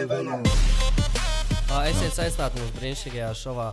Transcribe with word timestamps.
Ā, 0.00 1.80
Esiet 1.90 2.14
saistīti 2.16 2.56
mūsu 2.56 2.72
brīnišķīgajā 2.78 3.26
šovā 3.36 3.66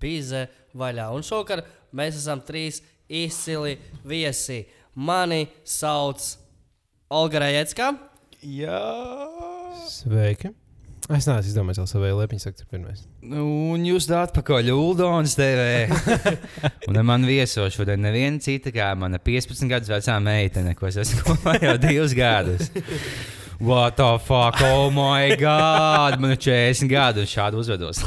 Bīze 0.00 0.46
vaļā. 0.80 1.10
Un 1.12 1.20
šovakar 1.26 1.60
mēs 1.92 2.16
esam 2.22 2.40
trīs 2.46 2.78
izcili 3.04 3.74
viesi. 4.08 4.62
Mani 4.96 5.42
sauc 5.68 6.24
Olga 7.12 7.44
Rajecka. 7.44 7.90
Jā. 8.40 8.80
Sveiki! 9.90 10.54
Es 11.12 11.28
neesmu 11.28 11.50
izdomājis 11.50 11.82
vēl 11.82 11.90
savu 11.90 12.08
liepiņu, 12.16 12.40
saktu, 12.46 12.64
pirmais. 12.70 13.04
Nu, 13.20 13.44
Un 13.74 13.84
jūs 13.84 14.08
dāt 14.08 14.32
pakaļ 14.38 14.72
Uldons 14.72 15.36
TV. 15.36 15.84
un 16.88 16.96
ar 16.96 17.04
mani 17.04 17.28
vieso 17.28 17.68
šodien 17.68 18.00
neviena 18.00 18.40
cita 18.40 18.72
kā 18.72 18.88
mana 18.96 19.20
15 19.20 19.68
gadus 19.68 19.92
vecā 19.92 20.16
meitene, 20.24 20.72
ko 20.78 20.88
es 20.88 20.96
esmu 21.04 21.26
kopā 21.28 21.58
jau 21.66 21.76
divus 21.82 22.16
gadus. 22.16 22.72
What 23.60 23.96
the 23.96 24.18
fuck, 24.18 24.60
oh 24.62 24.90
my 24.90 25.36
god! 25.36 26.18
Man 26.20 26.32
ir 26.34 26.40
40 26.42 26.88
gadi 26.90 27.22
un 27.22 27.28
šādi 27.30 27.58
uzvedos. 27.60 28.00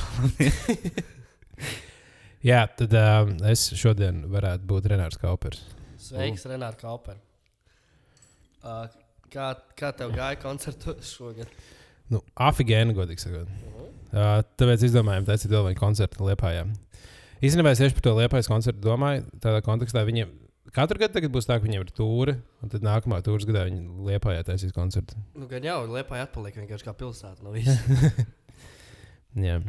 Jā, 2.50 2.66
tad 2.76 2.92
uh, 2.92 3.30
es 3.48 3.64
šodien 3.80 4.26
varētu 4.32 4.68
būt 4.68 4.90
Renārs 4.92 5.16
Kaupers. 5.22 5.62
Sveiks, 6.04 6.44
Renārs 6.52 6.76
Kauper. 6.82 7.16
Uh, 8.60 8.90
kā, 9.32 9.54
kā 9.80 9.94
tev 9.96 10.12
gāja 10.18 10.36
koncertos 10.42 11.14
šogad? 11.16 11.48
Nu, 12.12 12.20
afigēni, 12.36 12.96
godīgi 12.98 13.24
sakot. 13.24 13.48
Uh, 14.12 14.42
tāpēc 14.60 14.84
izdomājām, 14.90 15.30
taisīt 15.32 15.52
vēl 15.54 15.70
vienu 15.70 15.80
koncertu 15.80 16.28
Liepājā. 16.28 16.68
Īstenībā 17.40 17.72
es 17.72 17.80
tieši 17.80 17.96
par 17.96 18.06
to 18.10 18.18
Liepājas 18.20 18.52
koncertu 18.52 18.84
domāju. 18.84 19.24
Tādā 19.44 19.64
kontekstā 19.64 20.04
viņiem 20.08 20.36
katru 20.78 21.02
gadu 21.02 21.18
tagad 21.18 21.34
būs 21.34 21.50
tā, 21.50 21.58
ka 21.58 21.66
viņiem 21.66 21.84
ir 21.84 21.92
tūri, 21.98 22.38
un 22.62 22.72
tad 22.74 22.86
nākamā 22.86 23.20
tūras 23.26 23.48
gadā 23.50 23.66
viņi 23.68 24.06
Liepājā 24.08 24.46
taisīs 24.48 24.76
koncertu. 24.76 25.18
Nu, 25.38 25.50
gan 25.50 25.66
jau 25.66 25.82
Liepā 25.90 26.22
atpaliek 26.24 26.60
vienkārši 26.62 26.88
kā 26.88 26.94
pilsēta 26.98 27.46
no 27.46 27.54
visas. 27.58 27.82
Jā. 29.38 29.60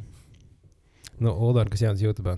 Nu, 1.19 1.33
Uldor, 1.33 1.71
kas 1.73 1.83
jauns 1.83 2.05
YouTube? 2.05 2.37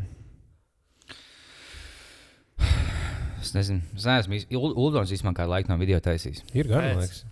Es 3.41 3.55
nezinu, 3.57 3.81
es 3.97 4.07
neesmu. 4.07 4.39
Uldons 4.61 5.11
īstenībā 5.13 5.41
kādu 5.41 5.55
laiku 5.55 5.73
no 5.73 5.77
video 5.81 5.99
taisījis. 6.05 6.45
Ir 6.55 6.69
gan, 6.69 6.85
man 6.85 7.03
liekas. 7.03 7.25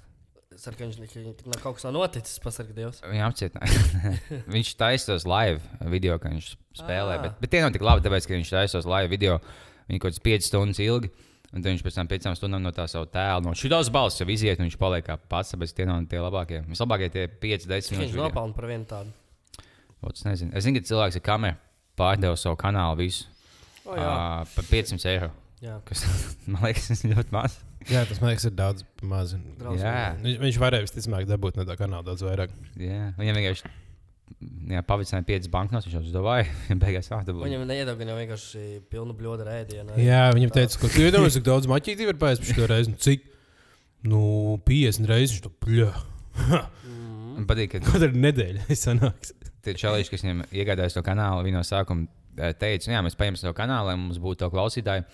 Ceru, 0.58 0.74
ka 0.74 1.60
kaut 1.62 1.76
kas 1.76 1.84
nav 1.86 1.94
noticis, 1.94 2.40
pasargā 2.42 2.74
Dievs. 2.74 2.98
Viņa 3.06 3.26
apcietināja. 3.28 4.08
viņš 4.56 4.72
taisīs 4.80 5.26
live 5.28 5.88
video, 5.92 6.16
kad 6.18 6.34
viņš 6.34 6.48
spēlē. 6.80 7.20
Ā. 7.20 7.22
Bet, 7.26 7.36
bet 7.44 7.52
tie 7.52 7.60
nav 7.62 7.70
tik 7.76 7.84
labi, 7.86 8.02
tāpēc, 8.02 8.26
ka 8.26 8.34
viņš 8.34 8.50
taisīs 8.56 8.88
live 8.88 9.12
video. 9.12 9.36
Viņi 9.88 10.02
kaut 10.02 10.16
kāds 10.16 10.24
5 10.24 10.48
stundas 10.48 10.80
ilgi. 10.82 11.12
Un 11.56 11.62
viņš 11.64 11.80
pēc 11.86 11.94
tam 11.96 12.08
5 12.10 12.26
stundām 12.36 12.60
no 12.60 12.70
tā 12.76 12.84
savu 12.92 13.06
tēlu, 13.08 13.46
no 13.46 13.54
šīs 13.56 13.88
balss 13.94 14.20
jau 14.20 14.26
iziet, 14.28 14.58
un 14.60 14.66
viņš 14.68 14.74
paliek 14.80 15.06
kā 15.06 15.14
pats. 15.16 15.54
Tāpēc 15.54 15.72
tie 15.78 15.86
nav 15.88 16.02
tie 16.10 16.20
labākie. 16.20 16.58
Vislabākie 16.68 17.08
tie 17.14 17.24
5, 17.28 17.64
10 17.70 17.88
Cik 17.88 17.94
viņš 17.94 18.02
minūtes. 18.02 18.12
video. 18.12 18.26
nopelna 18.28 18.54
par 18.58 18.66
vienu 18.68 18.84
tādu? 18.90 19.14
Ot, 20.04 20.12
Es 20.14 20.24
nezinu, 20.28 20.52
es 20.54 20.64
zinu, 20.68 20.78
ka 20.82 20.86
cilvēks 20.92 21.16
ar 21.18 21.24
kameru 21.24 21.56
pārdeva 21.98 22.36
savu 22.38 22.58
kanālu 22.60 23.00
visu 23.00 23.24
O, 23.88 23.96
jā. 23.96 24.04
uh, 24.04 24.44
par 24.54 24.64
500 24.68 25.08
eiro. 25.14 25.30
jā. 25.64 25.78
Kas 25.88 26.04
man 26.52 26.62
liekas, 26.68 26.90
tas 26.92 27.02
ir 27.08 27.16
ļoti 27.16 27.32
maz. 27.34 27.56
Jā, 27.88 28.04
tas 28.04 28.20
man 28.20 28.30
liekas, 28.34 28.44
ir 28.44 28.54
daudz 28.58 28.84
maz. 29.02 29.32
Viņš, 29.32 30.38
viņš 30.44 30.58
varēja 30.60 30.84
visticamāk 30.84 31.26
dabūt 31.30 31.56
no 31.56 31.64
tā 31.64 31.78
kanāla 31.80 32.04
daudz 32.12 32.22
vairāk. 32.28 32.52
Jā, 32.76 33.14
viņam 33.16 33.40
vienkārši 33.40 33.72
jā, 34.72 34.82
pavicināja 34.86 35.26
5 35.28 35.48
banknotes. 35.52 35.88
Viņš 35.88 35.96
jau 35.96 36.02
uzdevāja, 36.04 36.46
beigās 36.82 37.10
vārdu. 37.12 37.34
Viņam 37.40 37.64
jau 37.68 38.18
vienkārši 38.18 38.64
pilnu 38.92 39.16
bļodu 39.18 39.48
rēdienu. 39.48 39.96
Jā, 40.02 40.28
viņam 40.36 40.54
teica, 40.54 40.80
ka 40.82 40.92
tu 40.94 41.04
iedomājies, 41.06 41.38
cik 41.38 41.48
daudz 41.48 41.70
maķīti 41.70 42.08
var 42.10 42.20
pēc 42.22 42.44
šo 42.52 42.68
reizi. 42.70 42.94
Nu, 42.94 43.02
Cik? 43.08 43.26
Nu, 44.08 44.20
50 44.68 45.10
reizes 45.10 45.36
viņš 45.36 45.46
to 45.48 45.52
pļā. 45.64 45.90
Man 47.38 47.46
patīk, 47.46 47.72
ka 47.74 47.82
Kaut 47.82 47.98
kādā 47.98 48.10
nedēļā 48.14 48.66
es 48.70 48.84
sanāks. 48.86 49.34
tie 49.66 49.74
čalīši, 49.78 50.12
kas 50.12 50.24
viņam 50.24 50.44
iegādājās 50.54 50.96
to 50.96 51.02
kanālu, 51.06 51.44
viņi 51.46 51.58
no 51.58 51.64
sākuma 51.66 52.06
eh, 52.38 52.54
teica, 52.58 52.92
jā, 52.92 53.02
mēs 53.04 53.18
paņemsim 53.18 53.50
to 53.50 53.54
kanālu, 53.58 53.90
lai 53.90 53.98
mums 53.98 54.20
būtu 54.22 54.44
to 54.44 54.50
klausītāji. 54.54 55.06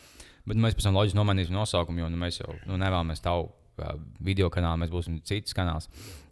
Bet 0.44 0.60
mēs 0.60 0.76
pēc 0.76 0.88
tam 0.88 0.98
loģiski 0.98 1.16
nomainīsim 1.16 1.56
nosaukumu, 1.56 2.02
jo 2.02 2.10
nu, 2.12 2.20
mēs 2.20 2.42
jau 2.42 2.52
nu, 2.68 2.76
nevēlamies 2.80 3.22
tavu 3.24 3.46
uh, 3.48 3.94
video 4.20 4.50
kanālu, 4.52 4.82
mēs 4.82 4.92
būsim 4.92 5.16
cits 5.24 5.56
kanāls. 5.56 5.88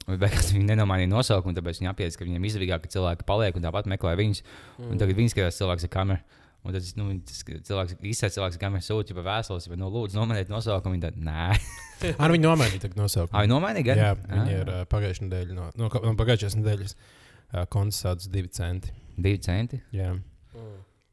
Beigās 0.08 0.50
viņi 0.50 0.66
nenomainīja 0.72 1.10
nosaukumu, 1.12 1.54
tāpēc 1.56 1.78
viņi 1.80 1.90
apjēdz, 1.92 2.18
ka 2.18 2.26
viņiem 2.26 2.46
izdevīgāk, 2.48 2.84
ka 2.84 2.92
cilvēki 2.96 3.26
paliek 3.28 3.58
un 3.58 3.66
tāpat 3.66 3.90
meklē 3.92 4.16
viņus. 4.18 4.42
Un 4.88 4.98
tagad 4.98 5.18
viņi 5.18 5.34
skatās 5.34 5.60
cilvēks 5.60 5.86
ar 5.86 5.92
kameru. 5.94 6.40
Un 6.62 6.74
tad 6.76 6.88
nu, 6.94 7.06
tas 7.26 7.40
cilvēks 7.42 7.96
īstais 8.06 8.36
cilvēks, 8.36 8.58
kam 8.62 8.76
ir 8.78 8.84
jau 8.86 9.22
vēstules, 9.26 9.64
bet, 9.66 9.78
nu, 9.80 9.88
lūdzu, 9.91 10.14
nomainiet 10.14 10.50
nosaukumu. 10.50 11.00
Tad, 11.02 11.16
nē, 11.18 11.48
Ar 12.22 12.34
viņu 12.34 12.46
nomainīja 12.46 12.84
tagad 12.84 13.00
nosaukumu. 13.00 13.34
ah, 13.34 13.42
viņi 13.42 13.50
nomainīja 13.50 13.88
gan? 13.88 14.02
Jā, 14.02 14.12
viņi 14.28 14.54
ir 14.60 14.70
uh, 14.70 14.84
pagājušā 14.91 15.26
nedēļa. 15.26 15.56
No, 15.58 15.64
no, 15.78 15.88
no 15.91 16.12
pagājušās 16.20 16.54
nedēļas 16.60 16.94
uh, 16.94 17.91
sauc 17.94 18.28
divi 18.30 18.52
centi. 18.54 18.94
divi 19.16 19.42
centi. 19.42 19.80
Jā. 19.94 20.12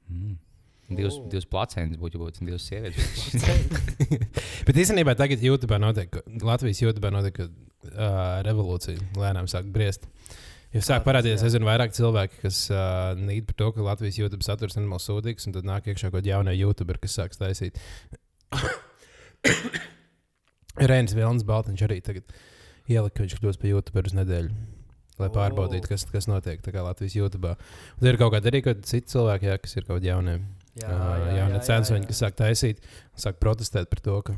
Mm. 0.09 0.37
Divas, 0.89 1.17
O. 1.17 1.25
divas 1.29 1.45
placentas 1.45 1.97
būtu 2.01 2.21
būt, 2.21 2.39
divas 2.45 2.65
sievietes. 2.65 3.33
Bet 4.69 4.79
īstenībā 4.85 5.13
tagad 5.17 5.41
YouTube 5.45 5.77
notiek, 5.81 6.13
Latvijas 6.45 6.81
YouTube 6.81 7.11
notiek 7.13 7.41
uh, 7.87 8.39
revolūcija. 8.45 8.99
Lēnām 9.19 9.49
sāk 9.51 9.69
briest. 9.73 10.07
Jo 10.73 10.83
sāk 10.85 10.99
Jā, 10.99 11.05
parādīties 11.07 11.41
jā. 11.41 11.47
aizvien 11.49 11.65
vairāk 11.65 11.95
cilvēku, 11.97 12.43
kas 12.43 12.57
uh, 12.73 13.15
nīd 13.17 13.47
par 13.49 13.57
to, 13.57 13.71
ka 13.73 13.85
Latvijas 13.87 14.19
YouTube 14.19 14.45
saturs 14.45 14.75
ir 14.75 14.83
nenormāli 14.83 15.05
sūdīgs, 15.05 15.47
un 15.49 15.55
tad 15.55 15.65
nāk 15.65 15.89
iekšā 15.89 16.11
kaut 16.11 16.19
kāda 16.19 16.35
jauna 16.35 16.53
YouTuber, 16.53 16.99
kas 17.01 17.17
sāks 17.17 17.41
taisīt. 17.41 17.79
Rēns 20.91 21.15
Vilnis 21.17 21.47
Baltiņš 21.47 21.85
arī 21.87 21.97
tagad 22.05 22.29
ielika, 22.89 23.15
ka 23.15 23.25
viņš 23.25 23.39
kļūs 23.39 23.59
par 23.61 23.71
YouTuberu 23.71 24.11
uz 24.11 24.15
nedēļu. 24.19 24.53
Lai 25.19 25.27
O. 25.27 25.33
pārbaudītu, 25.35 25.89
kas, 25.91 26.05
kas 26.07 26.29
notiek 26.31 26.61
Latvijas 26.63 27.17
YouTube. 27.17 27.55
Un 27.57 27.99
tad 27.99 28.13
ir 28.13 28.19
kaut 28.21 28.31
kādi 28.37 28.53
arī 28.53 28.61
kaut 28.63 28.77
kādi 28.77 28.93
citi 28.93 29.11
cilvēki, 29.17 29.49
jā, 29.49 29.57
kas 29.59 29.75
ir 29.75 29.87
kaut 29.87 29.97
kādi 29.97 30.13
jaunie, 30.13 30.37
Jā, 30.79 30.95
jaunie 31.35 31.59
censori, 31.65 32.05
kas 32.07 32.21
sāk 32.21 32.37
taisīt, 32.39 32.79
sāk 33.19 33.39
protestēt 33.41 33.89
par 33.91 33.99
to, 34.05 34.15
ka 34.29 34.35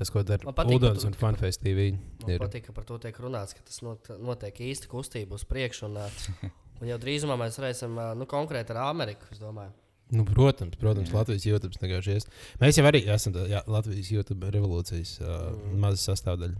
tas, 0.00 0.10
ko 0.12 0.22
dara 0.26 0.54
Udons 0.72 1.04
un 1.06 1.14
Funface 1.20 1.60
TV, 1.60 1.90
Man 2.24 2.32
ir 2.34 2.40
patīk, 2.42 2.66
ka 2.70 2.74
par 2.76 2.88
to 2.88 2.96
tiek 3.02 3.20
runāts, 3.20 3.52
ka 3.56 3.62
tas 3.68 3.82
not, 3.86 4.08
notiek 4.20 4.56
īsti 4.70 4.88
kustība 4.90 5.36
uz 5.38 5.44
priekšu. 5.48 5.90
Un, 5.92 6.00
un 6.80 6.88
jau 6.90 6.98
drīzumā 7.02 7.36
mēs 7.40 7.60
varēsim 7.60 7.94
nu, 8.18 8.26
konkrēti 8.30 8.72
ar 8.74 8.82
Ameriku. 8.88 9.28
es 9.30 9.38
domāju. 9.42 9.76
Nu, 10.10 10.24
protams, 10.26 10.74
protams 10.80 11.12
Jā. 11.12 11.20
Latvijas 11.20 11.44
YouTube 11.46 11.76
vienkārši 11.78 12.14
ies. 12.16 12.24
Mēs 12.58 12.80
jau 12.80 12.86
arī 12.88 13.04
esam 13.14 13.30
tā, 13.36 13.44
jā, 13.46 13.60
Latvijas 13.70 14.08
YouTube 14.10 14.48
revolūcijas 14.50 15.12
uh, 15.22 15.28
Mm. 15.54 15.76
maza 15.84 16.00
sastāvdaļa. 16.08 16.56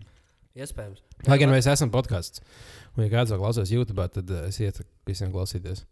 Iespējams. 0.60 1.00
Lai 1.26 1.38
gan 1.40 1.50
mēs 1.50 1.66
esam 1.70 1.90
podkāsts, 1.90 2.44
un 2.96 3.04
ja 3.04 3.10
kāds 3.10 3.32
vēl 3.34 3.40
klausās 3.42 3.72
YouTube, 3.74 4.06
tad 4.14 4.30
es 4.44 4.60
iesaku 4.62 4.86
visiem 5.10 5.32
klausīties. 5.34 5.82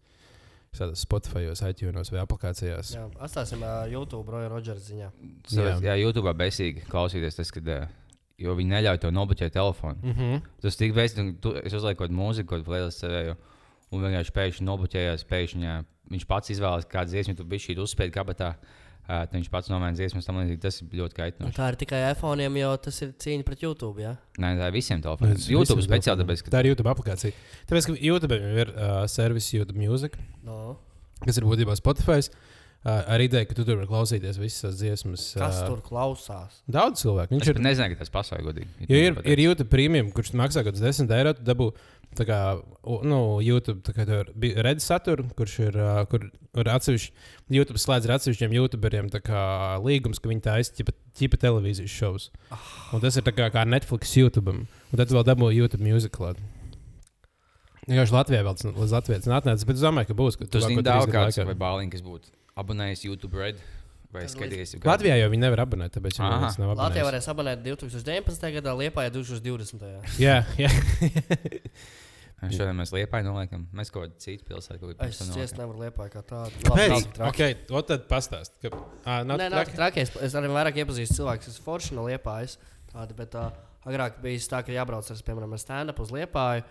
Spotify, 0.95 1.47
iTunes 1.67 2.11
vai 2.13 2.21
aplikācijās. 2.23 2.93
Jā, 2.95 3.07
atstāsim 3.25 3.63
ā, 3.67 3.89
YouTube 3.91 4.31
Roja 4.31 4.49
Rodžera 4.53 4.79
ziņā. 4.79 5.11
Jā, 5.51 5.65
Jā. 5.65 5.77
jā 5.81 5.97
YouTube 5.99 6.35
besīgi 6.39 6.85
klausīties, 6.87 7.37
tas, 7.37 7.51
kad, 7.51 7.69
eh, 7.69 7.89
jo 8.39 8.55
viņi 8.55 8.75
neļauj 8.75 9.01
to 9.01 9.11
nobloķēt 9.11 9.53
telefonu. 9.53 9.99
Mm 10.03 10.13
-hmm. 10.13 10.43
Tas 10.63 10.77
tik 10.77 10.93
un 11.19 11.37
tu- 11.41 11.57
es 11.57 11.73
uzlieku 11.73 11.99
kaut 11.99 12.11
kādu 12.11 12.17
mūziku, 12.17 12.47
kaut 12.47 12.61
kādu 12.61 12.65
playlist 12.65 13.05
sevēju, 13.05 13.37
un 13.93 14.03
vienkārši 14.03 14.33
pēkšņi 14.33 14.63
nobloķējās. 14.63 15.25
Pēkšņi, 15.25 15.65
jā, 15.65 15.85
viņš 16.11 16.27
pats 16.27 16.51
izvēlējās, 16.51 16.87
kādu 16.87 17.11
dziesmu 17.11 17.37
tu 17.37 17.45
biji 17.45 17.75
šī 17.75 17.77
uzspēlēt 17.77 18.13
kabatā. 18.13 18.49
Uh, 18.49 18.88
tad 19.09 19.33
viņš 19.39 19.49
pats 19.53 19.71
nomaina 19.73 19.97
dziesmu, 19.97 20.21
tam 20.27 20.37
līdzīgi. 20.43 20.61
Tas 20.61 20.81
ir 20.83 20.89
ļoti 21.01 21.17
Un 21.17 21.19
kaitinoši. 21.21 21.57
tā 21.57 21.69
ir 21.73 21.79
tikai 21.81 22.01
iPhone, 22.13 22.45
jo 22.61 22.75
tas 22.85 23.01
ir 23.07 23.15
cīņa 23.25 23.47
pret 23.49 23.65
YouTube. 23.65 24.03
Jā? 24.05 24.13
Nē, 24.39 24.53
tā 24.61 24.69
ir 24.69 24.77
visiem 24.77 25.01
telefoniem. 25.05 25.41
YouTube 25.55 25.83
speciāli, 25.87 26.21
tāpēc, 26.25 26.45
ka 26.45 26.53
Tā 26.53 26.61
ir 26.65 26.71
YouTube 26.75 26.93
aplikācija. 26.93 27.33
Tāpēc, 27.71 27.89
ka 27.89 27.97
YouTube 28.11 28.37
jau 28.39 28.53
ir 28.67 28.75
uh, 28.77 29.01
servis 29.09 29.49
YouTube 29.55 29.81
Music, 29.81 30.19
No. 30.45 30.77
kas 31.25 31.41
ir 31.41 31.49
būtībā 31.49 31.75
Spotify. 31.81 32.21
Uh, 32.21 32.58
ar 32.87 33.21
ideju, 33.21 33.49
ka 33.51 33.57
tu 33.59 33.65
tur 33.67 33.81
vari 33.81 33.89
klausīties 33.91 34.39
visas 34.39 34.63
tās 34.63 34.77
dziesmas. 34.79 35.25
Kas 35.39 35.59
tur 35.67 35.81
klausās? 35.85 36.61
Daudz 36.71 37.03
cilvēku. 37.03 37.35
Viņš 37.35 37.43
es 37.45 37.51
ir 37.51 37.59
pat 37.59 37.65
nezināju, 37.67 37.97
ka 37.97 38.05
tas 38.05 38.13
pasaules 38.15 38.47
godīgi. 38.47 38.87
Jo 38.87 39.01
ir, 39.09 39.19
ir 39.35 39.43
YouTube 39.43 39.71
premium, 39.73 40.13
kurš 40.15 40.31
maksā 40.39 40.63
kaut 40.63 40.77
kāds 40.77 40.85
10 40.85 41.11
eiro. 41.17 41.33
Tu 41.35 41.43
dabū 41.49 41.73
tā 42.17 42.25
kā 42.29 42.39
nu, 43.05 43.19
YouTube 43.45 43.83
tā 43.85 43.93
kā 43.97 44.07
tur 44.09 44.31
bi- 44.39 44.55
redz 44.55 44.87
saturu, 44.87 45.27
kurš 45.37 45.57
ir, 45.67 45.77
uh, 45.83 46.05
kur 46.09 46.29
ir 46.31 46.71
atsevišķi. 46.73 47.13
YouTube 47.59 47.83
slēdz 47.83 48.09
ar 48.09 48.15
atsevišķiem 48.17 48.55
YouTuberiem 48.57 49.11
tā 49.13 49.21
kā 49.27 49.43
līgums, 49.83 50.23
ka 50.23 50.31
viņi 50.31 50.47
taisa 50.47 50.79
ķipa, 50.79 50.95
ķipa 51.19 51.43
televīzijas 51.45 51.99
šovus. 51.99 52.31
Un 52.95 53.03
tas 53.05 53.19
ir 53.19 53.27
kā, 53.27 53.51
kā 53.53 53.67
Netflix 53.67 54.15
YouTube. 54.17 54.55
Un 54.55 54.97
tad 55.03 55.11
vēl 55.13 55.27
dabū 55.27 55.51
YouTube 55.53 55.83
music 55.85 56.15
klāt. 56.15 56.39
Vienkārši 57.89 58.13
Latvijā 58.13 58.43
vēl 58.45 58.57
tas 58.57 58.71
līdz 58.71 58.93
Latvijas 59.01 59.29
nātnēs, 59.29 59.65
bet 59.67 59.79
es 59.81 59.85
domāju, 59.85 60.11
ka 60.13 60.15
būs. 60.15 60.37
ir 60.41 60.49
trīs 60.53 60.83
daudz 60.85 61.09
kāds 61.11 61.41
vai 61.41 61.57
bāliņš, 61.57 61.93
kas 61.97 62.03
būtu 62.05 62.38
abonējis 62.59 63.05
YouTube 63.07 63.39
Red 63.39 63.63
vai 64.13 64.25
skatījies. 64.31 64.75
jau 64.77 64.83
Latvijā 64.89 65.19
jau 65.21 65.31
viņi 65.33 65.45
nevar 65.45 65.65
abonēt, 65.67 65.95
tāpēc 65.97 66.19
viņi 66.19 66.29
nav 66.31 66.45
Latvijā 66.49 66.75
abonējuši. 66.75 67.07
varēs 67.11 67.31
abonēt 67.33 67.65
2019. 67.67 68.53
gadā, 68.59 68.77
Liepā 68.79 69.09
2020. 69.13 69.89
Jā, 70.23 70.43
jā. 70.61 70.71
Šodien 72.39 72.77
mēs 72.79 72.93
liepā 72.95 73.19
noliekam. 73.27 73.65
Mēs 73.75 73.91
kaut 73.91 74.05
kādu 74.05 74.21
citu 74.23 74.47
pilsētu 74.47 74.79
kādā 74.93 75.09
Es 75.11 75.19
ciest 75.35 75.57
nevaru 75.59 75.83
Liepā 75.83 76.07
kā 76.13 76.23
tādu. 76.23 76.55
Pēc, 76.69 76.93
Labi, 76.93 77.09
traki. 77.17 77.31
okay, 77.33 77.57
o 77.75 77.83
tad 77.83 78.05
pastāst. 78.11 78.55
Ka, 78.63 78.71
à, 79.03 79.25
nav 79.27 79.41
Nē, 79.41 79.49
nav 79.51 79.73
traki. 79.75 80.05
Es, 80.05 80.37
arī 80.39 80.53
vairāk 80.55 80.79
iepazīstu 80.85 81.19
cilvēku, 81.19 81.49
kas 81.49 81.59
forši 81.65 81.99
no 81.99 82.07
Liepājas. 82.07 82.55
Tāda, 82.93 83.17
bet 83.19 83.35
uh, 83.35 83.51
agrāk 83.91 84.21
bija 84.23 84.45
tā, 84.55 84.63
ka 84.63 84.77
jābrauc 84.77 85.11
ar, 85.11 85.25
piemēram, 85.27 85.57
ar 85.57 85.63
stand-up 85.65 85.99
uz 86.05 86.15
Liepāju. 86.15 86.63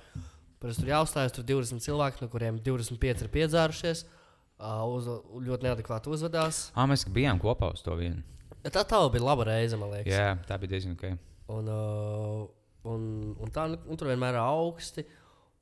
Parasti 0.64 0.86
tur 0.86 0.94
jāuzstājas, 0.94 1.36
tur 1.36 1.50
20 1.52 1.84
cilvēki, 1.84 2.24
no 2.24 2.32
kuriem 2.32 2.64
25 2.64 3.28
ir 3.28 3.34
piedzārušies, 3.36 4.06
uh, 4.08 4.17
uz, 4.60 5.08
ļoti 5.46 5.68
neadekvāti 5.68 6.10
uzvedās. 6.10 6.72
Ah, 6.76 6.88
mēs 6.90 7.06
bijām 7.14 7.40
kopā 7.42 7.72
uz 7.74 7.84
to 7.86 7.96
vienu. 8.00 8.24
Tā 8.68 8.84
tā 8.84 9.00
bija 9.14 9.24
laba 9.24 9.46
reize, 9.48 9.78
man 9.80 9.92
liekas. 9.94 10.12
Jā, 10.12 10.32
tā 10.48 10.58
bija 10.60 10.74
diezgan 10.76 10.98
ok. 10.98 11.06
Un, 11.54 11.70
uh, 11.72 12.42
un, 12.90 13.06
un, 13.40 13.52
tā, 13.54 13.68
nu, 13.72 13.78
un 13.88 14.00
tur 14.00 14.10
vienmēr 14.12 14.36
ir 14.36 14.42
augsti. 14.44 15.06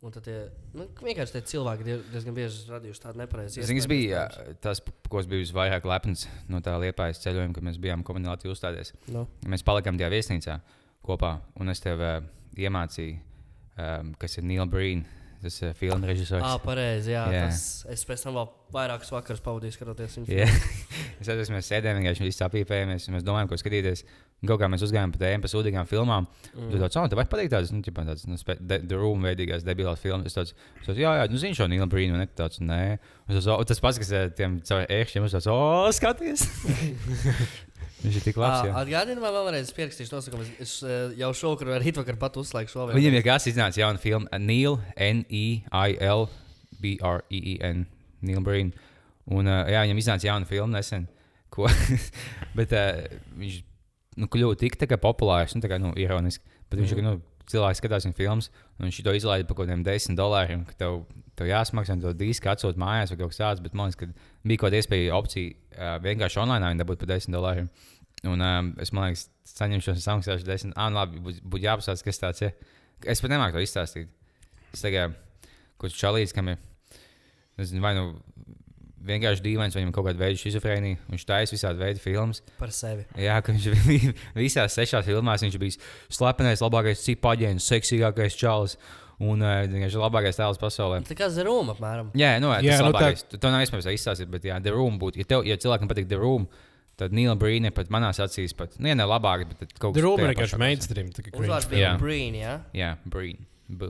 Un 0.05 0.11
tad 0.13 0.25
tie, 0.27 0.35
nu, 0.77 0.85
vienkārši 1.01 1.33
tie 1.33 1.41
cilvēki 1.49 1.85
die- 1.87 2.01
diezgan 2.11 2.35
bieži 2.35 2.65
radījuši 2.69 3.01
tādu 3.01 3.17
nepareizu 3.23 3.61
kas 3.61 3.69
iespēju, 3.73 3.87
bija 3.89 4.25
tas, 4.61 4.81
ko 5.09 5.17
es 5.21 5.25
biju 5.25 5.41
visvairāk 5.41 5.85
lepns 5.89 6.27
no 6.51 6.59
tā 6.61 6.75
liepājas 6.77 7.23
ceļojuma, 7.23 7.55
kad 7.55 7.63
mēs 7.65 7.79
bijām 7.81 8.03
komunāli 8.05 8.51
uzstāties. 8.51 8.91
Nu, 9.07 9.23
Mēs 9.49 9.63
palikām 9.65 9.97
tajā 9.97 10.11
viesnīcā 10.13 10.59
kopā, 11.05 11.39
un 11.57 11.69
es 11.73 11.81
tev 11.81 12.03
uh, 12.05 12.19
iemācīju, 12.53 13.17
um, 13.79 14.13
kas 14.21 14.37
ir 14.37 14.45
Neil 14.45 14.67
Breen, 14.69 15.05
tas 15.45 15.57
uh, 15.63 15.71
filmu 15.77 16.09
režisors. 16.09 16.43
ah, 16.43 16.57
pareizi. 16.63 17.13
Jā, 17.15 17.23
Jā. 17.31 17.47
tas, 17.47 17.63
es 17.93 18.05
pēc 18.09 18.25
tam 18.25 18.37
vēl 18.39 18.51
vairākus 18.75 19.13
vakarus 19.13 19.43
pavadīju 19.45 19.77
skatoties 19.77 20.19
viņu. 20.19 20.29
Jā, 20.35 20.47
es 21.21 21.25
atceros, 21.29 21.51
mēs 21.53 21.69
sēdējām, 21.71 22.01
vienkārši 22.01 22.27
visi 22.27 22.45
apīpējamies, 22.45 23.07
un 23.09 23.17
mēs 23.19 23.27
domājām, 23.27 23.51
ko 23.51 23.59
skatīties. 23.61 24.05
Kaut 24.45 24.59
kā 24.61 24.67
mēs 24.69 24.83
uzgājām 24.85 25.13
pa 25.13 25.19
tēm, 25.21 25.41
pa 25.41 25.49
sūdīgām 25.49 25.87
filmām. 25.89 26.25
Mm. 26.51 26.67
Tu 26.69 26.77
tāds, 26.81 26.97
oh, 26.99 27.05
tev 27.09 27.21
pateikt 27.21 27.53
tādas, 27.55 27.71
nu, 27.73 27.79
ķipā, 27.81 28.03
tādas, 28.05 28.25
nu, 28.29 28.35
spe- 28.37 28.57
The, 28.59 28.81
Room 28.99 29.23
veidīgās 29.25 29.63
debilās 29.65 30.03
filmas. 30.03 30.27
Es 30.27 30.35
tāds, 30.37 30.51
es 30.81 30.89
tāds 30.89 30.99
jā, 31.01 31.13
jā, 31.17 31.29
nu, 31.31 31.39
zinu 31.41 31.57
šo 31.57 31.87
Breen, 31.89 32.13
un 32.13 32.21
ne 32.21 32.27
tāds, 32.27 32.59
nē. 32.61 32.81
Un 33.25 33.39
tas, 33.39 33.47
oh, 33.49 33.63
tas 33.65 33.81
pats, 33.81 34.01
kas 34.03 34.11
eh, 34.11 34.27
tiem 34.35 34.59
caur 34.67 34.83
ēkšķiem, 34.91 35.25
es 35.25 35.37
tāds, 35.37 35.49
oh, 35.49 35.87
skaties! 35.95 36.45
Viņš 38.05 38.17
ir 38.19 38.25
tik 38.27 38.37
labs. 38.41 38.69
Atgādini 38.81 39.21
man 39.23 39.33
vēlreiz, 39.35 39.71
pierakstīšu 39.75 40.13
nosaukumu. 40.15 40.45
Es, 40.61 40.75
es 40.83 41.17
jau 41.19 41.31
šovakar, 41.41 41.71
vai 41.73 41.79
rīt 41.83 41.97
vakar 41.99 42.17
pat 42.21 42.37
uzslēgšu 42.41 42.75
šo 42.77 42.87
Viņam 42.93 43.17
ir 43.19 43.25
kas 43.25 43.47
iznāca 43.51 43.81
jauna 43.81 44.01
filma, 44.01 44.39
Neil, 44.41 44.77
N-E-I-L, 44.95 46.27
B-R-E-E-N, 46.81 47.85
Neil 48.25 48.41
Breen. 48.45 48.73
Un, 49.33 49.49
jā, 49.49 49.81
viņam 49.87 50.01
iznāca 50.03 50.27
jauna 50.29 50.45
filma 50.49 50.77
nesen, 50.77 51.07
ko, 51.53 51.65
bet 52.57 52.73
viņš 53.39 53.61
nu, 54.21 54.29
kļuva 54.31 54.57
tik 54.61 54.77
tā 54.79 54.87
kā 54.91 54.99
populārs, 55.01 55.55
nu, 55.57 55.63
tā 55.65 55.71
kā, 55.71 55.79
nu, 55.81 55.93
ironiski. 55.99 56.45
Bet 56.69 56.79
viņš, 56.81 56.93
Mhm. 56.95 57.07
nu, 57.09 57.21
cilvēks 57.49 57.81
skatās 57.81 58.05
viņa 58.07 58.17
filmas, 58.17 58.47
un 58.79 58.87
viņš 58.87 59.03
to 59.05 59.13
izlaida 59.13 59.45
par 59.45 59.57
kaut 59.57 59.67
kādiem 59.67 59.83
desmit 59.85 60.17
dolāriem, 60.17 60.63
ka 60.65 60.73
tev, 60.79 61.03
tev 61.37 61.45
jāsmaksā 61.49 61.97
to 62.01 62.13
disku 62.17 62.49
atsūt 62.49 62.77
mājās 62.81 63.11
vai 63.13 63.17
kaut 63.19 63.33
kas 63.33 63.41
tāds, 63.41 63.61
bet 63.61 63.75
man 63.77 63.91
liekas, 63.91 63.99
ka 64.01 64.07
bija 64.49 64.57
kaut 64.61 64.71
kāda 64.71 64.79
iespēja 64.81 65.13
opcija 65.13 65.99
vienkārši 66.01 66.39
online 66.41 66.79
dabūt 66.81 67.03
par 67.03 67.11
desmit 67.11 67.35
dolāriem. 67.37 67.67
Un 68.31 68.41
um, 68.41 68.71
es 68.81 68.91
man 68.95 69.09
liekas, 69.11 69.27
saņemšu 69.55 69.91
šo 69.91 69.95
samaksāšu 70.05 70.47
desmit. 70.47 70.73
Ah, 70.79 70.89
nu 70.89 70.97
labi, 71.01 71.19
būtu 71.21 71.61
jāpasaka, 71.65 72.03
kas 72.07 72.21
tāds 72.21 72.41
ir. 72.47 72.55
Es 73.05 73.21
pat 73.21 73.33
nemāku 73.33 73.57
to 73.59 73.63
izstāstīt. 73.65 74.09
Es 74.73 74.81
tagad, 74.83 75.13
kurš 75.81 75.97
čalīts, 75.99 76.33
kam 76.35 76.49
ir, 76.53 76.57
nezinu, 77.59 77.83
vai 77.83 77.93
nu 77.97 78.07
vienkārši 79.05 79.43
dīvains, 79.45 79.75
vai 79.77 79.83
viņam 79.83 79.93
kaut 79.93 80.07
kāda 80.07 80.17
veida 80.23 80.39
schizofrēnija. 80.41 80.97
Viņš 81.13 81.25
taisa 81.29 81.53
visādi 81.53 81.77
veidi 81.83 82.01
filmas. 82.01 82.39
par 82.57 82.71
sevi. 82.73 83.05
Jā, 83.21 83.37
ka 83.45 83.53
viņš 83.53 83.67
bija 83.85 84.13
visās 84.41 84.73
sešās 84.79 85.05
filmās. 85.05 85.43
Viņš 85.45 85.57
bija 85.61 85.77
slepenais, 86.09 86.63
labākais 86.65 87.03
cipaģēns, 87.05 87.67
seksīgākais 87.69 88.37
čalis 88.41 88.79
un 89.21 89.45
uh, 89.45 89.61
vienkārši 89.69 90.01
labākais 90.01 90.35
tēls 90.41 90.57
pasaulē. 90.59 91.03
Tā 91.07 91.15
kā 91.15 91.29
zeruma, 91.31 91.75
apmēram. 91.77 92.09
Jā, 92.17 92.33
nu, 92.43 92.49
Jā, 92.51 92.63
tas 92.65 92.81
ir 92.81 92.81
nu 92.81 92.89
tā- 92.89 92.95
labākais. 92.97 93.27
Tā... 93.29 93.39
To 93.45 93.51
nav 93.53 93.61
iespējams 93.63 93.91
izstāstīt, 93.93 94.31
bet 94.33 94.49
jā, 94.49 94.57
The 94.65 94.73
Room 94.73 94.97
būtu. 94.99 95.21
Ja, 95.21 95.29
tev, 95.29 95.45
ja 95.47 95.55
cilvēkam 95.61 95.87
patīk 95.91 96.09
The 96.09 96.17
Room, 96.19 96.49
tad 96.49 96.74
Nīla 97.11 97.35
Brīnē 97.39 97.71
pat 97.75 97.89
manās 97.91 98.21
acīs 98.23 98.53
pat, 98.55 98.77
nu, 98.79 98.87
ja 98.87 98.95
ne 98.95 99.03
labāk, 99.03 99.43
bet 99.49 99.59
tad 99.59 99.73
kaut 99.79 99.95
kas 99.97 100.03
tajā 100.05 100.15
ir 100.15 100.31
vienkārši 100.31 100.59
mainstream. 100.61 101.09
tā 101.11 101.25
kā 101.25 101.31
cringe. 101.33 101.43
Uzvārds 101.47 101.67
bija 101.71 101.81
Jā. 101.89 101.93
Brīn, 101.99 102.37
jā. 102.39 102.53
Jā, 102.77 102.91
Brīn. 103.05 103.41
B. 103.67 103.89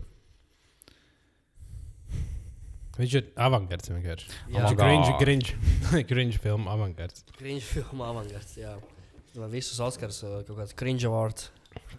Viņš 2.95 3.13
ir 3.19 3.25
avangards 3.43 3.91
vienkārši. 3.91 4.29
Jā. 4.55 4.61
Viņš 4.63 4.71
ir 4.71 4.79
cringe, 4.79 5.15
cringe, 5.19 5.55
cringe 6.11 6.39
filmu 6.41 6.71
avangards. 6.71 7.25
Cringe 7.35 7.63
filma 7.67 8.07
avangards, 8.13 8.55
jā. 8.61 8.73
Vai 9.35 9.49
Visus 9.51 9.81
Oskars 9.83 10.21
uh, 10.23 10.37
kaut 10.47 10.61
kāds 10.61 10.75
cringe 10.79 11.03
awards. 11.09 11.49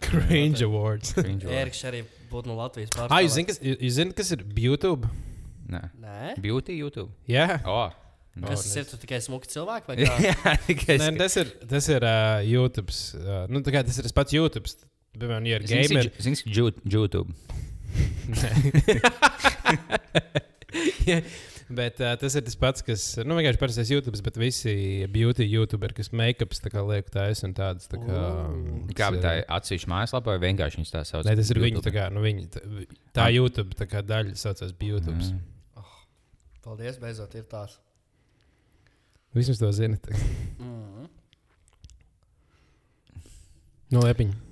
Cringe 0.01 0.65
awards. 0.65 1.13
Cringe 1.13 1.45
word. 1.45 1.53
Eriks 1.61 1.83
arī 1.85 2.01
būtu 2.31 2.49
no 2.49 2.57
Latvijas 2.57 2.89
pārstāvs. 2.95 3.13
Ah, 3.13 3.21
jūs 3.25 3.37
zināt, 3.37 3.51
kas, 3.53 3.61
jūs 3.61 3.97
zināt, 3.99 4.17
kas 4.17 4.33
ir 4.33 4.45
YouTube? 4.57 5.11
Nē. 5.69 5.83
Nē? 6.01 6.33
Beauty 6.41 6.79
YouTube. 6.81 7.11
Jā, 7.29 7.61
Oh. 7.69 7.93
Kas 8.45 8.61
tas 8.67 8.75
ir? 8.77 8.85
Tu 8.91 8.97
tikai 9.01 9.17
smuki 9.25 9.49
cilvēki 9.49 9.89
vai 9.89 9.97
kā? 10.03 10.13
Jā, 10.27 10.35
tikai 10.67 10.97
Nē, 11.01 11.07
tas 11.23 11.33
ir, 11.41 11.47
tas 11.71 11.87
ir 11.93 12.05
uh, 12.05 12.43
YouTube. 12.45 12.93
Uh, 13.17 13.47
nu, 13.49 13.63
tā 13.65 13.71
kā 13.73 13.81
tas 13.87 13.97
ir 13.97 14.05
tas 14.09 14.13
pats 14.17 14.33
YouTube. 14.37 14.69
Piemēram, 15.17 15.45
ja 15.49 15.57
ir 15.57 15.63
gamer. 15.71 16.11
Zini, 16.21 16.37
ka 16.45 16.49
YouTube. 16.93 17.31
Jā, 21.07 21.21
Bet 21.67 21.99
uh, 21.99 22.13
tas 22.15 22.31
ir 22.39 22.45
tas 22.47 22.55
pats, 22.61 22.79
kas, 22.87 23.03
nu, 23.27 23.35
vienkārši 23.35 23.59
parastais 23.59 23.89
YouTube, 23.91 24.15
bet 24.23 24.37
visi 24.39 24.71
beauty 25.11 25.43
YouTuberi, 25.51 25.97
kas 25.99 26.13
make-ups 26.15 26.61
tā 26.63 26.71
kā 26.71 26.79
liek 26.87 27.09
taisa 27.11 27.43
un 27.49 27.57
tādas. 27.59 27.89
Tā 27.91 27.99
kā, 27.99 28.21
Ooh. 28.53 28.85
Kā 28.95 29.09
tā 29.19 29.33
ir- 29.41 29.49
atsevišķa 29.57 29.91
mājaslapā 29.91 30.37
vai 30.37 30.41
vienkārši 30.45 30.79
viņas 30.79 30.95
tā 30.95 31.03
sauc? 31.09 31.27
Nē, 31.27 31.35
tas 31.41 31.51
ir 31.51 31.59
viņu 31.65 31.81
YouTube? 31.81 31.89
tā 31.89 31.93
kā, 31.97 32.05
nu, 32.15 32.23
viņi, 32.23 32.47
tā, 32.55 32.61
tā 33.19 33.25
Ah. 33.27 33.35
YouTube 33.35 33.75
tā 33.75 33.83
kā 33.91 33.99
daļa 34.07 34.39
saucās 34.39 34.71
YouTube. 34.79 35.19
Mm. 35.19 35.35
Mm. 35.35 35.43
Paldies, 36.63 37.03
beidzot 37.03 37.35
ir 37.35 37.43
tās. 37.51 37.75
Vismaz 39.37 39.61
to 39.61 39.71
zini. 39.77 39.99
Mm. 40.59 41.07
No 43.93 44.03
lepiņa. 44.03 44.43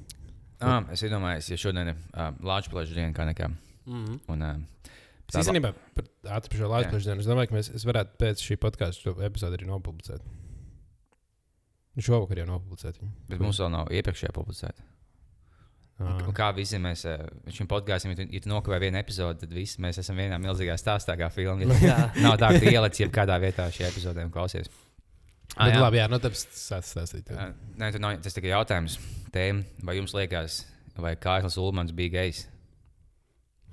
Ah, 0.65 0.85
es 0.95 1.03
iedomājos, 1.05 1.49
ja 1.51 1.59
šodien 1.61 1.91
ir 1.91 1.97
uh, 1.97 2.31
Latvijas 2.47 2.93
diena, 2.95 3.13
kā 3.17 3.27
nekā. 3.29 3.51
Mm. 3.89 4.21
Un, 4.33 4.45
uh, 4.45 4.91
Es 5.25 5.41
īstenībā 5.41 5.71
par 5.97 6.07
šo. 6.53 6.69
Latvijas 6.71 7.07
dienu. 7.09 7.23
Es 7.25 7.29
domāju, 7.29 7.51
ka 7.51 7.57
mēs 7.57 7.71
es 7.75 7.85
varētu 7.89 8.19
pēc 8.21 8.43
šī 8.45 8.59
podkāstu 8.61 9.09
šo 9.09 9.15
epizodu 9.25 9.57
arī 9.59 9.69
nopublicēt. 9.71 10.25
Nu, 11.95 12.03
Šovakar 12.05 12.43
jau 12.43 12.47
nopublicēt 12.51 13.01
viņu. 13.01 13.13
bet 13.31 13.43
mums 13.43 13.61
vēl 13.63 13.73
nav 13.73 13.91
iepriekšējā 13.95 14.35
publicēta. 14.37 14.85
Ā. 15.94 16.14
Un 16.26 16.35
Kā 16.35 16.49
visi 16.56 16.79
mēs 16.82 17.05
uh, 17.06 17.20
šim 17.55 17.69
podkāstam, 17.70 18.14
ja 18.14 18.26
ja 18.26 18.43
tu 18.43 18.50
nokavē 18.50 18.81
vienu 18.82 18.99
epizodi, 18.99 19.44
tad 19.44 19.52
visi 19.55 19.82
mēs 19.82 20.00
esam 20.02 20.19
vienā 20.19 20.41
milzīgā 20.43 20.75
stāstā, 20.81 21.14
kā 21.20 21.29
filmā. 21.31 21.69
Nav 22.25 22.38
tā, 22.43 22.50
ka 22.56 22.73
ieliec 22.73 22.99
jebkādā 22.99 23.38
vietā 23.43 23.69
šajā 23.70 23.93
epizodē 23.93 24.26
un 24.26 24.35
klausies. 24.35 24.70
Ah, 25.55 25.69
jā. 25.70 25.79
labi, 25.79 26.00
jā, 26.00 26.08
nu 26.11 26.19
tāpēc 26.19 26.46
sāc 26.58 26.87
stāstīt. 26.88 27.31
Ā, 27.31 27.52
Nē, 27.79 27.93
tu 27.94 28.00
nav, 28.02 28.17
tas 28.25 28.35
tikai 28.35 28.50
jautājums. 28.50 28.96
Tēma, 29.35 29.62
vai 29.87 29.99
jums 30.00 30.14
liekas, 30.17 30.64
vai 30.99 31.15
Kārlis 31.20 31.58
Ulmans 31.63 31.94
bija 31.94 32.17
gejs? 32.17 32.44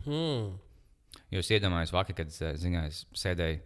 Mm. 0.05 0.51
Jūs 1.33 1.49
iedomājaties, 1.55 1.93
vakar, 1.95 2.17
kad 2.21 2.33
eh, 2.37 2.53
ziņā, 2.59 2.85
es 2.91 3.05
sēdēju, 3.17 3.61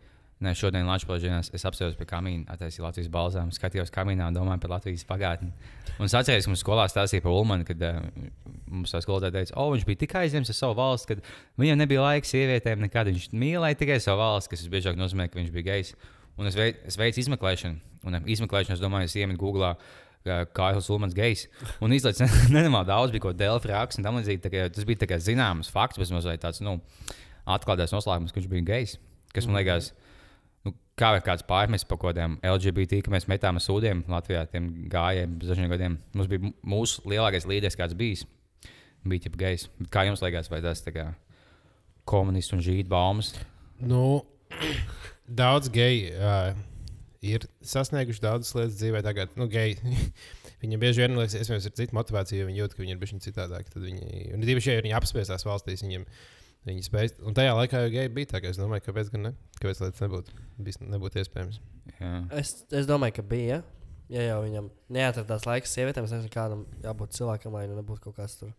ne 0.46 0.54
šodien 0.58 0.88
Latvijas 0.88 1.24
dienās, 1.24 1.50
es 1.56 1.66
apsēdos 1.68 1.98
pie 1.98 2.06
kamīna, 2.10 2.46
attaisīju 2.54 2.86
Latvijas 2.86 3.10
balzām, 3.12 3.52
skatījos 3.56 3.92
kamīnā 3.94 4.30
un 4.30 4.38
domāju 4.38 4.62
par 4.64 4.76
Latvijas 4.78 5.06
pagātni. 5.10 5.52
Un 5.98 6.08
es 6.08 6.16
atceros, 6.18 6.46
ka 6.46 6.52
mums 6.52 6.64
skolā 6.64 6.86
stāstīja 6.92 7.24
par 7.26 7.36
Ulmanu, 7.36 7.66
kad 7.68 7.82
uh, 7.88 8.00
mums 8.70 8.94
tā 8.94 9.02
skolotāja 9.04 9.34
teica, 9.36 9.56
o, 9.62 9.68
viņš 9.74 9.86
bija 9.88 10.02
tik 10.04 10.16
aizņemts 10.22 10.52
ar 10.54 10.58
savu 10.58 10.78
valsti, 10.80 11.14
kad 11.14 11.28
viņam 11.62 11.82
nebija 11.82 12.06
laika 12.06 12.30
sievietēm 12.30 12.86
nekad. 12.86 13.12
Viņš 13.12 13.28
mīlēja 13.36 13.80
tikai 13.82 14.00
savu 14.04 14.22
valsti, 14.24 14.54
kas 14.54 14.66
visbiežāk 14.66 15.00
nozīmē, 15.00 15.28
ka 15.32 15.40
viņš 15.40 15.52
bija 15.56 15.70
gejs. 15.72 15.94
Un 16.36 16.50
es, 16.50 16.58
veic, 16.60 16.82
es 16.88 16.98
veicu 17.00 17.22
izmeklēšanu, 17.24 18.00
un 18.10 18.18
eh, 18.20 18.26
izmeklēšanu, 18.36 18.76
es 18.76 18.84
domāju, 18.84 19.12
es 19.12 19.20
iemetu 19.20 19.44
Google. 19.44 19.76
Kails 20.26 20.88
Ulmans 20.90 21.14
gejs. 21.14 21.44
Un 21.86 21.92
izlaiž 21.94 22.18
nenormāli 22.50 22.90
daudz, 22.90 23.12
bija 23.14 23.28
kāda 23.28 23.44
Delfa 23.44 23.70
raksta 23.70 24.02
un 24.02 24.18
līdzīgi. 24.18 24.42
tā 24.42 24.50
kā 24.50 24.64
Tas 24.74 24.88
bija 24.90 25.20
zināms 25.22 25.70
fakts, 25.70 26.00
bet 26.02 26.10
mazliet 26.10 26.42
tāds, 26.42 26.64
nu, 26.66 26.80
atklātais 27.46 27.94
noslēpums, 27.94 28.34
ka 28.34 28.42
viņš 28.42 28.50
bija 28.50 28.66
gejs. 28.72 28.96
Kas 29.38 29.46
man 29.46 29.60
liekas, 29.60 29.92
nu, 29.94 30.05
kā 31.00 31.12
var 31.16 31.24
kāds 31.26 31.44
pārmest 31.48 31.88
par 31.90 32.00
kaut 32.00 32.14
kādiem 32.14 32.38
LGBT, 32.46 33.02
ka 33.04 33.12
mēs 33.14 33.28
metām 33.32 33.60
sūdiem 33.62 34.06
Latvijā, 34.12 34.46
tiem 34.52 34.70
pirms 34.92 35.50
dažiem 35.50 35.72
gadiem. 35.72 35.98
Mums 36.16 36.32
bija 36.32 36.52
mūsu 36.64 37.04
lielākais 37.10 37.48
līderis, 37.50 37.78
kāds 37.80 37.98
bijis. 37.98 38.24
Bija 39.06 39.28
tikai 39.28 39.42
gejs. 39.42 39.68
Kā 39.94 40.06
jums 40.08 40.24
liekas, 40.24 40.50
vai 40.50 40.62
tas 40.64 40.82
tā 40.86 40.94
kā 40.96 41.10
komunistu 42.08 42.58
un 42.58 42.64
žīdu 42.66 42.90
baumas? 42.90 43.34
Nu, 43.82 44.24
daudz 45.28 45.70
geju 45.74 46.16
uh, 46.16 46.56
ir 47.26 47.46
sasnieguši 47.66 48.24
daudzas 48.24 48.56
lietas 48.58 48.80
dzīvē. 48.80 49.04
Tagad, 49.06 49.36
nu, 49.40 49.50
geji. 49.52 49.78
Viņiem 50.64 50.82
bieži 50.82 51.04
vien 51.04 51.20
liekas, 51.20 51.36
iespējams, 51.38 51.68
ir 51.68 51.76
cita 51.78 51.98
motivācija, 51.98 52.40
jo 52.40 52.48
viņi 52.48 52.62
jūt, 52.62 52.74
ka 52.74 52.82
viņi 52.82 52.96
ir 52.96 53.00
bijuši 53.02 53.22
citādāki. 53.28 53.74
Tad 53.74 53.84
viņi, 53.86 54.24
un 54.34 54.46
īpaši, 54.48 54.72
ja 54.72 54.86
viņi 54.86 54.96
apspiestās 54.98 55.46
valstīs, 55.46 55.84
viņiem 55.86 56.08
viņi 56.66 56.86
spēj. 56.86 57.14
Un 57.28 57.38
tajā 57.38 57.54
laikā 57.58 57.84
jau 57.86 57.94
geji 57.94 58.12
bija 58.16 58.32
tā, 58.34 58.42
ka 58.44 58.52
es 58.52 58.60
domāju, 58.60 58.86
kāpēc 58.88 59.12
gan 59.14 59.28
ne? 59.28 59.32
Kāpēc 59.62 59.82
tas 59.82 60.04
nebūtu, 60.04 60.36
nebūtu 60.94 61.22
iespējams? 61.22 61.62
Jā. 62.00 62.12
Es, 62.42 62.56
es 62.74 62.90
domāju, 62.90 63.20
ka 63.20 63.26
bija. 63.30 63.62
Ja 64.12 64.22
jau 64.22 64.44
viņam 64.44 64.70
neatradās 64.94 65.48
laiks 65.50 65.72
sievietēm, 65.74 66.06
es 66.06 66.14
nezinu, 66.14 66.30
kādam 66.34 66.66
jābūt 66.84 67.16
cilvēkam, 67.18 67.56
lai 67.58 67.66
nu 67.70 67.78
nebūtu 67.80 68.04
kaut 68.04 68.20
kāds 68.20 68.38
tur 68.38 68.52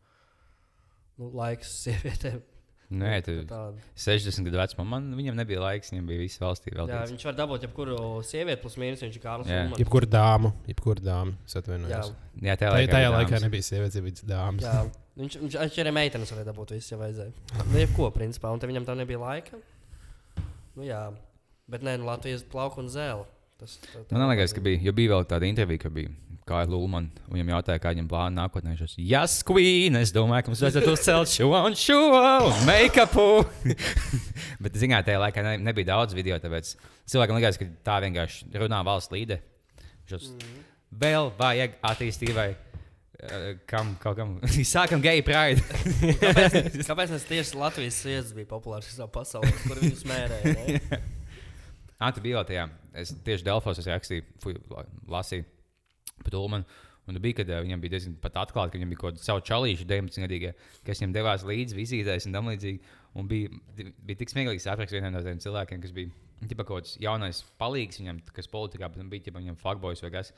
nu, 1.20 1.30
laiks 1.38 1.70
sievietēm. 1.84 2.40
Nē, 2.86 3.16
tu 3.26 3.32
Tāda. 3.50 3.80
60 3.98 4.46
gadu 4.46 4.60
vecumā 4.60 4.84
man 4.86 5.08
viņam 5.18 5.34
nebija 5.40 5.58
laiks, 5.58 5.90
viņam 5.90 6.04
bija 6.06 6.20
viss 6.22 6.38
valstī 6.38 6.70
vēl. 6.70 6.86
Jā, 6.92 7.00
viņš 7.10 7.24
var 7.26 7.34
dabūt 7.40 7.64
jebkuru 7.66 7.96
sievieti, 8.22 8.60
plus 8.62 8.76
mīnus 8.78 9.02
viņš 9.02 9.16
ir 9.18 9.22
Kārlis. 9.24 9.50
Jā. 9.50 9.64
Ulmans. 9.64 9.80
Jebkurā 9.82 10.06
dāma, 10.12 10.52
jebkurā 10.70 11.02
dāma. 11.02 11.34
Es 11.48 11.56
Jā, 11.56 11.62
atvainojos. 11.64 12.12
jā, 12.38 12.54
tajā 12.54 12.70
Tā, 12.70 12.74
laikā, 12.76 12.92
tajā 12.94 13.10
laikā 13.16 13.40
nebija 13.42 13.66
sievietes, 13.66 13.98
bija 14.06 14.30
dāmas. 14.30 14.62
jā. 14.68 14.84
Viņš, 15.16 15.38
viņš, 15.42 15.54
viņš 15.64 15.78
arī 15.82 15.92
meitenes 15.96 16.30
varēja 16.30 16.50
dabūt 16.52 16.74
visu, 16.76 16.92
ja 16.94 16.98
vajadzēja. 17.00 17.32
Nu, 17.72 17.78
jebko, 17.80 18.10
principā, 18.14 18.52
un 18.52 18.60
te 18.62 18.68
viņam 18.70 18.86
tam 18.86 18.98
nebija 19.00 19.18
laika. 19.18 19.58
Nu, 20.76 20.84
jā, 20.86 21.00
bet 21.72 21.82
nē, 21.82 21.96
nu, 21.98 22.06
Latvijas 22.06 22.44
plauka 22.52 22.78
un 22.84 22.90
zēle. 22.92 23.24
Tas, 23.56 23.78
tā, 23.80 24.02
tā, 24.04 24.12
Man 24.18 24.28
liekas, 24.34 24.52
ka 24.52 24.60
bija, 24.60 24.80
jo 24.84 24.92
bija 24.92 25.14
vēl 25.14 25.22
tāda 25.30 25.48
intervija, 25.48 25.80
ka 25.86 25.90
bija 25.92 26.10
Kāja 26.46 26.68
Lūmana. 26.70 27.08
Viņam 27.32 27.48
jautāja, 27.56 27.80
kā 27.82 27.90
viņam 27.94 28.06
plāno 28.10 28.36
nākotnē. 28.36 28.74
Viņš 28.76 28.82
teica, 28.84 29.06
Yes, 29.10 29.38
Queen! 29.48 29.96
Es 29.98 30.12
domāju, 30.14 30.44
ka 30.46 30.52
mums 30.52 30.60
vajadzētu 30.62 30.92
uzcelt 30.92 31.32
šo 31.32 31.48
un 31.56 31.74
šo 31.80 31.96
un 32.12 32.60
make-upu. 32.68 33.24
Bet, 34.62 34.76
zināt, 34.78 35.08
tajā 35.08 35.18
laikā 35.24 35.42
ne, 35.42 35.56
nebija 35.70 35.88
daudz 35.94 36.14
video, 36.14 36.36
tāpēc 36.42 36.74
cilvēkam 37.08 37.40
liekas, 37.40 37.58
ka 37.58 37.66
tā 37.88 37.96
vienkārši 38.06 38.52
runā 38.62 38.78
valsts 38.86 39.10
līde. 39.16 39.40
Viņš 40.06 40.14
teica, 40.14 40.36
Mhm. 40.36 40.62
vēl 41.02 41.32
vajag 41.40 41.74
attīstībai. 41.90 42.46
eh, 43.26 43.50
Kam 43.66 43.96
kaut 43.98 44.16
kam? 44.20 44.36
Sākam 44.76 45.02
gay 45.02 45.24
pride. 45.26 45.64
Kāpēc, 46.22 46.78
kāpēc 46.86 47.10
nes 47.16 47.24
tieši 47.26 47.58
Latvijas 47.58 47.98
sievietes 48.04 48.30
bija 48.36 48.46
populāras 48.54 48.86
visā 48.92 49.08
pasaulē, 49.10 49.50
kur 49.66 49.80
viņus 49.82 50.04
mērēja? 50.06 51.00
Ah, 51.98 52.12
tu 52.12 52.20
biji 52.20 52.36
vēl 52.36 52.44
tajā. 52.44 52.68
Es 52.96 53.12
tieši 53.26 53.46
Delfos 53.46 53.80
es 53.82 53.88
rakstīju, 53.90 54.24
fuj, 54.42 54.56
la- 54.72 54.86
lasīju 55.18 55.44
par 56.24 56.38
Ulmanu. 56.40 56.64
Un 57.06 57.18
bija, 57.22 57.36
kad 57.38 57.50
uh, 57.52 57.60
viņam 57.62 57.82
bija 57.84 57.92
diezgan 57.94 58.16
pat 58.18 58.34
atklāti, 58.40 58.72
ka 58.72 58.78
viņam 58.80 58.90
bija 58.90 58.98
kaut 58.98 59.14
kāda 59.14 59.22
savu 59.22 59.42
čalīšu 59.46 59.84
19 59.86 60.24
gadīga, 60.24 60.50
kas 60.86 60.98
viņam 60.98 61.12
devās 61.14 61.44
līdzi 61.46 61.76
vizītēs 61.78 62.26
un 62.26 62.34
tam 62.34 62.48
līdzīgi. 62.50 62.80
Un 63.16 63.28
bija, 63.30 63.52
bija 63.78 64.18
tik 64.18 64.32
smieklīgi 64.32 64.64
saprast 64.64 64.92
vienam 64.92 65.14
no 65.14 65.22
tiem 65.22 65.38
cilvēkiem, 65.44 65.84
kas 65.84 65.94
bija 65.94 66.10
ģipa, 66.42 66.66
kaut 66.66 66.82
kāds 66.82 66.96
jaunais 67.00 67.44
palīgs 67.62 68.00
viņam, 68.02 68.18
kas 68.34 68.50
politikā, 68.50 68.90
bet 68.90 69.06
bija 69.12 69.28
ģipa, 69.28 69.38
viņam 69.38 69.60
fuckboys 69.60 70.02
vai 70.02 70.10
kas. 70.18 70.32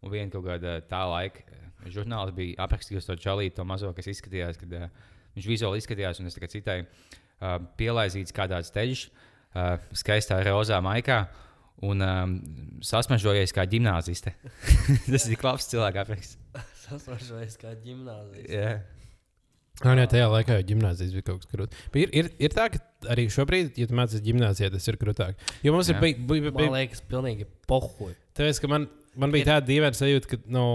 Un 0.00 0.12
viena 0.12 0.32
kaut 0.32 0.46
kāda 0.48 0.78
tā 0.88 1.02
laika 1.12 1.44
eh, 1.44 1.68
žurnāls 1.92 2.32
bija 2.36 2.56
aprakstījis 2.64 3.06
to 3.10 3.18
čalītu, 3.20 3.58
to 3.60 3.68
mazo, 3.68 3.92
kas 3.96 4.08
izskatījās, 4.14 4.58
kad 4.60 4.72
uh, 4.80 4.88
viņš 5.36 5.52
vizuāli 5.52 5.80
izskatījās, 5.84 6.20
un 6.20 6.32
es 6.32 6.36
tikai 6.38 6.50
citai 6.56 6.78
uh, 6.84 7.60
pielaizīts 7.78 8.34
kā 8.34 8.48
tāds 8.50 8.72
teļš, 8.74 9.06
uh, 9.12 9.76
skaistā 9.96 10.40
rozā 10.48 10.80
maikā. 10.84 11.26
Un 11.82 12.04
um, 12.06 12.34
sasmažojies 12.86 13.52
kā 13.54 13.64
gimnāziste. 13.68 14.34
Tas 15.10 15.26
ir 15.26 15.42
labs 15.42 15.66
cilvēks. 15.72 16.36
Sasmažojies 16.84 17.58
kā 17.60 17.74
ģimnāzijas. 17.82 18.46
Yeah. 18.48 18.84
Jā, 19.82 19.90
jā, 19.98 20.04
tajā 20.06 20.26
laikā 20.30 20.54
jau 20.60 20.64
gimnāzijas 20.68 21.14
bija 21.16 21.26
kaut 21.26 21.42
kas 21.42 21.50
grūts. 21.50 21.78
Ir, 21.98 22.10
ir, 22.14 22.28
ir 22.46 22.52
tā, 22.54 22.68
ka 22.70 22.78
arī 23.10 23.24
šobrīd, 23.32 23.72
ja 23.80 23.88
tu 23.90 23.96
mācies 23.98 24.22
gimnāzijā, 24.22 24.68
tas 24.70 24.86
ir 24.86 24.98
grūtāk. 25.00 25.40
Jo 25.66 25.72
mums 25.74 25.90
ir 25.90 25.96
Jā. 25.96 26.02
bij, 26.04 26.14
bij, 26.14 26.42
bij, 26.46 26.52
Man 26.54 26.76
liekas, 26.76 27.02
pilnīgi 27.10 27.48
pohuļ. 27.66 28.12
Tāpēc, 28.38 28.60
ka 28.62 28.70
man, 28.70 28.86
man 29.18 29.34
bija 29.34 29.48
tāda 29.48 29.66
dīvaina 29.72 29.98
sajūta, 29.98 30.30
ka 30.30 30.38
no 30.54 30.66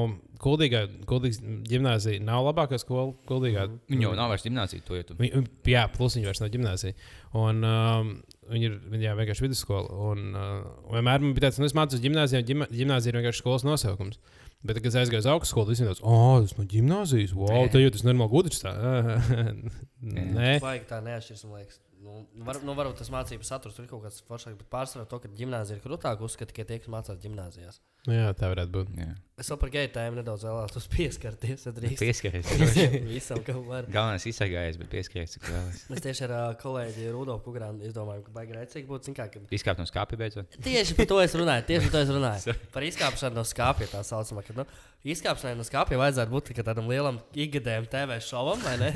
Kuldīgā, 0.43 0.83
Kuldīgas 1.07 1.39
gimnāzija 1.67 2.19
nav 2.23 2.43
labākā 2.49 2.79
skola. 2.79 3.13
Kuldīgā, 3.27 3.69
Viņa 3.91 4.05
jau 4.09 4.11
nav 4.19 4.33
vairs 4.33 4.43
gimnāzija, 4.47 4.83
to 4.87 4.99
jau 4.99 5.07
tu. 5.07 5.17
Viņ, 5.19 5.47
jā, 5.71 5.85
plus 5.95 6.19
viņa 6.19 6.29
vairs 6.33 6.43
nav 6.43 6.51
gimnāzija. 6.53 6.99
Un 7.39 7.63
um, 7.67 8.13
viņa 8.51 8.67
ir 8.69 9.01
jā, 9.05 9.15
vienkārši 9.19 9.45
vidusskola. 9.45 9.89
Un 10.11 10.29
uh, 10.33 10.67
vienmēr 10.93 11.23
man 11.23 11.33
bija 11.37 11.47
tāds, 11.47 11.59
nu, 11.61 11.69
es 11.69 11.75
un 11.77 12.47
ģima- 12.49 12.69
gimnāzija 12.73 13.13
ir 13.13 13.19
vienkārši 13.21 13.43
skolas 13.43 13.65
nosaukums. 13.67 14.19
Bet, 14.59 14.75
kad 14.81 14.89
es 14.91 14.97
aizgāju 14.99 15.23
uz 15.23 15.27
augstskolu, 15.31 15.71
visiem 15.71 15.87
tāds, 15.87 16.01
oh, 16.03 16.41
tas 16.43 16.57
no 16.57 16.65
gimnāzijas, 16.67 17.31
wow, 17.31 17.69
tā 17.71 17.79
jau 17.79 17.93
tas 17.95 18.03
normāli 18.03 18.33
gudrs. 18.33 18.59
Tā. 18.65 18.73
Nē, 20.03 20.57
Vajag 20.63 20.89
tā 20.89 20.99
neatšķirs, 21.05 21.45
man 21.47 21.61
liekas. 21.61 21.79
Nu, 21.99 22.21
var, 22.47 22.59
nu, 22.63 22.73
varbūt 22.79 22.99
tas 23.01 23.09
mācību 23.11 23.43
saturs 23.47 23.75
tur 23.75 23.85
ir 23.85 23.89
kaut 23.91 24.05
kāds 24.05 24.21
foršāks, 24.27 24.55
bet 24.59 24.69
pārsvarā 24.71 25.07
to, 25.11 25.19
ka 25.19 25.31
gimnāzija 25.35 25.75
ir 25.77 25.83
krūtāka, 25.83 26.23
uzskata 26.23 26.51
tikai 26.53 26.65
tie, 26.69 26.77
kas 26.79 26.91
mācās 26.91 27.19
gimnāzijās. 27.23 27.81
nu, 28.07 28.15
jā, 28.15 28.29
tā 28.39 28.51
varētu 28.53 28.71
būt. 28.77 28.93
Jā. 28.99 29.09
Es 29.39 29.47
vēl 29.47 29.59
par 29.61 29.69
geju 29.71 29.89
tēmu 29.95 30.17
nedaudz 30.19 30.41
vēlētos 30.43 30.87
pieskarties. 30.95 31.61
Pieskaries. 31.99 32.49
Visam, 33.07 33.39
kam 33.45 33.61
var. 33.69 33.85
Galvenais 33.91 34.25
izsakājies, 34.27 34.79
bet 34.81 34.89
pieskaries, 34.91 35.35
cik 35.37 35.47
vēlas. 35.47 35.85
Mēs 35.87 36.03
tieši 36.03 36.25
ar 36.27 36.33
uh, 36.35 36.41
kolēģi 36.59 37.07
Rudolfu 37.13 37.45
Kugrānu 37.47 37.87
izdomājām, 37.87 38.25
ka 38.25 38.35
baigi 38.35 38.57
rēcīgi 38.57 38.89
būtu. 38.89 39.15
Kā, 39.15 39.29
kad... 39.31 39.47
Izkāpt 39.55 39.79
no 39.79 39.87
skāpja 39.87 40.19
beidzot. 40.19 40.59
Tieši 40.65 40.97
par 40.99 41.07
to 41.13 41.21
es 41.23 41.37
runāju. 41.39 41.65
Tieši 41.71 41.87
par 41.87 41.95
to 41.95 42.03
es 42.03 42.13
runāju. 42.17 42.57
Par 42.75 42.85
izkāpšanu 42.89 43.39
no 43.39 43.45
skāpja 43.47 43.87
tā 43.93 44.03
saucamā. 44.05 44.43
Kad, 44.45 44.59
nu, 44.59 44.65
izkāpšanai 45.15 45.55
no 45.57 45.65
skāpja 45.67 45.99
vajadzētu 46.03 46.35
būt 46.35 46.51
tādam 46.59 46.91
lielam 46.91 47.21
ikgadējam 47.31 47.87
TV 47.89 48.19
šovam, 48.23 48.61
vai 48.65 48.75
ne? 48.81 48.91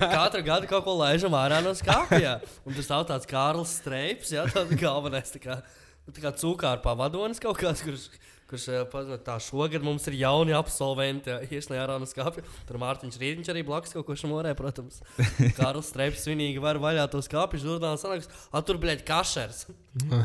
Katru 0.00 0.42
gadu 0.46 0.70
kaut 0.70 0.86
ko 0.88 0.96
laižam 0.98 1.36
ārā 1.36 1.60
no 1.64 1.76
skāpja. 1.76 2.38
Un 2.64 2.76
tas 2.76 2.88
nav 2.90 3.04
tāds 3.12 3.28
Kārls 3.30 3.76
Streips, 3.82 4.32
jā, 4.34 4.48
tāds 4.50 4.74
galvenais. 4.80 5.34
Tā 5.36 5.42
kā, 5.44 5.58
nu, 6.06 6.16
tā 6.16 6.24
kā 6.24 6.34
cūkār 6.40 6.82
pavadonis 6.84 7.42
kaut 7.42 7.60
kāds, 7.60 7.84
kurš. 7.84 8.08
Kurš 8.14 8.33
eh, 8.70 8.82
paziņo, 8.90 9.18
tā 9.26 9.36
šogad 9.42 9.84
mums 9.86 10.06
ir 10.10 10.16
jauni 10.20 10.54
absolventi, 10.56 11.34
ieslēgti 11.48 11.82
ārā 11.82 11.98
no 12.00 12.08
skāpja. 12.08 12.44
Tur 12.68 12.80
Mārtiņš 12.82 13.20
Rītiņš 13.20 13.52
arī 13.52 13.62
blakus 13.66 13.94
kaut 13.96 14.08
ko 14.08 14.16
šamorē, 14.18 14.54
protams. 14.58 15.02
Kārls 15.58 15.92
Streips 15.92 16.26
svinīgi 16.26 16.62
var 16.62 16.80
vaļā 16.82 17.06
to 17.12 17.22
skāpju, 17.24 17.62
žurnāls 17.66 18.04
sanāks, 18.04 18.30
a 18.50 18.64
tur 18.64 18.80
bļaļ 18.82 19.06
kašers. 19.08 19.64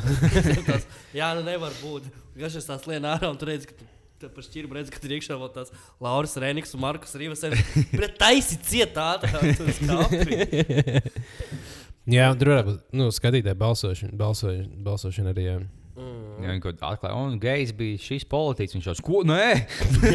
tas, 0.70 0.90
jā, 1.16 1.32
nu 1.38 1.46
nevar 1.46 1.76
būt. 1.84 2.10
Kašers 2.40 2.70
tās 2.70 2.86
lien 2.90 3.08
ārā 3.10 3.32
un 3.32 3.40
tur 3.40 3.54
redz, 3.54 3.70
ka 3.70 3.78
tu 3.78 3.88
Tad 4.20 4.34
par 4.36 4.44
šķirbu 4.44 4.76
redz, 4.76 4.90
ka 4.92 5.00
tur 5.00 5.14
iekšā 5.16 5.36
vēl 5.40 5.52
tāds 5.56 5.72
Lauris 6.04 6.34
Reniks 6.44 6.74
un 6.76 6.82
Markus 6.84 7.14
Rīvas. 7.16 7.46
Bet 7.94 8.18
taisi 8.20 8.58
cietā, 8.68 9.14
tā 9.24 9.40
skāpja. 9.78 11.00
Jā, 12.16 12.26
tur 12.36 12.52
varētu 12.52 12.68
būt 12.74 12.98
nu, 13.00 13.08
skatītāji 13.16 13.56
balsošana, 13.62 14.18
balsošana, 14.20 14.82
balsošana 14.84 15.32
arī. 15.32 15.46
Jā. 15.46 15.58
Mm. 16.00 16.36
Viņi 16.46 16.62
kaut 16.64 16.78
kā 16.80 16.90
atklāja, 16.96 17.16
un 17.20 17.34
gejs 17.44 17.74
bija 17.76 18.00
šīs 18.00 18.24
politiķis. 18.32 18.76
Viņš 18.78 18.86
jau 18.88 18.94
tas, 18.96 19.04
ko? 19.04 19.22
Nē, 19.28 19.48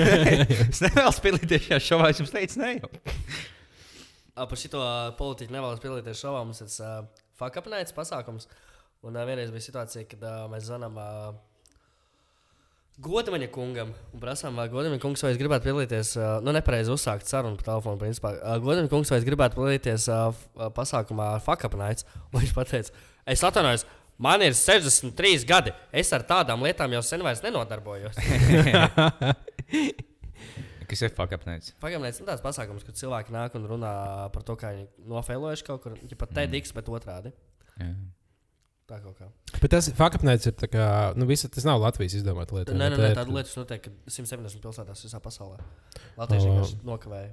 es 0.71 0.81
nevēlos 0.81 1.19
piedalīties 1.25 1.67
šajā 1.69 1.81
šovā. 1.91 2.11
Es 2.15 2.23
jums 2.23 2.33
teicu, 2.33 2.61
nē, 2.63 2.71
jau. 2.79 2.93
Par 4.35 4.59
šito 4.59 4.81
politiķu 5.19 5.53
nevēlas 5.55 5.83
piedalīties 5.83 6.23
šovā. 6.25 6.41
Mums 6.49 6.63
ir 6.65 6.71
uh, 6.83 7.03
fakapnēts 7.41 7.93
pasākums. 7.97 8.49
Un 9.05 9.19
uh, 9.19 9.27
vienreiz 9.29 9.53
bija 9.53 9.67
situācija, 9.67 10.07
kad 10.15 10.25
uh, 10.25 10.47
mēs 10.53 10.65
zvanām 10.71 10.97
uh, 10.97 11.35
Godamaņa 13.05 13.49
kungam 13.51 13.89
un 14.15 14.21
prasām, 14.23 14.55
vai 14.55 14.69
Godamaņa 14.71 15.03
kungs 15.03 15.25
vai 15.27 15.33
es 15.35 15.39
gribētu 15.41 15.67
piedalīties, 15.67 16.13
uh, 16.17 16.37
nu, 16.47 16.53
nepareizi 16.55 16.93
uzsākt 16.95 17.27
sarunu 17.27 17.59
pa 17.59 17.67
telefonu. 17.73 17.99
Principā. 18.01 18.33
Uh, 18.39 18.57
Godamaņa 18.63 18.93
kungs 18.93 19.11
vai 19.11 19.19
es 19.21 19.27
gribētu 19.27 19.59
piedalīties 19.59 20.07
uh, 20.13 20.29
f- 20.31 20.47
uh, 20.55 20.69
pasākumā 20.77 21.33
fakapnēts. 21.43 22.07
Un 22.31 22.39
viņš 22.41 22.55
pateica, 22.57 22.95
es 23.35 23.43
atvainojos. 23.45 23.85
Man 24.19 24.43
ir 24.47 24.55
63 24.55 25.45
gadi. 25.49 25.73
Es 25.91 26.13
ar 26.15 26.23
tādām 26.23 26.63
lietām 26.63 26.93
jau 26.95 27.03
sen 27.03 27.23
vairs 27.27 27.43
nenodarbojos. 27.43 28.15
Kas 30.85 31.01
ir 31.01 31.15
fakapnēts? 31.17 31.73
Pagaidām, 31.83 32.05
tas 32.07 32.21
ir 32.21 32.27
tāds 32.29 32.43
pasākums, 32.45 32.85
kad 32.87 32.99
cilvēki 32.99 33.33
nāk 33.35 33.55
un 33.59 33.65
runā 33.71 33.93
par 34.35 34.45
to, 34.47 34.55
kā 34.61 34.75
viņi 34.75 34.85
nofēlojuši 35.11 35.65
kaut 35.67 35.81
kur. 35.87 35.95
Ja 36.11 36.19
pat 36.21 36.35
TEDx, 36.37 36.75
bet 36.77 36.91
otrādi. 36.93 37.33
Jā. 37.81 37.89
Tā 38.85 38.99
kaut 39.01 39.17
kā. 39.17 39.31
Bet 39.63 39.73
tas 39.73 39.89
fakapnēts 39.97 40.51
ir 40.51 40.55
tā 40.61 40.69
kā, 40.69 40.85
nu, 41.17 41.25
visa, 41.27 41.49
tas 41.49 41.65
nav 41.65 41.81
Latvijas 41.81 42.19
izdomāta 42.21 42.53
lieta. 42.59 42.77
Nē, 42.77 42.91
nē, 42.93 42.99
Tā 43.01 43.03
nē 43.07 43.11
ir- 43.15 43.17
tāda 43.17 43.33
lieta 43.39 43.57
notiek 43.63 43.89
170 44.13 44.61
pilsētās 44.61 45.01
visā 45.09 45.19
pasaulē. 45.25 45.57
Latvijas 46.21 46.45
O. 46.45 46.53
vienkārši 46.53 46.77
nokavēja. 46.85 47.33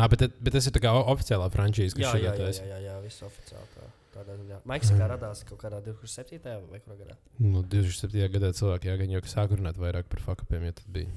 Nā, 0.00 0.08
bet, 0.08 0.24
bet 0.40 0.52
tas 0.56 0.66
ir 0.66 0.72
tā 0.72 0.80
kā 0.80 0.90
oficiālā 0.96 1.50
frančīze, 1.52 1.92
kas 1.98 2.06
Jā, 2.06 2.12
šeit 2.16 2.24
jā, 2.24 2.32
jā, 2.32 2.36
taisa. 2.40 2.64
jā, 2.64 2.78
jā, 2.78 2.80
jā 2.88 2.96
viss 3.04 3.20
oficiāli. 3.26 3.68
Tā, 3.76 3.90
tādā 4.14 4.36
ziņā. 4.38 4.60
Meksikā 4.68 5.08
radās 5.10 5.42
kaut 5.48 5.60
kādā 5.62 5.80
2007. 5.84 6.40
vai 6.70 6.80
kurā 6.84 6.96
gadā. 7.00 7.16
Nu, 7.38 7.62
2007. 7.62 8.28
gadā 8.34 8.52
cilvēki 8.56 8.90
jā, 8.90 8.96
gan 9.00 9.14
jau 9.16 9.22
sāk 9.30 9.54
runāt 9.56 9.78
vairāk 9.80 10.08
par 10.12 10.22
fakapiem, 10.24 10.68
ja 10.70 10.76
tad 10.78 10.88
bija. 10.94 11.10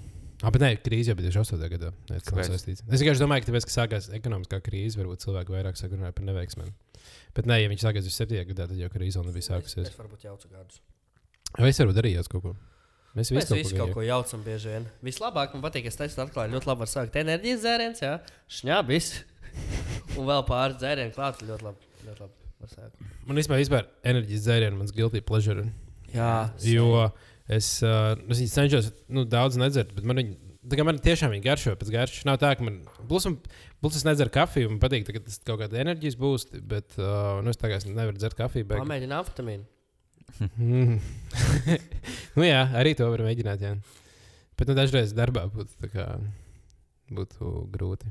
Ah, 0.43 0.51
bet 0.51 0.59
nē, 0.59 0.73
krīze 0.83 1.11
jau 1.11 1.15
bija 1.15 1.31
2008. 1.31 1.69
gadā. 1.71 1.93
Nē, 2.09 2.17
tas 2.19 2.33
nav 2.35 2.47
saistīts. 2.49 2.83
Es 2.83 2.99
vienkārši 2.99 3.23
domāju, 3.23 3.45
ka 3.45 3.51
tāpēc, 3.51 3.67
ka 3.69 3.75
sākās 3.77 4.09
ekonomiskā 4.17 4.59
krīze, 4.65 4.99
varbūt 4.99 5.23
cilvēki 5.23 5.55
vairāk 5.55 5.79
sāk 5.79 5.95
runāt 5.95 6.17
par 6.17 6.27
neveiksmēm. 6.27 6.73
Bet 7.37 7.47
nē, 7.47 7.61
ja 7.63 7.71
viņš 7.71 7.85
sākās 7.85 8.09
2007. 8.09 8.43
gadā, 8.51 8.67
tad 8.67 8.81
jau 8.81 8.91
krīze 8.91 9.21
vēl 9.21 9.29
nebija 9.29 9.45
Es, 9.45 9.49
sākusies. 9.53 9.87
es 9.93 9.99
varbūt 10.01 10.27
jaucu 10.27 10.51
gadus. 10.51 10.81
Vai 11.55 11.71
es 11.71 11.79
varu 11.79 11.95
darīt 11.95 12.27
kaut 12.33 12.43
ko? 12.43 12.53
Mēs 13.13 13.29
Mēs 13.29 13.45
visi 13.45 13.59
visi 13.61 13.77
kaut 13.77 13.93
ko 13.93 14.01
jaucam 14.01 14.41
bieži 14.43 14.71
vien. 14.73 14.87
Vislabāk 15.05 15.53
man 15.53 15.61
patīk, 15.61 15.85
ka 15.85 15.93
es 15.93 15.99
teicu, 15.99 16.17
atklāju 16.25 16.55
ļoti 16.57 16.71
labi 16.71 16.81
var 16.81 16.89
sākt 16.89 17.19
enerģijas 17.21 17.61
dzēriens, 17.61 18.01
jā, 18.01 18.13
šņabis. 18.59 19.11
Un 20.17 20.25
vēl 20.31 20.47
pāris 20.49 20.79
dzērienu 20.81 21.13
klāt, 21.13 21.43
ļoti 21.45 21.69
labi. 21.69 21.91
Ļoti 22.07 22.25
labi 22.25 22.42
sākt. 22.71 22.95
Man 23.27 23.39
vispār, 23.39 23.59
vispār 23.61 23.87
enerģijas 24.07 24.45
dzērienu, 24.45 24.79
mans 24.79 24.93
guilty 24.95 25.21
pleasure. 25.25 25.65
Jā, 26.13 26.31
Jo 26.63 27.09
es, 27.49 27.67
uh, 27.83 28.13
es 28.29 28.39
viņu 28.39 28.51
cenšos 28.53 28.89
nu, 29.11 29.25
daudz 29.29 29.57
nedzert, 29.59 29.93
bet 29.97 30.07
man 30.07 30.21
viņa. 30.21 30.39
Tā 30.63 30.77
kā 30.79 30.83
man 30.87 30.95
tiešām 31.03 31.33
viņa 31.33 31.43
garšo 31.43 31.73
pēc 31.75 31.89
garšas. 31.91 32.23
Nav 32.23 32.37
tā, 32.39 32.53
ka 32.55 32.63
man. 32.63 32.77
Plus, 33.09 33.25
un- 33.27 33.35
plus 33.83 33.97
es 33.99 34.05
nedzeru 34.07 34.31
kafiju. 34.31 34.69
Man 34.71 34.79
patīk, 34.79 35.03
ka 35.09 35.19
tas 35.19 35.35
kaut 35.43 35.59
kāda 35.59 35.81
enerģijas 35.81 36.15
būs. 36.15 36.45
Bet 36.71 36.95
uh, 36.95 37.41
nu, 37.43 37.51
es 37.51 37.59
tā 37.59 37.67
kā 37.67 37.81
es 37.81 37.87
nevaru 37.89 38.15
dzert 38.15 38.37
kafiju. 38.39 38.69
Bet... 38.69 38.79
Pamēģini 38.79 39.17
amfetamīnu. 39.17 39.67
Mm. 40.55 41.01
nu, 42.37 42.45
jā, 42.47 42.61
arī 42.79 42.95
to 42.95 43.09
var 43.11 43.25
mēģināt. 43.27 43.65
Jā. 43.67 43.73
Bet 44.55 44.71
nu, 44.71 44.77
dažreiz 44.77 45.11
darbā 45.17 45.43
būtu, 45.51 45.75
tā 45.83 45.91
kā, 45.91 46.07
būtu 47.11 47.51
grūti. 47.73 48.07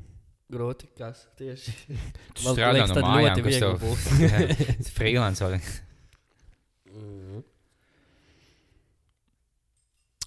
Grūti, 0.53 0.87
kas 0.99 1.25
tieši. 1.39 1.73
Tu 1.89 2.45
Man 2.45 2.55
strādā 2.55 2.73
liekas, 2.77 2.93
no 2.97 3.03
mājām, 3.07 3.39
ļoti 3.39 3.45
kas 3.47 3.59
tev 3.63 3.79
būs. 3.81 4.07
freelance. 4.97 5.43
vai? 5.43 5.59
Mm. 6.93 7.41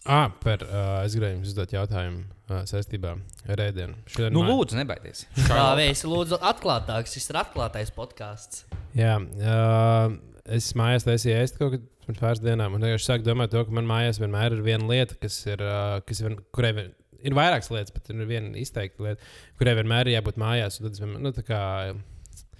Ah, 0.06 0.28
par, 0.38 0.62
uh, 0.62 1.00
es 1.02 1.16
gribēju 1.16 1.34
jums 1.40 1.48
uzdot 1.50 1.72
jautājumu 1.74 2.20
uh, 2.22 2.60
saistībā 2.70 3.16
ar 3.50 3.62
ēdienu. 3.64 3.96
Šodien 4.06 4.36
Nu, 4.36 4.44
mā- 4.46 4.52
lūdzu, 4.52 4.76
nebaidies. 4.78 5.24
Tā 5.48 5.64
vēsi, 5.78 6.06
lūdzu, 6.06 6.38
atklātāks. 6.46 7.16
Šis 7.16 7.26
ir 7.32 7.40
atklātais 7.40 7.90
podkāsts. 7.96 8.62
Jā, 8.94 9.16
uh, 9.18 10.14
es 10.54 10.68
mājās 10.78 11.08
taisīju 11.08 11.40
ēst 11.40 11.58
kaut 11.58 11.74
kad 11.74 11.88
pirms 12.06 12.22
pāris 12.22 12.44
dienām. 12.44 12.76
Un 12.78 12.86
es 12.86 13.02
sāku 13.08 13.26
domāt, 13.26 13.50
to, 13.50 13.64
ka 13.66 13.74
man 13.74 13.88
mājās 13.90 14.22
vienmēr 14.22 14.54
ir 14.54 14.62
viena 14.68 14.86
lieta, 14.92 15.18
kas 15.18 15.40
ir, 15.50 15.64
uh, 15.66 15.98
kas 16.06 16.22
vien, 16.22 16.38
kurai 16.54 16.70
vien, 16.78 16.94
ir 17.26 17.36
vairākas 17.36 17.72
lietas, 17.74 17.94
bet 17.94 18.12
ir 18.12 18.22
viena 18.28 18.54
izteikta 18.60 19.04
lieta, 19.06 19.34
kurai 19.58 19.76
vienmēr 19.80 20.10
ir 20.10 20.18
jābūt 20.18 20.40
mājās. 20.40 20.80
Tad 20.82 21.02
nu, 21.16 21.34
tā 21.36 21.44
kā, 21.46 21.60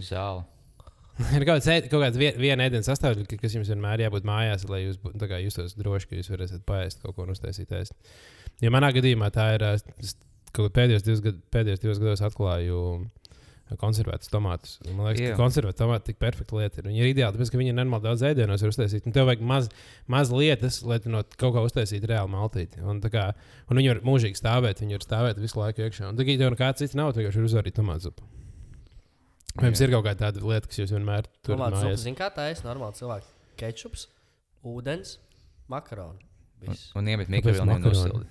Zāle. 0.03 0.45
ir 1.37 1.47
kaut 1.49 1.63
kāds, 1.65 1.89
kaut 1.89 2.03
kāds 2.03 2.19
vien, 2.21 2.37
viena 2.37 2.67
ēdienas 2.69 2.91
sastāvdaļa, 2.91 3.39
kas 3.41 3.55
jums 3.57 3.71
vienmēr 3.73 4.03
jābūt 4.05 4.27
mājās, 4.29 4.67
lai 4.69 4.83
jūs 4.83 4.99
kā 5.23 5.41
justos 5.41 5.77
droši, 5.79 6.11
ka 6.11 6.19
jūs 6.19 6.29
varēsiet 6.33 6.67
paēst 6.69 7.01
kaut 7.05 7.17
ko 7.17 7.25
un 7.25 7.33
uztaisīt 7.33 7.73
ēst. 7.73 7.97
Ja 8.61 8.73
manā 8.75 8.91
gadījumā 8.93 9.31
tā 9.33 9.49
ir, 9.57 9.65
es 9.73 10.17
pēdējos 10.57 11.07
divus, 11.07 11.23
gad, 11.25 11.41
pēdējos 11.53 11.83
divus 11.83 12.03
gados 12.03 12.25
atklāju 12.25 12.83
konservētus 13.75 14.31
tomātus. 14.31 14.77
Man 14.87 15.09
liekas, 15.09 15.23
Jā. 15.25 15.33
ka 15.35 15.41
konservēti 15.41 15.81
tomāti 15.81 16.13
tik 16.13 16.21
perfekta 16.23 16.55
lieta. 16.55 16.79
Ir. 16.79 16.87
Viņi 16.87 17.03
ir 17.03 17.09
ideāli, 17.11 17.35
tāpēc, 17.35 17.51
ka 17.51 17.59
viņi 17.59 17.73
ir 17.73 17.77
normāli 17.77 18.07
daudz 18.07 18.23
ēdienos 18.29 18.63
var 18.63 18.71
uztaisīt. 18.71 19.09
Un 19.09 19.17
tev 19.17 19.27
vajag 19.27 19.43
maz, 19.43 19.67
maz 20.07 20.31
lietas, 20.31 20.79
lai 20.87 21.01
tu 21.03 21.11
no 21.11 21.25
kaut 21.35 21.57
kā 21.57 21.65
uztaisītu 21.67 22.07
reāli 22.13 22.31
maltīti. 22.31 22.79
Un, 22.87 23.03
tā 23.03 23.11
kā, 23.11 23.25
un 23.67 23.81
viņi 23.81 23.91
var 23.91 24.03
mūžīgi 24.07 24.39
stāvēt, 24.39 24.85
viņi 24.85 24.99
var 25.01 25.07
stāvēt 25.09 25.43
visu 25.43 25.59
laiku 25.59 25.83
iekšā. 25.83 26.13
Un 26.13 26.21
tagad 26.21 26.47
jau 26.47 26.53
nekāds 26.55 26.85
cits 26.85 26.95
nav, 26.95 27.11
tu 27.11 27.25
vienkārši 27.25 27.43
var 27.43 27.51
uzvarīt 27.51 27.79
tomātu 27.81 28.07
zupu. 28.07 28.29
Vai 29.57 29.71
jums 29.73 29.81
ir 29.83 29.93
kaut 29.97 30.05
kāda 30.05 30.29
tāda 30.29 30.47
lieta, 30.47 30.69
kas 30.69 30.79
jūs 30.83 30.93
vienmēr 30.93 31.27
tur 31.41 31.57
Tomātu 31.57 31.81
zupa, 31.81 31.89
mājās? 31.89 32.03
zini, 32.05 32.17
kā 32.19 32.29
tā 32.35 32.51
ir 32.53 32.59
normāli 32.67 32.99
cilvēki. 32.99 33.31
Ketčups, 33.57 34.03
ūdens, 34.69 35.17
makaroni. 35.73 36.21
Un, 36.61 36.73
Viss. 36.75 36.91
un 36.95 37.09
Kāpēc 37.09 37.33
mikrofonā 37.33 37.79
nosildi. 37.81 38.27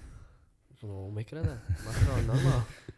Nu, 0.85 1.07
mikronē. 1.15 1.55
Makaroni 1.87 2.27
normāli. 2.29 2.63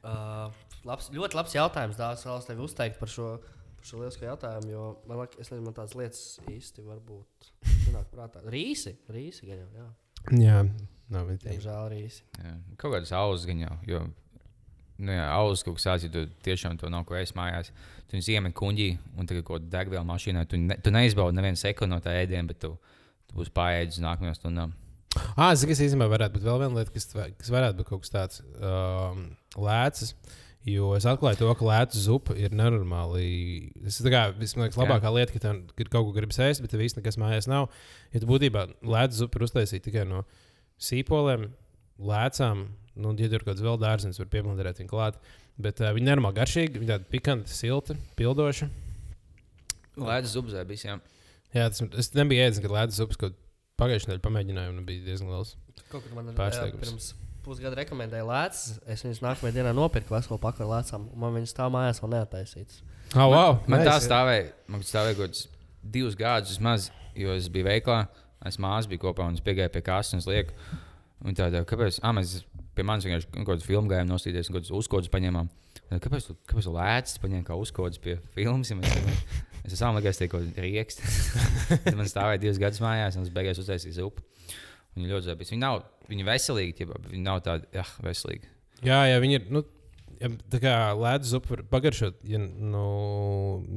Uh, 0.00 0.48
labs, 0.88 1.10
ļoti 1.14 1.38
labs 1.38 1.56
jautājums. 1.56 1.98
Dāvis 1.98 2.26
vēlas 2.26 2.46
tevi 2.48 2.64
uzteikt 2.64 3.00
par 3.00 3.12
šo, 3.12 3.30
par 3.78 3.88
šo 3.88 4.00
lielisko 4.02 4.28
jautājumu, 4.28 4.70
jo 4.72 4.86
man 5.08 5.22
liekas, 5.22 5.40
es 5.40 5.52
nezinu, 5.52 5.66
man 5.68 5.76
tādas 5.76 5.96
lietas 5.98 6.22
īsti 6.50 6.86
varbūt 6.86 7.50
nenāk 7.88 8.08
prātā. 8.12 8.44
Rīsi, 8.52 8.96
rīsi 9.12 9.48
gan 9.48 9.62
jau, 9.64 9.68
jā. 9.76 9.88
Jā, 10.36 10.56
nav 11.12 11.30
vidīgi. 11.30 11.56
Diemžēl 11.56 11.92
rīsi. 11.94 12.24
Jā. 12.38 12.56
Kaut 12.80 12.96
kādas 12.96 13.14
auzas 13.16 13.46
gan 13.48 13.62
jau. 13.64 13.76
Jo, 13.88 14.02
nu, 15.00 15.14
jā, 15.16 15.24
auzas 15.36 15.64
kaut 15.66 15.80
tāds, 15.80 16.06
ja 16.06 16.12
tu 16.12 16.26
tiešām 16.46 16.76
to 16.80 16.90
nav 16.92 17.06
ko 17.08 17.16
ēst 17.18 17.36
mājās. 17.38 17.72
Tu 18.08 18.18
viņus 18.18 18.30
iemet 18.34 18.56
kuģī 18.58 18.90
un 19.16 19.30
tagad 19.30 19.46
kaut 19.46 19.62
kādā 19.62 19.78
degvielā 19.78 20.04
mašīnā. 20.08 20.44
Tu, 20.50 20.60
ne, 20.60 20.76
tu 20.82 20.92
neizbaudi 20.94 21.38
nevienu 21.38 21.60
sekundi 21.60 21.94
no 21.94 22.00
tā 22.04 22.16
ēdiena, 22.20 22.48
bet 22.50 22.60
tu, 22.62 22.74
tu 23.30 23.38
būsi 23.38 23.54
pārēdis 23.56 24.00
uz 24.00 24.04
nākamajām 24.04 24.38
stundām. 24.38 24.76
Ah, 25.34 25.50
es 25.50 25.64
domāju, 25.64 25.96
ka 25.96 26.06
varētu 26.12 26.36
būt 26.36 26.44
vēl 26.46 26.60
viena 26.62 26.76
lieta, 26.78 26.92
kas, 26.94 27.08
kas 27.10 27.50
varētu 27.50 27.80
būt 27.80 27.88
kaut 27.88 28.04
kas 28.04 28.12
tāds 28.14 28.42
um, 28.62 29.24
lēts. 29.58 30.12
Jo 30.68 30.90
es 30.92 31.06
atklāju 31.08 31.38
to, 31.40 31.48
ka 31.56 31.64
lēta 31.64 31.96
zupa 31.96 32.34
ir 32.36 32.52
nenormāli. 32.52 33.70
Tas 33.80 33.96
ir 34.02 34.10
kā, 34.12 34.26
liekas, 34.36 34.52
Jā. 34.58 34.82
labākā 34.82 35.12
lieta, 35.14 35.32
ka 35.32 35.40
tev 35.40 35.80
ir 35.80 35.88
kaut 35.88 36.10
ko 36.10 36.12
gribas 36.12 36.36
ēst, 36.44 36.60
bet 36.60 36.74
tev 36.74 36.82
īstenībā 36.84 37.06
nekas 37.06 37.16
mājās 37.20 37.48
nav. 37.48 37.70
Ja 38.12 38.20
tu 38.20 38.28
būtībā 38.28 38.66
lēta 38.84 39.16
zupa 39.16 39.40
ir 39.40 39.46
uztaisīta 39.46 39.86
tikai 39.86 40.04
no 40.10 40.26
sīpoliem, 40.80 41.46
lēcām, 42.10 42.66
nu, 43.00 43.14
ja 43.16 43.30
tur 43.30 43.40
ir 43.40 43.46
kaut 43.46 43.54
kāds 43.54 43.64
vēl 43.64 43.80
dārziņš, 43.80 44.20
var 44.20 44.28
piemānīt 44.34 44.82
viņu 44.82 44.92
klāt. 44.92 45.16
Bet 45.60 45.80
uh, 45.80 45.94
viņi 45.96 46.04
ir 46.04 46.10
nenormāli 46.10 46.38
garšīgi, 46.40 46.80
viņi 46.80 46.92
tādi 46.92 47.08
pikanti, 47.12 47.52
silti, 47.52 47.96
pildoši. 48.20 48.68
Lēdz 50.00 50.36
zubzē 50.36 50.66
visiem. 50.68 51.00
Jā, 51.56 51.70
tas 51.72 51.82
es 52.04 52.12
nebiju 52.16 52.44
ēdis, 52.44 52.60
kad 52.64 52.76
lēta 52.76 52.96
zupas 52.96 53.20
kaut 53.20 53.40
pagājušajā 53.80 54.12
nedēļā 54.12 54.26
pamēģināju, 54.28 54.76
un 54.76 54.86
bija 54.88 55.08
diezgan 55.08 55.32
liels. 55.32 55.56
Pārsteigums. 55.90 56.84
pirms 56.84 57.10
pusgada 57.50 57.78
rekomendēja 57.80 58.26
lēcas. 58.28 58.78
Es 58.90 59.02
viņas 59.04 59.22
nākamajā 59.24 59.56
dienā 59.58 59.74
nopirku 59.76 60.14
veselu 60.14 60.38
pakaļ 60.42 60.70
lēcām, 60.70 61.08
un 61.10 61.22
man 61.24 61.34
viņas 61.38 61.54
stāv 61.56 61.72
mājās 61.74 62.00
vēl 62.02 62.12
neataisītas. 62.14 62.82
Oh, 63.16 63.26
wow, 63.32 63.56
Man 63.66 63.82
tā 63.82 63.96
nice. 63.96 64.06
stāvēja, 64.06 64.50
man 64.70 64.84
stāvēja 64.86 65.16
kaut 65.18 65.24
kāds 65.32 65.46
divus 65.82 66.14
gadus 66.18 66.52
vismaz, 66.54 66.90
jo 67.18 67.34
es 67.34 67.48
biju 67.50 67.66
veiklā. 67.66 68.04
Es 68.46 68.56
māsas 68.62 68.86
biju 68.88 69.02
kopā 69.02 69.26
un 69.28 69.34
es 69.36 69.42
piegāju 69.44 69.72
pie 69.74 69.82
kases 69.84 70.14
un 70.14 70.22
es 70.22 70.28
lieku. 70.30 70.54
Un 71.26 71.36
tādā, 71.36 71.60
kāpēc? 71.68 71.98
Ah, 72.06 72.14
mēs 72.16 72.38
pie 72.76 72.86
manis 72.86 73.04
vienkārši 73.04 73.28
kaut 73.34 73.48
kādu 73.50 73.66
filmu 73.66 73.90
gājām 73.90 74.08
nostīties 74.08 74.48
un 74.48 74.54
kaut 74.54 74.62
kādus 74.62 74.76
uzkodus 74.78 75.10
paņēmām. 75.12 75.50
Tā, 75.90 75.98
Kāpēc 76.00 76.30
tu, 76.30 76.36
kāpēc 76.48 76.68
tu 76.68 76.72
lēcis 76.78 77.20
paņēmi 77.20 77.44
kā 77.50 77.58
uzkodus 77.60 78.00
pie 78.00 78.14
filmas? 78.36 78.70
Ja 78.70 78.78
mēs, 78.78 78.94
es 79.66 79.74
esmu 79.76 79.98
likās, 79.98 80.22
ka 80.22 80.38
tas 80.38 80.48
ir 80.54 80.64
rieksts. 80.64 81.20
Tad 81.84 81.98
man 81.98 82.08
stāvēja 82.08 82.40
divas 82.46 82.62
gadus 82.62 82.80
mājās 82.84 83.18
un 83.18 83.26
es 83.26 83.34
beigās 83.34 83.60
uztaisīju 83.60 83.98
zupu. 83.98 84.24
Viņi 84.96 85.12
ļoti 85.12 85.28
zabi. 85.30 85.50
Viņi 85.50 85.62
nav, 85.62 85.82
viņi 86.10 86.26
veselīgi, 86.26 86.86
ja, 86.86 87.02
viņi 87.10 87.26
nav 87.26 87.44
tādi, 87.46 87.68
ah, 87.78 87.92
veselīgi. 88.04 88.50
Jā, 88.86 89.04
jā, 89.10 89.20
viņi 89.22 89.38
ir. 89.38 89.46
Nu, 89.52 89.62
ja, 90.20 90.30
tā 90.52 90.60
kā 90.62 90.74
lēdzu 90.96 91.34
zupu 91.34 91.54
var 91.54 91.62
pagaršot, 91.72 92.20
ja, 92.28 92.40
nu, 92.40 92.84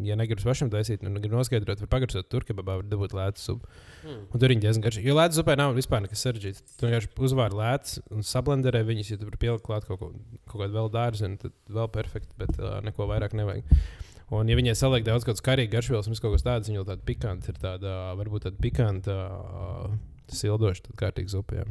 ja 0.08 0.18
negribas 0.20 0.46
pašam 0.48 0.72
taisīt, 0.74 1.04
nu, 1.06 1.14
gribi 1.22 1.38
noskaidrot, 1.38 1.84
var 1.84 1.92
pagaršot 1.92 2.30
tur, 2.32 2.46
ka 2.48 2.56
var 2.60 2.84
dabūt 2.88 3.16
lēdzu 3.18 3.46
zupu. 3.46 3.74
Hmm. 4.04 4.24
Un 4.28 4.44
tur 4.44 4.54
viņi 4.54 4.66
diezgan 4.66 4.86
garšīgi. 4.88 5.10
Jo 5.10 5.18
lēdzu 5.20 5.42
zupai 5.42 5.58
nav 5.60 5.76
vispār 5.78 6.04
nekas 6.06 6.24
sarežģīts. 6.26 6.78
Tu 6.80 6.88
vienkārši 6.88 7.12
uzvāri 7.30 7.60
lēdzu 7.60 8.06
un 8.16 8.26
sablenderē 8.28 8.84
viņus, 8.88 9.14
ja 9.14 9.20
tu 9.22 9.30
pielikt 9.32 9.66
klāt 9.68 9.88
kaut, 9.90 10.02
ko, 10.02 10.12
kaut 10.50 10.66
kādu 10.66 10.80
vēl 10.80 10.90
dārziņu, 10.94 11.42
tad 11.44 11.78
vēl 11.78 11.92
perfekti, 11.94 12.34
bet 12.42 12.58
uh, 12.60 12.80
neko 12.86 13.08
vairāk 13.12 13.36
nevajag. 13.40 13.70
Un, 14.34 14.50
ja 14.50 14.58
viņai 14.58 14.74
saliek 14.80 15.06
daudz 15.06 15.28
kaut 15.28 15.36
kādas 15.36 15.46
karīgas 15.46 15.76
garšvielas, 15.76 16.08
un 16.10 16.18
kaut 16.18 16.38
kas 16.38 16.46
tāds, 16.46 16.70
viņa 16.70 16.80
jau 16.80 16.88
tāda 16.88 17.06
pikanta 17.06 17.52
ir, 17.52 17.60
tāda, 17.62 17.94
varbūt 18.18 18.48
tāda 18.48 18.62
pikanta, 18.64 19.18
uh, 19.30 19.94
sildoša, 20.40 20.88
tad 20.90 20.96
kārtīgi 21.04 21.34
zupa. 21.36 21.62
jā. 21.62 21.66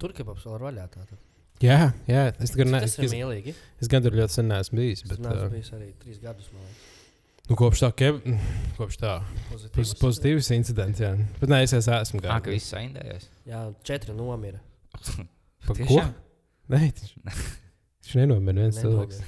Tur 0.00 0.12
kebaps 0.16 0.44
vēl 0.44 0.58
ir 0.58 0.64
vaļā. 0.66 0.84
Tātad. 0.92 1.20
Jā, 1.64 1.76
jā, 2.04 2.24
es 2.44 2.52
gan, 2.52 2.68
ne, 2.74 2.82
Tas 2.84 2.92
es, 2.98 2.98
ir 3.06 3.12
mīlīgi. 3.14 3.54
es 3.80 3.88
gan 3.88 4.04
tur 4.04 4.12
ļoti 4.18 4.34
sen 4.34 4.50
neesmu 4.50 4.76
bijis. 4.76 5.02
Tas 5.06 5.14
Bet, 5.14 5.22
neesmu 5.24 5.46
uh, 5.46 5.52
bijis 5.54 5.70
arī 5.72 5.86
trīs 6.02 6.18
gadus. 6.20 6.50
nu, 7.48 7.56
kopš 7.56 7.80
tā, 7.86 7.88
ke, 7.96 8.10
kopš 8.78 8.98
tā 9.00 9.14
Pozitīvs. 9.48 9.94
pozitīvs 10.02 10.50
incidents, 10.58 11.00
jā. 11.00 11.14
Bet 11.40 11.48
nē, 11.52 11.62
es 11.64 11.72
es 11.78 11.88
esmu 11.88 12.20
Ah, 12.26 12.36
ka 12.42 12.50
gājis. 12.50 12.58
viss 12.60 12.74
saindējies. 12.74 13.28
Jā, 13.48 13.62
četri 13.88 14.16
nomira. 14.18 14.60
Par 15.64 15.80
ko? 15.88 16.02
Nē, 16.76 16.82
viņš 16.92 18.14
nenomira 18.20 18.66
viens 18.66 18.82
cilvēks. 18.84 19.24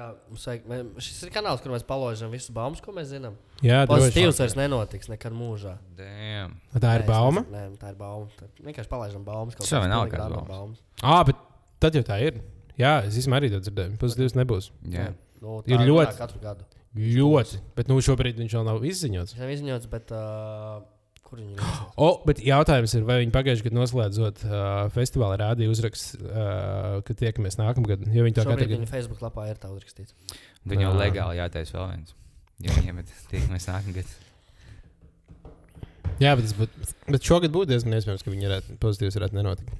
Tā, 0.00 0.06
mums 0.30 0.44
vajag, 0.48 0.62
mē, 0.70 0.76
šis 1.04 1.18
ir 1.26 1.30
kanāls, 1.34 1.60
kur 1.60 1.74
mēs 1.74 1.82
paložam 1.84 2.30
visus 2.32 2.52
baumas, 2.56 2.80
ko 2.80 2.94
mēs 2.96 3.10
zinām. 3.10 3.34
Jā, 3.60 3.82
Pozitīvs 3.90 4.38
vairs 4.40 4.54
nenotiks 4.56 5.10
nekad 5.12 5.34
mūžā. 5.36 5.74
Damn. 5.98 6.54
Tā 6.72 6.94
ir 6.96 7.02
Nē, 7.04 7.08
bauma. 7.10 7.42
Nē, 7.52 7.64
tā 7.82 7.90
ir 7.92 7.98
bauma. 8.00 8.30
Tad 8.38 8.62
vienkārši 8.64 8.88
palaidām 8.88 9.26
baumas. 9.26 9.58
Tas 9.58 9.68
jau 9.74 9.82
nav 9.84 10.06
kādas 10.08 10.22
random 10.22 10.46
baumas. 10.48 10.80
Ah, 11.04 11.20
bet 11.28 11.36
tad 11.84 11.98
jau 11.98 12.04
tā 12.08 12.16
ir. 12.30 12.40
Jā, 12.80 12.94
es 13.04 13.18
īstenībā 13.20 13.42
arī 13.42 13.50
to 13.52 13.60
dzirdēju. 13.66 13.98
Pozitīvs 14.00 14.38
nebūs. 14.40 14.70
Jā. 14.88 15.10
Nu, 15.42 15.58
Ir 15.66 15.76
tā 15.76 15.84
ļoti- 15.90 16.06
runā 16.08 16.16
Katru 16.22 16.40
gadu. 16.46 16.64
Ļoti. 16.96 17.60
Bet 17.76 17.92
nu, 17.92 18.00
šobrīd 18.00 18.40
viņš 18.40 18.56
vēl 18.56 18.64
nav 18.70 18.80
izziņots. 18.88 19.36
Viņš 19.36 19.44
nav 19.44 19.52
izziņots, 19.58 19.90
bet 19.92 20.14
uh, 20.16 20.80
kur 21.30 21.40
viņi 21.40 21.54
ir? 21.56 21.64
O, 22.04 22.08
bet 22.26 22.40
jautājums 22.44 22.94
ir, 22.98 23.04
vai 23.08 23.18
viņi 23.22 23.32
pagājušajā 23.34 23.66
gadā 23.68 23.78
noslēdzot 23.80 24.42
uh, 24.46 24.62
festivāla 24.94 25.36
rādīja 25.40 25.72
uzraksts, 25.72 26.14
uh, 26.20 27.00
ka 27.06 27.16
tiekamies 27.22 27.58
nākamgad. 27.60 28.06
Jo 28.14 28.24
viņi 28.26 28.38
to 28.38 28.46
Šobrīd 28.46 28.66
gadu. 28.70 28.78
viņa 28.80 28.90
Facebook 28.90 29.22
lapā 29.24 29.46
ir 29.50 29.60
tā 29.62 29.70
uzrakstīts. 29.72 30.16
Viņam 30.68 30.88
jau 30.88 30.96
legāli 31.00 31.38
jātaisa 31.40 31.76
vēl 31.78 31.88
viens. 31.94 32.16
Ja 32.60 32.74
viņam 32.76 33.00
ir 33.02 33.14
tiekamies 33.30 33.68
nākamgad. 33.70 34.16
Jā, 36.20 36.34
bet, 36.36 36.44
tas 36.44 36.52
būtu- 36.58 36.94
bet 37.14 37.24
šogad 37.24 37.52
būtu 37.54 37.70
diezgan 37.72 37.94
iespējams, 37.96 38.24
ka 38.24 38.32
viņi 38.32 38.48
varētu 38.50 38.74
pozitīvs 38.82 39.16
varētu 39.16 39.36
nenotikt. 39.38 39.70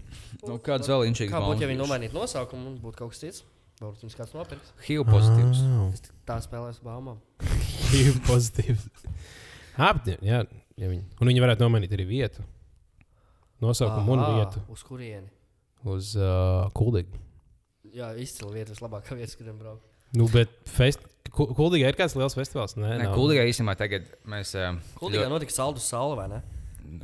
Nu, 0.47 0.57
kāds 0.65 0.89
vēl 0.89 1.05
inčīgs 1.11 1.33
Kā 1.35 1.41
būtu, 1.45 1.61
ja 1.61 1.69
viņi 1.69 1.83
nomainītu 1.83 2.17
nosaukumu 2.17 2.71
un 2.71 2.79
būtu 2.81 2.97
kaut 3.03 3.13
kas 3.13 3.21
cits? 3.21 3.43
Varbūt 3.81 4.05
viņas 4.05 4.17
kāds 4.17 4.33
nopirks. 4.37 4.73
HIV 4.87 5.05
pozitīvs. 5.09 5.61
Ah, 5.65 6.09
tā 6.29 6.39
spēlēju 6.45 6.83
baumām. 6.85 7.21
HIV 7.91 8.19
pozitīvs. 8.29 8.89
Bet, 9.81 10.11
jā, 10.25 10.43
ja 10.81 10.89
viņi, 10.91 11.05
un 11.21 11.29
viņi 11.31 11.43
varētu 11.45 11.65
nomainīt 11.67 11.93
arī 11.97 12.07
vietu. 12.09 12.45
Nosaukumu 13.61 14.15
un 14.17 14.23
Aha, 14.25 14.37
vietu 14.39 14.63
Uz 14.73 14.83
kurieni? 14.89 15.29
uz 15.85 16.15
uh, 16.17 16.67
Kuldīgu. 16.77 17.19
Jā, 17.97 18.11
izcila 18.21 18.53
vieta, 18.55 18.73
vislabākā 18.75 19.17
vieta, 19.19 19.37
kuriem 19.39 19.57
braukt. 19.61 19.85
Nu, 20.17 20.27
bet 20.33 20.53
fest... 20.69 21.05
Ku- 21.31 21.49
Kuldīgā 21.55 21.91
ir 21.93 21.97
kāds 21.99 22.17
liels 22.19 22.35
festivāls? 22.35 22.75
Nē, 22.81 22.97
Nē. 23.03 23.09
Kuldīgā 23.15 23.45
īstenībā 23.51 23.77
tagad 23.79 24.09
mēs. 24.29 24.51
ā, 24.59 24.73
Kuldīgā 24.99 25.27
ļoti- 25.27 25.35
notika 25.37 25.55
saldus 25.55 25.87
saule, 25.93 26.17
vai 26.19 26.27
ne? 26.33 26.41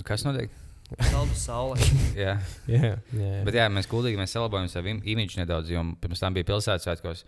Kas 0.06 0.24
notiek? 0.26 0.50
Saldu 0.86 1.34
saule. 1.34 1.76
Jā. 2.14 2.36
Jā, 2.70 2.80
jā, 2.80 2.92
jā. 3.18 3.30
Bet 3.46 3.56
jā, 3.58 3.64
mēs 3.74 3.88
gudīgi 3.90 4.18
mēs 4.20 4.34
salabojam 4.36 4.68
savu 4.70 4.92
im- 4.92 5.00
imidžu 5.02 5.40
nedaudz, 5.42 5.70
jo 5.74 5.82
pirms 6.02 6.22
tam 6.22 6.36
bija 6.36 6.46
pilsētas 6.46 6.86
svētkos. 6.86 7.24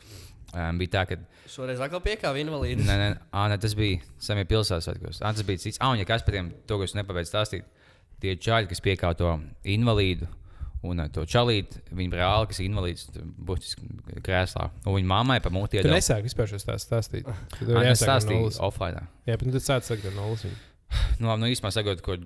Um, 0.55 0.79
bija 0.81 0.93
tā, 0.95 1.03
ka 1.11 1.19
Šoreiz 1.51 1.81
atkal 1.85 2.01
piekāpja 2.05 2.41
invalīdi. 2.45 2.87
Nē, 2.87 2.95
nē, 3.03 3.09
ā, 3.37 3.43
nē, 3.53 3.59
tas 3.61 3.75
bija 3.77 3.99
samie 4.23 4.47
pilsētas 4.49 4.87
svētkos. 4.89 5.19
Ā, 5.21 5.33
Tas 5.35 5.43
bija 5.45 5.61
cits. 5.61 5.81
Ah, 5.83 5.91
un 5.93 5.99
ja 6.01 6.07
kas 6.09 6.23
par 6.25 6.39
tiem, 6.39 6.53
to, 6.71 6.79
kas 6.81 6.95
nepabeidz 6.97 7.29
stāstīt, 7.35 7.67
tie 8.23 8.37
čaļi, 8.39 8.71
kas 8.71 8.81
piekāpa 8.87 9.19
to 9.21 9.35
invalīdu 9.75 10.31
un 10.89 11.03
ā, 11.03 11.09
to 11.13 11.27
čalīti, 11.29 11.83
viņi 11.99 12.15
reāli, 12.17 12.49
kas 12.53 12.63
ir 12.63 12.71
invalīds, 12.71 13.09
būtiski 13.51 14.23
krēslā. 14.25 14.71
Un 14.87 14.97
viņa 15.01 15.11
mammai 15.11 15.41
pa 15.45 15.51
mūti 15.53 15.75
Tu 15.77 15.83
iedod. 15.83 15.93
nesāki 15.99 16.31
vispār 16.31 16.49
šo 16.55 16.63
stāstu 16.63 16.95
stāstīt. 16.95 17.29
Stāstīju 17.99 18.39
nulles. 18.47 18.61
offline. 18.63 19.05
Jā, 19.27 19.35
bet 19.37 19.47
nu 19.51 19.53
tad 19.59 19.67
sāc 19.67 19.89
sakt 19.91 20.07
no 20.07 20.15
nulles. 20.23 20.47
Nu, 21.19 21.29
labi, 21.29 21.43
nu 21.43 21.51
īstenībā 21.53 21.73
sakot, 21.75 22.01
ko 22.07 22.15
uh, 22.17 22.25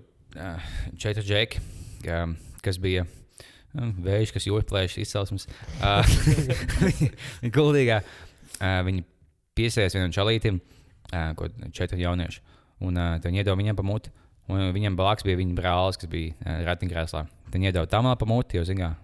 četri 0.99 1.25
džeki, 1.27 1.63
ka, 2.05 2.25
kas 2.65 2.79
bija 2.83 3.05
uh, 3.07 3.91
vējš, 4.05 4.35
kas 4.37 4.49
jūrplēšas 4.49 5.03
izcelsmes, 5.05 5.49
viņi 7.43 7.53
guldīgā, 7.55 8.01
uh, 8.03 8.81
viņi 8.89 9.05
piesēs 9.59 9.99
vienam 9.99 10.15
čalītim, 10.15 10.63
ko 11.37 11.45
četri 11.77 12.01
jaunieši, 12.01 12.41
un 12.89 12.97
viņi 13.21 13.43
iedod 13.43 13.59
viņam 13.61 13.77
pa 13.77 13.85
muti, 13.85 14.13
un 14.49 14.71
viņam 14.73 14.97
blakus 14.97 15.27
bija 15.29 15.37
viņa 15.43 15.57
brālis, 15.59 15.99
kas 16.01 16.09
bija 16.09 16.57
ratiņkrēslā. 16.65 17.27
Viņi 17.53 17.69
iedod 17.69 17.91
tam 17.93 18.09
pa 18.17 18.29
muti, 18.29 18.57
jo, 18.57 18.65
zināmā, 18.65 18.97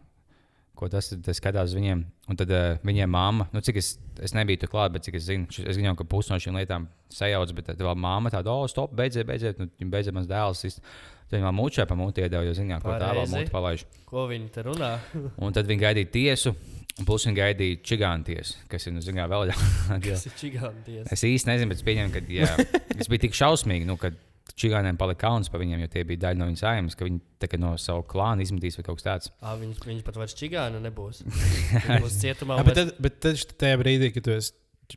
ko 0.79 0.88
tas, 0.93 1.11
tas 1.25 1.41
skatās 1.41 1.73
uz 1.73 1.77
viņiem. 1.79 2.05
Un 2.31 2.38
tad 2.38 2.53
uh, 2.55 2.79
viņiem 2.87 3.11
māma, 3.11 3.49
nu, 3.55 3.62
cik 3.64 3.81
es, 3.81 3.93
es 4.23 4.35
nebiju 4.37 4.62
tur 4.62 4.73
klāt, 4.73 4.95
bet 4.95 5.07
cik 5.07 5.19
es 5.19 5.27
zinu, 5.27 5.49
šis- 5.53 5.67
es 5.73 5.79
zinu, 5.79 5.95
ka 5.99 6.07
pusi 6.09 6.33
no 6.33 6.38
šīm 6.43 6.59
lietām 6.61 6.87
sajauc, 7.14 7.53
bet 7.57 7.71
tad 7.73 7.83
vēl 7.83 7.99
māma 7.99 8.33
tāda, 8.33 8.55
oh, 8.55 8.67
stop, 8.71 8.95
beidziet, 8.99 9.27
beidziet, 9.29 9.61
nu, 9.62 9.69
viņa 9.81 9.95
beidzot 9.95 10.19
mans 10.19 10.31
dēls. 10.31 10.64
Ist. 10.69 10.83
Tad 11.29 11.43
viņa 11.43 11.53
mūčē 11.53 11.85
pa 11.88 11.97
mūti 11.99 12.23
iedeva, 12.25 12.45
jo 12.47 12.55
zināmā, 12.57 12.81
ko 12.81 12.95
tā 12.97 13.11
vēl 13.12 13.29
mūti 13.29 13.53
palaiž. 13.53 13.85
Ko 14.09 14.25
viņi 14.31 14.49
te 14.55 14.64
runā? 14.64 14.95
Un 15.45 15.57
tad 15.57 15.69
viņi 15.69 15.83
gaidīja 15.83 16.12
tiesu, 16.14 16.55
un 16.99 17.09
plus 17.09 17.27
viņi 17.29 17.37
gaidīja 17.37 17.81
čigānu 17.91 18.25
tiesu, 18.27 18.57
kas 18.71 18.88
ir, 18.88 18.95
nu, 18.97 19.03
zināmā, 19.05 19.29
vēl 19.35 19.53
Tas 20.07 20.25
ir 20.31 20.38
čiganties. 20.41 21.05
Es 21.12 21.27
īsti 21.29 21.53
nezinu, 21.53 21.75
bet 21.75 21.83
es 21.83 21.85
pieņemu, 21.87 22.14
ka 22.17 22.25
jā, 22.33 22.49
tas 22.99 23.12
bija 23.12 23.27
tik 23.27 23.37
šausmīgi, 23.37 23.87
nu, 23.88 23.99
ka 24.01 24.14
čigāniem 24.59 24.99
palika 25.01 25.27
kauns 25.27 25.51
par 25.53 25.63
viņiem, 25.63 25.83
jo 25.85 25.91
tie 25.93 26.05
bija 26.09 26.25
daļa 26.29 26.41
no 26.41 26.49
viņas 26.49 26.63
saimnes, 26.65 26.97
ka 26.99 27.09
viņi 27.09 27.61
no 27.63 27.75
savu 27.81 28.05
klānu 28.09 28.45
izmetīs 28.45 28.79
vai 28.79 28.87
kaut 28.87 29.01
kas 29.01 29.07
tāds. 29.09 29.33
Ah, 29.43 29.59
viņš, 29.59 29.83
viņš 29.85 30.07
pat 30.07 30.21
vairs 30.21 30.37
čigāna 30.39 30.81
nebūs. 30.85 31.21
Viņš 31.89 32.07
būs 32.07 32.17
cietumā. 32.23 32.57
Jā, 32.59 32.65
un 32.65 32.71
bet, 32.71 32.81
tad, 32.81 32.95
bet 33.03 33.21
tad 33.25 33.45
tajā 33.61 33.83
brīdī, 33.83 34.13
kad 34.15 34.27
tu 34.29 34.35
esi. 34.37 34.55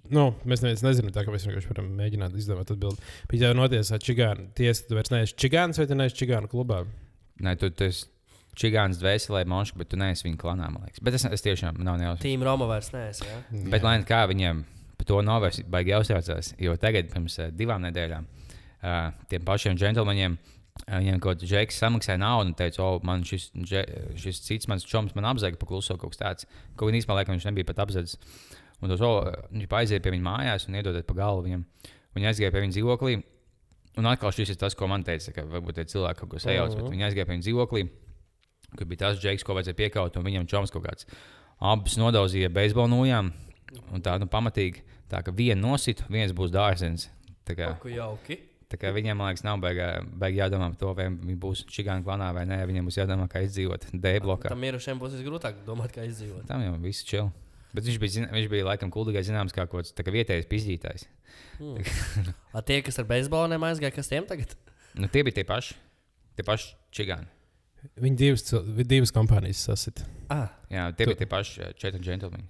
Nu, 0.08 0.30
mēs 0.48 0.62
neviens 0.64 0.86
nezinām, 0.86 1.12
tā 1.12 1.26
kā 1.28 1.34
mēs 1.34 1.44
vienkārši 1.44 1.68
varam 1.68 1.90
mēģināt 1.98 2.36
izdomāt 2.40 2.70
atbildību. 2.72 3.10
Bet, 3.28 3.42
ja 3.42 3.52
notiesā 3.58 4.00
čigānu 4.00 4.48
tiesa, 4.56 4.86
tu 4.88 4.96
vairs 4.96 5.12
neesi 5.12 5.36
čigāns 5.36 5.82
vai 5.82 5.88
tu 5.90 5.98
neesi 6.00 6.16
čigānu 6.22 6.48
klubā. 6.52 6.86
Nē, 7.44 7.58
tu, 7.60 7.68
tu 7.76 7.90
esi 7.90 8.08
čigāns 8.58 9.02
dvēselē, 9.02 9.44
monšs, 9.52 9.76
bet 9.76 9.92
tu 9.92 10.00
neesi 10.00 10.24
viņa 10.28 10.40
klanā, 10.40 10.70
man 10.72 10.86
liekas. 10.88 11.04
Bet 11.04 11.18
es, 11.18 11.26
es 11.28 11.44
tiešām 11.44 11.80
nav 11.84 12.00
nejausmas. 12.00 12.24
Tīm 12.24 12.46
Roma 12.48 12.68
vairs 12.72 12.92
neesi. 12.96 13.28
Ja? 13.28 13.42
Bet, 13.74 13.84
lai 13.84 13.98
nu 14.00 14.08
kā 14.08 14.24
viņiem 14.32 14.64
par 15.02 15.10
to 15.10 15.22
novērst, 15.26 15.66
baigi 15.72 15.96
jāuztraucās, 15.96 16.54
jo 16.62 16.76
tagad, 16.80 17.10
pirms 17.12 17.40
uh, 17.42 17.50
divām 17.58 17.82
nedēļām, 17.88 18.28
tiem 18.82 19.46
pašiem 19.46 19.78
džentlmeņiem, 19.78 20.38
uh, 20.38 20.62
viņiem 20.89 21.20
kaut 21.22 21.38
kāds 21.38 21.50
džeks 21.50 21.80
samaksāja 21.82 22.20
naudu 22.22 22.52
un 22.52 22.56
teica, 22.58 22.84
o, 22.84 23.00
man 23.06 23.26
šis, 23.28 23.50
dže, 23.56 23.84
šis 24.20 24.41
cits 24.46 24.70
mans 24.72 24.86
čoms 24.88 25.13
man 25.17 25.28
apzaga 25.30 25.60
pakluso 25.62 25.98
kaut 26.00 26.13
kas 26.13 26.22
tāds. 26.22 26.48
Kaut 26.76 26.89
gan 26.89 26.98
īstenībā, 26.98 27.20
laikam, 27.20 27.38
viņš 27.38 27.48
nebija 27.50 27.67
pat 27.70 27.84
apzadzis. 27.86 28.17
Un 28.82 28.89
tos, 28.89 29.04
o, 29.06 29.12
viņš 29.54 29.76
aiziet 29.78 30.04
pie 30.04 30.13
viņa 30.15 30.26
mājās 30.26 30.67
un 30.67 30.80
iedodiet 30.80 31.08
pa 31.08 31.17
galvu 31.17 31.46
viņam. 31.46 31.65
Viņi 32.17 32.32
aizgāja 32.32 32.54
pie 32.54 32.63
viņa 32.65 32.76
dzīvoklī. 32.78 33.20
Un 34.00 34.08
atkal 34.08 34.34
šis 34.34 34.54
ir 34.54 34.60
tas, 34.60 34.76
ko 34.78 34.88
man 34.88 35.04
teica, 35.08 35.34
ka 35.36 35.46
varbūt 35.52 35.78
tie 35.78 35.88
cilvēki 35.91 36.24
kaut 36.24 36.32
ko 36.32 36.41
sajauc, 36.41 36.78
bet 36.80 36.94
viņi 36.94 37.08
aizgāja 37.10 37.28
pie 37.28 37.36
viņa 37.36 37.46
dzīvoklī, 37.48 37.82
kur 38.80 38.88
bija 38.88 39.02
tas 39.04 39.20
džeks, 39.20 39.44
ko 39.44 39.58
vajadzēja 39.58 39.78
piekaut, 39.78 40.15
un 40.15 40.28
viņam 40.28 40.48
čoms 40.50 40.72
kaut 40.72 40.86
kāds. 40.88 41.10
Abas 41.60 41.98
nodauzīja 42.00 42.50
beisbola 42.56 42.88
nojām, 42.89 43.34
un 43.91 44.06
tā 44.06 44.15
nu, 44.24 44.30
pamatīgi, 44.32 44.86
tā 45.12 45.20
ka 45.28 45.36
viena 45.36 45.60
nosita, 45.60 46.08
viens 46.10 46.32
būs 46.34 46.56
dārziņš. 46.56 47.10
Tā 47.46 47.58
kā, 47.58 47.74
Ko 47.84 47.91
jauki. 47.91 48.39
Viņam, 48.79 49.17
man 49.17 49.31
liekas, 49.31 49.43
nav 49.43 49.60
baigi, 49.60 49.86
baigi 50.21 50.39
jādomā 50.39 50.69
par 50.71 50.77
to, 50.79 50.93
vai 50.95 51.07
viņi 51.12 51.38
būs 51.41 51.65
čigāni 51.67 52.03
klanā 52.05 52.31
vai 52.34 52.45
nē. 52.45 52.62
Viņiem 52.69 52.88
būs 52.88 52.97
jādomā, 53.01 53.27
kā 53.31 53.41
izdzīvot 53.43 53.89
D 53.93 54.13
blokā. 54.23 54.49
Tam 54.49 54.60
mirušiem 54.62 54.99
būs 55.01 55.17
visgrūtāk 55.19 55.63
domāt, 55.67 55.91
kā 55.95 56.05
izdzīvot. 56.07 56.45
Tam 56.47 56.62
jau 56.63 56.77
viss 56.79 57.03
čil. 57.03 57.31
Bet 57.73 57.84
viņš 57.88 57.99
bija, 58.03 58.25
viņš 58.31 58.47
bija 58.51 58.65
laikam 58.67 58.91
kuldīgais 58.91 59.27
zināms 59.29 59.53
kā 59.55 59.63
kaut 59.67 59.88
kāds 59.91 60.12
vietējais 60.12 60.47
pizdītājs. 60.51 61.05
A, 62.55 62.62
tie, 62.62 62.81
kas 62.84 62.99
ar 62.99 63.05
beisboliem 63.07 63.63
aizgāja, 63.63 63.93
kas 63.95 64.10
tiem 64.12 64.25
tagad? 64.27 64.55
Nu, 64.97 65.07
tie 65.12 65.23
bija 65.23 65.39
tie 65.39 65.45
paši. 65.47 65.77
Tie 66.36 66.43
paši 66.47 66.73
čigāni. 66.95 67.29
Viņi 68.01 68.17
divas, 68.19 68.43
divas 68.86 69.13
kompānijas 69.15 69.63
sasita. 69.65 70.03
Ah, 70.29 70.49
Jā, 70.69 70.89
tie 70.95 71.05
Tu- 71.05 71.13
bija 71.13 71.21
tie 71.23 71.29
paši 71.31 71.62
eh, 71.63 71.71
četri 71.79 72.01
džentlmeņi. 72.03 72.47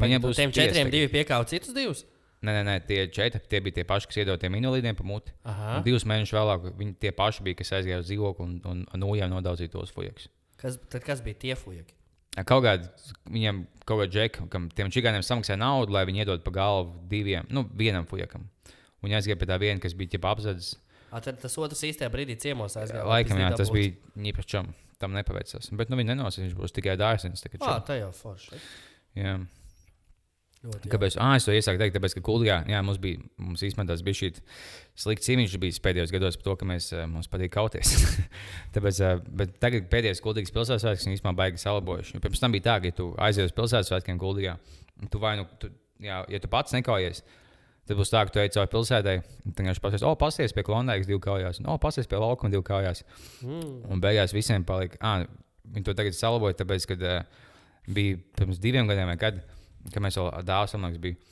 Viņiem 0.00 0.22
būs 0.24 0.38
tiem 0.40 0.52
četriem 0.56 0.88
tagad. 0.88 0.94
divi 0.96 1.10
piekāpja 1.12 1.50
citus 1.52 1.74
divus. 1.76 2.02
Nē, 2.40 2.52
nē, 2.56 2.60
nē, 2.64 2.74
tie 2.88 3.02
četri 3.12 3.40
tie 3.52 3.58
bija 3.60 3.80
tie 3.80 3.84
paši, 3.84 4.08
kas 4.08 4.18
iedod 4.22 4.40
tiem 4.40 4.54
invalīdiem 4.56 4.96
pa 4.96 5.04
muti. 5.04 5.32
Divus 5.84 6.06
mēnešus 6.08 6.32
vēlāk 6.38 6.68
viņi 6.78 6.94
tie 7.02 7.10
paši 7.12 7.44
bija, 7.44 7.58
kas 7.58 7.72
aizgāja 7.76 8.00
uz 8.00 8.08
dzīvokli 8.08 8.46
un, 8.46 8.54
un, 8.64 8.84
un 8.88 9.02
nojām 9.04 9.32
nodaudzīja 9.34 9.74
tos 9.74 9.92
fujekus. 9.92 10.30
Kas, 10.60 10.78
tad 10.92 11.04
kas 11.04 11.20
bija 11.24 11.36
tie 11.42 11.56
fujaki? 11.56 11.92
Kaut 12.46 12.62
kādā 12.64 12.88
viņam, 13.28 13.64
kaut 13.84 14.00
kādā 14.00 14.08
džekam, 14.14 14.48
kam 14.48 14.68
tiem 14.72 14.88
čigāniem 14.94 15.24
samaksāja 15.26 15.58
naudu, 15.60 15.92
lai 15.92 16.06
viņi 16.08 16.24
iedod 16.24 16.44
pa 16.46 16.52
galvu 16.54 16.94
diviem, 17.10 17.48
nu, 17.52 17.66
vienam 17.76 18.06
fujakam. 18.08 18.48
Un 19.04 19.12
aizgāja 19.16 19.36
pie 19.40 19.48
tā 19.50 19.58
viena, 19.60 19.80
kas 19.82 19.96
bija 19.98 20.14
ķipa 20.14 20.32
apzadzis. 20.32 20.78
Tad 21.10 21.40
tas 21.42 21.56
otrs 21.58 21.80
īstajā 21.88 22.08
brīdī 22.12 22.36
ciemos 22.40 22.76
aizgāja. 22.78 23.04
Laikam, 23.08 23.40
jā, 23.42 23.50
tas 23.58 23.72
bija 23.74 23.92
ņīpašam. 24.16 24.70
Tam 25.00 25.14
nepaveicās. 25.16 25.70
Bet 25.80 25.88
nu, 25.88 25.96
viņi 25.96 26.12
nenosaka, 26.12 26.44
viņš 26.44 26.56
būs 26.58 26.74
tikai. 26.76 26.92
Ah, 27.64 27.78
tā 27.80 27.96
jau 27.96 28.10
forši. 28.12 28.58
Jā. 29.16 29.38
Ļoti. 30.60 30.90
Kāpēc? 30.92 31.14
Ah, 31.24 31.38
es 31.38 31.46
to 31.46 31.54
iesāku 31.56 31.80
teikt, 31.80 31.94
tāpēc, 31.96 32.14
ka 32.18 32.22
Kultūrā 32.24 32.58
mums 32.84 32.98
bija, 33.00 33.16
mums 33.40 33.62
īstenībā 33.64 33.86
tas 33.88 34.02
bija 34.04 34.18
šī 34.18 35.32
imīļš 35.34 35.54
bijis 35.62 35.80
pēdējos 35.80 36.12
gados 36.12 36.36
par 36.36 36.50
to, 36.50 36.56
ka 36.60 36.68
mēs, 36.68 36.90
mums 37.08 37.30
patīk 37.32 37.54
kauties. 37.54 37.94
tāpēc, 38.74 39.00
bet 39.40 39.54
tagad 39.62 39.88
pēdējais 39.92 40.20
Kultūras 40.20 40.52
pilsētas 40.52 40.84
svētks 40.84 41.06
ir 41.06 41.14
īstenībā 41.16 41.32
baigi 41.38 41.62
salabojuši. 41.62 42.18
Jo 42.18 42.24
Pirms 42.26 42.44
tam 42.44 42.52
bija 42.52 42.66
tā, 42.66 42.76
ka 42.82 42.90
ja 42.92 42.96
tu 42.98 43.08
aizies 43.16 43.48
uz 43.48 43.56
pilsētas 43.56 43.88
svētkiem 43.88 44.20
Kultūrā. 44.20 44.58
Tu 45.08 45.22
vai 45.22 45.38
nu, 45.40 45.46
tu, 45.62 45.72
jā, 46.04 46.20
ja 46.28 46.40
tu 46.42 46.50
pats 46.52 46.76
nekaujies, 46.76 47.22
tad 47.88 47.96
būs 47.96 48.12
tā, 48.12 48.26
ka 48.28 48.34
tu 48.34 48.42
ej 48.42 48.52
cauri 48.58 48.72
pilsētai, 48.74 49.14
un 49.46 49.54
tad 49.54 49.62
vienkārši 49.64 49.84
pasies, 49.86 50.04
o, 50.04 50.12
pasies 50.20 50.52
pie 50.52 50.66
klonēkas 50.68 51.08
divu 51.08 51.22
kājās, 51.24 51.62
o, 51.64 51.78
pasies 51.80 52.10
pie 52.10 52.20
laukuma 52.20 52.52
divu 52.52 52.66
kājās. 52.68 53.00
Mm. 53.40 53.78
Un 53.88 54.04
beigās 54.04 54.36
visiem 54.36 54.68
palika, 54.68 55.00
ah, 55.00 55.24
viņi 55.72 55.88
to 55.88 55.96
tagad 55.96 56.18
salaboja, 56.18 56.58
tāpēc, 56.60 56.84
ka 56.90 56.98
uh, 57.00 57.48
bija 57.88 58.20
pirms 58.36 58.60
diviem 58.60 58.88
gadiem, 58.90 59.10
kad, 59.20 59.40
kad 59.88 60.02
mēs 60.04 60.18
vēl 60.20 60.30
dāvāsim, 60.46 60.82
man 60.82 60.92
liekas, 60.92 61.04
bija. 61.04 61.26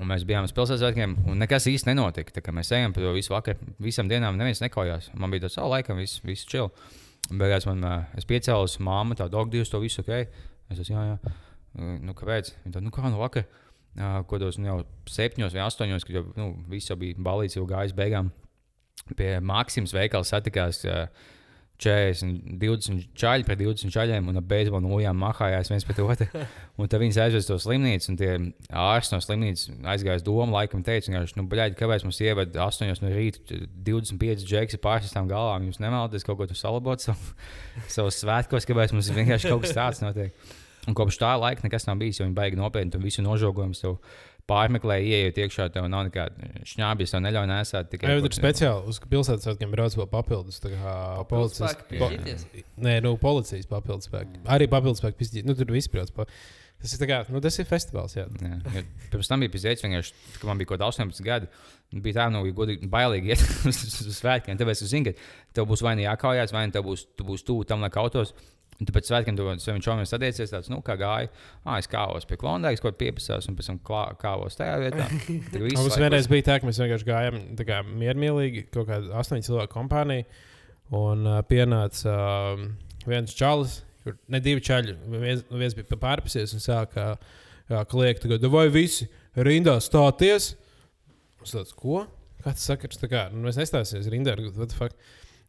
Un 0.00 0.08
mēs 0.08 0.22
bijām 0.24 0.46
uz 0.46 0.54
pilsētas 0.56 0.80
svētkiem, 0.80 1.16
un 1.28 1.42
nekas 1.42 1.66
īsti 1.68 1.90
nenotika. 1.90 2.52
Mēs 2.56 2.70
ejam 2.72 2.94
pa 2.96 3.02
to 3.02 3.10
visu 3.12 3.34
vakaru, 3.34 3.74
visam 3.82 4.08
dienām 4.08 4.38
neviens 4.38 4.62
nekojās. 4.62 5.10
Man 5.18 5.32
bija 5.32 5.44
tāds, 5.44 5.58
oh, 5.60 5.68
laikam, 5.68 5.98
viss, 6.00 6.22
viss. 6.24 6.46
Un 7.30 7.38
beigās 7.38 7.66
man, 7.68 7.84
uh, 7.84 8.14
es 8.16 8.24
piecēlos, 8.26 8.78
māma, 8.82 9.18
tā 9.18 9.26
dogdījus 9.30 9.72
to 9.74 9.82
visu, 9.82 10.00
ok. 10.00 10.40
Es 10.72 10.80
esmu, 10.80 10.96
jā, 10.96 11.02
jā. 11.10 11.34
Nu, 12.00 12.14
kāpēc? 12.16 12.54
Viņa 12.64 12.78
tā, 12.78 12.82
nu 12.82 12.92
kā 12.94 13.04
no 13.06 13.20
vakara? 13.20 13.46
Uh, 13.90 14.20
Kodos 14.30 14.56
nu, 14.58 14.70
jau 14.70 14.78
septiņos 15.10 15.54
vai 15.54 15.64
astoņos, 15.66 16.06
kad 16.06 16.16
jau 16.20 16.24
nu, 16.38 16.48
viss 16.70 16.90
jau 16.90 16.96
bija 16.98 17.18
balīts, 17.20 17.58
jau 17.58 17.66
gājis 17.68 17.94
beigām. 17.98 18.30
Pie 19.18 19.32
Maksimas 19.42 19.94
veikala 19.94 20.26
satikās 20.26 20.84
uh, 20.86 21.08
40, 21.80 22.58
20 22.60 23.06
čaļi 23.16 23.46
pret 23.48 23.60
20 23.60 23.94
čaļiem 23.94 24.28
un 24.28 24.40
ap 24.40 24.46
beisbolu 24.50 24.84
nojām 24.84 25.16
mahājās 25.20 25.70
viens 25.72 25.86
pret 25.88 26.02
otru. 26.04 26.28
Un 26.80 26.88
tad 26.88 27.02
viņas 27.02 27.18
aizveda 27.24 27.44
to 27.48 27.58
slimnīcu, 27.60 28.06
un 28.08 28.16
tie 28.16 28.30
ārsti 28.72 29.12
no 29.12 29.20
slimnīcas 29.20 29.66
aizgāja 29.92 30.20
uz 30.20 30.24
domu, 30.24 30.54
laikam 30.54 30.80
teica, 30.84 31.12
ka, 31.12 31.20
nu, 31.36 31.44
bļaigi, 31.50 31.76
kāpēc 31.76 32.06
mums 32.06 32.20
ievada 32.24 32.62
8 32.64 33.02
no 33.04 33.10
rīta 33.12 33.58
25 33.84 34.46
džeksi 34.48 34.80
pārsistām 34.80 35.28
galvām, 35.28 35.66
jūs 35.68 35.80
nevēlaties 35.82 36.24
kaut 36.24 36.40
ko 36.40 36.48
tur 36.48 36.56
salabot 36.56 37.04
savu, 37.04 37.36
savus 37.96 38.22
svētkos, 38.22 38.68
kāpēc 38.68 38.96
mums 38.96 39.12
vienkārši 39.12 39.52
kaut 39.52 39.66
kas 39.66 39.76
tāds 39.76 40.00
notiek. 40.04 40.56
Un 40.88 40.96
kopš 40.96 41.18
tā 41.20 41.34
laika 41.36 41.66
nekas 41.66 41.84
nav 41.84 42.00
bijis, 42.00 42.22
jo 42.22 42.24
viņi 42.24 42.36
baigi 42.38 42.56
nopietni 42.56 42.96
un 42.96 43.04
visu 43.04 43.20
nožogumu 43.20 43.76
sev 44.40 44.46
pārmeklēja, 44.50 45.20
ienākot 45.20 45.40
iekšā, 45.44 45.66
tev 45.74 45.88
nav 45.92 46.06
nekāda 46.08 46.50
šņābja, 46.68 47.10
tev 47.12 47.22
neļauj 47.26 47.50
nesāt 47.50 47.90
tikai. 47.92 48.10
Jā, 48.10 48.20
bet 48.20 48.32
ir 48.32 48.38
speciāli 48.40 48.90
uz 48.90 49.00
pilsētas 49.10 49.46
svētkiem 49.46 49.74
brauc 49.74 49.96
vēl 49.98 50.08
papildus. 50.10 50.62
tā 50.64 50.72
kā 50.72 50.94
Policijas, 51.30 51.76
spēki 51.76 52.00
po, 52.00 52.08
nē, 52.86 52.96
nu, 53.04 53.14
policijas 53.20 53.68
papildus 53.70 54.10
spēki. 54.10 54.42
Arī 54.50 54.70
papildus 54.70 55.02
spēki. 55.04 55.20
pizdīt. 55.20 55.48
Nu, 55.48 55.56
tur 55.58 55.70
viss 55.74 55.90
brauc. 55.92 56.12
Pa. 56.16 56.26
Tas 56.80 56.94
ir, 56.96 57.02
kā, 57.10 57.18
nu, 57.28 57.42
tas 57.44 57.58
ir 57.60 57.66
festivāls. 57.68 58.14
Jā. 58.16 58.24
Jā, 58.40 58.56
jo 58.72 58.82
pirms 59.12 59.28
tam 59.28 59.42
bija 59.44 59.52
vienkārši, 59.84 60.14
kad 60.38 60.46
man 60.48 60.60
bija 60.60 60.70
kaut 60.70 60.78
kāda 60.78 60.88
18 60.88 61.26
gadi. 61.26 61.50
Bija 61.92 62.22
tā, 62.22 62.28
nu, 62.32 62.40
godīgi, 62.56 62.88
bailīgi 62.88 63.34
iet 63.34 63.42
uz, 63.68 63.82
svētkiem. 64.16 64.56
Tāpēc 64.56 64.80
es 64.80 64.92
zinu, 64.94 65.10
ka 65.12 65.58
tev 65.58 65.68
būs 65.68 65.84
vai 65.84 65.92
nu 65.98 66.06
jākaujās, 66.06 66.54
vai 66.56 66.64
nu 66.70 66.72
tev 66.72 66.86
būs, 66.88 67.04
tu 67.20 67.26
būs 67.28 67.44
tuvu 67.44 67.66
tam, 67.68 67.84
lai 67.84 67.92
kautos. 67.92 68.32
Un 68.80 68.88
tāpēc 68.88 69.10
svētkiem 69.10 69.36
tu 69.36 69.44
saviem 69.60 69.82
čomiem 69.84 70.06
sadiecies, 70.08 70.52
tāds, 70.54 70.70
nu, 70.72 70.78
kā 70.84 70.94
gāja. 70.96 71.28
Ah, 71.66 71.76
es 71.76 71.88
kāvos 71.90 72.24
pie 72.28 72.38
klondēkas, 72.40 72.80
ko 72.80 72.92
piepasās, 72.96 73.48
un 73.50 73.58
pēc 73.58 73.68
tam 73.68 73.80
klā- 73.84 74.14
kāvos 74.20 74.56
tajā 74.56 74.78
vietā. 74.80 75.08
Tad 75.52 75.58
viss 75.60 75.76
Mums 75.76 75.98
vienreiz 76.00 76.28
bija 76.32 76.46
tā, 76.48 76.56
ka 76.62 76.68
mēs 76.68 76.80
vienkārši 76.80 77.08
gājām 77.10 77.36
kā 77.68 77.82
miermīlīgi, 77.90 78.64
kaut 78.72 78.88
kāda 78.88 79.12
astoņu 79.20 79.44
cilvēku 79.50 79.74
kompānija. 79.74 80.24
Un 80.96 81.28
uh, 81.28 81.42
pienāca 81.46 82.14
uh, 82.16 82.64
viens 83.04 83.36
čalis, 83.36 83.82
kur 84.00 84.16
ne 84.32 84.40
divi 84.42 84.64
čaļi. 84.64 84.96
Viens, 85.12 85.44
viens 85.52 85.76
bija 85.76 86.00
pārpasies 86.00 86.56
un 86.56 86.64
sāka 86.64 87.12
uh, 87.18 87.84
kliegt, 87.90 88.24
tagad, 88.24 88.48
vai 88.50 88.64
visi 88.72 89.10
rindā 89.36 89.76
stāties. 89.84 90.54
Es 91.44 91.52
tāds, 91.52 91.76
ko? 91.76 92.06
Kāds 92.40 92.64
sakars? 92.64 92.96
Tā 93.00 93.12
kā 93.12 93.28
nu, 93.34 93.44
mēs 93.44 93.60
nestāsimies 93.60 94.08
rindā. 94.08 94.34
what 94.56 94.72
the 94.72 94.76
fuck? 94.76 94.96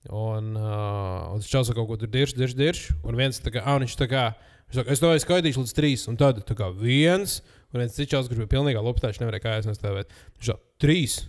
Un, 0.09 0.55
uh, 0.57 1.29
un 1.35 1.41
tas 1.43 1.49
čels 1.51 1.69
kaut 1.77 1.85
ko 1.91 1.97
tur 2.01 2.09
dirž, 2.09 2.33
dirž, 2.33 2.55
dirž. 2.57 2.79
Un 3.05 3.15
viens 3.19 3.37
tā 3.37 3.51
kā, 3.53 3.61
ah, 3.61 3.77
viņš 3.81 3.93
tā 3.99 4.07
kā, 4.09 4.23
viņš 4.71 4.79
saka, 4.79 4.95
es 4.95 5.01
to 5.03 5.11
skaitīšu 5.25 5.61
līdz 5.61 5.75
trīs. 5.77 6.07
Un 6.09 6.17
tad 6.17 6.39
tā 6.47 6.55
kā 6.57 6.71
viens, 6.73 7.41
un 7.69 7.83
viens 7.83 7.93
cits 7.93 8.09
čels, 8.09 8.25
kurš 8.31 8.41
bija 8.41 8.49
pilnīgā 8.55 8.81
luptā, 8.81 9.11
viņš 9.11 9.21
nevarēja 9.21 9.45
kājas 9.45 9.69
nostāvēt. 9.69 10.09
Viņš 10.39 10.49
saka, 10.49 10.65
trīs. 10.81 11.19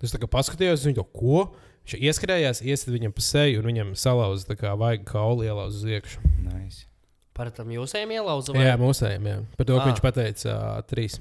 Tas 0.00 0.14
tā 0.14 0.20
kā 0.22 0.30
paskatījās, 0.30 0.86
viņš 0.86 1.00
to 1.00 1.06
ko? 1.10 1.42
Viņš 1.80 1.96
ieskrējās, 2.06 2.62
iesita 2.62 2.92
viņam 2.94 3.12
pa 3.16 3.24
seju, 3.24 3.60
un 3.64 3.66
viņam 3.72 3.90
salauza 3.98 4.46
tā 4.46 4.54
kā 4.60 4.76
vajag 4.78 5.02
kaulu 5.10 5.42
ielauzt 5.48 5.80
uz 5.80 5.90
iekšā. 5.90 6.22
Nice. 6.46 6.86
Par 7.34 7.50
tam 7.56 7.70
jūsējiem 7.72 8.14
ielauzu. 8.20 8.54
Jā, 8.54 8.76
mūsējiem, 8.78 9.26
jā. 9.26 9.36
Par 9.56 9.66
to, 9.66 9.74
ka 9.78 9.82
Ah. 9.82 9.88
viņš 9.90 10.02
pateica 10.04 10.54
uh, 10.54 10.82
trīs. 10.86 11.18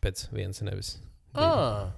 Pēc 0.00 0.28
viens 0.36 0.62
nevis. 0.62 0.94
Ah. 1.34 1.90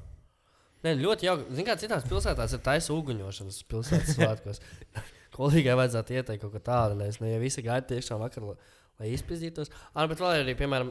Nē, 0.83 0.97
ļoti 0.99 1.29
jauki. 1.29 1.49
Ziniet, 1.55 1.69
kā 1.69 1.77
citās 1.79 2.07
pilsētās 2.11 2.55
ir 2.57 2.63
taisa 2.67 2.95
uguņošanas 2.97 3.59
pilsētas 3.71 4.17
svētkos. 4.17 4.63
Kolīgai 5.37 5.77
vajadzētu 5.79 6.17
ieteikt 6.19 6.43
kaut 6.43 6.55
ko 6.57 6.63
tādu. 6.67 6.99
Nevis, 6.99 7.21
ne, 7.23 7.31
ja 7.33 7.41
visi 7.41 7.63
gaida 7.65 7.87
tiešām 7.89 8.21
vakar, 8.21 8.49
lai, 8.51 8.57
lai 9.01 9.13
izpildītos. 9.15 9.71
Ah, 9.95 10.09
bet 10.11 10.21
vēl 10.21 10.41
ir 10.41 10.47
arī, 10.47 10.57
piemēram, 10.59 10.91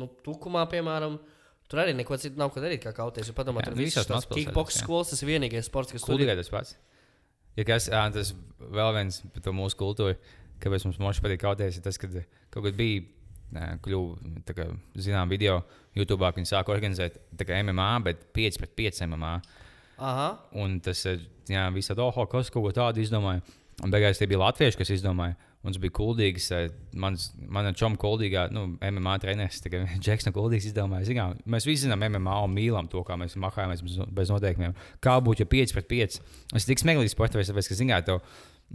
nu, 0.00 0.08
tukumā, 0.26 0.66
piemēram. 0.72 1.20
Tur 1.68 1.82
arī 1.84 1.92
neko 1.94 2.16
citu 2.20 2.40
nav 2.40 2.50
ko 2.54 2.62
darīt, 2.64 2.80
kā 2.82 2.94
kauties. 2.96 3.28
Ja 3.28 3.36
padomā, 3.36 3.62
Jā, 3.62 3.70
tur 3.70 3.76
nu, 3.76 3.84
visas 3.84 4.08
tās 4.08 4.26
kickbox 4.28 4.80
skolas, 4.82 5.12
tas 5.12 5.20
ir 5.22 5.30
vienīgais 5.34 5.68
sports, 5.68 5.92
kas 5.92 6.06
tur 6.06 6.16
tikai 6.20 6.36
tas 6.38 6.48
pats? 6.52 6.74
Ja 7.58 7.66
kas, 7.68 7.90
ā, 7.92 8.06
tas 8.14 8.32
vēl 8.58 8.94
viens 8.96 9.20
par 9.34 9.44
to 9.44 9.52
mūsu 9.56 9.76
kultūru, 9.76 10.16
kāpēc 10.64 10.86
mums 10.88 11.00
moši 11.02 11.24
patīk 11.24 11.42
kauties, 11.44 11.76
ir 11.76 11.84
tas, 11.84 12.00
ka 12.00 12.08
kaut 12.08 12.64
kad 12.64 12.78
bija. 12.78 13.04
Kā 13.52 14.66
zinām, 14.98 15.30
video 15.30 15.62
YouTube, 15.96 16.28
viņi 16.36 16.50
sāka 16.50 16.74
organizēt 16.74 17.18
MMA, 17.38 17.90
bet 18.04 18.28
5 18.36 18.60
pret 18.62 18.76
5 18.76 19.06
MMA. 19.08 19.34
Aha. 19.98 20.28
Un 20.60 20.78
tas, 20.84 21.02
jā, 21.50 21.64
visādi, 21.74 22.04
oh, 22.04 22.24
kas 22.30 22.52
kaut 22.54 22.68
ko 22.68 22.74
tādu 22.74 23.02
izdomāja. 23.02 23.42
Un 23.82 23.92
beigās 23.94 24.18
tie 24.18 24.26
bija 24.30 24.42
latvieši, 24.42 24.78
kas 24.78 24.90
izdomāja. 24.94 25.36
Un 25.66 25.74
tas 25.74 25.80
bija 25.82 25.94
kuldīgs. 25.96 26.46
Mans, 27.02 27.28
mana 27.50 27.72
čoma 27.76 27.98
kuldīgā, 27.98 28.46
nu, 28.54 28.66
MMA 28.78 29.16
treneris, 29.22 29.58
Džeks 30.04 30.28
no 30.28 30.34
kuldīgas 30.36 30.68
izdomāja. 30.70 31.08
Zinām, 31.10 31.34
mēs 31.50 31.66
visi 31.66 31.86
zinām 31.86 32.04
MMA 32.06 32.36
un 32.46 32.54
mīlam 32.54 32.90
to, 32.90 33.02
kā 33.06 33.18
mēs 33.18 33.34
mahājamies 33.40 33.82
bez, 34.14 34.30
noteikumiem. 34.34 34.76
Kā 35.04 35.18
būtu, 35.22 35.44
ja 35.44 35.50
5 35.50 35.74
pret 35.78 35.90
5? 35.90 36.20
Es 36.58 36.68
tik 36.68 36.82
smieklīgi 36.82 37.14
sportā, 37.14 37.42
tāpēc, 37.42 37.70
ka, 37.70 37.78
zināt, 37.78 38.06
tev, 38.06 38.22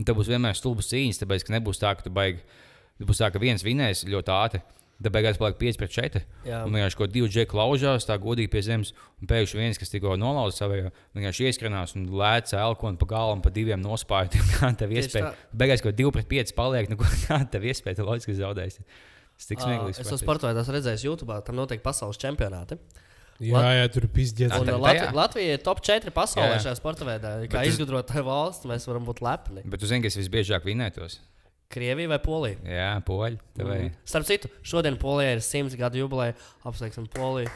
tev 0.04 0.20
būs 0.20 0.32
vienmēr 0.32 0.60
stulbas 0.60 0.92
cīņas, 0.92 1.24
tāpēc, 1.24 1.48
ka 1.48 1.56
nebūs 1.56 1.80
tā, 1.84 1.96
ka 1.96 2.08
tu 2.08 2.12
baigi, 2.14 2.44
tu 3.00 3.08
būs 3.10 3.22
tā, 3.22 3.32
ka 3.34 3.42
viens 3.42 3.64
vinēs 3.66 4.06
ļoti 4.10 4.34
ātri. 4.36 4.62
Tad 5.04 5.12
beigās 5.12 5.36
paliek 5.42 5.58
5 5.60 5.78
pret 5.82 5.92
4. 5.92 6.20
Jā. 6.48 6.60
Un 6.64 6.72
vienkārši 6.78 6.96
kaut 6.96 7.12
divi 7.12 7.28
džeki 7.28 7.58
laužās, 7.58 8.06
tā 8.08 8.16
godīgi 8.22 8.48
pie 8.54 8.62
zemes. 8.64 8.94
Un 9.20 9.28
pēkšņi 9.28 9.60
viens, 9.60 9.80
kas 9.82 9.90
tikko 9.92 10.14
nolauza 10.22 10.62
savu, 10.62 10.78
vienkārši 11.18 11.48
ieskrenās 11.50 11.96
un 11.98 12.06
lēca 12.14 12.62
elkonu 12.62 13.02
pa 13.02 13.08
galam, 13.10 13.42
pa 13.44 13.52
diviem 13.52 13.82
nospēja. 13.84 14.40
Kā 14.62 14.70
tev 14.80 14.94
iespēja? 14.96 15.34
tā. 15.34 15.50
Beigās 15.60 15.84
kaut 15.84 15.98
2 16.00 16.14
pret 16.16 16.30
5 16.32 16.54
paliek, 16.56 16.88
nu, 16.94 16.96
kā 17.26 17.42
tev 17.52 17.66
iespēja? 17.68 18.00
Tu 18.00 18.06
loģiski 18.08 18.38
zaudēsi. 18.38 18.86
Tas 19.34 19.50
tik 19.50 19.66
smieklīgi. 19.66 20.06
Es 20.06 20.14
to 20.14 20.22
sportu 20.22 20.48
esmu 20.54 20.78
redzējis 20.78 21.04
YouTube, 21.10 21.36
tam 21.50 21.60
notiek 21.60 21.84
pasaules 21.84 22.22
čempionāti. 22.22 22.78
Jā, 23.44 23.60
jā, 23.82 23.90
tur 23.92 24.06
Un 24.62 24.70
tā- 24.70 24.80
Latvi? 24.80 25.08
Latvija 25.18 25.58
ir 25.58 25.64
top 25.66 25.82
4 25.84 26.14
pasaulē 26.16 26.46
Jā, 26.48 26.56
jā. 26.62 26.64
šajā 26.70 26.80
sporta 26.80 27.04
veidā. 27.10 27.32
Kā 27.50 27.60
tas- 27.66 27.74
izgudrotāja 27.74 28.24
valsts, 28.30 28.70
mēs 28.70 28.86
varam 28.88 29.04
būt 29.10 29.20
lepni. 29.26 29.66
Bet 29.66 29.82
tu 29.84 29.90
zini, 29.90 30.06
kas 30.06 30.16
visbiežāk 30.22 30.64
vinētos? 30.70 31.18
Krievija 31.74 32.10
vai 32.12 32.20
Polija? 32.22 32.58
Jā, 32.70 32.90
poļi. 33.08 33.40
Mm. 33.58 33.92
Starp 34.06 34.28
citu, 34.30 34.50
šodien 34.62 34.98
Polijai 35.02 35.36
ir 35.40 35.42
simts 35.46 35.74
gadu 35.80 35.98
jubileja. 36.04 36.36
Apsveiksim 36.70 37.08
Poliju. 37.14 37.50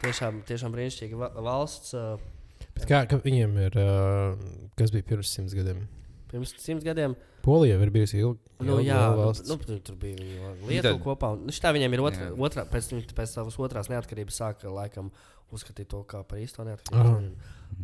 Tiešām, 0.00 0.40
tiešām 0.48 0.72
brīnišķīga 0.74 1.18
va- 1.20 1.32
valsts. 1.44 1.92
ā, 1.94 2.18
Bet 2.74 2.86
Kā, 2.88 3.00
kā 3.10 3.18
viņiem 3.20 3.56
ir, 3.66 3.74
uh, 3.76 4.38
kas 4.78 4.92
bija 4.94 5.04
pirms 5.04 5.28
simts 5.36 5.52
gadiem? 5.56 5.82
Pirms 6.30 6.54
simts 6.62 6.84
gadiem. 6.86 7.16
Polija 7.44 7.76
ir 7.82 7.90
bijusi 7.92 8.20
ilga. 8.20 8.38
Nu, 8.60 8.76
ilga 8.78 8.84
jā, 8.86 9.00
nu, 9.10 9.16
valsts. 9.20 9.48
nu, 9.48 9.56
nu, 9.68 9.78
tur 9.84 9.96
bija 10.00 10.16
viņa 10.16 10.50
Lietuva 10.68 10.92
tad- 10.94 11.02
kopā. 11.04 11.32
un, 11.34 11.44
Nu, 11.48 11.52
šitā 11.56 11.72
viņiem 11.76 11.92
ir 11.96 12.00
otra, 12.04 12.26
Jā. 12.30 12.36
otrā, 12.36 12.64
pēc, 12.68 12.90
pēc 13.16 13.26
savas 13.34 13.56
otrās 13.56 13.88
neatkarības 13.92 14.36
sāka 14.40 14.72
laikam 14.72 15.10
uzskatīt 15.52 15.88
to 15.88 16.02
kā 16.04 16.22
par 16.26 16.38
īsto 16.38 16.64
neatkarību. 16.64 17.34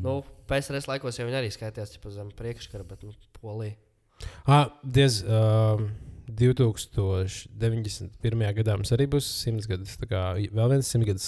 Nu, 0.03 0.23
PSRS 0.47 0.87
laikos 0.89 1.19
jau 1.19 1.27
viņi 1.27 1.41
arī 1.41 1.51
skaitījās 1.53 1.97
zem 2.13 2.31
priekškara, 2.31 2.87
bet 2.87 3.03
nu, 3.03 3.13
Polija. 3.41 3.75
Ah, 4.47 4.71
diez, 4.83 5.25
um, 5.27 5.91
2091. 6.27 8.55
gadā 8.59 8.73
mums 8.77 8.93
arī 8.95 9.07
būs 9.11 9.27
simts 9.45 9.67
gadus. 9.71 9.97
tā 10.01 10.07
kā 10.11 10.21
Vēl 10.37 10.69
viens 10.75 10.91
simts 10.91 11.09
gadus 11.09 11.27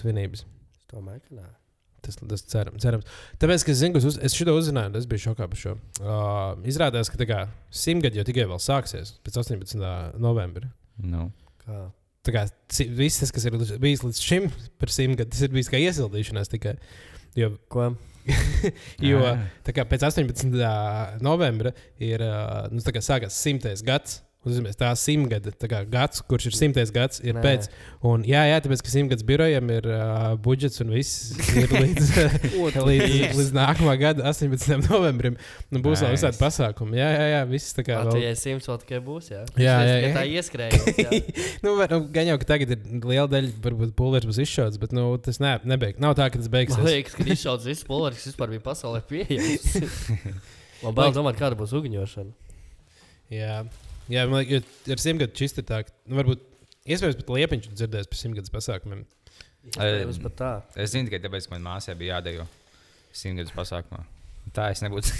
svinības. 0.00 0.40
Es 0.44 0.86
domāju, 0.92 1.20
ka 1.28 1.34
nē. 1.38 1.46
Tas, 2.00 2.14
tas 2.16 2.42
ceram, 2.48 2.74
cerams. 2.80 3.04
Tāpēc, 3.40 3.60
ka 3.66 3.72
zinu, 3.76 4.00
uz, 4.00 4.16
es 4.24 4.36
šo 4.36 4.54
uzzināju, 4.56 4.96
es 4.96 5.08
biju 5.08 5.24
šokā 5.28 5.44
par 5.52 5.58
šo. 5.60 5.72
Uh, 6.00 6.56
izrādās, 6.68 7.08
ka 7.12 7.16
tā 7.20 7.26
kā 7.28 7.40
simtgadi 7.68 8.16
jau 8.16 8.24
tikai 8.24 8.44
vēl 8.48 8.60
sāksies 8.62 9.08
pēc 9.26 9.34
18. 9.42 9.76
novembra. 10.16 10.66
Nu. 10.96 11.22
Kā? 11.60 11.76
Tā 12.24 12.34
kā 12.34 12.42
viss, 12.96 13.20
tas, 13.20 13.30
kas 13.32 13.46
ir 13.48 13.56
bijis 13.80 14.02
līdz 14.04 14.18
šim 14.20 14.48
par 14.80 14.92
simt 14.92 15.16
gadiem, 15.16 15.30
tas 15.32 15.44
ir 15.44 15.52
bijis 15.54 15.70
kā 15.72 15.80
iesildīšanās 15.80 16.52
tikai. 16.52 16.74
Jo, 17.38 17.52
Ko? 17.70 17.92
jo 19.10 19.20
kā 19.74 19.84
pēc 19.88 20.04
18. 20.10 20.50
novembra 21.24 21.72
ir 22.02 22.22
uh, 22.24 22.66
nu, 22.72 22.82
sākās 22.82 23.38
simtais 23.38 23.84
gads. 23.86 24.20
Uzzīmēs, 24.40 24.78
tā 24.80 24.88
simtgada 24.96 25.50
tā 25.52 25.68
kā 25.68 25.82
gads, 25.84 26.22
kurš 26.24 26.46
ir 26.48 26.54
simtais 26.56 26.88
gads, 26.94 27.18
ir 27.20 27.34
Nē. 27.36 27.42
Pēc. 27.44 27.66
Un, 28.08 28.22
jā, 28.24 28.40
jā, 28.48 28.60
tāpēc, 28.64 28.80
ka 28.86 28.88
simtgadus 28.88 29.24
birojam 29.28 29.68
ir 29.74 29.84
uh, 29.84 30.30
budžets 30.40 30.80
un 30.80 30.94
viss 30.94 31.34
ir 31.60 31.68
līdz, 31.82 32.12
līdz, 32.88 33.34
līdz 33.36 33.50
nākamā 33.58 33.98
gada 34.00 34.24
18. 34.30 34.86
novembrim. 34.86 35.36
Nu, 35.68 35.82
būs 35.84 36.00
vēl 36.00 36.14
visādi 36.14 36.40
pasākumi. 36.40 36.96
Jā, 36.96 37.10
jā, 37.18 37.26
jā 37.34 37.42
viss 37.50 37.76
tā 37.76 37.84
kā. 37.84 37.98
Vēl... 37.98 38.14
Latvijai 38.14 38.38
simts 38.40 38.70
vēl 38.70 38.80
tikai 38.86 39.02
būs. 39.10 39.28
Jā, 39.34 39.42
Jā, 39.60 39.74
jā, 39.84 39.98
jā. 40.06 40.14
tā 40.16 40.24
ieskrēju. 40.38 41.20
nu, 41.66 41.74
var, 41.82 41.92
nu, 41.92 42.00
gan 42.16 42.32
jau, 42.32 42.38
ka 42.40 42.48
tagad 42.54 42.72
ir 42.78 42.88
liela 43.12 43.28
daļa, 43.34 43.52
varbūt 43.68 43.92
pūlēs 44.00 44.24
būs 44.30 44.40
izšauts, 44.46 44.80
bet 44.80 44.96
nu, 44.96 45.04
tas 45.20 45.42
ne, 45.44 45.52
nebeig. 45.68 46.00
Nav 46.00 46.16
tā, 46.16 46.30
ka 46.32 46.40
tas 46.40 46.48
Man 46.48 46.56
beigsies. 46.56 46.80
liekas, 46.88 47.18
ka 47.20 47.28
izšauts 47.36 47.68
viss 47.68 47.84
pulveris, 47.84 48.24
vispār 48.32 48.56
bija 48.56 48.64
pasaulē 48.70 49.04
pieejams. 49.04 49.68
Man 50.80 50.96
bail 50.96 51.12
domāt, 51.12 51.36
kāda 51.36 51.60
būs 51.60 51.76
uguņošana. 51.76 52.32
Jā, 53.36 53.60
jā 54.10 54.26
man 54.30 54.42
liekas, 54.42 54.68
ar 54.90 55.02
simtgadu 55.02 55.40
šis 55.40 55.56
ir 55.60 55.66
tā, 55.68 55.82
ka, 55.86 55.94
nu, 56.10 56.18
varbūt, 56.20 56.42
iespējams, 56.84 57.18
pat 57.22 57.34
liepiņš 57.38 57.68
ir 57.70 57.76
dzirdējis 57.80 58.10
par 58.12 58.20
simtgadus 58.20 58.54
pasākumiem. 58.54 59.04
Iespējams, 59.70 60.22
pat 60.24 60.38
tā. 60.40 60.52
Es 60.80 60.94
zinu 60.94 61.10
tikai 61.10 61.20
tāpēc, 61.26 61.46
ka 61.48 61.54
manā 61.56 61.66
māsā 61.74 61.94
bija 61.98 62.18
jādejo 62.18 62.46
simtgadus 63.16 63.54
pasākumā. 63.56 64.04
Tā 64.56 64.70
es 64.74 64.82
nebūtu. 64.84 65.12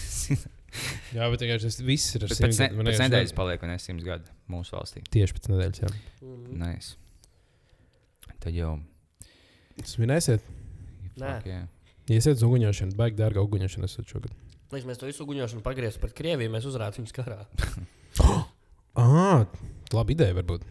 Jā, 1.16 1.26
bet 1.32 1.42
vienkārši 1.42 1.66
tas 1.66 1.80
viss 1.82 2.14
ir 2.14 2.24
ar 2.24 2.30
Bet 2.30 2.40
pēc, 2.44 2.58
ne, 2.62 2.84
pēc 2.86 3.00
nedēļas 3.02 3.32
ne- 3.32 3.36
paliek, 3.40 3.64
un 3.66 3.72
es 3.74 3.86
simts 3.88 4.06
gadu 4.06 4.30
mūsu 4.52 4.76
valstī. 4.76 5.02
Tieši 5.10 5.34
pēc 5.36 5.48
nedēļas, 5.50 5.80
jā. 5.82 5.90
Mhm. 6.22 6.60
Nice. 6.60 6.94
Tad 8.40 8.54
jau. 8.54 8.76
Svinēsiet, 9.90 10.44
Nē. 11.18 11.32
Fuck, 11.40 11.48
jā. 11.50 11.60
iesiet 12.14 12.38
uz 12.38 12.44
uguņošanu, 12.46 12.94
baigi 12.98 13.18
dārga 13.18 13.42
uguņošana 13.44 13.88
esat 13.90 14.12
šogad. 14.12 14.32
Lai 14.70 14.80
mēs 14.86 15.00
to 15.00 15.08
visu 15.08 15.24
uguņošanu 15.26 15.64
pagrieztu 15.66 16.02
pret 16.04 16.14
Krieviju, 16.16 16.52
mēs 16.54 16.68
uzvarētu 16.70 17.02
viņus 17.02 17.16
karā. 17.16 17.40
Ah, 18.98 19.46
laba 19.94 20.14
ideja 20.14 20.34
varbūt. 20.38 20.66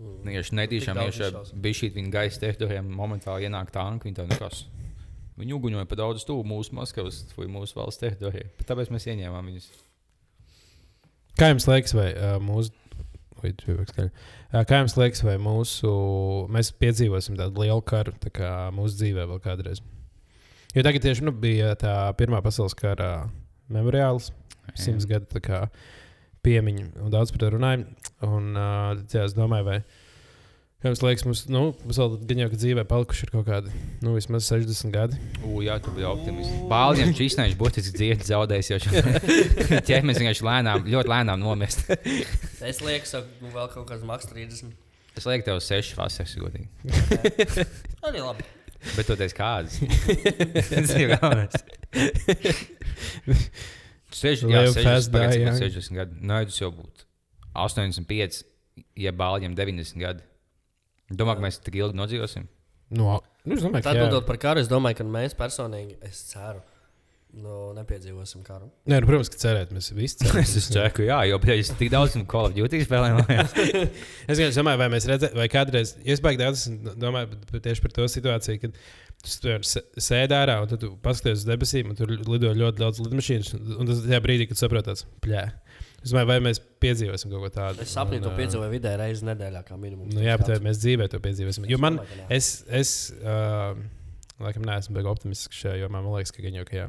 Mm. 0.00 0.18
Vienkārši 0.24 0.56
netīšām 0.56 1.00
bija 1.60 1.76
šī 1.76 1.92
viņa 1.96 2.12
gaisa 2.14 2.40
teritorijā, 2.44 2.82
momentāli 2.84 3.48
ienāk 3.48 3.72
tanki. 3.74 4.08
Viņi 4.08 4.28
nekas. 4.30 4.64
Viņi 5.40 5.56
uguņoja 5.56 5.88
pa 5.88 5.96
daudz 5.96 6.24
stūvu 6.24 6.44
mūsu 6.48 6.76
Maskavas, 6.76 7.22
vai 7.36 7.46
mūsu 7.52 7.78
valsts 7.78 8.02
teritorijā. 8.02 8.50
Bet 8.58 8.68
Tāpēc 8.68 8.90
mēs 8.92 9.08
ieņēmām 9.08 9.52
viņus. 9.52 9.70
Kā 11.40 11.48
jums 11.48 11.68
liekas, 11.70 11.96
vai 11.96 12.10
uh, 12.12 12.36
mūsu. 12.44 12.74
Kā 13.40 14.80
jums 14.82 14.98
liekas, 15.00 15.22
vai 15.24 15.38
mūsu, 15.40 15.90
mēs 16.52 16.68
piedzīvosim 16.76 17.38
tādu 17.38 17.62
lielu 17.62 17.80
karu 17.88 18.12
tā 18.20 18.28
kā 18.36 18.50
mūsu 18.76 18.98
dzīvē 18.98 19.24
vēl 19.30 19.40
kādreiz? 19.40 19.80
Jo 20.74 20.84
tagad 20.84 21.06
tieši 21.06 21.24
nu, 21.24 21.32
bija 21.32 21.72
tā 21.80 21.94
Pirmā 22.18 22.42
pasaules 22.44 22.76
kara 22.76 23.30
memoriāls, 23.72 24.28
simts 24.76 25.08
gadu 25.08 25.24
piemiņa, 26.46 26.86
un 27.04 27.12
daudz 27.12 27.32
par 27.34 27.42
to 27.44 27.50
runājam. 27.56 27.86
Un, 28.26 28.52
uh, 28.54 28.92
jā, 29.12 29.24
es 29.26 29.34
domāju, 29.36 29.66
vai 29.68 29.78
jums 30.84 31.02
liekas, 31.04 31.24
mums, 31.28 31.42
nu, 31.52 31.62
mums 31.84 32.00
vēl 32.00 32.14
gan 32.28 32.42
jau, 32.42 32.50
ka 32.52 32.60
dzīvē 32.62 32.84
palikuši 32.88 33.26
ir 33.26 33.32
kaut 33.34 33.48
kādi, 33.48 33.72
nu, 34.04 34.14
vismaz 34.16 34.48
60 34.48 34.94
gadi. 34.94 35.18
U, 35.44 35.60
jā, 35.64 35.76
tu 35.84 35.92
biji 35.96 36.08
optimists. 36.08 36.62
Bāliņš 36.70 37.24
īstenībā 37.26 37.60
būtiski 37.60 37.96
dziedi 37.96 38.28
zaudējis. 38.30 38.70
Jau 38.72 38.80
ķermenis 39.88 40.22
vienkārši 40.22 40.46
lēnām, 40.48 40.86
ļoti 40.88 41.14
lēnām 41.14 41.42
nomest. 41.44 41.84
Es 42.70 42.82
lieku, 42.84 43.08
ka 43.08 43.24
vēl 43.56 43.68
kaut 43.72 43.86
kāds 43.88 44.04
maks 44.04 44.28
30. 44.32 44.72
Es 45.16 45.26
lieku 45.26 45.46
tev 45.46 45.60
seši 45.64 45.96
vasaras 45.96 46.36
godīgi. 46.38 46.68
Arī 48.04 48.20
labi. 48.20 48.44
Bet 48.96 49.08
tu 49.08 49.16
teici 49.18 49.36
kādas? 49.36 49.76
Tas 50.70 50.92
ir 50.96 51.12
galvenais. 51.12 51.56
Live 54.10 54.50
jā, 54.50 54.64
60, 54.74 54.86
fast 54.86 55.12
pagaid, 55.14 55.32
cik 55.34 55.40
die 55.40 55.46
man 55.46 55.60
young. 55.60 55.76
60 55.76 56.00
gadi. 56.00 56.18
Nē, 56.30 56.40
tas 56.50 56.58
jau 56.60 56.70
būtu 56.74 57.06
85, 57.60 58.42
ja 58.98 59.12
bāļiem 59.16 59.54
90 59.58 60.02
gadi. 60.02 60.26
Domā, 61.10 61.36
ka 61.36 61.44
mēs 61.44 61.58
tik 61.62 61.78
ilgi 61.80 61.98
nodzīvosim. 61.98 62.46
No, 62.94 63.20
nu, 63.44 63.54
es 63.56 63.62
domāju, 63.62 63.86
jā. 63.86 63.94
Atbildot 63.94 64.26
par 64.26 64.38
karu, 64.42 64.62
es 64.62 64.70
domāju, 64.70 65.00
ka 65.00 65.06
mēs 65.06 65.34
personīgi, 65.38 65.96
es 66.06 66.22
ceru, 66.30 66.62
nu, 67.38 67.70
nepiedzīvosim 67.76 68.42
karu. 68.46 68.70
Nē, 68.90 69.00
nu, 69.02 69.08
protams, 69.10 69.30
ka 69.30 69.38
cerēt, 69.42 69.74
mēs 69.74 69.90
visi 69.94 70.18
ceram. 70.22 70.40
Es 70.42 70.70
ceru, 70.70 71.06
jā, 71.06 71.20
jo 71.30 71.38
es 71.54 71.70
tik 71.78 71.92
daudz 71.94 72.18
Call 72.30 72.50
of 72.50 72.56
Duty 72.56 72.82
spēlēju. 72.86 73.26
Es 74.30 74.38
vienkārši 74.38 74.58
domāju, 74.58 74.82
vai 74.82 74.90
mēs 74.94 75.06
redzējām, 75.10 75.38
vai 75.38 75.50
kādreiz, 75.50 75.94
es 76.02 76.22
baigi 76.22 76.42
daudz 76.42 76.66
esmu 76.66 76.94
domāju 76.98 77.62
tieši 77.62 77.86
par 77.86 77.94
to 77.98 78.10
situāciju, 78.10 78.62
kad 78.66 78.82
tu 79.22 79.28
s- 79.28 79.76
s- 79.76 79.82
sēdi 80.10 80.32
ārā 80.36 80.60
un 80.62 80.68
tad 80.70 80.80
tu 80.80 80.94
paskaties 81.02 81.42
uz 81.42 81.44
debesīm, 81.48 81.90
un 81.92 81.96
tur 81.98 82.08
lido 82.08 82.52
ļoti 82.56 82.78
daudz 82.80 83.00
lidmašīnas. 83.04 83.54
un- 83.78 83.86
tas 83.86 84.00
tajā 84.06 84.20
brīdī, 84.24 84.48
kad 84.48 84.56
saproti, 84.56 85.04
plē. 85.20 85.52
Es 86.02 86.12
domāju, 86.14 86.26
vai 86.30 86.38
mēs 86.40 86.58
piedzīvosim 86.80 87.28
kaut 87.30 87.42
ko 87.44 87.50
tādu. 87.60 87.82
Es 87.84 87.92
sapņoju 87.94 88.22
to 88.24 88.30
piedzīvoju 88.38 88.70
vidē 88.72 88.94
reizi 88.96 89.26
nedēļā, 89.28 89.60
kā 89.68 89.76
minimums. 89.76 90.14
Nu, 90.14 90.20
jā, 90.24 90.38
bet 90.40 90.48
vai 90.48 90.58
mēs 90.70 90.78
dzīvē 90.80 91.10
to 91.12 91.18
piedzīvosim. 91.20 91.66
Jo 91.68 91.76
man, 91.76 91.98
es, 92.30 92.64
es 92.68 93.12
uh, 93.20 93.74
laikam 94.40 94.64
neesmu 94.64 94.94
baigi 94.96 95.10
optimistisks 95.12 95.60
šajā 95.60 95.82
jomā. 95.82 96.00
Man 96.00 96.14
liekas, 96.14 96.32
ka 96.32 96.40
gan 96.46 96.56
jau, 96.56 96.64
ka 96.64 96.76
jā. 96.78 96.86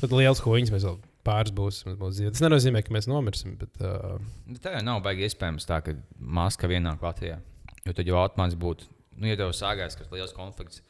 Tad 0.00 0.10
liels 0.16 0.40
huīņš 0.40 0.72
mēs 0.72 0.86
vēl 0.88 0.96
pāris 1.26 1.52
būsim. 1.52 1.90
mums 1.92 1.98
būs 2.00 2.16
dzīve. 2.16 2.32
Tas 2.32 2.40
nenozīmē, 2.46 2.82
ka 2.86 2.94
mēs 2.96 3.08
nomirsim. 3.12 3.58
Bet, 3.60 3.76
uh, 3.84 4.16
Nu, 4.46 4.56
Tā 4.56 4.72
jau 4.78 4.82
nav 4.88 5.02
baigi 5.04 5.28
iespējams 5.28 5.68
tā, 5.68 5.82
ka 5.84 5.92
Maska 6.18 6.66
vienāk 6.66 7.04
Latvijā. 7.04 7.36
Jo 7.84 7.92
tad 7.92 8.06
jau 8.08 8.16
automāts 8.24 8.56
būtu, 8.56 8.88
nu, 9.20 9.26
ja 9.28 9.36
tev 9.36 9.52
sākās 9.52 9.94
kas 10.00 10.08
liels 10.10 10.32
konflikts, 10.32 10.80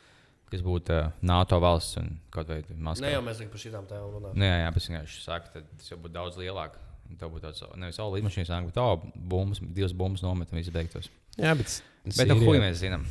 kas 0.50 0.64
būtu 0.64 0.94
uh, 0.94 1.12
NATO 1.26 1.58
valsts 1.62 1.98
un 2.00 2.10
kaut 2.34 2.50
vai 2.50 2.60
Maskava. 2.70 3.06
Ne 3.06 3.14
jau 3.14 3.22
mēs 3.26 3.42
par 3.52 3.62
šīm 3.62 3.88
tēmām 3.90 4.16
runājam. 4.16 4.40
Nē, 4.42 4.50
jā, 4.62 4.72
bet 4.74 4.88
vienkārši 4.88 5.22
saka, 5.24 5.52
tad 5.54 5.70
tas 5.78 5.92
jau 5.92 5.98
būtu 6.02 6.16
daudz 6.16 6.40
lielāk. 6.40 6.76
Un 7.06 7.18
Tev 7.20 7.30
būtu 7.30 7.46
tāds 7.46 7.62
nevis 7.78 7.98
saule 8.00 8.18
līnijas, 8.18 8.50
bet 8.66 8.74
tā 8.74 8.86
bumbas, 9.30 9.60
divas 9.62 9.94
bumbas 9.94 10.24
nomet 10.26 10.50
un 10.50 10.58
viss 10.58 10.72
beigtos. 10.74 11.10
jā, 11.38 11.54
bet. 11.54 11.78
Bet 12.06 12.30
nu, 12.30 12.38
ko 12.42 12.56
mēs 12.58 12.80
zinām? 12.82 13.06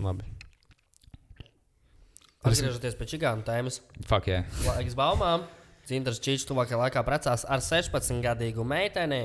Labi. 0.00 0.24
Atgriežoties 2.48 2.96
pie 2.96 3.08
čigānu 3.10 3.44
tēmas, 3.44 3.80
Fak, 4.08 4.28
jā. 4.30 4.44
laiks 4.64 4.96
baumām. 4.96 5.44
Zintars 5.88 6.20
Čīčs 6.20 6.44
tuvākajā 6.44 6.76
laikā 6.82 7.00
precās 7.00 7.46
ar 7.48 7.62
16-gadīgu 7.64 8.64
meiteni. 8.68 9.22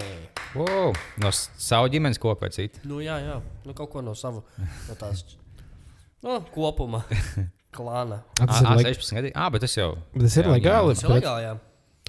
Wow. 0.55 0.93
No 1.19 1.31
savu 1.35 1.89
ģimenes 1.91 2.21
koku 2.23 2.45
vai 2.45 2.53
citu. 2.55 2.79
Nu, 2.87 3.01
jā, 3.03 3.17
jā. 3.19 3.35
Nu, 3.67 3.75
kaut 3.75 3.91
ko 3.91 4.03
no 4.05 4.13
sava 4.15 4.39
no 4.55 4.95
tās 4.99 5.25
nu, 6.23 6.39
kopuma 6.55 7.03
klāna. 7.77 8.21
A, 8.39 8.47
Tas 8.47 8.61
ir, 8.63 8.71
leg... 8.79 8.89
16 8.95 9.19
gadi. 9.19 9.31
Ah, 9.35 9.49
bet 9.53 9.65
tas 9.67 9.77
jau. 9.77 9.93
bet 10.13 10.27
tas 10.27 10.39
ir 10.41 10.49
Jā, 10.49 10.57
legāli. 10.57 10.95
Tas 10.97 11.05
ir 11.07 11.15
legāli, 11.17 11.47
jā. 11.49 11.53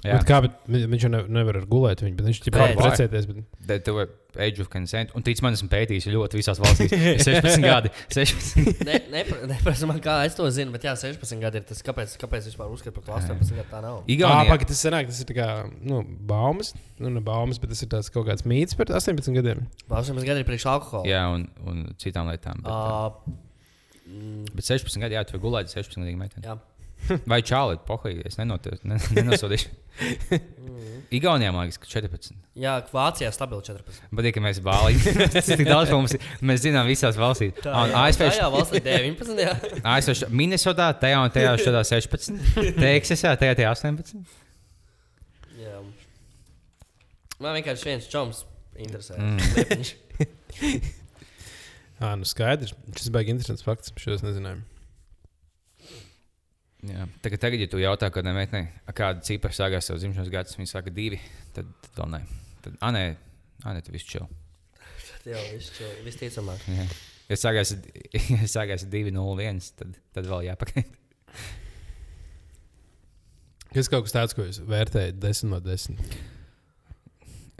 Jā, 0.05 0.19
Bet 0.19 0.25
kā, 0.29 0.37
bet 0.43 0.57
vi- 0.69 0.83
viņš 0.91 1.03
jau 1.07 1.09
ne, 1.09 1.19
nevar 1.33 1.55
gulēt 1.65 2.03
viņu, 2.03 2.13
bet 2.19 2.27
viņš 2.27 2.39
jau 2.43 2.51
Pēc. 2.53 2.75
var 2.77 2.91
precēties. 2.91 3.23
Bet... 3.65 3.79
tev 3.87 3.95
ir 4.03 4.11
age 4.45 4.61
of 4.61 4.67
consent. 4.69 5.09
Un 5.17 5.23
tic 5.25 5.39
man, 5.41 5.55
esmu 5.57 5.65
pētījis 5.71 6.05
ļoti 6.13 6.37
visās 6.37 6.59
valstīs. 6.61 6.91
16 7.25 7.63
gadi. 7.63 7.89
16. 8.13 8.83
Ne, 8.85 8.99
nepra- 9.15 9.47
Neprasa 9.49 9.89
man, 9.89 9.97
kā 10.05 10.19
es 10.27 10.37
to 10.37 10.45
zinu, 10.53 10.75
bet 10.75 10.85
jā, 10.85 10.93
16 11.01 11.41
gadi 11.41 11.57
ir 11.57 11.65
tas, 11.71 11.81
kāpēc, 11.87 12.13
kāpēc 12.21 12.51
vispār 12.51 12.69
uzskata 12.75 12.93
par 12.99 13.07
to 13.07 13.15
18 13.33 13.57
gadu 13.57 13.65
tā 13.71 13.81
nav. 13.81 13.95
Jā, 14.05 14.13
Igaunijā. 14.19 14.51
pagaidi, 14.51 14.69
tas 14.75 14.83
senāk, 14.85 15.09
tas 15.09 15.23
ir 15.25 15.29
tā 15.31 15.37
kā, 15.39 15.47
nu, 15.81 16.03
baumas. 16.29 16.75
Nu, 17.01 17.09
ne 17.09 17.23
baumas, 17.25 17.57
bet 17.63 17.73
tas 17.73 17.81
ir 17.81 17.89
tāds 17.95 18.11
kaut 18.13 18.27
kāds 18.29 18.45
mīts 18.45 18.77
par 18.77 18.93
18 18.93 19.33
gadiem. 19.39 19.65
18 19.89 20.21
gadi 20.29 20.45
ir 20.45 20.49
priekš 20.51 20.67
alkohola. 20.75 21.09
Jā, 21.09 21.23
un, 21.33 21.47
un 21.65 21.81
citām 21.97 22.29
lietām. 22.29 22.61
Bet, 22.61 22.69
Uh, 22.69 23.41
mm, 24.05 24.45
bet 24.55 24.63
16 24.71 25.01
gadi, 25.01 25.17
jā, 25.17 25.25
tu 25.25 25.35
vari 25.37 25.43
gulēt 25.47 25.73
16 25.73 26.01
gadu 26.03 26.17
meiteni. 26.21 26.45
jā. 26.47 26.57
Vai 27.29 27.41
čāli, 27.45 27.75
pohai, 27.85 28.15
es 28.25 28.37
nenoties- 28.39 28.81
ne- 28.87 28.97
nenosodīšu. 29.17 29.67
Igaunijā 31.15 31.51
man 31.53 31.67
liekas, 31.67 31.77
ka 31.83 31.87
14. 31.91 32.31
jā, 32.57 32.71
Vācijā 32.89 33.29
stabili 33.35 33.61
14. 33.67 34.07
Bet, 34.15 34.25
ja 34.31 34.41
mēs 34.41 34.57
ir 35.51 35.59
tik 35.59 35.67
daudz, 35.67 35.91
mums, 35.93 36.15
mēs 36.41 36.63
zinām 36.63 36.87
visās 36.89 37.19
valstīs. 37.19 37.59
Un 37.67 37.93
ASV, 37.99 38.25
Jā, 38.39 38.47
valstī 38.51 38.81
19. 38.81 39.37
Jā. 39.43 39.53
ASV, 39.93 40.25
Minnesotā, 40.33 40.89
tajā 41.03 41.21
un 41.27 41.29
tajā 41.35 41.53
šādā 41.61 41.83
16, 41.85 42.41
Teksasā, 42.79 43.35
tajā 43.43 43.53
tajā 43.61 43.75
18. 43.75 44.25
jā. 45.61 45.77
Man 47.43 47.59
vienkārši 47.59 47.91
viens 47.91 48.09
čoms 48.09 48.43
interesē. 48.79 49.19
Mm. 49.19 50.95
Ah, 52.03 52.15
nu 52.19 52.27
skaidrs. 52.27 52.73
Šis 52.97 53.11
baigs 53.13 53.31
interesants 53.31 53.63
fakts. 53.63 53.93
Šo 54.01 54.15
es 54.17 54.23
nezināju. 54.25 54.61
Jā. 56.85 57.05
Tagad, 57.23 57.39
tagad, 57.41 57.61
ja 57.63 57.69
tu 57.71 57.79
jautā 57.81 58.09
kādai 58.13 58.33
meitenei, 58.35 58.67
a 58.85 58.93
kāda 58.93 59.23
cipara 59.25 59.55
sākās 59.55 59.87
savu 59.89 59.97
dzimšanas 60.03 60.29
gadu, 60.33 60.53
viņa 60.59 60.69
saka 60.69 60.91
divi, 60.93 61.17
tad, 61.55 61.69
tad 61.87 61.95
vēl 62.01 62.11
nē. 62.13 62.19
Tad, 62.65 62.75
ah, 62.83 62.91
nē, 62.93 63.03
ah, 63.63 63.71
nē, 63.73 63.81
tu 63.87 63.95
viss 63.95 64.05
čau. 64.05 64.27
Jā, 65.25 65.39
viss 65.55 65.71
čo- 65.73 65.95
visticamāk. 66.05 66.61
Jā. 66.69 66.85
Ja 67.31 67.39
sākās, 67.41 67.71
ja 68.35 68.45
sākās 68.51 68.85
2-0-1, 68.91 69.63
tad, 69.79 69.95
tad 70.13 70.29
vēl 70.29 70.45
jāpakaļ. 70.51 70.85
Kas 73.75 73.89
kaut 73.91 74.05
kas 74.05 74.13
tāds, 74.15 74.35
ko 74.37 74.45
jūs 74.45 74.61
vērtējat 74.69 75.17
10 75.19 75.49
no 75.51 75.57
10? 75.63 75.97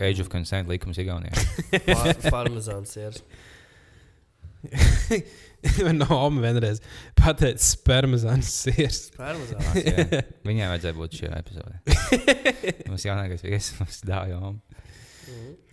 Age 0.06 0.21
of 0.21 0.30
consent 0.32 0.69
likums 0.69 1.00
Igaunijā. 1.02 1.34
Par- 1.88 2.21
Parmezāns 2.38 2.93
ir. 3.02 3.17
no 5.99 6.08
Oma 6.17 6.43
vienreiz 6.45 6.82
pateica 7.17 7.62
spermazāns. 7.63 8.51
Jā. 8.69 8.89
Viņai 10.47 10.69
vajadzēja 10.71 10.95
būt 10.97 11.19
šajā 11.19 11.41
epizodē. 11.41 11.82
Mums 12.91 13.06
jaunākais 13.08 13.45
viesis 13.45 13.75
mums 13.80 14.01
dāvā 14.06 14.32
jau. 14.34 14.56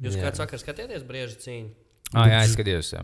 Jūs 0.02 0.16
Jā. 0.16 0.26
kāds 0.26 0.40
vakar 0.42 0.60
skatījāties 0.62 1.06
briežu 1.06 1.38
cīņu? 1.44 1.70
Ah, 2.16 2.28
jā, 2.28 2.42
es 2.46 2.54
skatījos. 2.56 2.92
jā. 2.96 3.02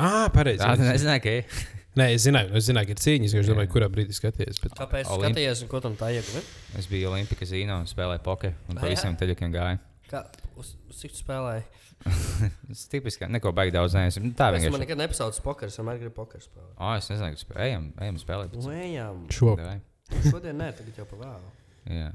Ah, 0.00 0.28
pareizi. 0.32 0.60
Tā, 0.62 0.74
tu 0.78 0.86
nezināji, 0.86 1.22
ka 1.24 1.32
ir. 1.40 1.62
Nē, 1.98 2.06
es 2.14 2.22
zināju, 2.24 2.52
es 2.56 2.68
zināju, 2.68 2.88
ka 2.88 2.94
ir 2.94 3.00
cīņas, 3.02 3.32
jo 3.34 3.40
es 3.42 3.48
domāju, 3.50 3.70
kurā 3.72 3.88
brīdī 3.92 4.14
skaties. 4.14 4.60
Bet... 4.62 4.76
Kāpēc 4.78 5.08
Olimp- 5.10 5.34
skaties 5.34 5.64
un 5.64 5.70
ko 5.72 5.80
tam 5.82 5.96
tā 5.98 6.12
iegūti? 6.14 6.42
Es 6.78 6.86
biju 6.88 7.10
Olimpika 7.10 7.48
zīmē 7.48 7.80
un 7.82 7.88
spēlēju 7.90 8.22
pokeru. 8.24 8.54
Un 8.70 8.78
pa 8.78 8.92
visiem 8.92 9.16
teļakiem 9.18 9.52
gāju. 9.56 9.80
Kā, 10.12 10.22
uz, 10.60 10.76
uz 10.88 11.02
cik 11.02 11.16
tu 11.16 11.24
spēlēji? 11.24 11.66
Tas 12.70 12.84
tipiski, 12.88 13.26
neko 13.28 13.52
baigi 13.56 13.74
daudz 13.74 13.94
neesmu. 13.98 14.30
Nu, 14.30 14.32
Tā 14.36 14.48
Es 14.50 14.54
man 14.54 14.62
vienkārši. 14.64 14.82
nekad 14.86 15.00
nepasaucu 15.02 15.42
pokeru, 15.44 15.68
es 15.72 15.78
vienmēr 15.80 15.98
gribu 16.00 16.14
pokeru 16.16 16.44
spēlēt. 16.44 16.74
Ah, 16.80 16.94
es 16.96 17.10
nezinu, 17.12 17.34
kas 17.36 17.44
spēlē. 17.44 17.66
Ejam, 17.66 17.88
ejam 18.06 18.20
spēlēt. 18.22 18.54
Nu, 18.56 18.70
ejam. 18.72 19.18
Šo 19.34 19.54
Davai. 19.58 19.78
Šodien 20.24 20.56
nē, 20.58 20.70
tagad 20.78 20.96
jau 21.02 21.06
pa 21.10 21.18
vēlu. 21.20 21.50
Jā. 21.90 22.08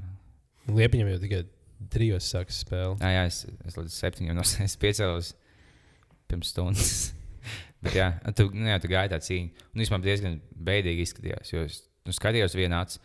liepiņam 0.67 1.12
jau 1.13 1.19
tikai 1.21 1.41
trijos 1.93 2.28
sākas 2.34 2.63
spēle. 2.65 2.95
Ah, 3.00 3.13
jā, 3.13 3.26
es, 3.30 3.43
es 3.69 3.78
līdz 3.78 3.93
septiņiem 4.02 4.36
no 4.39 4.45
es 4.65 4.76
piecēlos 4.82 5.34
pirms 6.32 6.50
stundas. 6.56 6.95
Bet, 7.86 7.93
jā, 8.00 8.08
tu, 8.34 8.48
nu, 8.56 8.65
jā, 8.71 8.80
tu 8.82 8.89
gāji 8.89 9.12
tā 9.13 9.19
cīņa. 9.21 9.67
Un 9.76 9.84
vispār 9.86 10.02
diezgan 10.02 10.39
bēdīgi 10.65 11.06
izskatījās. 11.06 11.54
Jo 11.54 11.65
es 11.69 11.84
nu, 12.08 12.15
skatījos 12.15 12.58
vienā 12.58 12.82
acī. 12.88 12.98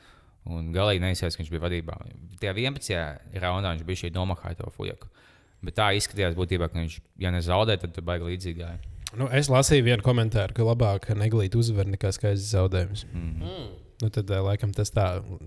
Un 0.49 0.71
galīgi 0.73 1.03
neizsaka, 1.05 1.35
ka 1.37 1.43
viņš 1.43 1.51
bija 1.53 1.63
vadībā. 1.67 1.95
Tajā 2.41 2.55
11. 2.57 3.35
raundā 3.43 3.75
viņš 3.75 3.85
bija 3.85 4.01
šī 4.07 4.11
nomahāja 4.15 4.57
to 4.63 4.71
fujaku. 4.73 5.11
Bet 5.67 5.77
tā 5.77 5.91
izskatījās 5.99 6.37
būtībā, 6.39 6.71
ka 6.73 6.81
viņš, 6.81 6.97
ja 7.21 7.33
nezaudēja, 7.35 7.83
tad 7.85 8.01
baigi 8.07 8.31
līdzīgi 8.31 8.63
gāja. 8.63 8.79
Nu, 9.19 9.27
es 9.35 9.51
lasīju 9.51 9.85
vienu 9.89 10.05
komentāru, 10.07 10.55
ka 10.57 10.65
labāk 10.65 11.11
neglīt 11.19 11.57
uzvar 11.59 11.89
nekā 11.91 12.13
skaists 12.15 12.53
zaudējums. 12.55 13.05
Mm. 13.11 13.33
Mm. 13.43 13.69
Nu, 14.01 14.09
tad, 14.09 14.31
eh, 14.31 14.43
laikam, 14.47 14.73
tas 14.73 14.93
tā 14.95 15.07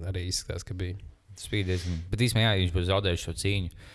arī 0.10 0.28
izskatās, 0.30 0.65
ka 0.67 0.76
bija. 0.78 0.99
Tas 1.34 1.47
bija 1.49 1.71
diezgan. 1.71 1.97
Bet 2.12 2.21
īstenībā, 2.21 2.52
ja 2.52 2.60
viņš 2.60 2.73
būtu 2.76 2.89
zaudējis 2.91 3.23
šo 3.26 3.34
cīņu, 3.41 3.86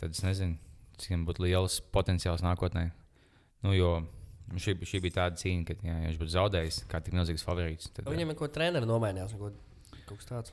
tad 0.00 0.14
es 0.16 0.22
nezinu, 0.24 0.56
cik 0.96 1.12
viņam 1.12 1.26
būtu 1.28 1.44
liels 1.44 1.80
potenciāls 1.92 2.44
nākotnē. 2.46 2.86
Nu, 3.66 3.74
jo 3.76 3.90
šī, 4.56 4.78
šī 4.88 5.02
bija 5.04 5.18
tāda 5.18 5.40
cīņa, 5.42 5.66
ka, 5.68 5.76
jā, 5.84 5.98
ja 5.98 6.08
viņš 6.08 6.22
būtu 6.22 6.32
zaudējis 6.32 6.80
kā 6.88 7.02
tik 7.04 7.18
milzīgs 7.18 7.44
favorīts. 7.44 7.90
Tad, 7.92 8.08
Viņam 8.08 8.32
ir 8.32 8.38
ko 8.38 8.48
treneris 8.52 8.88
nomainījās. 8.88 9.36
Kaut 9.36 9.58
kaut 10.12 10.20
kas 10.22 10.28
tāds. 10.30 10.52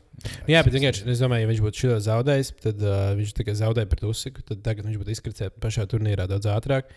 Jā, 0.49 0.63
bet 0.65 0.73
vienkārši 0.75 1.05
es 1.11 1.21
domāju, 1.21 1.43
ja 1.45 1.49
viņš 1.51 1.61
būtu 1.67 1.83
šo 1.83 1.97
zaudējis, 2.07 2.51
tad 2.65 2.81
uh, 2.81 2.99
viņš 3.19 3.33
tikai 3.37 3.55
zaudēja 3.59 3.89
pret 3.91 4.05
Usiku. 4.09 4.43
Tad 4.47 4.63
tagad 4.65 4.87
viņš 4.89 4.99
būtu 5.03 5.13
izkritis 5.13 5.51
pašā 5.61 5.85
turnīrā 5.91 6.25
daudz 6.31 6.47
ātrāk. 6.49 6.89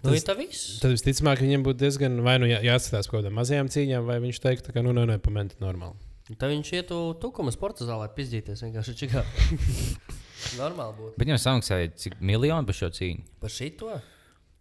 Nu, 0.00 0.12
Tas- 0.12 0.20
ir 0.20 0.28
tā 0.28 0.36
viss. 0.38 0.78
Tad 0.80 0.94
visticamāk, 0.94 1.42
viņam 1.44 1.64
būtu 1.66 1.82
diezgan 1.82 2.20
vai 2.24 2.36
nu 2.40 2.46
jā, 2.48 2.60
par 2.64 3.10
kaut 3.10 3.18
kādām 3.20 3.34
mazajām 3.40 3.68
cīņām, 3.72 4.06
vai 4.08 4.20
viņš 4.22 4.38
teiktu, 4.46 4.72
ka 4.76 4.84
nu, 4.86 4.94
nē, 4.96 5.04
nē, 5.10 5.18
pamēģiniet 5.24 5.60
normāli. 5.60 5.98
Tad 6.30 6.46
viņš 6.52 6.68
ietu 6.78 6.96
tukuma 7.20 7.50
sporta 7.50 7.82
zālē 7.88 8.06
pizdīties 8.14 8.62
vienkārši 8.62 8.94
čikā. 9.00 9.24
Normāli 10.60 10.94
būtu. 10.96 11.14
Bet 11.18 11.26
viņam 11.28 11.40
samaksāja 11.42 11.90
cik 12.00 12.16
miljonu 12.24 12.64
par 12.68 12.76
šo 12.78 12.88
cīņu. 12.96 13.24
Par 13.42 13.52
šito? 13.52 13.98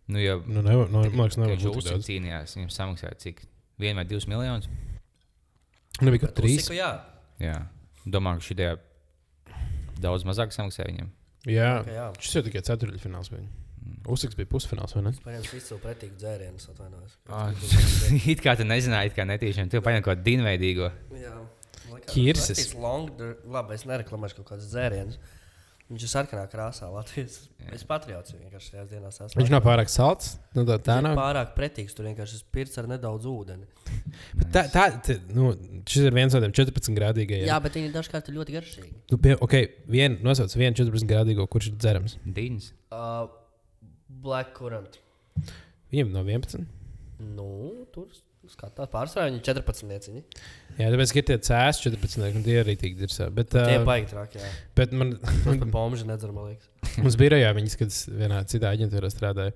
Nu, 0.09 0.17
ja, 0.19 0.39
Nu, 0.49 0.63
nevar, 0.65 0.89
nu, 0.89 1.03
man 1.13 1.29
liekas, 1.29 1.37
nevar 1.37 1.53
viņš 1.53 1.67
būt 1.77 1.87
daudz. 1.91 2.07
cīnījās, 2.09 2.55
viņam 2.57 2.71
samaksāja 2.73 3.19
cik? 3.21 3.43
Vienu 3.79 4.01
vai 4.01 4.05
divus 4.09 4.25
miljonus? 4.27 4.65
Nu, 6.01 6.09
bija 6.11 6.25
kaut 6.25 6.35
trīs. 6.41 6.63
Usiku, 6.63 6.75
jā. 6.79 6.89
Jā. 7.43 7.57
Domāju, 8.09 8.41
ka 8.41 8.47
šī 8.49 8.57
daudz 10.03 10.25
mazāk 10.27 10.53
samaksāja 10.55 10.91
viņam. 10.91 11.09
Jā, 11.49 11.71
Ok, 11.81 11.89
jā. 11.95 12.05
šis 12.19 12.35
jau 12.39 12.43
tikai 12.47 12.61
ceturdaļfināls. 12.67 13.31
Usiks 14.09 14.35
bija 14.37 14.47
pusfināls, 14.51 14.93
vai 14.95 15.05
ne? 15.05 15.13
Paņems 15.23 15.53
izcilu 15.55 15.79
pretīgu 15.83 16.17
dzērienu, 16.19 16.59
es 16.59 16.67
atvainojos. 16.69 17.15
Ah, 17.31 17.51
it 18.33 18.43
kā 18.43 18.55
tu 18.59 18.67
nezināji, 18.67 19.11
it 19.11 19.15
kā 19.17 19.25
netīšām. 19.27 19.69
Tu 19.71 19.81
paņem 19.85 20.03
kaut 20.03 20.17
kādu 20.17 20.25
dinveidīgo. 20.27 20.91
Jā. 21.19 21.35
Kirsis. 22.09 22.73
Labi, 22.77 23.75
es 23.75 23.85
nereklamēšu 23.89 24.39
kaut 24.41 24.51
kādus 24.53 24.69
dzērienus. 24.73 25.17
Viņš 25.89 26.03
ir 26.05 26.09
sarkanā 26.11 26.43
krāsā, 26.51 26.85
Latvijas. 26.93 27.39
Es 27.73 27.81
patriots 27.89 28.35
vienkārši 28.35 28.75
šajās 28.75 28.89
dienās 28.91 29.15
esmu. 29.23 29.39
Viņš 29.39 29.49
nav 29.55 29.63
pārāk 29.65 29.89
salds. 29.89 30.35
Nu, 30.53 30.61
tā, 30.67 30.75
tā 30.85 30.99
nav. 31.01 31.15
pārāk 31.17 31.55
pretīgs. 31.55 31.95
Tur 31.97 32.05
vienkārši 32.05 32.37
ir 32.37 32.43
pirts 32.53 32.77
ar 32.77 32.85
nedaudz 32.91 33.25
ūdeni. 33.29 33.65
Bet 34.37 34.51
Tā, 34.53 34.63
tā, 34.69 34.83
tā, 35.05 35.15
nu, 35.33 35.49
šis 35.89 36.05
ir 36.05 36.13
viens 36.13 36.35
no 36.37 36.43
tiem 36.43 36.53
14 36.61 36.93
grādīgajiem. 36.93 37.47
Jā, 37.49 37.57
bet 37.65 37.79
viņi 37.79 37.89
dažkārt 37.95 38.29
ir 38.29 38.37
ļoti 38.37 38.57
garšīgi. 38.59 38.93
Nu, 39.09 39.17
pie, 39.25 39.33
okay, 39.41 39.71
vien, 39.89 40.19
nosauc 40.25 40.53
vienu 40.61 40.77
14 40.77 41.09
grādīgo, 41.09 41.49
kurš 41.49 41.71
ir 41.71 41.79
dzerams. 41.81 42.19
Dīns. 42.37 42.69
Uh, 42.93 43.25
Black 44.21 44.53
Currant. 44.57 45.01
Viņam 45.89 46.13
no 46.13 46.21
11. 46.21 46.69
Nu, 47.33 47.49
tur 47.95 48.13
skatās 48.53 48.89
pārsvarā 48.93 49.29
viņi 49.29 49.41
14 49.45 49.89
lieciņi. 49.89 50.23
Jā, 50.79 50.89
tāpēc 50.93 51.13
ir 51.15 51.25
tie 51.29 51.37
cēsi 51.49 51.85
14, 51.87 52.25
un 52.39 52.45
tie 52.45 52.57
arī 52.61 52.75
tik 52.79 52.99
ir. 52.99 53.13
Bet, 53.35 53.53
Tie 53.55 53.77
uh, 53.79 53.85
baigi 53.87 54.11
traki, 54.11 54.41
jā. 54.41 54.49
bet 54.79 54.95
man, 54.95 55.15
par 55.45 55.63
pomžu 55.73 56.07
nedzer, 56.09 56.33
man 56.35 56.51
liekas. 56.51 56.69
mums 57.03 57.17
bija 57.19 57.35
rajā, 57.35 57.53
viņas, 57.57 57.77
kad 57.79 57.93
es 57.93 58.01
vienā 58.09 58.41
citā 58.51 58.73
aģentūrā 58.75 59.11
strādāju. 59.13 59.55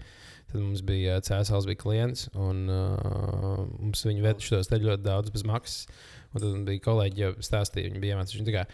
Tad 0.53 0.59
mums 0.61 0.83
bija 0.85 1.17
cēsās, 1.25 1.65
bija 1.65 1.79
klients, 1.81 2.27
un 2.37 2.65
uh, 2.69 3.63
mums 3.79 4.03
viņi 4.05 4.25
veda 4.25 4.43
šos 4.43 4.69
te 4.69 4.77
ļoti 4.81 5.05
daudz 5.05 5.33
bez 5.33 5.45
maksas. 5.49 5.87
Un 6.33 6.41
tad 6.41 6.49
man 6.49 6.65
bija 6.67 6.83
kolēģi, 6.85 7.23
jau 7.23 7.31
stāstīja, 7.45 7.89
viņi 7.89 8.03
bija 8.03 8.17
iemācījuši. 8.17 8.65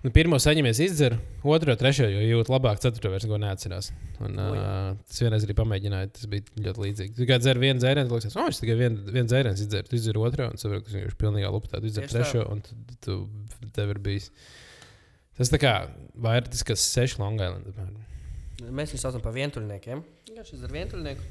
Nu, 0.00 0.08
pirmo 0.16 0.38
saņemies 0.40 0.78
izdzer, 0.80 1.18
otro, 1.44 1.74
trešo 1.76 2.06
jau 2.08 2.20
jūt 2.24 2.48
labāk, 2.48 2.78
ceturto 2.80 3.10
vairs 3.12 3.26
neko 3.26 3.36
neatcerās. 3.42 3.90
Un, 4.24 4.38
O, 4.40 4.46
jā. 4.56 4.62
uh, 4.62 5.02
tas 5.10 5.20
vienreiz 5.20 5.44
arī 5.44 5.56
pamēģināja, 5.58 6.08
tas 6.16 6.28
bija 6.32 6.46
ļoti 6.64 6.84
līdzīgi. 6.86 7.12
Tu 7.18 7.26
kā 7.28 7.36
dzer 7.42 7.60
vienu 7.60 7.82
dzērienu, 7.82 8.08
tad 8.08 8.16
liekas, 8.16 8.36
oh, 8.40 8.48
es 8.48 8.62
tikai 8.62 8.78
vienu, 8.80 9.02
vienu 9.12 9.28
dzērienu 9.28 9.60
izdzeru, 9.60 9.88
tu 9.90 9.98
izdzer 9.98 10.20
otro, 10.20 10.46
un 10.48 10.60
saprotu, 10.60 10.86
ka 10.86 10.88
tas 10.88 10.96
vienkārši 10.96 11.20
pilnībā 11.20 11.52
luptā, 11.52 11.82
tu 11.82 11.90
izdzer 11.90 12.08
trešo, 12.08 12.46
un 12.48 12.64
tu, 12.64 12.78
tu, 13.04 13.18
tev 13.76 13.92
ir 13.92 14.00
bijis. 14.08 14.30
Tas 15.36 15.52
tā 15.52 15.60
kā 15.60 15.74
vairāk 16.16 16.48
tas, 16.52 16.64
kas 16.72 16.86
seši 16.96 17.20
Long 17.20 17.36
Island. 17.36 18.00
Mēs 18.72 18.94
viņus 18.94 19.04
saucam 19.04 19.24
par 19.24 19.36
vientuļniekiem. 19.36 20.02
Jā, 20.32 20.48
šis 20.48 20.64
ir 20.64 20.74
vientuļnieks. 20.80 21.28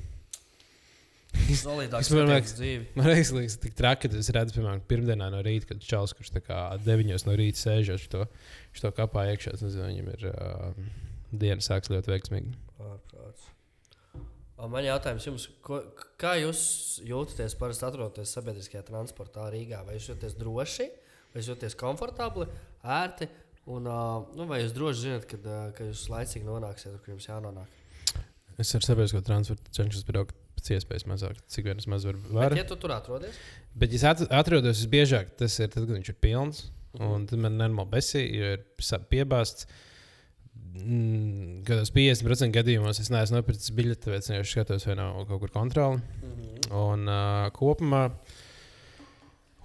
Solidāks 1.60 2.10
skatījums 2.10 2.56
dzīvi. 2.58 2.88
Man 2.98 3.10
liekas, 3.10 3.32
liekas 3.36 3.58
tik 3.62 3.76
traki, 3.78 4.10
ka 4.10 4.20
es 4.22 4.30
redzu, 4.34 4.56
piemēram, 4.58 4.82
pirmdienā 4.90 5.30
no 5.34 5.42
rīta, 5.46 5.72
kad 5.72 5.84
čels, 5.86 6.14
kurš 6.18 6.34
tā 6.36 6.42
kā 6.46 6.60
deviņos 6.86 7.26
no 7.28 7.36
rīta 7.38 7.62
sēž 7.62 7.94
uz 7.96 8.08
to, 8.12 8.26
to 8.82 8.92
kapā 8.98 9.28
iekšā. 9.34 9.56
Nezinu, 9.62 9.86
viņam 9.92 10.12
ir 10.16 10.28
uh, 10.32 10.90
diena 11.32 11.66
sāks 11.66 11.92
ļoti 11.94 12.14
veiksmīgi. 12.14 12.54
Ārprāts. 12.82 13.50
Man 14.60 14.84
jautājums 14.84 15.24
jums, 15.24 15.46
ko, 15.64 15.80
kā 16.20 16.34
jūs 16.42 16.62
jūtaties 17.08 17.56
parasti 17.60 17.86
atrodaties 17.88 18.34
sabiedriskajā 18.36 18.82
transportā 18.90 19.46
Rīgā? 19.54 19.86
Vai 19.88 19.96
jūs 19.96 20.10
jūtaties 20.12 20.36
droši, 20.40 20.90
vai 21.32 21.40
jūs 21.40 21.54
jūtaties 21.54 21.78
komfortabli, 21.80 22.50
ērti? 22.84 23.30
Un, 23.70 23.86
uh, 23.88 24.26
nu, 24.36 24.50
vai 24.50 24.64
jūs 24.64 24.74
droši 24.76 25.06
zināt, 25.06 25.30
kad, 25.30 25.46
uh, 25.48 25.70
ka 25.78 25.88
jūs 25.88 26.10
laicīgi 26.12 26.48
nonāksiet, 26.48 26.98
kur 27.00 27.14
jums 27.14 27.30
jānonāk? 27.30 27.78
Es 28.60 28.74
ar 28.76 28.84
sabiedrisko 28.84 29.22
transportu 29.24 29.72
cenšos 29.78 30.04
braukt 30.08 30.36
pēc 30.60 30.72
iespējas 30.78 31.08
mazāk, 31.10 31.40
cik 31.50 31.66
vien 31.72 31.80
es 31.82 31.88
maz 31.90 32.06
varu. 32.06 32.20
Bet, 32.28 32.36
varu. 32.38 32.60
ja 32.60 32.68
tu 32.70 32.76
tur 32.80 32.94
atrodies, 32.96 33.40
Bet, 33.80 33.92
ja 33.94 34.00
es 34.02 34.04
at- 34.12 34.32
atrodos 34.34 34.80
visbiežāk, 34.84 35.34
tas 35.40 35.56
ir 35.60 35.68
tad, 35.72 35.86
kad 35.88 35.96
viņš 35.96 36.10
ir 36.14 36.20
pilns. 36.22 36.66
Un 37.00 37.28
tad 37.30 37.38
man 37.40 37.54
nenormāli 37.60 37.92
besī, 37.94 38.24
jo 38.34 38.56
ir 38.58 38.64
piebāzts. 39.12 39.68
Mm, 40.80 41.62
Kādos 41.68 41.92
50% 41.94 42.54
gadījumos 42.56 43.00
es 43.02 43.12
neesmu 43.14 43.38
nopircis 43.40 43.72
biļeti, 43.78 44.02
tāpēc 44.08 44.24
es 44.26 44.30
vienkārši 44.32 44.56
skatos, 44.58 44.86
vai 44.90 44.96
nav 44.98 45.20
kaut 45.30 45.40
kur 45.44 45.54
kontrole. 45.54 46.02
Un 46.74 47.06
uh, 47.10 47.46
kopumā 47.56 48.08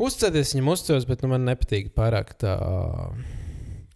uzticēties 0.01 0.55
viņam 0.55 0.71
uzticos, 0.75 1.07
bet 1.09 1.25
nu, 1.25 1.31
man 1.33 1.45
nepatīk 1.49 1.91
pārāk 1.97 2.35
tā. 2.41 2.55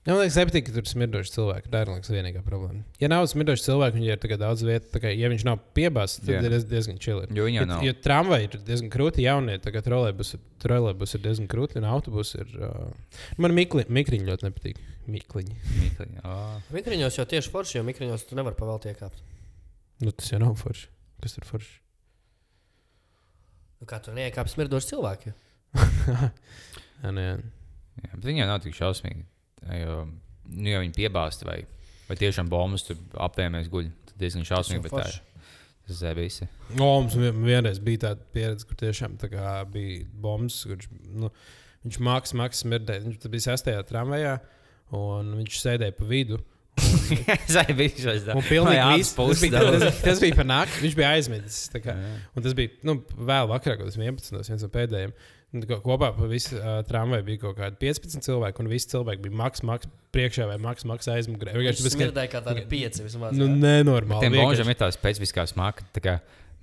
Ja 0.09 0.15
man 0.15 0.23
liekas, 0.23 0.39
nepatīk, 0.41 0.65
ka 0.65 0.73
tur 0.73 0.81
ir 0.87 0.89
smirdoši 0.89 1.33
cilvēki. 1.35 1.69
Tā 1.69 1.83
ir 1.85 1.91
liekas, 1.93 2.09
vienīgā 2.09 2.41
problēma. 2.47 2.79
Ja 2.97 3.11
nav 3.13 3.27
smirdoši 3.29 3.67
cilvēki, 3.67 3.99
viņiem 3.99 4.23
ir 4.25 4.39
daudz 4.41 4.63
vietas, 4.65 5.03
kā, 5.03 5.11
ja 5.13 5.29
viņš 5.29 5.45
nav 5.45 5.59
piebāzts, 5.77 6.23
tad 6.23 6.31
Jā. 6.33 6.39
ir 6.47 6.55
diez- 6.55 6.65
diezgan 6.71 6.97
čili. 7.05 7.27
Jo 7.37 7.45
Bet, 7.45 7.67
nav. 7.69 7.83
jo 7.85 7.93
tramvaji 8.07 8.49
ir 8.49 8.57
diezgan 8.65 8.89
krūti, 8.95 9.27
jaunie, 9.27 9.59
trolēbus, 9.61 10.33
trolēbus 10.65 11.13
ir 11.13 11.25
diezgan 11.27 11.51
krūti, 11.53 11.77
un 11.77 11.85
autobus 11.93 12.33
ir. 12.41 12.49
Uh... 12.57 12.89
Man 13.37 13.53
mikli, 13.53 13.85
mikriņi 13.85 14.31
ļoti 14.31 14.49
nepatīk. 14.49 14.81
Mikliņi. 15.13 15.61
Mīkliņi. 15.77 16.25
Ā. 16.25 16.41
mikriņos 16.73 17.21
jau 17.21 17.29
tieši 17.29 17.53
forši, 17.53 17.77
jo 17.77 17.85
mikriņos 17.85 18.25
tu 18.31 18.41
nevari 18.41 18.57
pavēlēt 18.57 18.89
iekāpt. 18.95 19.21
Nu, 20.01 20.17
tas 20.17 20.33
jau 20.33 20.41
nav 20.41 20.57
forši. 20.57 20.89
Kas 21.21 21.37
tur 21.37 21.45
forši? 21.53 21.81
Nu, 23.79 23.87
kā 23.93 24.01
tur 24.01 24.17
neiekāpt 24.17 24.57
smirdoši 24.57 24.95
cilvēki? 24.97 25.37
Jā, 27.05 27.13
nē, 27.13 27.25
jā. 27.29 28.15
Bet 28.17 28.25
viņi 28.25 28.41
jau 28.41 28.49
nav 28.49 28.63
tik 28.65 28.75
šausmīgi. 28.75 29.29
Jo, 29.69 29.97
nu, 30.49 30.69
ja 30.71 30.81
viņi 30.83 30.95
piebāzta 30.97 31.49
vai, 31.49 31.59
vai 32.09 32.17
tiešām 32.21 32.49
bombas 32.53 32.87
tur 32.87 32.99
apēmēs 33.29 33.71
guļ, 33.73 33.91
tad 34.11 34.21
diezgan 34.23 34.47
šausmīgi. 34.49 34.93
Ir. 34.93 35.19
Tas 35.89 36.03
ir 36.05 36.19
visi. 36.19 36.49
O, 36.77 36.89
mums 37.01 37.17
vien- 37.17 37.41
vienreiz 37.45 37.79
bija 37.81 38.09
tāda 38.09 38.27
pieredze, 38.35 38.67
kur 38.69 38.77
tiešām 38.77 39.17
tā 39.21 39.31
bija 39.73 40.05
bombas, 40.21 40.61
kurš 40.69 40.91
nu, 41.17 41.31
viņš 41.87 42.01
mākslinieks, 42.05 42.37
mākslinieks 42.43 42.61
smirdēja. 42.65 43.05
Viņš 43.07 43.23
tas 43.23 43.33
bija 43.33 43.47
sestajā 43.47 43.85
tramvajā, 43.89 44.35
un 44.99 45.33
viņš 45.41 45.61
sēdēja 45.63 45.97
pa 45.97 46.09
vidu. 46.11 46.41
Es 47.49 47.57
arī 47.59 47.75
biju 47.75 48.03
šāds. 48.05 48.29
Un 48.37 48.45
pilnīgi 48.47 48.99
viss. 49.01 49.15
Tas 49.17 49.41
bija, 49.43 49.63
tas, 49.81 50.03
tas 50.05 50.21
bija 50.23 50.37
par 50.39 50.47
nakti. 50.49 50.83
Viņš 50.85 50.97
bija 50.99 51.11
kā. 51.83 51.95
Un 52.37 52.45
tas 52.45 52.55
bija 52.59 52.75
nu, 52.87 52.99
vēl 53.17 53.49
vakarā, 53.51 53.79
kad 53.81 53.89
tas 53.89 53.99
bija 53.99 54.13
11. 54.13 54.39
viens 54.53 54.65
no 54.67 54.71
pēdējiem. 54.77 55.15
Ko- 55.49 55.79
Kopā 55.81 56.11
pa 56.13 56.27
visu 56.29 56.59
uh, 56.59 56.83
tramvaju 56.85 57.25
bija 57.25 57.41
kaut 57.47 57.57
kādi 57.57 57.79
15 57.81 58.21
cilvēki, 58.27 58.61
un 58.61 58.69
visi 58.69 58.91
cilvēki 58.93 59.23
bija 59.25 59.39
maks, 59.41 59.63
maks 59.65 59.89
priekšā 60.13 60.45
vai 60.51 60.59
maks, 60.61 60.85
maks 60.85 61.09
aizmugurē. 61.09 61.55
Viņš 61.57 61.63
Vienkārši 61.63 61.87
tas 61.87 61.97
bija 61.97 62.27
kā 62.35 62.43
tādi 62.45 62.67
pieci 62.69 63.07
vismaz. 63.07 63.33
nu, 63.39 63.47
nenormāli. 63.49 64.27
Tiem 64.27 64.37
božiem 64.43 64.69
ir 64.69 64.77
tā 64.83 64.91
specifiskā 64.93 65.47
smaka. 65.49 65.87
Tā 65.97 66.03
kā 66.05 66.15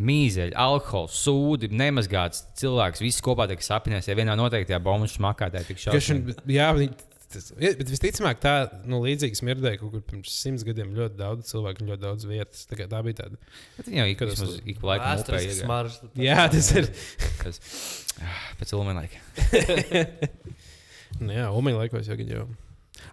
mīzeļi, 0.05 0.53
alkohols, 0.59 1.15
sūdi, 1.25 1.69
nemazgāts 1.73 2.43
cilvēks. 2.61 3.01
Viss 3.01 3.23
kopā 3.25 3.47
tiek 3.49 3.63
sapņots. 3.65 4.09
Ja 4.11 4.17
vienā 4.19 4.35
noteiktajā 4.37 4.77
bombu 4.83 5.07
smakā 5.09 5.49
tā 5.53 5.63
ir 5.63 5.69
tik 5.71 5.81
šausmīgi. 5.81 6.35
Jā, 6.53 6.69
viņi, 6.77 6.93
tas, 7.35 7.51
bet 7.79 7.91
visticamāk, 7.91 8.39
tā 8.43 8.53
nu, 8.89 8.99
līdzīga 9.05 9.37
smirdēja 9.39 9.79
kaut 9.81 9.93
kur 9.93 10.03
pirms 10.09 10.33
simts 10.41 10.65
gadiem 10.67 10.91
ļoti 10.97 11.19
daudz 11.19 11.51
cilvēku 11.51 11.83
un 11.85 11.91
ļoti 11.93 12.03
daudz 12.07 12.27
vietas. 12.29 12.65
Tā, 12.71 12.79
tā 12.91 13.01
bija 13.05 13.19
tāda. 13.21 13.39
Bet 13.77 13.89
viņi 13.91 14.01
jau 14.01 14.07
ik, 14.13 14.23
es- 14.25 14.33
vismaz 14.35 14.55
ik 14.73 14.83
laikam 14.89 15.23
upē 15.23 15.41
iegāja. 15.45 16.11
Jā, 16.25 16.47
tas 16.55 16.71
ir. 16.79 16.89
Pēc 18.59 18.71
ilguma 18.75 18.95
laika. 18.97 19.19
Nu, 21.21 21.31
jā, 21.35 21.45
Umeņa 21.55 21.77
laikos 21.85 22.09
jau 22.09 22.17
gan 22.19 22.31
jau. 22.33 22.45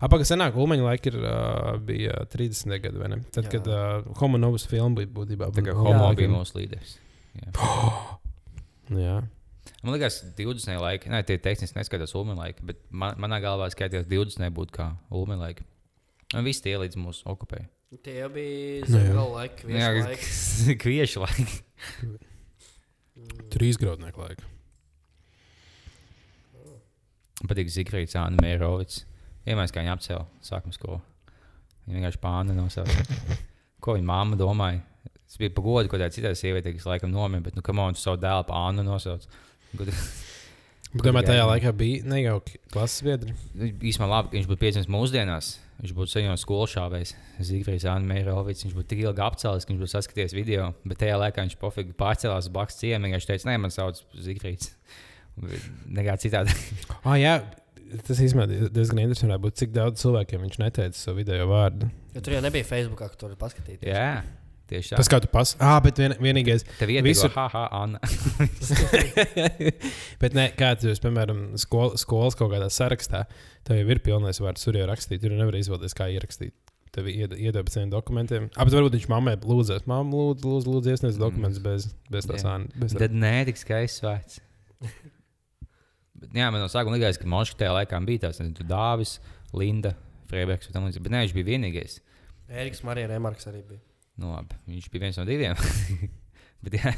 Apakā 0.03 0.25
senāk, 0.27 0.57
Umeņa 0.59 0.87
laika 0.87 1.11
ir, 1.13 1.17
uh, 1.21 1.77
bija 1.87 2.23
30. 2.33 2.73
gadi, 2.83 2.99
vai 2.99 3.11
ne? 3.13 3.19
Tad, 3.35 3.47
Jā. 3.47 3.53
kad 3.59 3.69
uh, 3.71 4.09
Homo 4.19 4.39
Novus 4.41 4.65
filma 4.71 4.97
bija 5.03 5.11
būtībā. 5.15 5.51
Tā 5.55 5.63
kā 5.67 5.75
homo 5.77 6.09
laikiem. 6.09 6.17
bija 6.25 6.33
mūsu 6.33 6.59
līderis. 6.59 6.97
Jā. 7.39 7.53
Jā. 9.05 9.17
Man 9.83 9.95
liekas, 9.97 10.21
20. 10.39 10.77
laika, 10.83 11.11
ne, 11.11 11.21
tie 11.27 11.37
tehniski 11.43 11.79
neskatās 11.79 12.15
ULME 12.19 12.35
laika, 12.39 12.63
bet 12.67 12.81
man, 12.91 13.15
manā 13.23 13.39
galvā 13.43 13.69
skatījās 13.71 14.07
20. 14.11 14.49
būtu 14.55 14.75
kā 14.75 14.89
ULME 15.15 15.37
laika. 15.39 15.67
Un 16.35 16.47
visi 16.47 16.63
tie 16.65 16.77
līdz 16.81 16.99
mūsu 17.03 17.27
okupēja. 17.31 17.67
Tie 18.03 18.15
jau 18.23 18.29
bija 18.33 18.87
Nu, 18.87 18.93
zemgala 18.95 19.43
viesu 19.69 20.05
laiki. 20.07 20.77
kviešu 20.81 21.23
laika. 21.27 21.57
Trīs 23.53 23.77
graudnieku 23.79 24.23
laika. 24.25 24.49
Patīk 27.43 27.71
Zikrīts, 27.75 28.15
Anna 28.19 28.39
Mērovics. 28.45 29.03
Iemācījās, 29.43 29.75
kā 29.75 29.83
viņa 29.83 29.95
apcēla 29.97 30.25
sākuma 30.47 30.77
skolu. 30.77 31.01
Viņa 31.89 31.97
vienkārši 31.99 32.21
pāna 32.23 32.55
no 32.55 32.69
savas. 32.71 33.13
Ko 33.83 33.97
viņa 33.97 34.07
mamma 34.07 34.39
domāja? 34.39 34.83
Tas 35.27 35.39
bija 35.41 35.51
pagodu, 35.57 35.91
ko 35.91 35.99
tāda 35.99 36.13
citā 36.15 36.31
sieviete, 36.39 36.71
kas 36.77 36.87
laikam 36.87 37.11
nomira, 37.11 37.43
bet, 37.49 37.57
nu, 37.59 37.65
kam 37.67 37.81
on 37.83 37.97
tu 37.97 38.03
savu 38.05 38.21
dēlu 38.23 38.45
pānu 38.47 38.85
nosauc? 38.87 39.25
Tu- 39.79 39.89
Bet, 40.93 41.07
domāju, 41.07 41.25
tajā 41.31 41.45
laikā 41.49 41.71
bija 41.73 42.03
nejauki 42.05 42.59
klases 42.73 43.01
biedri. 43.07 43.33
Īsumā 43.81 44.11
labi, 44.11 44.29
ka 44.29 44.37
viņš 44.37 44.49
būtu 44.51 44.61
piedzimis 44.61 44.91
mūsdienās. 44.93 45.47
Viņš 45.81 45.95
būtu 45.97 46.13
saņēmis 46.13 46.43
skolu 46.45 46.67
šāvējs, 46.69 47.15
Zigfrīds, 47.49 47.87
Anna 47.89 48.13
Mērovics. 48.13 48.67
Viņš 48.67 48.75
būtu 48.77 48.91
tik 48.93 49.01
ilgi 49.07 49.25
apcēlis, 49.25 49.65
ka 49.65 49.73
viņš 49.73 49.81
būtu 49.81 49.93
saskatījies 49.95 50.35
video. 50.37 50.67
Bet 50.85 51.01
tajā 51.01 51.17
laikā 51.23 51.47
viņš 51.47 51.57
pofīgi 51.63 51.97
pārcēlās 51.97 52.45
uz 52.45 52.53
blakus 52.53 52.77
ciemu. 52.83 53.09
Viņš 53.09 53.27
teica, 53.31 53.49
nē, 53.49 53.57
man 53.65 53.73
sauc 53.73 54.03
Zigfrīds. 54.21 54.75
Nekā 55.97 56.19
citādi. 56.21 56.53
Ah, 57.09 57.17
jā, 57.19 57.33
tas 58.07 58.21
īstenībā 58.23 58.45
diezgan 58.77 59.01
interesanti 59.07 59.41
būtu, 59.43 59.59
cik 59.65 59.73
daudz 59.75 60.05
cilvēkiem 60.05 60.45
viņš 60.45 60.61
neteica 60.61 61.01
savu 61.01 61.23
video 61.23 61.49
vārdu. 61.51 61.89
Jo 62.15 62.21
tur 62.21 62.37
jau 62.37 62.45
nebija 62.45 62.69
Facebookā, 62.69 63.09
ka 63.11 63.19
tur 63.25 63.33
paskatīties. 63.41 63.89
Jā, 63.89 64.23
tieši 64.71 64.93
tā. 64.93 64.99
Tas 65.01 65.11
kā 65.11 65.19
tu 65.23 65.29
pas... 65.33 65.55
Ah, 65.63 65.79
bet 65.85 65.99
vien, 66.01 66.15
vienīgais. 66.23 66.65
Tev 66.79 66.93
ir 66.95 67.05
Visur- 67.07 67.31
visur... 67.31 67.37
ha, 67.37 67.47
ha, 67.53 67.65
Anna. 67.83 68.01
bet 70.23 70.37
ne, 70.39 70.49
kā 70.59 70.73
tu 70.79 70.91
jūs, 70.91 71.01
piemēram, 71.03 71.45
skol, 71.61 71.95
skolas 72.01 72.37
kaut 72.39 72.53
kādā 72.55 72.69
sarakstā, 72.73 73.25
tev 73.67 73.81
jau 73.81 73.89
ir 73.95 74.03
pilnais 74.05 74.43
vārds, 74.43 74.65
tur 74.67 74.79
jau 74.81 74.89
rakstīt, 74.91 75.23
tur 75.25 75.35
nevar 75.37 75.59
izvēlēties, 75.61 75.97
kā 75.99 76.11
ierakstīt. 76.15 76.55
Tev 76.93 77.09
ied- 77.09 77.39
iedod 77.41 77.65
pēc 77.65 77.79
saviem 77.79 77.93
dokumentiem. 77.93 78.51
Bet 78.53 78.75
varbūt 78.77 78.99
viņš 78.99 79.09
mammai 79.09 79.39
lūdzēs, 79.41 79.87
mamma, 79.89 80.13
lūdzu, 80.13 80.45
lūdzu, 80.45 80.75
lūdzu 80.75 80.93
iesniedz 80.93 81.21
dokumentus 81.21 81.63
bez, 81.65 81.89
bez 82.13 82.29
tās 82.29 82.45
tā. 82.45 82.59
Tad 83.01 83.17
nē, 83.17 83.37
tik 83.49 83.61
skaists 83.61 84.05
vārds. 84.05 84.41
Bet, 86.23 86.37
jā, 86.39 86.47
man 86.55 86.61
no 86.63 86.69
sākuma 86.71 86.95
likās, 86.95 87.17
ka 87.19 87.27
Moška 87.27 87.59
tajā 87.59 87.73
laikā 87.75 87.99
bija 88.07 88.31
tur 88.31 88.67
Dāvis, 88.69 89.17
Linda, 89.59 89.97
Freibergs 90.31 90.69
un 90.71 90.77
tam 90.77 90.85
līdzīgi. 90.87 91.03
Bet 91.03 91.15
nē, 91.15 91.23
viņš 91.25 91.35
bija 91.35 91.49
vienīgais. 91.49 91.97
Eriks 92.63 92.85
Marija 92.87 93.11
Remarks 93.11 93.49
arī 93.51 93.65
bija. 93.67 93.81
Nu, 94.23 94.31
labi, 94.37 94.55
viņš 94.71 94.87
bija 94.93 95.07
viens 95.09 95.19
no 95.19 95.25
diviem. 95.29 95.59
Bet 96.63 96.77
jā, 96.79 96.93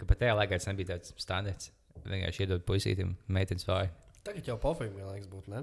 ka 0.00 0.06
pat 0.08 0.18
tajā 0.24 0.34
laikā 0.34 0.58
tas 0.58 0.66
nebija 0.70 0.96
tāds 0.96 1.12
standarts. 1.22 1.70
Vienkārši 2.06 2.42
iedod 2.44 2.64
puisītim, 2.66 3.12
meitenes 3.32 3.66
vāju. 3.68 3.92
Tagad 4.26 4.48
jau 4.50 4.56
pofīgi, 4.62 4.96
man 4.98 5.12
liekas, 5.14 5.28
būtu. 5.30 5.52
Ne? 5.54 5.62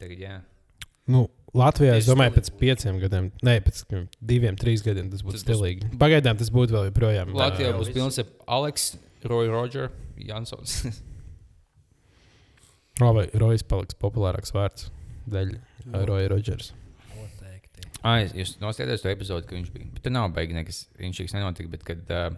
Tagad, 0.00 0.22
jā. 0.24 0.38
Nu, 1.08 1.26
Latvijā 1.56 1.94
es 1.96 2.04
Tieši 2.04 2.10
domāju, 2.12 2.32
stilīgi 2.32 2.52
pēc 2.52 2.60
pieciem 2.60 2.98
gadiem, 3.00 3.28
ne 3.46 3.54
pēc 3.64 3.78
diviem, 4.28 4.56
trīs 4.60 4.82
gadiem 4.84 5.06
tas 5.12 5.22
būtu 5.24 5.38
Tas 5.38 5.44
būs- 5.44 5.56
stilīgi. 5.56 5.90
Pagaidām 6.00 6.36
tas 6.40 6.50
būtu 6.52 6.74
vēl 6.76 6.88
joprojām. 6.90 7.30
Latvijā 7.36 7.70
būs 7.76 7.92
pilns 7.94 8.18
ar 8.20 8.26
Aleks, 8.58 8.90
Roy 9.28 9.48
Roger, 9.52 9.88
Jansons. 10.20 10.82
Vai 12.98 13.28
Rojas 13.38 13.62
paliks 13.62 13.94
populārāks 14.00 14.50
vārds 14.56 14.88
dēļ 15.30 15.52
Nu. 15.88 16.02
Roja 16.04 16.28
Rodžers. 16.28 16.72
Ah, 18.06 18.20
es- 18.22 18.32
jūs 18.36 18.56
noskatījāties 18.62 19.02
to 19.02 19.10
epizodi, 19.10 19.46
ka 19.48 19.56
viņš 19.56 19.72
bija. 19.74 19.88
Bet 19.96 20.02
tur 20.06 20.12
nav 20.14 20.28
beigas 20.36 20.54
nekas, 20.60 20.78
viņš 21.00 21.18
nekas 21.24 21.34
nenotika. 21.34 21.70
Bet, 21.72 21.82
kad 21.84 22.12
uh, 22.14 22.36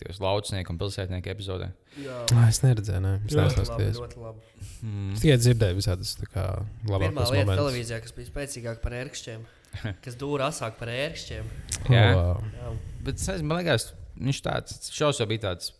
tajos 0.00 0.20
laucinieku 0.22 0.70
un 0.72 0.78
pilsētnieku 0.80 1.32
epizodē. 1.32 1.72
Jā, 2.00 2.18
Ah, 2.36 2.46
es 2.48 2.60
neredzēju, 2.62 3.00
ne. 3.04 3.14
Es 3.26 3.34
labi. 3.34 4.40
Mm. 4.80 5.12
Es 5.16 5.20
tikai 5.24 5.36
dzirdēju 5.42 5.76
visādas 5.80 6.14
tā 6.20 6.28
kā 6.30 6.44
Pirmā 6.86 6.94
labākos 7.10 7.32
lieta 7.34 7.48
momentus. 7.48 7.58
televīzijā, 7.64 7.98
kas 8.06 8.14
bija 8.16 8.30
spēcīgāka 8.30 8.80
par 8.84 8.96
ērkšķiem, 9.00 9.42
kas 10.06 10.16
dūra 10.20 10.48
asāk 10.52 10.78
par 10.80 10.88
ērkšķiem. 10.94 11.50
Jā. 11.90 12.06
wow. 12.16 12.40
Jā. 12.62 12.72
Bet 13.04 13.20
es 13.20 13.42
man 13.42 13.60
liekas, 13.60 13.90
viņš 14.16 14.40
tāds 14.46 14.90
šausmas 14.94 15.28
bija 15.28 15.44
tāds 15.50 15.72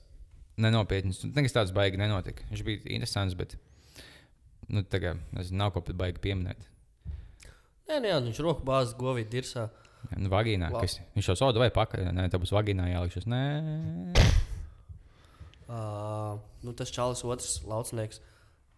nenopietns. 0.60 1.22
Nu, 1.24 1.32
Nekas 1.38 1.54
tāds 1.56 1.72
baigi 1.72 1.96
nenotika. 2.02 2.44
Viņš 2.50 2.64
bija 2.66 2.82
interesants, 2.90 3.38
bet 3.38 3.56
nu, 4.68 4.82
tagad 4.84 5.22
nezinu, 5.32 5.62
nav 5.62 5.72
ko 5.74 5.80
pat 5.86 5.96
baigi 5.96 6.20
pieminēt. 6.20 6.66
Nē, 7.90 7.98
nē, 8.04 8.16
viņš 8.28 8.40
roku 8.46 8.62
bāzes 8.66 8.94
govī 8.98 9.24
dirsā. 9.26 9.66
Nu, 10.16 10.30
vagīnā, 10.32 10.70
Labi. 10.70 10.86
kas, 10.86 11.00
viņš 11.16 11.32
jau 11.32 11.36
soda 11.42 11.60
vai 11.60 11.68
pakaļ. 11.74 12.06
Nē, 12.14 12.28
tā 12.32 12.38
būs 12.40 12.54
vagīnā 12.54 12.86
jālikšas. 12.92 13.26
Nē, 13.30 13.42
Uh, 15.70 16.34
nu, 16.66 16.72
tas 16.74 16.90
čalis 16.90 17.20
otrs 17.22 17.60
laucinieks 17.62 18.18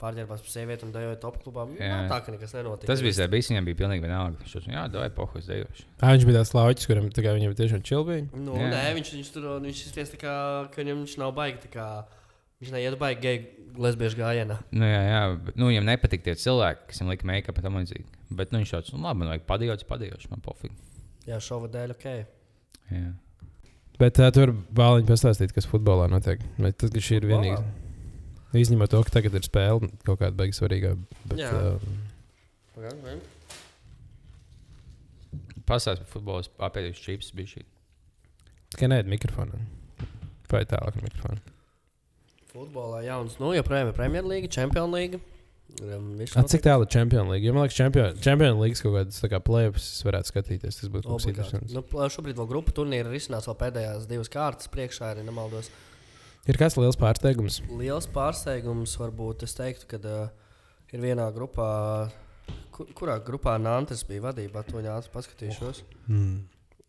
pārģērbās 0.03 0.43
par 0.45 0.51
sievieti 0.53 0.85
un 0.85 0.91
dejoja 0.93 1.17
top 1.23 1.39
klubā. 1.41 1.65
Jā. 1.79 1.87
Jā. 1.89 2.01
Tā 2.11 2.19
kā 2.27 2.35
nekas 2.35 2.53
nenotika. 2.53 2.89
tas 2.91 3.01
bija 3.01 3.29
bijis. 3.33 3.49
Viņam 3.49 3.69
bija 3.69 3.79
pilnīgi 3.79 4.05
vienalga. 4.05 4.41
Viņš 4.43 4.57
jau 4.59 4.63
jā, 4.75 4.83
vai 4.99 5.07
pohus 5.17 5.49
dejoši. 5.49 5.87
Ah, 6.03 6.13
viņš 6.13 6.27
bija 6.29 6.43
tāds 6.43 6.53
lauķis, 6.59 6.89
kuram 6.91 7.07
tā 7.15 7.25
kā 7.25 7.33
viņam 7.39 7.55
tiešām 7.57 7.85
čilbīja. 7.89 8.27
Nu, 8.35 8.59
Jā. 8.61 8.69
nē, 8.75 8.83
viņš, 8.99 9.13
viņš 9.17 9.31
tur 9.33 9.47
viņš 9.65 9.83
izties 9.89 10.13
tā 10.13 10.21
kā, 10.21 10.35
ka 10.75 10.83
viņam 10.83 11.01
viņš 11.01 11.17
nav 11.23 11.33
baigi. 11.39 11.63
tā 11.65 11.73
Kā, 11.79 11.87
viņš 12.63 12.73
neiet 12.77 12.97
baigi 13.01 13.21
geju 13.27 13.83
lesbiešu 13.83 14.19
gājienā. 14.21 14.59
Nu, 14.77 14.87
jā, 14.87 15.01
jā, 15.09 15.21
bet 15.49 15.59
nu, 15.59 15.69
viņam 15.71 15.87
nepatīk 15.89 16.25
tie 16.27 16.35
cilvēki, 16.39 16.87
kas 16.91 17.01
viņam 17.03 17.13
lika 17.15 17.29
make-up 17.31 17.59
un 17.59 17.67
tam 17.67 17.79
līdzīgi. 17.81 18.07
Bet 18.39 18.53
nu, 18.53 18.61
viņš 18.63 18.73
tāds, 18.77 18.93
nu, 18.95 19.01
labi, 19.05 19.23
man 19.23 19.33
vajag 19.33 19.45
padījot, 19.49 19.85
padījot, 19.89 20.27
man 20.33 20.43
pofīgi. 20.45 20.77
Jā, 21.29 21.39
šova 21.43 21.71
dēļ 21.73 21.95
ok. 21.97 22.07
Jā. 22.93 23.11
Bet 24.01 24.19
uh, 24.21 24.31
tur 24.35 24.53
bāliņi 24.75 25.09
pastāstīt, 25.09 25.53
kas 25.55 25.69
futbolā 25.69 26.09
notiek. 26.11 26.41
Bet 26.59 26.79
tas, 26.81 26.91
ka 26.93 27.03
šī 27.03 27.21
ir 27.21 27.29
vienīgā. 27.31 27.61
Izņemot 28.59 28.91
to, 28.93 29.01
ka 29.07 29.15
tagad 29.19 29.37
ir 29.39 29.47
spēle 29.47 29.89
kaut 30.05 30.19
kāda 30.21 30.35
beigas 30.37 30.59
svarīga. 30.61 30.95
Bet, 31.31 31.39
Jā. 31.41 31.53
uh, 31.53 31.79
Pagaidām. 32.77 33.23
Pastāst 35.69 36.03
par 36.03 36.11
futbolu, 36.11 36.45
apēdījis 36.67 37.01
čips 37.05 37.31
bija 37.37 37.53
šī. 37.55 37.63
tikai 38.75 38.89
nē, 38.91 39.03
mikrofonu. 39.09 39.61
Vai 40.53 40.65
tālāk 40.69 40.99
ar 40.99 41.05
mikrofonu. 41.07 41.41
Futbolā 42.53 43.01
jauns. 43.07 43.39
Nu, 43.41 43.55
joprojām 43.57 43.89
ir 43.89 43.97
Premjerlīga, 43.97 44.51
Champions 44.53 44.93
League. 44.93 45.21
Viss 45.73 46.37
A, 46.37 46.43
cik 46.45 46.61
tālu 46.67 46.85
ir 46.85 46.91
Champions 46.93 47.31
League? 47.33 47.47
Jo 47.47 47.55
man 47.57 47.65
liekas, 47.65 47.79
Champions, 47.79 48.19
Champions 48.21 48.61
League 48.61 48.77
kaut 48.77 48.99
kādas 48.99 49.47
plēpes 49.47 49.87
varētu 50.05 50.29
skatīties. 50.29 50.81
Tas 50.83 50.91
būtu 50.93 51.09
kaut 51.09 51.23
kas 51.23 51.31
interesants. 51.31 51.73
Nu, 51.73 51.85
šobrīd 52.13 52.37
vēl 52.37 52.51
grupu 52.51 52.75
turnīra 52.77 53.09
ir 53.09 53.17
izsnāts 53.17 53.49
vēl 53.49 53.57
pēdējās 53.63 54.05
divas 54.11 54.29
kārtas 54.33 54.69
priekšā, 54.73 55.15
arī 55.15 55.25
nemaldos. 55.25 55.71
Ir 56.51 56.61
kāds 56.61 56.77
liels 56.77 56.99
pārsteigums. 57.01 57.63
Liels 57.79 58.11
pārsteigums 58.13 58.99
varbūt 59.01 59.47
es 59.47 59.57
teiktu, 59.57 59.89
ka 59.95 60.03
uh, 60.03 60.55
ir 60.93 61.05
vienā 61.07 61.31
grupā, 61.33 61.71
kur, 62.75 62.93
kurā 62.99 63.17
grupā 63.25 63.57
Nantes 63.63 64.05
bija 64.05 64.29
vadībā, 64.29 64.67
to 64.69 64.77
viņa 64.77 64.99
ātri 64.99 65.17
paskatīšos. 65.17 65.85
Mm. 66.11 66.41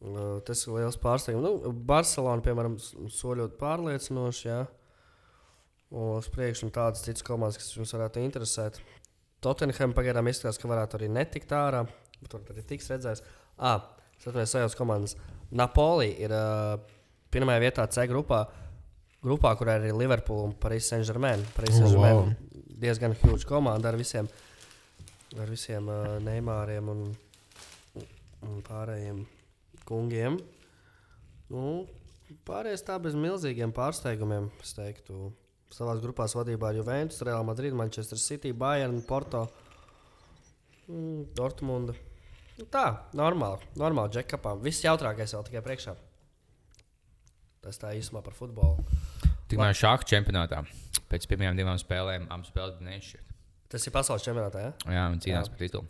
Uh, 0.03 0.39
tas 0.43 0.67
ir 0.67 0.75
liels 0.75 0.99
pārsteigums. 0.99 1.45
Nu, 1.45 1.75
Barcelona, 1.87 2.43
piemēram, 2.43 2.79
soļot 3.15 3.55
pārliecinoši, 3.61 4.47
jā. 4.49 4.63
Uz 5.93 6.29
priekšu 6.33 6.67
un 6.67 6.73
tādas 6.73 7.03
citas 7.05 7.25
komandas, 7.25 7.59
kas 7.61 7.75
jums 7.75 7.93
varētu 7.93 8.23
interesēt. 8.23 8.79
Tottenham 9.43 9.93
pagaidām 9.93 10.29
izskatās, 10.31 10.57
ka 10.57 10.71
varētu 10.71 10.97
arī 10.97 11.09
netikt 11.11 11.51
ārā, 11.53 11.83
bet 12.21 12.31
tur 12.31 12.47
arī 12.49 12.63
tiks 12.65 12.89
redzēts. 12.89 13.21
Ah, 13.61 13.83
Satunies 14.23 14.53
sajūtas 14.55 14.77
komandas. 14.79 15.17
Napoli 15.51 16.13
ir 16.23 16.31
uh, 16.31 16.77
pirmajā 17.33 17.59
vietā 17.59 17.85
C 17.91 18.05
grupā, 18.07 18.39
grupā, 19.23 19.51
kurā 19.59 19.75
ir 19.77 19.89
arī 19.89 19.97
Liverpool 19.99 20.47
un 20.47 20.55
Paris 20.55 20.87
Saint-Germain. 20.91 21.43
Paris 21.57 21.75
Oh, 21.75 21.81
Saint-Germain 21.81 22.15
wow. 22.15 22.29
wow. 22.29 22.71
diezgan 22.85 23.17
huge 23.19 23.47
komanda 23.49 23.91
ar 23.91 23.99
visiem, 23.99 24.29
ar 25.35 25.51
visiem 25.51 25.91
uh, 25.91 26.15
Neimāriem 26.23 26.89
un, 26.93 27.03
un 28.47 28.63
pārējiem 28.63 29.25
kungiem. 29.89 30.39
Nu, 31.51 31.83
pārējais 32.47 32.87
tā 32.87 32.95
bez 33.03 33.19
milzīgiem 33.19 33.75
pārsteigumiem, 33.75 34.47
es 34.63 34.71
teiktu. 34.77 35.33
Savā 35.73 35.95
grupā 35.97 36.27
vadībā 36.29 36.69
ir 36.69 36.83
Juventus, 36.83 37.21
Real 37.25 37.43
Madrid, 37.47 37.73
Manchester 37.73 38.19
City, 38.21 38.51
Bayern, 38.53 38.99
Porto, 39.07 39.47
mm, 40.85 41.33
Dortmund. 41.33 41.95
Nu, 42.59 42.65
tā, 42.69 42.85
normāli, 43.17 43.65
normāli 43.81 44.13
džekapā. 44.13 44.53
Viss 44.61 44.85
jautrākais 44.85 45.33
vēl 45.33 45.47
tikai 45.47 45.63
priekšā. 45.65 45.95
Tas 47.63 47.79
tā 47.81 47.95
īsumā 47.97 48.21
par 48.21 48.35
futbolu. 48.37 48.83
Tikmēr 49.49 49.73
šāda 49.77 50.05
čempionātā 50.11 50.59
pēc 51.09 51.25
pirmajām 51.31 51.57
divām 51.57 51.79
spēlēm 51.81 52.27
abas 52.29 52.51
spēles 52.51 52.77
bija 52.77 52.91
nešķirt. 52.91 53.31
Tas 53.73 53.87
ir 53.89 53.93
pasaules 53.95 54.25
čempionātā, 54.25 54.67
ja? 54.67 54.73
Jā, 54.93 55.05
un 55.09 55.21
cīnās 55.23 55.49
par 55.49 55.61
titulu. 55.63 55.89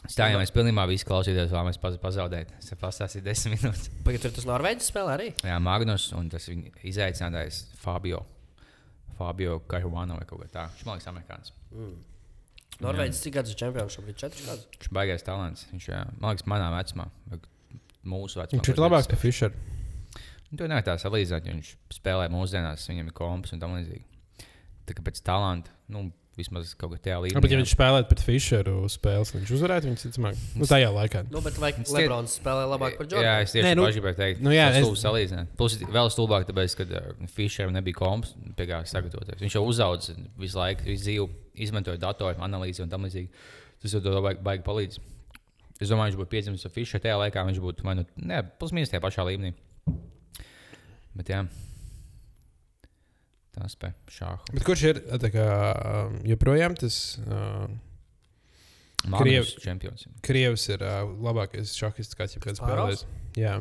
Stājāmies 0.00 0.52
pilnībā 0.52 0.84
visi 0.88 1.04
klausīties, 1.08 1.52
vēl 1.52 1.66
mēs 1.68 1.80
paz 1.80 1.96
pazaudējām. 2.00 2.52
Es 2.60 2.76
pastāstīju 2.80 3.24
desmit 3.24 3.56
minūtes. 3.60 3.88
Pagaid, 4.04 4.24
tur 4.24 4.36
tas 4.36 4.48
Norvēģis 4.48 4.92
spēlē 4.92 5.16
arī. 5.16 5.30
Jā, 5.44 5.56
Magnus 5.64 6.10
un 6.16 6.28
tas 6.32 6.48
viņa 6.48 6.72
izaicinātājs 6.92 7.62
Fabio. 7.80 8.22
Fabio 9.20 9.60
Caruano 9.68 10.16
vai 10.16 10.26
kaut 10.28 10.40
kā 10.46 10.50
tā. 10.54 10.66
Viņš 10.74 10.86
man 10.88 10.96
liekas, 10.96 11.10
amerikānis. 11.12 11.52
Mm. 11.74 11.98
Norvēģis 12.80 13.24
cik 13.26 13.34
gadus 13.36 13.52
ir 13.52 13.58
čempions 13.60 13.96
šobrīd? 13.96 14.16
Četrus 14.20 14.46
gadus. 14.48 14.68
Viņš 14.76 14.88
ir 14.88 14.94
baigais 14.96 15.26
talants. 15.26 15.66
Viņš 15.72 15.88
ir, 15.90 16.14
man 16.22 16.32
liekas, 16.32 16.46
manā 16.48 16.70
vecumā, 16.72 17.06
mūsu 18.08 18.40
vecumā. 18.40 18.60
Viņš 18.62 18.72
ir 18.72 18.80
labāks 18.80 19.10
par 19.10 19.20
Fisheru. 19.20 19.66
Nu, 20.50 20.58
To 20.58 20.66
nevar 20.66 20.86
tā 20.86 20.96
salīdzināt, 20.98 21.46
jo 21.46 21.58
viņš 21.58 21.74
spēlē 21.94 22.30
mūsdienās, 22.32 22.88
viņam 22.90 23.10
ir 23.12 23.14
komps 23.14 23.52
un 23.54 23.60
tam 23.62 23.76
līdzīgi. 23.76 24.48
Tā 24.88 24.96
kā 24.96 25.04
pēc 25.06 25.20
talanta, 25.22 25.70
nu, 25.94 26.08
vismaz 26.40 26.72
kaut 26.80 26.94
kā 26.94 26.98
tajā 27.06 27.18
līmenī. 27.26 27.42
Bet, 27.44 27.52
ja 27.54 27.58
viņš 27.60 27.74
spēlētu 27.76 28.08
pret 28.10 28.22
Fisheru 28.26 28.74
spēles, 28.90 29.30
viņš 29.36 29.52
uzvarētu 29.58 29.88
viņu 29.90 30.00
citamāk. 30.02 30.40
Nu, 30.56 30.68
tajā 30.70 30.88
laikā. 30.96 31.22
Nu, 31.30 31.40
bet 31.44 31.60
vai 31.62 31.70
Stiet- 31.76 31.92
Lebrons 31.98 32.34
spēlē 32.40 32.64
labāk 32.72 32.96
par 32.98 33.06
Jā, 33.06 33.12
Jordanu? 33.20 33.42
es 33.46 33.52
tieši 33.54 33.76
nu- 33.76 33.86
gribēju 33.86 34.18
teikt, 34.18 34.40
nu 34.44 34.50
jā, 34.56 34.66
tas 34.72 34.82
es- 34.88 35.04
salīdzināt. 35.04 35.52
Plus 35.60 35.76
vēl 35.78 36.10
stulbāk, 36.10 36.48
tāpēc, 36.50 36.76
ka 36.80 36.88
uh, 36.88 37.26
Fisheram 37.36 37.72
nebija 37.76 37.94
komps, 38.00 38.34
pie 38.56 38.66
kā 38.66 38.82
sagatavoties. 38.88 39.40
Viņš 39.40 39.54
jau 39.60 39.64
uzauga 39.68 40.16
visu 40.38 40.58
laiku, 40.58 40.84
visu 40.90 41.04
dzīvi, 41.06 41.28
izmantoja 41.66 41.98
datoru 42.00 42.36
analīzi 42.40 42.80
un 42.82 42.88
tam 42.88 43.04
līdzīgi. 43.04 43.28
Tas 43.82 43.92
jau 43.92 44.00
to 44.04 44.20
baigi, 44.20 44.42
baigi 44.42 44.62
palīdz. 44.66 44.98
Es 45.80 45.88
domāju, 45.88 46.12
viņš 46.12 46.18
būtu 46.20 46.28
piedzimis 46.34 46.64
ar 46.66 46.70
Fisheru. 46.74 47.00
Tajā 47.00 47.16
laikā 47.16 47.40
viņš 47.48 47.60
būtu 47.64 47.84
vai 47.86 47.94
nu, 47.94 48.04
ne, 48.16 48.42
plus 48.60 48.72
mīnus 48.76 48.90
tajā 48.92 49.00
pašā 49.00 49.24
līmenī. 49.24 49.54
Bet 51.16 51.26
jā. 51.32 51.46
Pēc 53.60 54.16
šāda. 54.16 54.54
Bet 54.54 54.66
kurš 54.66 54.86
ir 54.90 55.02
kā, 55.34 55.46
um, 56.06 56.18
joprojām 56.28 56.76
tas 56.80 57.00
uh, 57.26 57.68
Krievijas 59.08 59.54
čempions. 59.62 60.06
Krievs 60.24 60.66
ir 60.68 60.82
uh, 60.84 61.04
labākais 61.24 61.72
šahists, 61.76 62.16
kāds 62.18 62.36
jebkad 62.36 62.60
spēlējis? 62.60 63.06
Jā. 63.40 63.60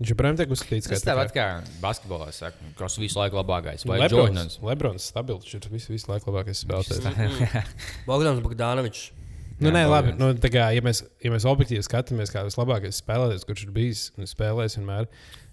Viņš 0.00 0.10
joprojām 0.10 0.38
tiek 0.40 0.50
uzskatīts 0.50 0.88
Tas 0.90 1.04
tā 1.04 1.12
tāpat 1.12 1.34
kā 1.36 1.44
basketbolā, 1.78 2.32
saka, 2.34 2.72
kas 2.80 2.96
visu 2.98 3.20
laiku 3.20 3.38
labākais. 3.38 3.84
Vai 3.86 4.00
Lebrons. 4.02 4.56
Lebrons 4.66 5.06
stabils, 5.12 5.46
viņš 5.46 5.68
ir 5.68 5.74
visu, 5.76 5.92
visu 5.94 6.10
laiku 6.10 6.32
labākais 6.32 6.64
spēlētājs. 6.64 7.68
Bogdans 8.08 8.42
Bogdanovičs. 8.42 9.12
Nu, 9.60 9.70
Jā, 9.70 9.74
nē, 9.76 9.84
labi. 9.86 10.16
Nu, 10.18 10.32
kā, 10.50 10.66
ja, 10.74 10.82
mēs, 10.82 11.04
ja 11.22 11.30
mēs 11.30 11.46
objektīvi 11.46 11.84
skatāmies, 11.86 12.32
kā 12.34 12.42
vislabākais 12.42 12.98
spēlētājs, 13.04 13.46
kurš 13.46 13.68
ir 13.68 13.74
bijis 13.76 14.08
un 14.18 14.26
spēlējis 14.26 14.80
vienmēr, 14.80 15.06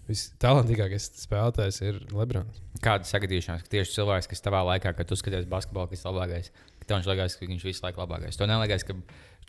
vistalantīgākais 0.10 1.12
spēlētājs 1.22 1.78
ir 1.86 2.02
Lebrons. 2.10 2.64
Kāda 2.82 3.06
sagaidīšanās, 3.06 3.66
ka 3.66 3.74
tieši 3.76 3.94
cilvēks, 4.00 4.30
kas 4.32 4.42
tavā 4.42 4.64
laikā, 4.66 4.96
kad 4.98 5.10
tu 5.10 5.18
skaties 5.20 5.46
basketbolu, 5.50 5.92
kas 5.92 6.02
ir 6.02 6.10
labākais, 6.10 6.48
ka 6.80 6.88
tev 6.88 6.98
viņš 6.98 7.10
liekas, 7.12 7.36
ka 7.38 7.50
viņš 7.50 7.66
visu 7.68 7.86
laiku 7.86 8.02
labākais. 8.02 8.40
To 8.40 8.48
neliekas, 8.50 8.86
ka 8.88 8.96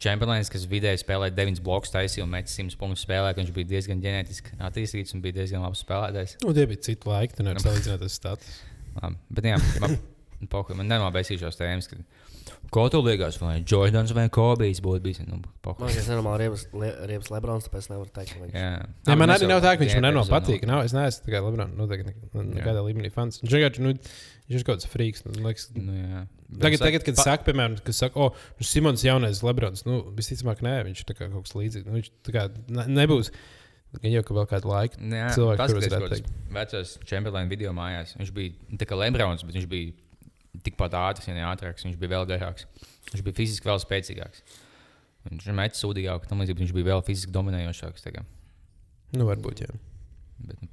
čempions, 0.02 0.50
kas 0.52 0.66
vidēji 0.68 1.00
spēlē 1.00 1.30
9 1.32 1.62
blokus, 1.64 1.92
taisīja 1.94 2.26
un 2.26 2.32
met 2.34 2.50
100 2.52 2.76
punktus 2.80 3.06
spēlē, 3.06 3.32
ka 3.32 3.40
viņš 3.40 3.54
bija 3.56 3.70
diezgan 3.72 4.02
ģenētiski 4.04 4.58
attīstīts 4.68 5.16
un 5.16 5.22
bija 5.24 5.40
diezgan 5.40 5.64
labs 5.64 5.84
spēlētājs. 5.86 6.36
Nu, 6.44 6.52
tie 6.56 6.66
bija 6.68 6.84
citi 6.88 7.08
laiki, 7.08 7.38
tu 7.38 7.46
nevari 7.46 7.64
salīdzināt 7.64 8.04
status. 8.12 8.60
Labi, 8.98 9.16
Bet 9.32 9.48
jā, 9.48 9.56
man, 9.82 9.96
Pohu, 10.50 10.74
man 10.76 10.90
nemā 10.90 11.08
besīšos 11.14 11.56
tēmas, 11.56 11.88
ka 11.88 12.00
ko 12.74 12.84
tu 12.92 13.00
liekas, 13.04 13.36
vai 13.42 13.58
Jordans 13.68 14.12
vai 14.16 14.24
Kobijs 14.32 14.80
būtu 14.84 15.02
bijis. 15.04 15.20
Nu. 15.28 15.40
Man 15.66 15.88
liekas, 15.88 16.08
nenormāli 16.10 16.42
riebas, 16.44 16.64
le, 16.72 16.90
riebas 17.10 17.30
Lebrons, 17.32 17.66
tāpēc 17.68 17.88
nevaru 17.92 18.10
teikt, 18.16 18.34
ka 18.34 18.42
viņš 18.44 18.56
Jā, 18.58 18.70
Jā, 19.08 19.16
man 19.20 19.32
arī 19.34 19.48
nav 19.50 19.62
tā, 19.64 19.72
ka 19.76 19.84
viņš 19.84 19.96
man 19.96 20.02
gēpē 20.02 20.10
nenopātīk. 20.10 20.60
patīk. 20.62 20.66
Nav, 20.70 20.84
es 20.88 20.94
neesmu 20.96 21.26
tikai 21.28 21.42
Lebrons. 21.46 21.74
Noteikti 21.78 22.12
ne- 22.12 22.44
nekādā 22.58 22.84
līmenī 22.86 23.12
fans. 23.14 23.40
Viņš 23.44 23.56
vienkārši, 23.58 23.84
nu, 23.86 23.94
viņš 24.50 24.58
ir 24.60 24.66
kaut 24.68 24.78
kāds 24.80 24.90
frīks. 24.92 25.24
Nu, 25.28 25.36
liekas, 25.48 25.68
Nu, 25.76 25.92
jā. 25.96 26.22
Tagad, 26.60 26.82
tagad 26.84 27.04
kad 27.06 27.16
saka, 27.16 27.46
piemēram, 27.48 27.78
ka 27.80 27.92
saka, 27.96 28.18
o, 28.20 28.34
nu, 28.60 28.64
Simons 28.68 29.00
jaunais 29.06 29.40
Lebrons, 29.42 29.86
nu, 29.88 30.02
visticamāk, 30.12 30.60
nē, 30.60 30.74
viņš 30.90 31.00
ir 31.06 31.14
kaut 31.16 31.32
kas 31.46 31.54
līdzīgs. 31.56 31.86
Nu, 31.88 31.96
viņš 31.96 32.10
tā 32.28 32.34
kā 32.34 32.42
ne, 32.68 32.84
nebūs. 33.00 33.30
Gan 34.02 34.08
jau 34.12 34.22
ka 34.24 34.32
vēl 34.36 34.46
kādu 34.48 34.68
laiku. 34.72 35.00
Nu, 35.04 35.16
Jā, 35.16 35.30
cilvēki, 35.36 35.58
paskaties, 35.60 35.84
kurus 35.88 35.92
varētu 35.92 36.08
kaut 36.08 36.28
kāds 36.28 36.52
Vecais 36.56 36.92
Chamberlain 37.08 37.48
video 37.50 37.72
mājās. 37.76 38.14
Viņš 38.16 38.30
bija 38.32 38.52
nu, 38.70 38.78
tā 38.80 38.86
kā 38.88 38.96
Lembrons, 38.96 39.44
bet 39.44 39.56
viņš 39.58 39.66
bija 39.68 39.92
tikpat 40.60 40.96
ātrs, 40.98 41.28
ja 41.28 41.36
ne 41.36 41.46
ātrāks. 41.48 41.86
Viņš 41.86 41.96
bija 42.00 42.16
vēl 42.16 42.28
garāks. 42.34 42.66
Viņš 43.12 43.24
bija 43.24 43.38
fiziski 43.38 43.70
vēl 43.70 43.80
spēcīgāks. 43.82 44.44
Viņš 45.30 45.46
ir 45.48 45.56
metis 45.56 45.80
sūdīgāk, 45.84 46.26
tam 46.28 46.42
līdzīgi 46.42 46.64
viņš 46.64 46.74
bija 46.76 46.90
vēl 46.90 47.06
fiziski 47.06 47.34
dominējošāks. 47.34 48.04
tagad. 48.04 48.28
Nu, 49.12 49.26
varbūt, 49.28 49.64
jā. 49.64 49.72
Bet, 50.42 50.58
nu, 50.58 50.68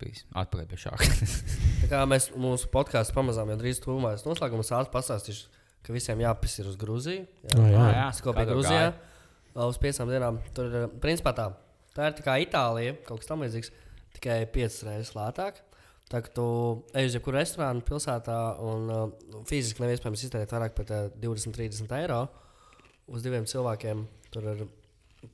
bijis 0.00 0.24
atpakaļ 0.36 0.66
pie 0.68 0.78
šāda. 0.82 1.08
Tā 1.82 1.90
kā 1.90 2.02
mēs 2.08 2.28
mūsu 2.36 2.68
podkāstu 2.72 3.16
pamazām 3.16 3.52
jau 3.52 3.58
drīz 3.60 3.80
tuvāmies 3.84 4.26
noslēgumā, 4.26 4.66
sāc 4.66 4.90
pastāstīšu, 4.92 5.46
ka 5.86 5.94
visiem 5.94 6.20
jāpis 6.24 6.58
ir 6.60 6.68
uz 6.70 6.76
Grūziju. 6.80 7.24
O, 7.54 7.66
jā. 7.70 7.86
Tas 8.10 8.20
kopīgi 8.24 8.52
Grūzijā. 8.52 8.88
Uz 9.64 9.78
piecām 9.80 10.10
dienām. 10.10 10.40
Tur 10.56 10.68
ir 10.68 10.88
principā 11.02 11.32
tā. 11.36 11.48
Tā 11.94 12.10
ir 12.10 12.16
tā 12.18 12.24
kā 12.26 12.34
Itālija, 12.42 12.96
kaut 13.06 13.22
kas 13.22 13.30
tamlīdzīgs, 13.30 13.70
tikai 14.16 14.40
piecas 14.50 14.80
reizes 14.88 15.14
lētāk. 15.14 15.60
Tā 16.14 16.20
kā 16.22 16.30
tu 16.30 16.46
ej 16.94 17.08
uz 17.08 17.14
jebkuru 17.16 17.40
restorānu 17.40 17.82
pilsētā 17.82 18.38
un 18.62 18.84
uh, 18.86 19.00
fiziski 19.50 19.82
nav 19.82 19.90
iespējams 19.90 20.20
iztērēt 20.28 20.52
vairāk 20.54 20.76
par 20.76 20.92
uh, 20.94 21.08
20, 21.18 21.56
30 21.56 21.94
eiro 21.98 22.20
uz 23.10 23.24
diviem 23.24 23.48
cilvēkiem. 23.50 24.04
Tur 24.30 24.46
ir 24.52 24.60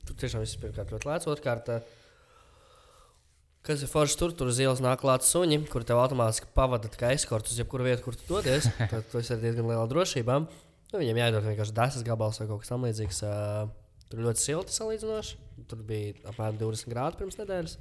tur 0.07 0.17
tiešām 0.23 0.41
viss 0.41 0.57
pirmkārt 0.57 0.89
ļoti 0.95 1.05
lēts. 1.05 1.29
Otrkārt, 1.29 1.69
uh, 1.69 1.85
kas 3.67 3.85
ir 3.85 3.91
forši 3.91 4.17
tur, 4.23 4.33
tur 4.33 4.49
uz 4.49 4.63
ielas 4.63 4.81
nāk 4.81 5.03
klāt 5.03 5.27
suņi, 5.27 5.61
kur 5.69 5.85
tev 5.85 6.01
automātiski 6.01 6.49
pavada 6.57 6.89
kā 6.97 7.13
eskorts 7.13 7.53
uz 7.53 7.61
jebkuru 7.61 7.85
vietu, 7.85 8.07
kur 8.07 8.17
tu 8.17 8.25
dodies. 8.31 8.65
Tad 8.91 9.05
tu 9.11 9.21
esi 9.21 9.37
diezgan 9.43 9.69
lielā 9.69 9.85
drošībā. 9.91 10.41
Nu, 10.41 10.97
viņam 10.97 11.21
jādod 11.21 11.45
vienkārši 11.45 11.77
desmit 11.77 12.09
gabals 12.09 12.41
vai 12.41 12.49
kaut 12.49 12.65
kas 12.65 12.73
tamlīdzīgs. 12.73 13.21
Uh, 13.27 13.69
tur 14.09 14.25
ļoti 14.25 14.47
silti 14.49 14.81
salīdzinoši. 14.81 15.41
Tur 15.69 15.85
bija 15.85 16.17
apmēram 16.33 16.57
20 16.59 16.89
grādi 16.91 17.21
pirms 17.21 17.37
nedēļas. 17.39 17.77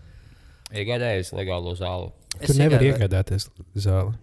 Iegādājies 0.70 1.32
legālo 1.34 1.72
zāli. 1.78 2.10
Tur 2.44 2.54
nevar 2.58 2.80
iegāju- 2.82 2.98
iegādāties 2.98 3.48
zāli. 3.74 4.14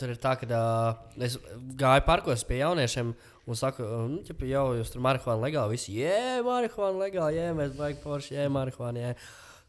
Tur 0.00 0.10
ir 0.12 0.18
tā, 0.20 0.32
ka 0.40 0.46
uh, 0.48 0.94
es 1.22 1.36
gāju 1.78 2.04
parkos 2.04 2.42
pie 2.48 2.58
jauniešiem 2.60 3.12
un 3.46 3.58
saku, 3.58 3.84
nu, 4.10 4.18
ķipa, 4.26 4.46
jau 4.50 4.64
jūs 4.78 4.90
tur 4.92 5.02
marihuāna 5.04 5.44
legāli. 5.46 5.76
Visi, 5.76 5.94
jē, 6.00 6.42
marihuāna 6.46 6.98
legāli, 7.06 7.38
jē, 7.38 7.46
mēs 7.58 7.76
vajag 7.78 8.00
forši, 8.02 8.34
jē, 8.36 8.48
marihuāna, 8.52 9.04
jē. 9.06 9.12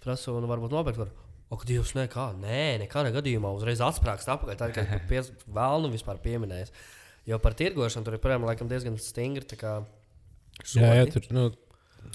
Prasu, 0.04 0.34
un 0.40 0.48
varbūt 0.50 0.74
nopirkt. 0.74 1.00
Var. 1.04 1.12
Ak, 1.54 1.64
Dievs, 1.70 1.94
nē, 1.96 2.08
kā? 2.12 2.32
Nē, 2.42 2.80
nekādā 2.82 3.12
gadījumā 3.14 3.52
uzreiz 3.56 3.80
atsprāgst 3.86 4.28
atpakaļ. 4.34 4.58
Tā 4.60 4.72
kā 4.74 4.86
pies, 5.12 5.30
vēlnu 5.54 5.92
vispār 5.94 6.18
pieminējis. 6.24 6.74
Jo 7.30 7.38
par 7.40 7.54
tirgošanu 7.56 8.04
tur 8.04 8.18
ir, 8.18 8.24
protams, 8.24 8.50
laikam 8.50 8.68
diezgan 8.72 8.98
stingri. 9.00 9.46
tā 9.48 9.56
Kā, 9.62 9.76
Jā, 10.76 10.90
jā, 10.98 11.06
sodi. 11.06 11.14
tur. 11.16 11.30
Nu, 11.34 11.46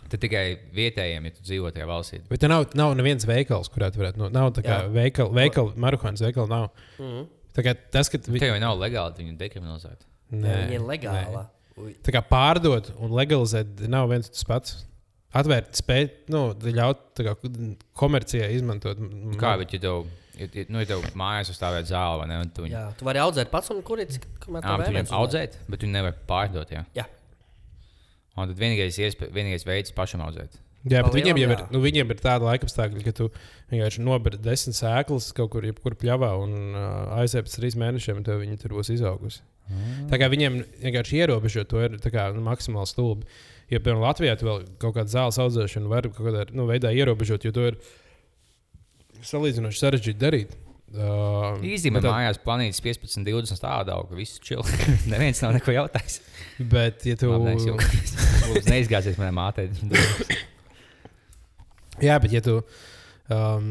Tad 0.08 0.22
tikai 0.22 0.44
vietējiem, 0.72 1.26
ja 1.28 1.34
tu 1.36 1.42
dzīvo 1.44 1.68
tajā 1.74 1.84
valstī. 1.88 2.22
bet 2.30 2.40
tur 2.40 2.48
nav, 2.48 2.64
nav 2.78 2.94
neviens 2.96 3.26
veikals, 3.28 3.68
kurā 3.68 3.90
tu 3.92 4.00
varētu. 4.00 4.16
Nu, 4.22 4.30
nav 4.32 4.54
tā 4.56 4.62
kā 4.64 4.78
veikala, 4.92 5.34
veikala 5.36 5.74
marihuānas 5.76 6.22
veikala 6.24 6.48
nav. 6.48 6.68
Mhm. 6.98 7.26
Tā 7.58 7.64
kā 7.66 7.74
tas, 7.92 8.08
ka 8.08 8.20
vi... 8.28 8.38
Tie 8.40 8.48
jau 8.48 8.58
nav 8.62 8.78
legāli, 8.80 9.18
viņi 9.18 9.34
ir 9.34 9.38
dekriminalizēti. 9.40 10.06
Nē, 10.38 10.54
Viņa 10.62 10.76
ir 10.78 10.84
legāla. 10.86 11.42
Ui. 11.78 11.92
Tā 12.06 12.12
kā 12.14 12.22
pārdot 12.24 12.88
un 12.98 13.12
legalizēt 13.16 13.82
nav 13.90 14.08
viens 14.10 14.28
un 14.30 14.34
tas 14.36 14.46
pats. 14.48 14.76
Atvērt, 15.38 15.74
spēt, 15.76 16.22
nu, 16.32 16.54
ļaut 16.72 17.02
tā 17.18 17.26
kā 17.26 17.34
komercijai 17.98 18.48
izmantot. 18.56 18.96
Kā, 19.40 19.52
bet 19.60 19.74
ja 19.76 19.80
tev, 19.82 20.06
ja, 20.38 20.46
ja, 20.48 20.64
nu, 20.72 20.80
ja 20.80 20.88
tev 20.88 21.04
mājās 21.18 21.50
uzstāvēt 21.52 21.90
zāli, 21.90 22.22
vai 22.22 22.28
ne? 22.30 22.38
Tu 22.54 22.64
viņu, 22.64 22.72
Jā, 22.72 22.84
tu 22.96 23.04
vari 23.08 23.20
audzēt 23.22 23.50
pats 23.52 23.68
un 23.74 23.82
kurītis, 23.86 24.22
kamēr 24.40 24.64
vēlēs. 24.64 24.88
viņam 24.94 25.12
audzēt, 25.20 25.58
bet 25.68 25.84
viņi 25.84 25.94
nevar 25.98 26.16
pārdot. 26.30 26.72
Jā. 26.72 26.86
Jā. 26.96 27.04
Un 28.44 28.52
tad 28.52 28.60
vienīgais, 28.60 28.98
iespē, 29.02 29.28
vienīgais 29.34 29.66
veids 29.68 29.94
pašam 29.96 30.24
audzēt. 30.26 30.56
Jā, 30.88 31.02
bet 31.02 31.16
viņiem 31.16 31.40
jau 31.42 31.48
ir, 31.52 31.62
nu, 31.74 31.80
viņiem 31.82 32.12
ir 32.14 32.20
tāda 32.22 32.46
laika 32.46 32.68
apstākļa, 32.68 33.02
ka 33.02 33.12
tu 33.16 33.26
vienkārši 33.72 34.02
noberi 34.06 34.38
desmit 34.40 34.78
sēklas 34.78 35.32
kaut 35.36 35.50
kur, 35.52 35.66
jebkur 35.66 35.96
pļāvā 35.98 36.30
un 36.38 36.54
uh, 36.70 37.16
aizies 37.18 37.44
pēc 37.44 37.56
trīs 37.58 37.76
mēnešiem, 37.82 38.22
tev 38.24 38.38
viņi 38.44 38.60
tur 38.62 38.76
būs 38.78 38.92
izaugusi. 38.94 39.42
Tā 40.08 40.16
kā 40.20 40.30
viņiem 40.32 40.62
vienkārši 40.80 41.18
ierobežot 41.22 41.68
to 41.68 41.82
ir 41.84 41.98
tā 42.00 42.12
kā, 42.14 42.28
nu, 42.32 42.40
maksimāli 42.46 42.88
stulbi. 42.88 43.28
Jo, 43.68 43.82
piemēram, 43.82 44.04
Latvijā 44.06 44.36
tu 44.40 44.48
vēl 44.48 44.62
kaut 44.80 44.94
kādu 44.96 45.12
zāles 45.12 45.36
audzēšanu 45.42 45.90
var 45.90 46.08
kaut 46.08 46.24
kādā 46.24 46.46
nu, 46.56 46.64
veidā 46.70 46.94
ierobežot, 46.96 47.44
jo 47.44 47.52
to 47.52 47.66
ir 47.68 47.76
salīdzinoši 49.28 49.82
sarežģīti 49.82 50.22
darīt. 50.22 50.56
Uh, 50.88 51.58
Īstenībā 51.60 52.00
bet 52.00 52.06
tā- 52.06 52.12
mājās 52.14 52.38
planītas 52.40 52.80
15, 52.80 53.20
20 53.26 53.60
tādu 53.60 53.92
augu, 53.92 54.16
viss 54.16 54.38
čil. 54.40 54.62
Neviens 55.12 55.42
nav 55.44 55.52
neko 55.58 55.74
jautājis. 55.74 56.22
Bet, 56.58 57.04
ja 57.04 57.16
tu, 57.20 57.28
Labi, 57.34 57.58
es 58.56 58.70
neizgāzies 58.72 59.18
manai 59.20 59.34
mātei. 59.36 59.68
jā, 62.08 62.16
bet, 62.24 62.32
ja 62.32 62.40
tu, 62.44 62.56
um, 63.28 63.68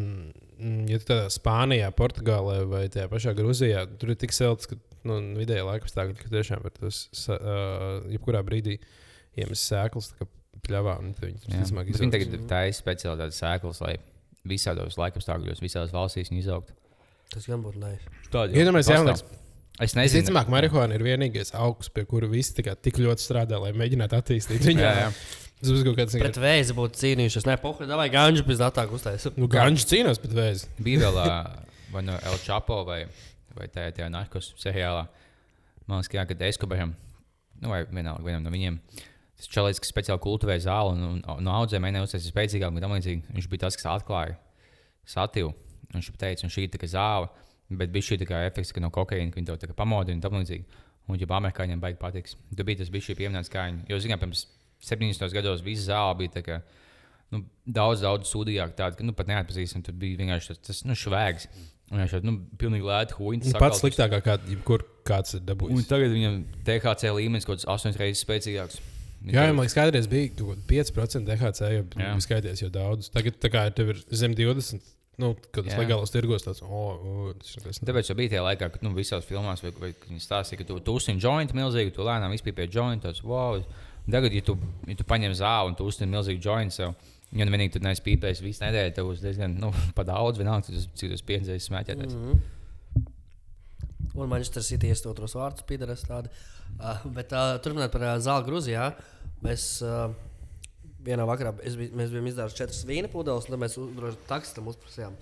ja 0.86 1.02
tu 1.02 1.10
tādā 1.10 1.26
Spānijā, 1.34 1.90
Portugālē 1.98 2.62
vai 2.70 2.86
tajā 2.94 3.10
pašā 3.10 3.34
Grūzijā, 3.38 3.88
tur 3.98 4.14
ir 4.14 4.22
tik 4.22 4.38
silts, 4.38 4.70
ka 4.70 4.78
nu, 5.08 5.18
vidēji 5.42 5.66
laika 5.66 5.90
apstākļi, 5.90 6.20
ka 6.22 6.34
tiešām 6.38 6.66
var 6.70 6.78
tas 6.78 7.02
uh, 7.34 8.06
jebkurā 8.14 8.46
brīdī 8.46 8.78
iemest 9.42 9.72
sēklas 9.72 10.14
pļāvā. 10.68 11.00
tad 11.18 11.34
Viņi, 12.06 12.14
tagad 12.14 12.46
taisa 12.50 12.84
speciāli 12.84 13.26
tādas 13.26 13.42
sēklas, 13.42 13.82
lai 13.82 13.98
visādos 14.48 15.02
laikapstākļos, 15.02 15.66
visās 15.66 15.90
valstīs 15.96 16.30
viņi 16.30 16.46
izaugtu. 16.46 16.78
Tas 17.34 17.50
gan 17.50 17.66
būtu. 17.66 17.92
Tāda 18.32 18.56
Iedomājieties, 18.56 18.94
jaunais. 18.94 19.26
Es 19.78 19.94
nezinu, 19.94 20.24
Visticamāk, 20.24 20.48
marihuāna 20.50 20.96
ir 20.98 21.04
vienīgais 21.06 21.54
augs, 21.58 21.92
pie 21.94 22.02
kura 22.10 22.30
visi 22.32 22.56
tik 22.58 22.98
ļoti 22.98 23.22
strādā, 23.22 23.60
lai 23.62 23.76
mēģinātu 23.78 24.18
attīstīt 24.18 24.64
viņu. 24.66 24.82
Jā, 24.82 24.94
jā. 25.04 25.12
Tas 25.58 25.74
būs 25.74 25.84
kaut 25.86 25.98
kāds 25.98 26.18
Pret 26.18 26.38
vēzi 26.42 26.74
būtu 26.78 27.02
cīnījušies. 27.02 27.46
Nē, 27.50 27.58
pohuļ, 27.62 27.94
vai 27.98 28.08
gāņš 28.14 28.44
bez 28.46 28.62
datā 28.62 28.86
uztaisīt. 28.94 29.38
Nu, 29.42 29.50
Ganģis 29.50 29.88
cīnās 29.90 30.22
pret 30.22 30.34
vēzi. 30.38 30.70
bija 30.86 31.10
vēl 31.10 31.20
vai 31.94 32.04
no 32.06 32.18
El 32.30 32.38
Chapo 32.44 32.84
vai, 32.86 33.04
vai 33.58 33.70
tajā, 33.74 33.94
tajā 33.98 34.10
narkos 34.14 34.52
seriālā. 34.62 35.08
Man 35.90 36.04
liekas, 36.04 36.30
ka 36.30 36.50
Eskobaram, 36.50 36.94
nu 37.62 37.72
vai 37.72 37.84
vienalga 37.86 38.26
vienam 38.26 38.44
no 38.46 38.54
viņiem, 38.54 38.78
tas 39.38 39.50
čalis, 39.50 39.82
kas 39.82 39.94
speciāli 39.94 40.22
kultivēja 40.22 40.66
zāli 40.68 40.94
un, 40.94 41.06
un, 41.08 41.22
un 41.38 41.46
no 41.46 41.56
audzēm 41.62 41.86
mēģināja 41.86 42.10
uztaisīt 42.10 42.34
spēcīgāk, 42.34 42.74
un 42.74 42.84
tam 42.84 42.94
līdzīgi 42.98 43.38
viņš 43.38 43.50
bija 43.50 43.66
tas, 43.66 43.78
kas 43.80 43.90
atklāja 43.96 44.38
satīvu. 45.10 45.54
Viņš 45.94 46.10
teica, 46.20 46.44
un 46.48 46.54
šī 46.54 46.66
ir 46.68 46.90
zāle, 46.92 47.30
bet 47.80 47.94
bija 47.94 48.10
šī 48.10 48.20
efekts, 48.42 48.74
ka 48.76 48.84
no 48.84 48.92
kokaīna, 48.94 49.32
ka 49.32 49.40
viņi 49.40 49.48
to 49.68 49.78
pamodina 49.78 50.18
un 50.18 50.24
tam 50.26 50.36
līdzīgi. 50.40 50.84
Un, 51.08 51.16
ja 51.16 51.28
amerikāņiem 51.32 51.80
baigi 51.80 52.00
patiks, 52.02 52.36
tad 52.52 52.66
bija 52.68 52.82
tas 52.82 52.90
bija 52.92 53.06
šī 53.06 53.16
pieminēts 53.16 53.52
kā 53.52 53.64
viņi. 53.70 53.86
Jo, 53.88 54.00
zinām, 54.04 54.20
pirms 54.20 54.44
70. 54.84 55.32
gados 55.32 55.64
visa 55.64 55.94
zāle 55.94 56.18
bija 56.20 56.34
tā 56.36 56.44
kā 56.44 56.58
nu, 57.32 57.46
daudz, 57.64 58.04
daudz 58.04 58.28
sūdīgāk. 58.32 58.76
Tāda, 58.76 59.00
ka 59.00 59.08
nu, 59.08 59.16
pat 59.16 59.32
neatpazīstam, 59.32 59.86
tur 59.88 59.96
bija 60.00 60.20
vienkārši 60.20 60.52
tas, 60.52 60.62
tas 60.68 60.84
nu, 60.88 60.98
švēgs. 61.00 61.48
Un 61.88 62.02
viņš 62.04 62.18
jau 62.18 62.22
nu, 62.28 62.36
pilnīgi 62.60 62.84
lēti 62.84 63.16
huīņš. 63.16 63.48
Nu, 63.54 63.64
Pats 63.64 63.80
sliktākā, 63.80 64.20
kā, 64.26 64.36
jebkur 64.52 64.84
kāds 65.08 65.38
ir 65.38 65.42
Un 65.46 65.48
dabūjis. 65.48 65.88
tagad 65.88 66.12
viņam 66.12 66.38
THC 66.68 67.14
līmenis 67.16 67.48
kaut 67.48 67.62
kāds 67.62 67.70
8 67.72 68.00
reizes 68.02 68.26
spēcīgāks. 68.28 68.82
Jā, 69.32 69.48
man 69.50 69.64
liekas, 69.64 69.76
kādreiz 69.78 70.12
bija 70.12 70.34
kaut 70.36 70.52
kāda 70.52 70.68
5% 70.92 71.32
DHC, 71.32 71.70
jau 71.78 71.86
bija 71.96 72.12
skaities 72.28 72.62
jau 72.66 72.70
daudz. 72.74 73.08
Tagad 73.16 73.40
tā 73.40 73.52
kā 73.54 73.64
tev 73.76 73.96
ir 73.96 74.04
zem 74.12 74.36
20. 74.38 74.84
Nu, 75.18 75.32
kad 75.50 75.66
tas 75.66 75.74
Jā. 75.74 75.80
legāls 75.82 76.12
tirgos, 76.14 76.44
tāds- 76.46 76.62
oh, 76.66 77.32
tas 77.42 77.56
ir. 77.58 77.88
Tāpēc 77.90 78.12
jau 78.12 78.16
bija 78.20 78.36
tajā 78.36 78.44
laikā, 78.46 78.68
kad 78.76 78.84
nu, 78.86 78.92
visās 78.94 79.26
filmās 79.26 79.64
vai, 79.66 79.72
vai, 79.82 79.90
viņi 80.06 80.22
stāstīja, 80.22 80.60
ka 80.62 80.68
tu, 80.70 80.78
tu 80.86 80.94
uzsini 80.94 81.24
jointu 81.24 81.58
milzīgi, 81.58 81.94
tu 81.96 82.06
lēnām 82.06 82.36
izpīpēji 82.38 82.76
jointu. 82.78 83.14
Wow. 83.26 83.64
Tagad, 84.08 84.36
ja 84.38 84.44
tu, 84.46 84.54
ja 84.86 84.96
tu 84.96 85.04
paņem 85.10 85.34
zāli 85.34 85.72
un 85.72 85.76
tu 85.80 85.88
uzsini 85.90 86.14
milzīgu 86.14 86.46
jointu 86.46 86.76
sev, 86.78 86.94
ja 87.34 87.48
nu 87.48 87.52
vienīgi 87.52 87.74
tu 87.74 87.82
neesi 87.84 88.06
pīpējis 88.06 88.44
visu 88.46 88.64
nedēļu, 88.64 88.94
tev 88.94 89.10
būs 89.10 89.26
diezgan 89.26 89.58
nu, 89.60 89.74
pa 89.98 90.06
daudz, 90.08 90.38
vienalga, 90.38 90.70
tu- 90.70 90.86
cik 91.02 91.16
tas 91.16 91.26
piedzēs 91.26 91.66
smēķēties. 91.68 92.14
Mm. 92.14 92.30
Mhm. 92.30 92.56
Un 94.18 94.30
Manchester 94.30 94.64
City 94.66 94.90
ies 94.90 95.04
otros 95.06 95.36
vārdus, 95.38 95.66
pīdēras 95.68 96.06
tādi. 96.08 96.30
Uh, 96.78 97.04
bet 97.14 97.34
uh, 97.34 97.58
turpināt 97.62 97.92
par 97.94 98.06
uh, 98.06 98.14
zāli 98.22 98.48
Grūzijā. 98.48 98.88
Mēs 99.46 99.66
uh, 99.86 100.10
vienā 101.06 101.26
vakarā 101.30 101.54
es 101.68 101.78
bij, 101.80 101.90
mēs 101.96 102.12
bijām 102.14 102.28
izdarījuši 102.32 102.60
četras 102.64 102.84
vīna 102.90 103.10
pudeles, 103.12 103.48
un 103.48 103.56
tad 103.56 103.62
mēs 103.64 103.78
droši 103.98 104.22
taksistam 104.30 104.70
uzprasījām. 104.74 105.18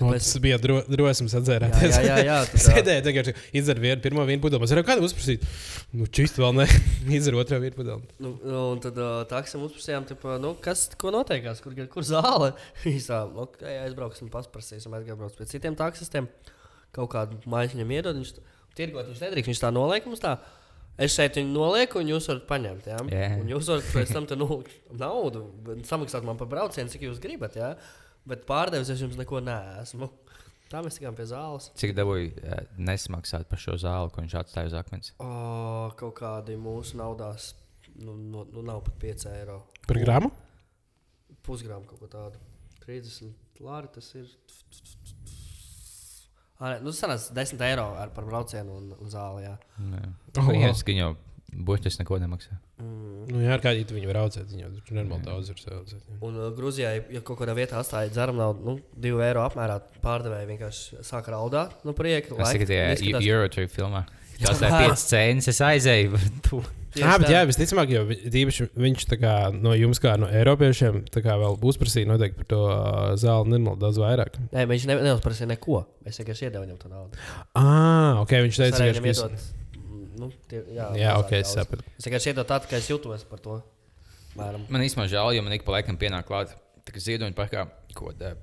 O, 0.00 0.08
Tas 0.16 0.30
bija 0.40 0.56
dro, 0.56 0.78
drosmes 0.88 1.34
Jā, 1.34 1.40
atzērēties. 1.42 1.96
jā, 2.00 2.04
jā, 2.06 2.14
jā 2.24 2.36
uh, 2.46 2.60
Sēdēja, 2.64 3.02
tagad 3.04 3.26
izdzer 3.52 3.80
vienu, 3.82 4.00
pirmo 4.00 4.22
vienu 4.24 4.40
pudeli. 4.40 4.62
Mēs 4.62 4.72
varam 4.72 4.86
kādu 4.88 5.04
uzprasīt. 5.04 5.42
Nu, 5.92 6.06
čist 6.08 6.38
vēl 6.40 6.54
ne. 6.56 6.64
izdzer 7.18 7.36
otro 7.36 7.58
vienu 7.60 7.76
pudeli. 7.76 8.08
Nu, 8.16 8.30
nu, 8.40 8.62
un 8.72 8.80
tad 8.80 8.96
uh, 8.96 9.18
taksim 9.28 9.60
uzprasījām, 9.66 10.06
tipa, 10.08 10.38
nu, 10.40 10.54
kas 10.64 10.86
ko 11.00 11.12
notiekās, 11.12 11.60
kur, 11.60 11.76
kur 11.92 12.06
zāle. 12.08 12.54
Īsā, 12.88 13.26
ok, 13.44 13.60
aizbrauksim, 13.82 14.32
pasprasīsim, 14.32 14.96
aizbrauksim 14.96 15.42
pie 15.42 15.50
citiem 15.52 15.76
taksistiem. 15.76 16.30
Kaut 16.96 17.12
kādu 17.12 17.36
maiņu 17.44 17.76
viņam 17.76 17.92
iedod. 17.98 18.22
Viņš, 18.22 18.32
tirgot 18.80 19.12
viņš 19.12 19.20
nedrīkst. 19.26 19.52
Viņš 19.52 19.62
tā 19.66 19.74
noliek 19.74 20.08
mums 20.08 20.24
tā. 20.24 20.38
Es 21.00 21.14
šeit 21.16 21.38
viņu 21.38 21.54
nolieku, 21.54 22.02
un 22.02 22.10
jūs 22.12 22.28
varat 22.28 22.46
paņemt. 22.48 22.88
Ja? 22.90 22.98
Jā. 23.08 23.28
Un 23.40 23.48
jūs 23.48 23.70
varat 23.72 23.86
pēc 23.94 24.12
tam 24.12 24.26
nolikt 24.36 24.92
naudu, 25.00 25.46
bet 25.64 25.88
samaksāt 25.88 26.26
man 26.26 26.40
par 26.40 26.50
braucienu, 26.50 26.92
cik 26.92 27.06
jūs 27.08 27.22
gribat. 27.22 27.56
Ja? 27.56 27.72
Bet 28.28 28.44
pārdevis 28.48 28.92
es 28.92 29.00
jums 29.00 29.16
neko 29.20 29.40
neesmu. 29.44 30.10
Tā 30.70 30.84
mēs 30.84 31.00
tikām 31.00 31.16
pie 31.18 31.24
zāles. 31.26 31.70
Cik 31.80 31.96
dabūju 31.98 32.52
nesmaksāt 32.78 33.48
par 33.50 33.58
šo 33.58 33.74
zāli, 33.80 34.12
ko 34.14 34.22
viņš 34.22 34.36
atstāja 34.38 34.70
uz 34.70 34.76
akmens? 34.78 35.10
O, 35.18 35.30
kaut 35.98 36.14
kādi 36.20 36.54
mūsu 36.60 37.00
naudās. 37.00 37.54
Nu, 37.98 38.14
nu, 38.14 38.44
nu 38.52 38.62
nav 38.62 38.84
pat 38.86 39.00
5 39.02 39.26
eiro. 39.32 39.56
Par 39.88 39.98
gramu? 39.98 40.30
Pusgrāmu 41.42 41.88
kaut 41.90 42.04
ko 42.04 42.10
tādu. 42.12 42.38
30 42.84 43.34
lāri 43.64 43.90
tas 43.96 44.12
ir. 44.14 44.30
Ah, 44.30 44.99
nu, 46.60 46.90
tas 46.92 47.00
sanāca 47.00 47.34
10 47.40 47.62
eiro 47.70 47.86
ar 47.96 48.10
par 48.14 48.26
braucienu 48.28 48.76
un, 48.76 48.90
un 49.00 49.10
zāli. 49.12 49.46
Jā. 49.46 49.56
Oh, 50.38 50.50
viņa 50.52 51.00
jau 51.00 51.12
buļķis 51.66 51.96
neko 52.02 52.18
nemaksā. 52.22 52.56
Mm. 52.80 53.24
Nu, 53.30 53.40
jā, 53.42 53.56
kā 53.62 53.72
viņi 53.74 53.96
viņu 53.96 54.12
raucēt, 54.16 54.48
viņi 54.52 54.62
jau 54.62 54.70
tur 54.86 54.96
normāli 55.00 55.24
daudz 55.26 55.50
ir 55.52 55.58
saucēt. 55.60 56.04
Un 56.22 56.36
uh, 56.38 56.48
Grūzijā, 56.56 56.92
ja 57.16 57.22
kaut 57.26 57.40
kādā 57.40 57.56
vietā 57.58 57.80
atstāja 57.80 58.12
dzeramu 58.12 58.38
naudu, 58.40 58.64
nu, 58.66 58.76
2 59.08 59.24
eiro 59.26 59.42
apmērā, 59.48 59.80
pārdevēji 60.04 60.50
vienkārši 60.52 61.02
sāka 61.06 61.34
raudāt 61.34 61.80
no 61.84 61.94
prieka. 61.96 62.36
Es 62.38 62.54
tikai 62.54 62.68
izskatās- 62.96 63.30
Eurotrip 63.32 63.72
filmā. 63.74 64.04
Tas 64.40 64.62
ir 64.62 64.72
5 64.72 65.08
cents, 65.10 65.50
es 65.52 65.60
aizēju. 65.60 66.20
Jā, 66.98 67.12
bet 67.20 67.28
tā. 67.28 67.32
jā, 67.36 67.40
visticamāk, 67.46 67.90
jo 67.94 68.00
tīpaši 68.34 68.64
viņš 68.82 69.04
kā, 69.22 69.34
no 69.54 69.74
jums, 69.78 70.00
kā 70.02 70.16
no 70.18 70.26
Eiropiešiem, 70.26 71.04
kā 71.14 71.36
vēl 71.38 71.54
uzprasīja 71.70 72.08
noteikti 72.10 72.40
par 72.40 72.48
to 72.50 72.60
zāli 73.22 73.52
nenormāli 73.52 73.78
daudz 73.84 74.00
vairāk. 74.02 74.40
Nē, 74.50 74.64
viņš 74.72 74.86
ne, 74.90 74.96
neuzprasīja 75.06 75.52
neko. 75.52 75.84
Es 76.04 76.18
vienkārši 76.18 76.48
iedevu 76.48 76.64
viņam 76.66 76.80
to 76.82 76.90
naudu. 76.90 77.20
Ah, 77.54 78.18
ok, 78.24 78.34
viņš 78.48 78.58
Es 78.58 78.62
teica, 78.74 78.88
ka 78.96 79.04
viņš 79.06 79.22
iedot. 79.22 79.46
mm, 79.78 80.06
Nu, 80.20 80.32
tie, 80.50 80.64
jā, 80.74 80.88
Jā, 80.98 81.14
ok, 81.22 81.30
es 81.38 81.46
daudz. 81.46 81.54
sapratu. 81.60 81.84
Es 81.98 82.08
vienkārši 82.10 82.32
iedodu 82.34 82.48
tādu, 82.50 82.70
ka 82.72 82.76
es 82.82 82.90
jūtos 82.90 83.22
par 83.30 83.38
to. 83.44 83.60
Mēram. 84.36 84.66
Man 84.70 84.82
īstenībā 84.82 85.06
žēl, 85.10 85.34
jo 85.38 85.42
man 85.46 85.54
ik 85.56 85.64
pa 85.66 85.72
laikam 85.78 85.96
pienāk 85.98 86.26
klāt, 86.26 86.56
kā 86.90 87.00
ziedoņa 87.02 87.34
parkā, 87.38 87.68
ko 87.94 88.10
tā 88.18 88.34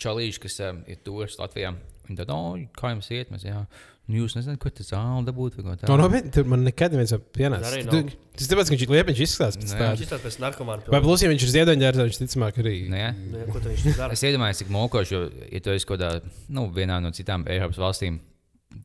čalīši, 0.00 0.40
kas 0.44 0.60
um, 0.68 0.82
ir 0.88 1.00
turisti 1.04 1.40
Latvijā. 1.42 1.72
Viņi 2.08 2.20
tad, 2.20 2.30
oh, 2.32 2.54
kā 2.76 2.92
jums 2.94 3.08
iet? 3.12 3.32
Mēs, 3.32 3.44
jā, 3.48 3.64
nu, 4.08 4.16
jūs 4.22 4.34
nezināt, 4.38 4.58
ko 4.62 4.70
tas 4.72 4.88
zāle 4.90 5.24
dabūt 5.26 5.58
vai 5.58 5.64
ko 5.66 5.74
tādu. 5.82 5.96
nopietni, 6.00 6.30
tur 6.32 6.46
man 6.48 6.62
nekad 6.64 6.94
neviens 6.94 7.12
nav 7.12 7.20
pienācis. 7.36 7.88
Tu- 7.90 8.02
nav. 8.02 8.14
Tas 8.38 8.48
tāpēc, 8.48 8.70
ka 8.70 8.74
viņš 8.76 8.84
liepiņš 8.94 9.20
izskatās 9.26 9.58
pēc 9.58 9.72
Nē. 9.74 9.88
Viņš 9.92 10.02
izstāsta 10.06 10.24
pēc 10.28 10.38
narkomāna. 10.44 10.88
Vai 10.94 11.00
plus, 11.04 11.22
ja 11.24 11.28
viņš 11.32 11.42
ir 11.44 11.52
ziedoņdārs, 11.56 12.00
viņš 12.04 12.20
ticamāk 12.22 12.60
arī. 12.62 12.74
Nē. 12.88 13.02
Nu, 13.18 13.38
ja, 13.42 13.46
ko 13.52 13.58
viņš 13.64 13.96
dara? 13.98 14.12
Es 14.16 14.22
iedomājos, 14.24 14.60
cik 14.62 14.70
mokoši, 14.72 15.12
jo, 15.16 15.20
ja 15.52 15.60
tu 15.60 15.70
esi 15.74 15.86
kaut 15.90 15.98
kādā, 16.00 16.22
nu, 16.48 16.68
vienā 16.72 17.00
no 17.02 17.10
citām 17.10 17.44
Eiropas 17.50 17.76
valstīm, 17.82 18.20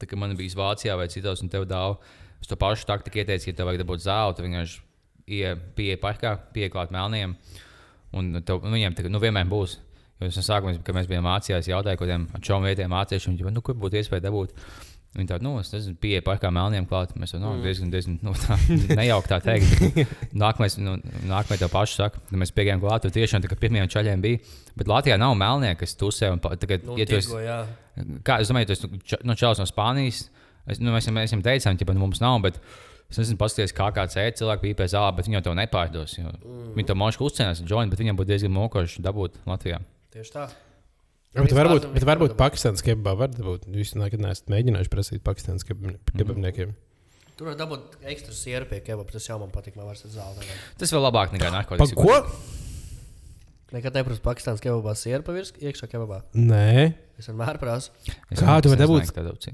tā 0.01 0.09
kā 0.09 0.17
man 0.19 0.36
bija 0.36 0.57
Vācijā 0.59 0.97
vai 0.97 1.07
citos, 1.07 1.41
un 1.45 1.49
tev 1.53 1.67
dāvā, 1.69 1.97
es 2.41 2.47
to 2.49 2.55
pašu 2.59 2.86
taktiku 2.89 3.21
ieteicu, 3.21 3.47
ja 3.47 3.53
tev 3.53 3.69
vajag 3.69 3.84
dabūt 3.86 4.03
zāli, 4.03 4.36
tu 4.36 4.43
vienkārši 4.43 4.80
ie- 5.28 5.55
pieeja 5.78 5.97
parkā, 6.01 6.36
pieklāt 6.53 6.91
melniem, 6.91 7.38
un 8.13 8.41
tev, 8.43 8.63
nu, 8.65 8.74
viņiem 8.76 8.95
tā, 8.97 9.05
nu, 9.09 9.19
vienmēr 9.24 9.47
būs. 9.47 9.78
Jo 10.21 10.28
es 10.30 10.36
no 10.38 10.43
sākuma, 10.45 10.78
kad 10.86 10.95
mēs 10.95 11.07
bijām 11.09 11.26
mācījās, 11.26 11.67
jautāju 11.67 11.97
kaut 11.99 12.07
kādiem 12.07 12.28
čom 12.41 12.63
vietējiem 12.63 12.91
māciešiem, 12.93 13.38
viņi, 13.38 13.53
nu, 13.53 13.61
kur 13.65 13.76
būtu 13.76 13.97
iespēja 13.99 14.21
dabūt. 14.30 14.53
Viņi 15.14 15.30
tādu, 15.30 15.45
nu, 15.45 15.51
es 15.61 15.70
nezinu, 15.70 15.93
pieeja 16.01 16.24
parkā 16.26 16.49
melniem 16.53 16.88
klāt. 16.89 17.11
Mēs 17.22 17.36
jau 17.36 17.39
nu, 17.41 17.51
diezgan, 17.61 17.91
diezgan 17.93 18.16
nu, 18.26 18.32
tā, 18.34 18.55
nejauki 18.99 19.30
tā 19.30 19.38
teikt. 19.45 19.99
Nākamais, 20.34 20.80
nu, 20.82 20.95
nākamais 21.30 21.61
tev 21.61 21.70
pašu 21.74 21.99
saka, 21.99 22.22
kad 22.30 22.39
mēs 22.41 22.53
piegājām 22.55 22.82
klāt, 22.82 23.05
tur 23.05 23.14
tiešām 23.14 23.43
tā 23.43 23.51
kā 23.51 23.57
pirmajiem 23.61 23.91
čaļiem 23.93 24.24
bija. 24.24 24.41
Bet 24.80 24.89
Latvijā 24.89 25.20
nav 25.22 25.36
melnie, 25.38 25.76
kas 25.78 25.93
tusē. 25.99 26.32
Un, 26.34 26.41
tagad, 26.41 26.88
Nu, 26.88 26.97
ja 26.97 27.05
tirgo, 27.09 27.43
jā. 27.43 27.59
kā, 28.26 28.39
es 28.41 28.49
domāju, 28.49 28.72
tas 28.74 29.22
no 29.22 29.38
čels 29.38 29.61
no 29.61 29.70
Spānijas. 29.70 30.26
Es, 30.66 30.82
nu, 30.82 30.89
mēs, 30.95 31.11
mēs 31.14 31.36
viņam 31.36 31.45
teicām, 31.45 31.78
ka 31.78 31.97
mums 31.99 32.24
nav. 32.24 32.41
Bet, 32.47 32.57
Es 33.14 33.20
nezinu, 33.20 33.38
paskatieties, 33.38 33.76
kā 33.78 33.91
kāds 33.93 34.16
ēd, 34.18 34.39
cilvēku 34.39 34.64
pīpē 34.64 34.88
zālē, 34.89 35.11
bet 35.14 35.28
viņi 35.28 35.43
to 35.45 35.51
nepārdos. 35.53 36.16
Mm. 36.18 36.72
Viņi 36.74 36.88
to 36.89 36.95
mošu 36.97 37.28
uzcenās, 37.28 37.61
joint, 37.61 37.93
bet 37.93 38.01
viņam 38.01 38.18
būtu 38.18 38.32
diezgan 38.32 38.55
mokoši 38.55 39.03
dabūt 39.05 39.38
Latvijā. 39.45 39.84
Tieši 40.16 40.34
tā. 40.34 40.47
Bet 41.34 41.53
varbūt, 41.57 41.88
bet 41.95 42.03
varbūt 42.05 42.36
Pakistānas 42.38 42.84
kebabā 42.86 43.15
var 43.17 43.29
būt. 43.34 43.63
Jūs 43.73 43.95
nekad 43.97 44.21
neesat 44.21 44.51
mēģinājuši 44.53 44.91
prasīt 44.93 45.23
Pakistānas 45.25 45.65
keb- 45.65 45.81
kebabniekiem. 46.13 46.75
Tur 47.38 47.47
var 47.49 47.55
dabūt 47.57 47.95
ekstra 48.05 48.36
sieru 48.38 48.67
pie 48.69 48.79
kebaba. 48.86 49.09
Tas 49.11 49.25
jau 49.25 49.39
man 49.41 49.49
patīk. 49.49 49.75
Man 49.75 49.88
vairs 49.89 50.03
zāli. 50.05 50.38
nevajag. 50.43 50.59
Tas 50.77 50.93
vēl 50.93 51.01
labāk 51.07 51.34
nekā 51.34 51.49
Pa 51.49 51.55
narkotikas. 51.57 51.95
ko? 51.97 52.19
Nekad 53.73 53.95
neprasu 53.97 54.21
Pakistānas 54.21 54.61
kebabā 54.61 54.93
sieru 54.99 55.25
pavirs 55.25 55.49
iekšā 55.57 55.89
kebabā. 55.89 56.21
Nē, 56.38 56.93
Es 57.17 57.27
vienmēr 57.29 57.57
prasu. 57.61 57.89
Kā 58.38 58.61
tu 58.61 58.69
vari 58.69 58.81
dabūt? 58.86 59.49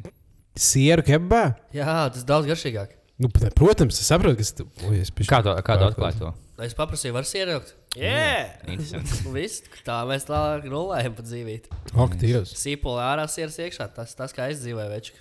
Sieru 0.59 1.03
kebabā. 1.07 1.55
Jā, 1.75 2.09
tas 2.11 2.25
daudz 2.27 2.47
garšīgāk. 2.51 2.97
Nu, 3.19 3.27
protams, 3.31 3.99
es 3.99 4.07
saprotu, 4.07 4.37
kas 4.39 4.51
tu 4.55 4.67
Ui, 4.87 4.99
es 4.99 5.11
bišķi- 5.11 5.27
Kā 5.31 5.39
to, 5.43 5.55
kā 5.63 5.75
to 5.79 5.87
atklāt? 5.91 6.19
To? 6.19 6.33
Es 6.63 6.73
paprasīju, 6.75 7.13
var 7.15 7.23
sieraukt. 7.27 7.73
Jā, 7.97 8.51
Interesanti. 8.69 9.23
viss. 9.33 9.63
Tā 9.87 9.95
mēs 10.05 10.27
tālāk 10.27 10.67
rulējam 10.69 11.15
pa 11.17 11.23
dzīvību. 11.25 11.79
Ak, 12.05 12.13
Dievs. 12.21 12.53
Sīpola 12.59 13.07
ārā 13.15 13.25
sieras 13.31 13.57
iekšā. 13.57 13.87
Tas, 13.95 14.13
tas 14.17 14.35
kā 14.35 14.45
es 14.53 14.61
dzīvoju, 14.61 14.91
veču. 14.93 15.15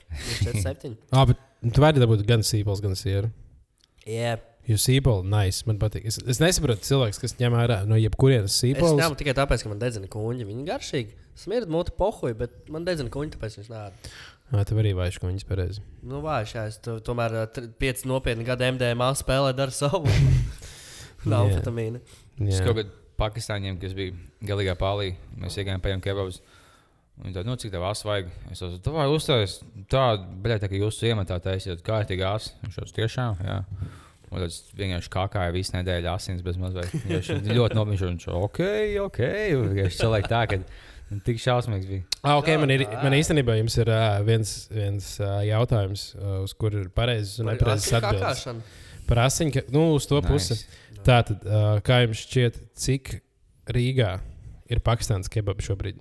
4, 0.45 0.61
7. 0.67 0.93
Ah, 1.17 1.25
bet 1.31 1.41
tu 1.73 1.81
vari 1.81 2.03
dabūt 2.03 2.27
gan 2.29 2.45
sīpols, 2.45 2.83
gan 2.85 2.93
sieru. 2.99 3.33
Jā, 4.05 4.37
Jo 4.69 4.77
sīpols, 4.77 5.25
nice, 5.25 5.63
man 5.65 5.79
patīk. 5.81 6.05
Es, 6.11 6.19
es 6.29 6.43
nesaprotu 6.43 6.85
cilvēks, 6.85 7.17
kas 7.23 7.33
ņem 7.39 7.55
ārā 7.57 7.79
no 7.89 7.97
jebkurienes 7.97 8.53
es 8.53 8.59
sīpols. 8.61 8.99
ņēmu 8.99 9.17
tikai 9.17 9.33
tāpēc, 9.39 9.63
ka 9.65 9.71
man 9.73 9.79
dedzina 9.81 10.11
kuņģi. 10.13 10.45
Viņi 10.45 10.67
garšīgi. 10.69 11.15
Smird 11.41 11.73
mūtu 11.73 11.95
pohuļi, 11.97 12.37
bet 12.37 12.69
man 12.75 12.85
dedzina 12.85 13.09
kuņģi, 13.15 13.33
tāpēc 13.39 13.57
viņš 13.63 13.71
nāda. 13.73 14.13
Jā, 14.53 14.67
tev 14.69 14.83
arī 14.83 14.93
vajag, 14.99 15.17
ka 15.23 15.31
viņas 15.31 15.49
pareizi. 15.49 15.81
Nu, 16.05 16.21
vājš, 16.21 16.53
jā, 16.59 16.67
es 16.69 16.77
to, 16.85 16.99
tomēr 17.05 17.39
ā, 17.41 17.47
tr- 17.49 17.71
pieci 17.81 18.05
nopietni 18.13 18.45
gadi 18.45 18.69
MDMA 18.77 19.09
spēlē, 19.17 19.55
dara 19.57 19.73
savu. 19.73 20.05
Nav 21.33 21.49
amfetamīna. 21.49 22.05
Es 22.47 22.63
kaut 22.63 22.79
kādā 22.79 22.89
Pakistāņiem, 23.19 23.81
kas 23.83 23.97
bija 23.99 24.15
galīgā 24.47 24.77
pālī, 24.79 25.13
mēs 25.43 25.57
iegājām 25.59 25.83
pēc 25.83 26.03
kebabs. 26.05 26.37
Viņi 27.19 27.35
tādu, 27.35 27.51
nu, 27.51 27.57
cik 27.59 27.73
tev 27.73 27.83
asa 27.89 28.07
vajag? 28.07 28.29
Es 28.53 28.61
teicu, 28.63 28.77
tā 28.85 28.93
vai 28.95 29.09
uzstājas 29.11 29.57
tādu, 29.91 30.29
bet 30.45 30.63
tā 30.63 30.69
kā 30.71 30.79
jūs 30.79 31.01
iemetāt, 31.09 31.43
taisiet 31.49 31.83
kārtīgi 31.83 32.23
asa. 32.23 32.53
Viņš 32.63 32.79
teica, 32.79 32.95
tiešām, 33.01 33.41
jā. 33.43 33.57
Un 34.29 34.45
tas 34.45 34.61
vienkārši 34.79 35.11
kākāja 35.11 35.55
visu 35.57 35.75
nedēļu 35.75 36.13
asins 36.13 36.45
bez 36.47 36.61
mazliet. 36.63 36.95
Viņš 37.09 37.33
ļoti 37.59 37.79
nopietni, 37.81 38.13
viņš 38.13 38.29
teica, 38.29 38.39
ok, 38.47 38.63
ok. 39.09 39.21
Viņš 39.81 39.99
cilvēki 39.99 40.31
tā, 40.31 40.45
ka 40.53 41.21
tik 41.27 41.43
šausmīgs 41.43 41.91
bija. 41.91 42.07
Ah, 42.23 42.37
okay, 42.39 42.55
man, 42.61 42.71
ir, 42.71 42.85
man 43.03 43.19
īstenībā 43.19 43.59
jums 43.59 43.81
ir 43.83 43.91
uh, 43.91 44.21
viens, 44.23 44.59
viens 44.71 45.15
uh, 45.19 45.41
jautājums, 45.49 46.13
uh, 46.21 46.43
uz 46.45 46.55
kuru 46.55 46.85
ir 46.85 46.93
pareizs 46.95 47.41
un 47.43 47.51
nepareizs 47.51 47.97
atbildes. 47.99 48.47
Par 49.09 49.25
asiņu, 49.25 49.65
nu, 49.73 49.89
uz 49.97 50.07
to 50.07 50.21
Nice. 50.21 50.87
Pusi. 50.99 51.07
Tātad, 51.09 51.47
uh, 51.47 51.79
kā 51.87 52.01
jums 52.05 52.23
šķiet, 52.27 52.59
cik 52.79 53.15
Rīgā 53.75 54.11
ir 54.69 54.83
Pakistāns 54.85 55.31
kebabs 55.33 55.67
šobrīd? 55.69 56.01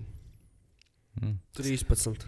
Mm. 1.21 1.37
13. 1.57 2.25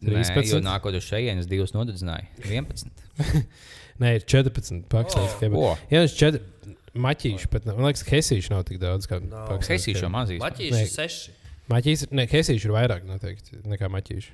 Nē, 0.00 0.22
13? 0.24 0.54
jo 0.54 0.60
nākot 0.64 0.96
uz 0.96 1.04
šejienes 1.04 1.46
divas 1.50 1.74
nodedzināja. 1.76 2.24
11. 2.46 2.88
Nē, 4.00 4.14
ir 4.16 4.24
14 4.24 4.86
Pakistāns 4.90 5.28
Oh. 5.28 5.34
oh. 5.34 5.40
kebabs. 5.42 5.60
O, 5.60 5.74
Jā, 5.92 6.04
tas 6.06 6.14
ir 6.16 6.22
4. 6.40 6.76
Maķīši, 7.00 7.46
bet 7.52 7.66
man 7.68 7.84
liekas, 7.86 8.00
ka 8.02 8.16
hesīši 8.16 8.50
nav 8.50 8.64
tik 8.66 8.80
daudz 8.82 9.06
kā 9.06 9.20
Nav. 9.22 9.44
Pakistāns 9.52 9.76
Hesīši 9.76 10.02
jau 10.02 10.08
mazīs. 10.10 10.40
Maķīši 10.42 10.72
Nē. 10.74 10.86
6. 10.96 11.36
Maķīs, 11.70 12.06
ne, 12.10 12.24
hesīši 12.26 12.66
ir 12.66 12.72
vairāk 12.74 13.04
noteikti 13.06 13.60
nekā 13.70 13.86
maķīši. 13.94 14.32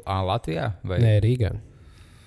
Ā, 0.00 0.16
Latvijā? 0.24 0.70
Vai? 0.86 1.00
Nē, 1.02 1.16
Rīgā. 1.20 1.50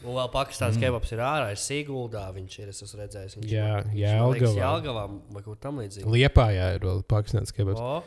Un 0.03 0.17
vēl 0.17 0.31
Pakistāns 0.33 0.75
mm. 0.75 0.83
kebabs 0.83 1.13
ir 1.15 1.21
ārā, 1.23 1.51
ir 1.53 1.59
Siguldā. 1.61 2.25
Viņš 2.35 2.57
ir, 2.59 2.71
es 2.73 2.95
redzējis. 2.99 3.37
Viņš 3.39 3.53
Jā, 3.53 3.69
man- 3.69 3.87
viņš 3.87 3.93
man 3.93 4.01
Jelgavā. 4.01 4.33
liekas 4.33 4.57
Jelgavā 4.59 5.05
vai 5.37 5.43
kur 5.45 5.55
tam 5.63 5.79
līdzīgi. 5.79 6.09
Liepājā 6.17 6.73
ir 6.75 6.83
vēl 6.87 7.05
Pakistāns 7.07 7.55
kebabs. 7.55 7.79
O, 7.79 8.03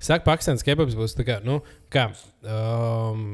Saka, 0.00 0.24
Pakistāns 0.24 0.64
kebabs 0.64 0.96
būs 0.96 1.16
tā 1.16 1.26
kā, 1.28 1.40
nu, 1.44 1.58
kā 1.92 2.06
um, 2.48 3.24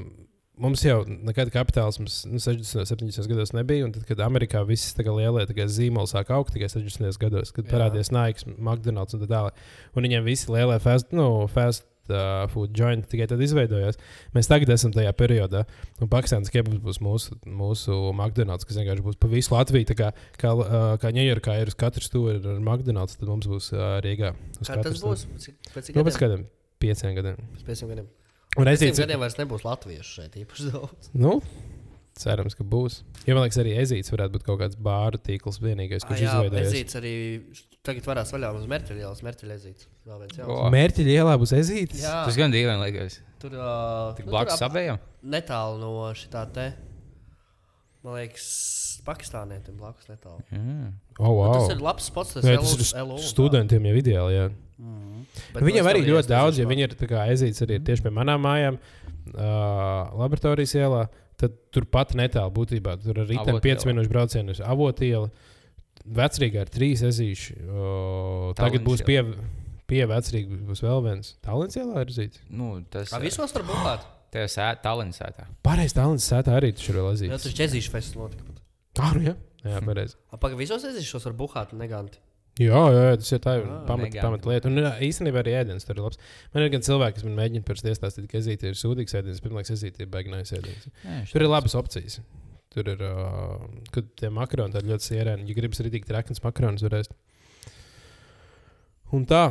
mums 0.59 0.83
jau 0.83 1.05
nekad 1.07 1.51
kapitālisms 1.55 2.25
nu, 2.27 2.41
60. 2.43 2.81
un 2.81 3.11
70. 3.11 3.29
gados 3.31 3.53
nebija. 3.55 3.87
Un 3.87 3.93
tad, 3.95 4.07
kad 4.09 4.23
Amerikā 4.25 4.63
viss 4.67 4.95
tā 4.97 5.07
kā 5.07 5.15
lielie 5.15 5.69
zīmoli 5.71 6.11
sāk 6.11 6.33
augt 6.35 6.55
tikai 6.57 6.71
60. 6.73 7.21
gados, 7.23 7.53
kad 7.55 7.67
Jā. 7.67 7.75
parādījās 7.75 8.13
Nike, 8.15 8.47
McDonald's 8.57 9.15
un 9.15 9.23
tā 9.23 9.31
tālāk. 9.31 9.67
Un 9.95 10.09
viņiem 10.09 10.27
visi 10.27 10.51
lielie 10.51 10.79
fast, 10.83 11.13
nu, 11.17 11.47
fast 11.53 11.87
uh, 12.13 12.45
food 12.53 12.75
jointi 12.77 13.09
tikai 13.13 13.27
tad 13.31 13.41
izveidojās. 13.45 13.99
Mēs 14.37 14.51
tagad 14.51 14.71
esam 14.75 14.93
tajā 14.95 15.13
periodā. 15.19 15.65
Un 16.01 16.11
Pakistāns 16.13 16.53
kebabs 16.53 16.81
būs 16.85 17.01
mūsu, 17.05 17.39
mūsu 17.47 17.97
McDonald's, 18.15 18.67
kas 18.69 18.79
vienkārši 18.81 19.05
būs 19.07 19.19
pa 19.23 19.31
visu 19.33 19.55
Latviju. 19.55 19.89
Kā, 19.97 20.13
kā, 20.41 20.53
uh, 20.57 20.93
kā 21.03 21.13
Ņujorkā 21.17 21.57
ir 21.63 21.73
uz 21.73 21.79
katru 21.79 22.05
stūri 22.05 22.39
ar 22.43 22.61
McDonald's, 22.61 23.17
tad 23.21 23.31
mums 23.33 23.49
būs 23.51 23.73
uh, 23.75 23.97
Rīgā. 24.05 24.35
kā 24.63 24.79
tas 24.83 25.03
būs? 25.03 25.27
Pēc 25.75 25.91
cik 25.91 25.97
Nu, 25.99 26.05
gadiem? 26.07 26.47
pieciem 26.83 27.17
gadiem. 27.17 27.37
Pēc 27.57 27.67
pieciem 27.71 27.93
gadiem. 27.95 28.09
Un 28.57 28.65
Pēc 28.65 28.73
Ezīts, 28.77 28.95
pieciem 28.97 29.03
gadiem 29.07 29.21
vairs 29.25 29.37
nebūs 29.41 29.65
latviešu 29.67 30.13
šeit 30.21 30.37
īpaši 30.41 30.71
daudz. 30.73 31.11
nu, 31.13 31.39
cerams, 32.23 32.55
ka 32.57 32.65
būs. 32.65 33.03
Jo 33.27 33.35
man 33.37 33.45
liekas, 33.47 33.59
arī 33.63 33.75
Ezīts 33.83 34.13
varētu 34.13 34.37
būt 34.39 34.45
kaut 34.47 34.61
kāds 34.63 34.77
bāru 34.81 35.19
tīkls 35.21 35.59
vienīgais, 35.63 36.05
Ah, 36.05 36.09
kurš 36.09 36.23
jā, 36.25 36.33
izveidojas. 36.33 36.73
Ezīts 36.73 36.99
arī 37.01 37.13
tagad 37.87 38.09
varās 38.09 38.33
vaļā 38.35 38.51
uz. 38.57 38.67
Vēl 40.07 40.19
viens 40.25 40.39
O. 40.39 40.43
jauns. 40.47 40.73
Mērķi 40.75 41.07
ielā 41.13 41.37
būs 41.43 41.53
Ezīts. 41.59 42.01
Jā, 42.03 42.25
Tas 42.27 42.37
gan 42.41 42.53
dīvaini 42.55 42.83
liekas. 42.89 43.21
tur 43.43 43.53
uh, 43.59 44.15
Tik 44.17 44.27
nu, 44.27 44.33
blakus 44.33 44.63
ap- 44.63 44.71
abiem. 44.73 44.99
netālu 45.25 45.79
no 45.83 45.93
šitā 46.17 46.47
te. 46.53 46.71
Man 48.07 48.15
liekas, 48.21 48.47
Pakistānietim 49.07 49.77
blakus 49.79 50.07
netālu. 50.11 50.41
Mm. 50.51 50.93
Oh, 51.19 51.31
wow. 51.37 51.53
Tas 51.61 51.75
ir 51.77 51.83
labs 51.83 52.07
spots. 52.11 52.35
Tas 52.35 52.45
Nē, 52.47 52.55
ir 52.57 52.63
tas 52.63 52.73
ir 52.75 52.87
tā. 52.95 53.19
studentiem 53.23 53.85
jau 53.91 53.97
ideāli. 54.01 54.35
Jā. 54.35 54.47
Bet 55.55 55.63
Viņiem 55.65 55.87
mēs 55.87 55.93
arī 55.95 56.03
ļoti 56.07 56.29
daudz, 56.31 56.59
ja 56.61 56.67
viņi 56.69 56.83
ir 56.85 56.95
aizīts 57.23 57.63
arī 57.65 57.79
tieši 57.87 58.03
pie 58.05 58.11
manām 58.13 58.43
mājām, 58.45 58.77
uh, 59.33 60.11
laboratorijas 60.21 60.75
ielā. 60.79 61.07
Tad 61.37 61.53
turpat 61.75 62.15
netālu 62.17 62.53
būtībā 62.57 62.97
tur 63.03 63.21
arī 63.21 63.37
ir 63.37 63.43
Avotiela. 63.43 63.63
5 63.67 63.87
minūšu 63.91 64.13
brauciens 64.13 64.55
uz 64.55 64.63
avotielu. 64.65 65.29
Vecrīgā 66.17 66.65
ir 66.65 66.71
trīs 66.73 67.03
ezīši. 67.05 67.57
Uh, 67.67 68.53
tagad 68.57 68.85
būs 68.87 69.03
pie, 69.05 69.19
pie 69.91 70.03
vecrīga, 70.09 70.61
būs 70.69 70.85
vēl 70.85 71.03
viens. 71.05 71.35
Tallinas 71.45 71.77
ielā 71.81 72.05
ir 72.07 72.13
zīts. 72.15 72.41
Nu, 72.49 72.79
tas 72.93 73.13
Kā 73.13 73.21
visos 73.21 73.53
var 73.57 73.67
būt? 73.69 74.07
ir 74.37 74.81
Tallinas 74.85 75.21
sētā. 75.21 75.47
Pārējais 75.67 75.97
Tallinas 75.97 76.29
sētā 76.33 76.57
arī 76.59 76.73
tur 76.77 76.91
ir 76.93 76.99
vēl 77.01 77.11
Jā, 77.13 77.19
zīts. 77.23 77.35
tas 77.37 77.51
ir 77.51 77.59
ķezīšu 77.61 77.93
festivāls 77.95 78.37
notika. 78.37 78.57
Tā, 78.97 79.13
nu 79.17 79.27
jā. 79.29 79.37
Jā, 79.67 79.83
pareizi. 79.85 80.17
Pagaidām, 80.43 80.61
visos 80.63 80.85
ezīšos 80.89 81.29
var 81.29 81.37
būt 81.43 81.77
neganti. 81.81 82.21
Jā, 82.57 82.79
jā, 82.89 83.01
tas 83.21 83.33
ir 83.37 83.41
tā 83.45 83.53
Ah, 83.61 83.83
pamat, 83.85 84.07
neganti. 84.09 84.23
pamat 84.25 84.47
lieta. 84.49 84.69
Un 84.71 84.79
jā, 84.81 84.91
īstenībā 85.05 85.43
arī 85.43 85.53
ēdiens 85.59 85.85
tur 85.85 85.99
ir 85.99 86.07
labs. 86.07 86.17
Man 86.55 86.65
ir 86.65 86.71
gan 86.73 86.81
cilvēki, 86.87 87.19
kas 87.19 87.25
man 87.27 87.35
mēģina 87.37 87.67
pirms 87.69 87.83
iestāstīt, 87.91 88.29
ka 88.33 88.39
ezīte 88.41 88.71
ir 88.71 88.79
sūdīgs 88.81 89.13
ēdiens, 89.19 89.43
pirmā 89.45 89.61
liekas, 89.61 89.75
ezīte 89.77 90.01
ir 90.07 90.09
baignājis 90.15 90.55
ēdiens. 90.57 90.87
Tur 91.33 91.45
ir 91.45 91.51
labas 91.53 91.75
opcijas. 91.77 92.17
Tur 92.73 92.89
ir 92.95 93.03
uh, 93.05 93.61
kad 93.93 94.09
tie 94.21 94.31
makaroni 94.33 94.73
tādi 94.73 94.89
ļoti 94.89 95.05
sierēni. 95.11 95.45
Ja 95.49 95.57
gribas 95.59 95.81
rītīgi 95.85 96.09
treknas 96.09 96.41
makaronus, 96.45 96.85
varēs. 96.87 97.13
Un 99.13 99.29
tā, 99.29 99.43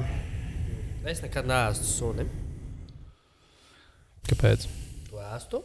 Es 1.05 1.21
nekad 1.21 1.45
neesmu 1.45 1.85
suni. 1.85 2.25
kāpēc? 4.29 4.65
Tu 5.11 5.21
ēstu? 5.21 5.61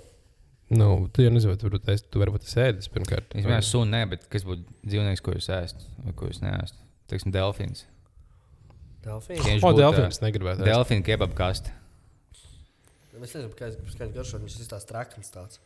Nu, 0.71 1.09
tu 1.13 1.25
jau 1.25 1.33
nezini, 1.33 1.57
varbūt 1.59 1.89
es, 1.91 2.05
tu 2.07 2.21
varbūt 2.23 2.45
esi 2.47 2.61
ēdis 2.69 2.91
pirmkārt. 2.93 3.33
Es 3.41 3.73
sunu 3.73 3.89
nē, 3.91 4.05
bet 4.13 4.29
kas 4.31 4.45
būtu 4.47 4.63
dzīvnieks, 4.87 5.25
ko 5.25 5.33
jūs 5.35 5.49
ēst 5.57 5.89
vai 6.05 6.13
ko 6.21 6.29
jūs 6.31 6.43
neēst? 6.45 6.77
Teiksim, 7.11 7.33
delfīns. 7.35 7.85
Delfīns. 9.05 9.43
Viņš 9.47 9.65
O, 9.67 9.73
delfīns 9.77 10.21
negribētu. 10.23 10.67
Delfīna 10.69 11.07
kebab 11.07 11.35
kaste. 11.39 11.73
Es 13.21 13.35
nezinu, 13.35 13.51
kāds 13.57 13.77
ir 13.77 14.13
garšot. 14.15 14.41
Viņš 14.45 14.61
ir 14.63 14.69
tāds 14.71 14.87
trakns. 14.89 15.29
Tāds. 15.35 15.59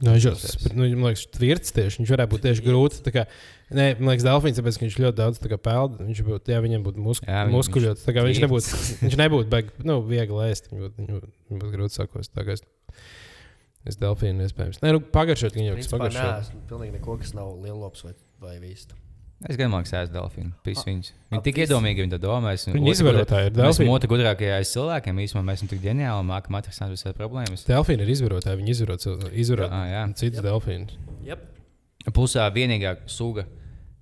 Nu, 0.00 0.14
viņš 0.14 0.24
jau 0.26 0.32
nu, 0.74 0.86
man 0.96 1.10
liekas, 1.12 1.26
tvirts 1.30 1.74
tieši. 1.76 2.00
Viņš 2.00 2.12
varētu 2.14 2.32
būt 2.32 2.42
tieši 2.46 2.64
grūts. 2.64 3.02
Kā, 3.14 3.26
nē, 3.70 3.84
man 4.00 4.14
liekas, 4.14 4.24
delfīns, 4.26 4.58
tāpēc, 4.58 4.78
ka 4.80 4.86
viņš 4.88 4.96
ļoti 5.04 5.18
daudz 5.20 5.38
peld. 5.62 5.98
Viņš 6.08 6.22
būtu, 6.26 6.50
jā, 6.54 6.58
viņam 6.64 6.86
būtu 6.86 7.04
musk, 7.04 7.26
Jā, 7.28 7.36
jā, 7.36 7.42
viņ- 7.46 7.54
muskuļots. 7.54 8.06
Viņš 8.08 8.24
tvirts. 8.24 8.42
nebūtu, 8.46 8.80
viņš 9.04 9.18
nebūtu 9.20 9.52
baig, 9.52 9.70
nu, 9.86 10.00
viegli 10.08 10.48
ēst. 10.48 10.70
Viņam 10.72 10.86
būtu, 10.88 10.98
viņam 11.04 11.20
būtu, 11.20 11.30
viņam 11.50 11.62
būtu 11.62 11.72
grūti 11.76 11.98
sakos. 12.00 12.32
Es, 12.56 12.64
es 13.92 14.00
delfīnu 14.00 14.48
iespējams. 14.48 14.80
Nē, 14.82 14.96
nu, 14.96 15.04
pagašot 15.14 15.54
viņam, 15.54 15.76
kas 15.78 15.86
Principā 15.86 16.00
pagašot. 16.00 16.32
neesmu 16.32 16.64
pilnīgi 16.72 16.96
neko, 16.98 17.18
kas 17.20 17.34
nav 17.36 17.52
lielops 17.62 18.02
vai, 18.08 18.14
vai 18.40 18.56
vīsta. 18.64 18.98
Es 19.44 19.58
gan 19.60 19.68
māku 19.72 19.90
ēst 19.92 20.12
delfīnu. 20.14 20.52
Viņus. 20.64 21.10
Viņi 21.30 21.42
tik 21.44 21.58
iedomīgi, 21.66 22.00
viņi 22.04 22.12
to 22.14 22.18
domā. 22.22 22.54
Otru 22.56 22.80
izvērotāja 22.94 23.50
ir 23.50 23.52
gudrā- 23.52 23.66
Mēs 23.68 23.80
otru 23.92 24.08
gudrākie 24.14 24.48
aiz 24.56 24.70
cilvēkiem. 24.72 25.18
Īsumā 25.20 25.42
mēs 25.44 25.58
esam 25.60 25.68
tik 25.68 25.82
ģeniāli, 25.82 26.24
mākam 26.24 26.56
atrisināt 26.56 26.94
visas 26.94 27.12
problēmas. 27.18 27.66
Delfīna 27.68 28.06
ir 28.06 28.12
izvarotāja. 28.14 28.56
Viņi 28.56 28.70
izvaro, 28.72 28.96
cil- 28.96 29.28
izvaro 29.32 29.68
Ah, 29.70 29.84
jā. 29.86 30.14
citus 30.16 30.40
delfīnus. 30.40 30.96
Yep. 31.28 31.38
Plus 32.14 32.34
ā, 32.36 32.50
vienīgā 32.52 32.96
suga, 33.06 33.44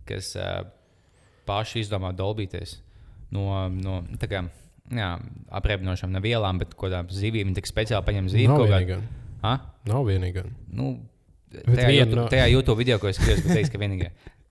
kas 0.07 0.37
uh, 0.37 0.63
paši 1.47 1.81
izdomā 1.83 2.13
dolbīties 2.15 2.77
no, 3.33 3.69
no 3.69 4.03
tā 4.19 4.29
kā, 4.31 4.45
jā, 4.91 5.11
apreibinošām 5.51 6.11
ne 6.11 6.21
vielām, 6.21 6.59
bet 6.59 6.75
kādām 6.77 7.09
zivīm. 7.11 7.47
Viņi 7.51 7.55
tik 7.59 7.67
speciāli 7.67 8.05
paņem 8.07 8.29
zīvi 8.31 8.47
Nav 8.47 8.63
vienīgā. 8.67 9.01
Nav 9.91 10.05
vienīgā. 10.07 10.45
Nu, 10.71 11.01
tajā, 11.53 11.89
viena 11.89 12.07
YouTube, 12.07 12.15
no- 12.15 12.29
tajā 12.29 12.47
YouTube 12.53 12.79
video, 12.79 12.99
ko 12.99 13.09
es 13.09 13.19
skatos, 13.19 13.43
teiks, 13.51 13.71
ka 13.71 13.79
vienīgā. 13.79 14.11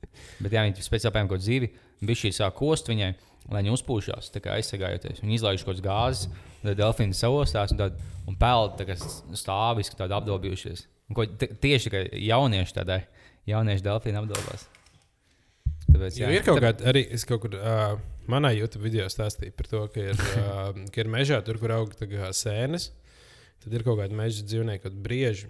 Bet 0.42 0.54
jā, 0.56 0.64
viņi 0.68 0.84
speciāli 0.86 1.14
paņem 1.16 1.30
kaut 1.32 1.40
kādu 1.40 1.48
zīvi, 1.48 1.70
bija 2.02 2.22
šī 2.24 2.32
sāk 2.36 2.56
kost 2.60 2.90
viņai, 2.92 3.12
lai 3.52 3.62
viņi 3.64 3.74
uzpūšās, 3.78 4.32
tā 4.34 4.42
kā 4.44 4.56
aizsargājoties. 4.58 5.22
Viņi 5.24 5.38
izlaiž 5.40 5.64
kaut 5.66 5.78
kādas 5.80 5.86
gāzes, 5.86 6.28
tad 6.62 6.78
delfīni 6.82 7.18
savostās 7.18 7.74
un, 7.74 7.80
tad- 7.82 7.98
un 8.30 8.38
peld 8.42 8.78
tā 8.80 8.86
kā 8.90 8.98
stāviski 9.00 9.98
apdobījušies. 9.98 10.86
Un 11.12 11.18
ko, 11.18 11.26
tieši 11.26 11.92
kā 11.92 12.04
jaunieši 12.16 12.78
tādai, 12.78 13.02
jaunieši 13.50 13.84
delfīni 13.84 14.22
apdobās. 14.22 14.68
Tāpēc, 15.92 16.18
Jo 16.22 16.30
ir 16.32 16.44
kaut 16.46 16.62
kāda 16.64 16.86
arī, 16.92 17.02
es 17.18 17.26
kaut 17.28 17.42
kur 17.44 17.56
uh, 17.58 17.98
manā 18.32 18.54
YouTube 18.56 18.86
video 18.86 19.08
stāstīju 19.12 19.56
par 19.58 19.68
to, 19.68 19.82
ka 19.92 20.06
ir, 20.14 20.22
uh, 20.40 20.70
ka 20.94 21.02
ir 21.04 21.10
mežā, 21.12 21.42
tur, 21.44 21.58
kur 21.60 21.74
aug 21.76 21.92
kā 22.00 22.30
sēnes. 22.38 22.92
Tad 23.62 23.74
ir 23.78 23.84
kaut 23.86 24.00
kāda 24.00 24.18
meža 24.18 24.46
dzīvnieka, 24.48 24.88
kad 24.88 25.02
brieži 25.06 25.50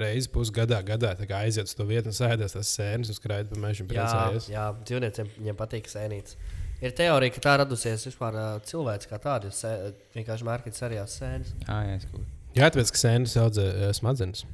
reizi 0.00 0.30
pusgadā 0.32 0.78
gadā 0.86 1.14
aiziet 1.38 1.66
uz 1.66 1.74
to 1.74 1.84
vietu 1.86 2.10
un 2.10 2.16
sēdēs 2.16 2.54
tās 2.56 2.70
sēnes 2.76 3.10
un 3.10 3.16
skraida 3.18 3.50
pa 3.50 3.58
mežu 3.60 3.84
Jā, 3.84 3.88
priecājas. 3.90 4.48
jā 4.50 4.66
dzīvniekiem 4.86 5.30
viņiem 5.38 5.58
patīk 5.58 5.90
sēnītes. 5.90 6.36
Ir 6.84 6.92
teorija, 6.92 7.32
ka 7.32 7.40
tā 7.40 7.56
radusies 7.62 8.04
vispār 8.06 8.36
ā, 8.36 8.46
cilvēks 8.68 9.08
kā 9.08 9.18
tāda. 9.22 9.48
Ir 9.48 9.56
sē, 9.56 9.72
vienkārši 10.14 10.44
mārketis 10.44 10.82
arī 10.84 11.00
sēnes. 11.08 11.54
Jā, 11.64 11.78
jā, 11.88 11.98
ko. 12.12 12.20
Jā, 12.56 12.68
tāpēc, 12.68 12.92
ka 12.92 13.00
sēnes 13.00 13.36
audzē 13.40 13.64
uh, 13.70 13.92
smadzenes. 13.96 14.44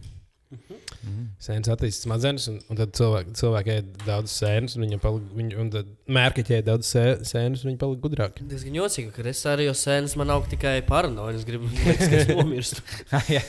Mhm. 0.52 1.22
Sēnes 1.42 1.70
attīstās 1.72 2.04
smadzenes, 2.06 2.44
un, 2.52 2.58
un 2.70 2.78
tad 2.78 2.92
cilvēki, 2.98 3.32
cilvēki 3.40 3.72
ēd 3.74 3.88
daudz 4.04 4.34
sēnes, 4.36 4.76
un 4.78 4.92
palika, 5.02 5.36
viņi, 5.38 5.56
un 5.62 5.70
tad 5.72 5.88
mērķi 6.12 6.44
ēd 6.58 6.66
daudz 6.68 6.90
sē- 6.92 7.22
sēnes, 7.26 7.64
un 7.64 7.72
viņi 7.72 7.80
palika 7.80 8.02
gudrāki. 8.04 8.46
Diezgan 8.50 8.76
jocīgi, 8.76 9.12
ka 9.16 9.24
es 9.32 9.40
arī 9.50 9.66
uz 9.72 9.80
sēnes 9.82 10.14
man 10.20 10.30
aug 10.34 10.46
tikai 10.52 10.76
paranoja. 10.86 11.34
Es 11.40 11.46
gribu, 11.48 11.70
liekas, 11.72 12.08
ka 12.12 12.20
es 12.20 12.30
nomirstu. 12.36 12.84
Jā, 13.36 13.42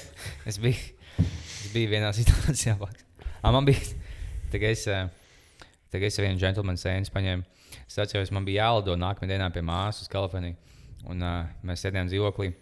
es 0.49 0.59
biju, 0.63 0.79
es 1.27 1.69
biju 1.75 1.91
vienā 1.93 2.13
situācijā. 2.15 2.77
Ah, 3.43 3.51
man 3.51 3.67
bija, 3.67 3.83
tā 4.53 4.63
kā 4.63 4.71
es, 4.71 4.87
eh, 4.87 5.05
kā 5.91 6.05
es 6.07 6.17
vienu 6.23 6.39
džentlmenu 6.39 6.79
sēnes 6.79 7.11
paņēmu. 7.13 7.43
Es 7.83 7.99
atceros, 7.99 8.31
man 8.33 8.45
bija 8.47 8.69
jālido 8.69 8.95
nākamajā 8.97 9.35
dienā 9.35 9.51
pie 9.53 9.61
māsas 9.65 10.07
uz 10.07 10.11
Kaliforniju. 10.13 10.55
Un 11.11 11.19
uh, 11.19 11.43
mēs 11.67 11.81
sēdējām 11.83 12.07
dzīvoklī. 12.07 12.53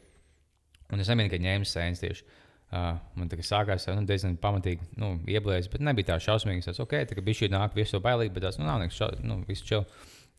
Un 0.92 1.00
es 1.00 1.08
nebiju 1.12 1.28
nekad 1.30 1.44
ņēmis 1.46 1.72
sēnes 1.78 2.02
tieši. 2.02 2.24
Uh, 2.72 2.94
man 3.20 3.28
tā 3.28 3.36
kā 3.36 3.44
sākās 3.44 3.84
nu, 3.92 4.06
diezgan 4.08 4.38
pamatīgi 4.40 4.86
nu, 5.02 5.18
ieblēs, 5.28 5.68
bet 5.74 5.84
nebija 5.84 6.14
tā 6.14 6.22
šausmīgi. 6.24 6.64
Es 6.72 6.80
tā 6.80 7.18
kā 7.18 7.24
bija 7.26 7.42
šī 7.42 7.50
nāk, 7.52 7.76
visu 7.76 8.00
bailīgi, 8.00 8.32
bet 8.32 8.46
tas 8.48 8.62
nu, 8.62 8.64
nav 8.64 8.80
nekas 8.80 8.96
šaus, 8.96 9.20
nu, 9.28 9.42
viss 9.48 9.66
čau. 9.68 9.82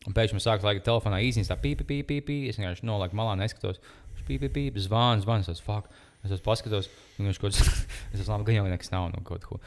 Un 0.07 0.15
pēkšņi 0.17 0.35
man 0.35 0.43
sākas 0.43 0.65
laika 0.65 0.81
telefonā 0.83 1.19
īsiņas, 1.27 1.51
tā 1.51 1.59
pīpi, 1.61 1.85
pīpi, 1.87 2.17
pīpi. 2.25 2.39
Es 2.49 2.57
vienkārši 2.57 2.87
nolaiku 2.89 3.19
malā, 3.19 3.37
neskatos. 3.39 3.77
Pīpi, 4.23 4.49
pīpi, 4.49 4.81
zvans, 4.81 5.27
zvans, 5.27 5.51
tas 5.51 5.61
fuck. 5.61 5.91
Es 6.23 6.31
esmu 6.31 6.45
paskatos, 6.45 6.87
un 7.19 7.27
viņš 7.27 7.39
kaut 7.43 7.57
esmu 8.15 8.29
labi, 8.29 8.45
ka 8.47 8.53
jau 8.55 8.63
nekas 8.71 8.91
nav 8.93 9.09
no 9.11 9.21
kaut 9.27 9.43
ko. 9.43 9.57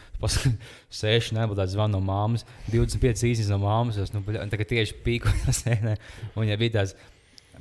Seši 0.99 1.37
nebūtu 1.37 1.67
zvans 1.75 1.93
no 1.93 2.01
māmas, 2.01 2.47
25 2.73 3.27
īsiņas 3.29 3.51
no 3.53 3.59
māmas. 3.61 3.99
Es, 4.01 4.15
nu, 4.15 4.23
un 4.25 4.53
tagad 4.53 4.71
tieši 4.73 4.97
pīko 5.05 5.33
tas 5.45 5.61
sēnē. 5.67 5.99
Un 6.33 6.47
viņai 6.47 6.57
bija 6.63 6.79
tāds, 6.79 6.97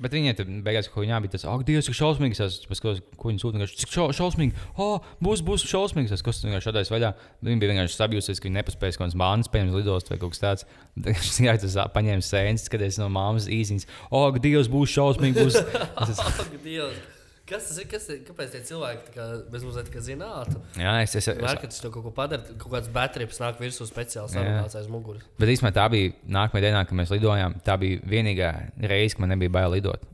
Bet 0.01 0.11
viņai 0.15 0.33
tur 0.35 0.49
beigās, 0.65 0.89
ko 0.91 1.03
viņa 1.03 1.21
bija, 1.23 1.33
tas, 1.35 1.45
ak, 1.47 1.63
Dievs, 1.67 1.87
cik 1.87 1.95
šausmīgs. 1.95 2.41
Es 2.43 2.57
paskatos, 2.67 2.99
ko 3.19 3.31
viņa 3.31 3.41
sūta. 3.41 3.67
Cik 3.79 3.93
šau, 3.95 4.09
šausmīgi, 4.17 4.57
oh, 4.81 5.05
būs, 5.23 5.43
būs 5.45 5.63
šausmīgs. 5.69 6.11
Es 6.11 6.23
skatos, 6.23 6.43
vienkārši 6.43 6.69
šādais 6.69 6.91
vaļā. 6.91 7.13
Viņa 7.47 7.63
bija 7.63 7.71
vienkārši 7.71 7.99
sabijusies, 8.01 8.43
ka 8.43 8.49
viņa 8.49 8.59
nepaspējas 8.59 8.99
kaut 8.99 9.05
kādas 9.05 9.19
bānas, 9.23 9.51
piemēram, 9.53 9.79
lidost 9.79 10.11
vai 10.11 10.19
kaut 10.19 10.35
kas 10.35 10.43
tāds. 10.43 10.69
Viņš 11.07 11.33
vienkārši 11.39 11.89
paņēma 11.95 12.27
sēnes, 12.27 12.67
skaties 12.67 12.99
no 12.99 13.11
māmas 13.13 13.47
īsiņas. 13.47 13.87
Oh, 14.11 14.27
ak, 14.27 14.43
Dievs, 14.43 14.71
būs 14.71 14.95
šausmīgi. 14.99 15.45
Būs. 15.47 15.61
Ak, 16.03 16.57
Dievs! 16.59 17.14
Kas 17.45 17.67
tas 17.67 17.77
ir? 17.77 17.85
Kas, 17.89 18.07
kāpēc 18.25 18.53
tie 18.55 18.61
cilvēki 18.65 19.03
tā 19.05 19.11
kā 19.13 19.25
bez 19.53 19.65
mazliet 19.67 19.85
tā 19.85 19.93
kā 19.93 20.01
zinātu? 20.01 20.57
jā, 20.81 20.93
es, 21.03 21.13
es, 21.19 21.27
es, 21.29 21.41
Mārketis 21.43 21.83
to 21.83 21.91
kaut 21.93 22.07
ko 22.07 22.13
padara, 22.15 22.55
kaut 22.57 22.71
kāds 22.73 22.89
baterijas 22.93 23.37
nāk 23.43 23.59
virsū 23.61 23.85
speciāli 23.85 24.33
sarunāts 24.33 24.77
aiz 24.79 24.87
muguras. 24.89 25.27
Bet 25.37 25.51
īstenībā 25.53 25.75
tā 25.75 25.85
bija 25.93 26.15
nākamā 26.25 26.63
dienā, 26.65 26.81
kad 26.89 26.97
mēs 26.97 27.13
lidojām. 27.13 27.59
Tā 27.67 27.77
bija 27.81 28.01
vienīgā 28.09 28.49
reize, 28.89 29.13
kad 29.13 29.21
man 29.21 29.35
nebija 29.35 29.53
bail 29.59 29.75
lidot. 29.75 30.07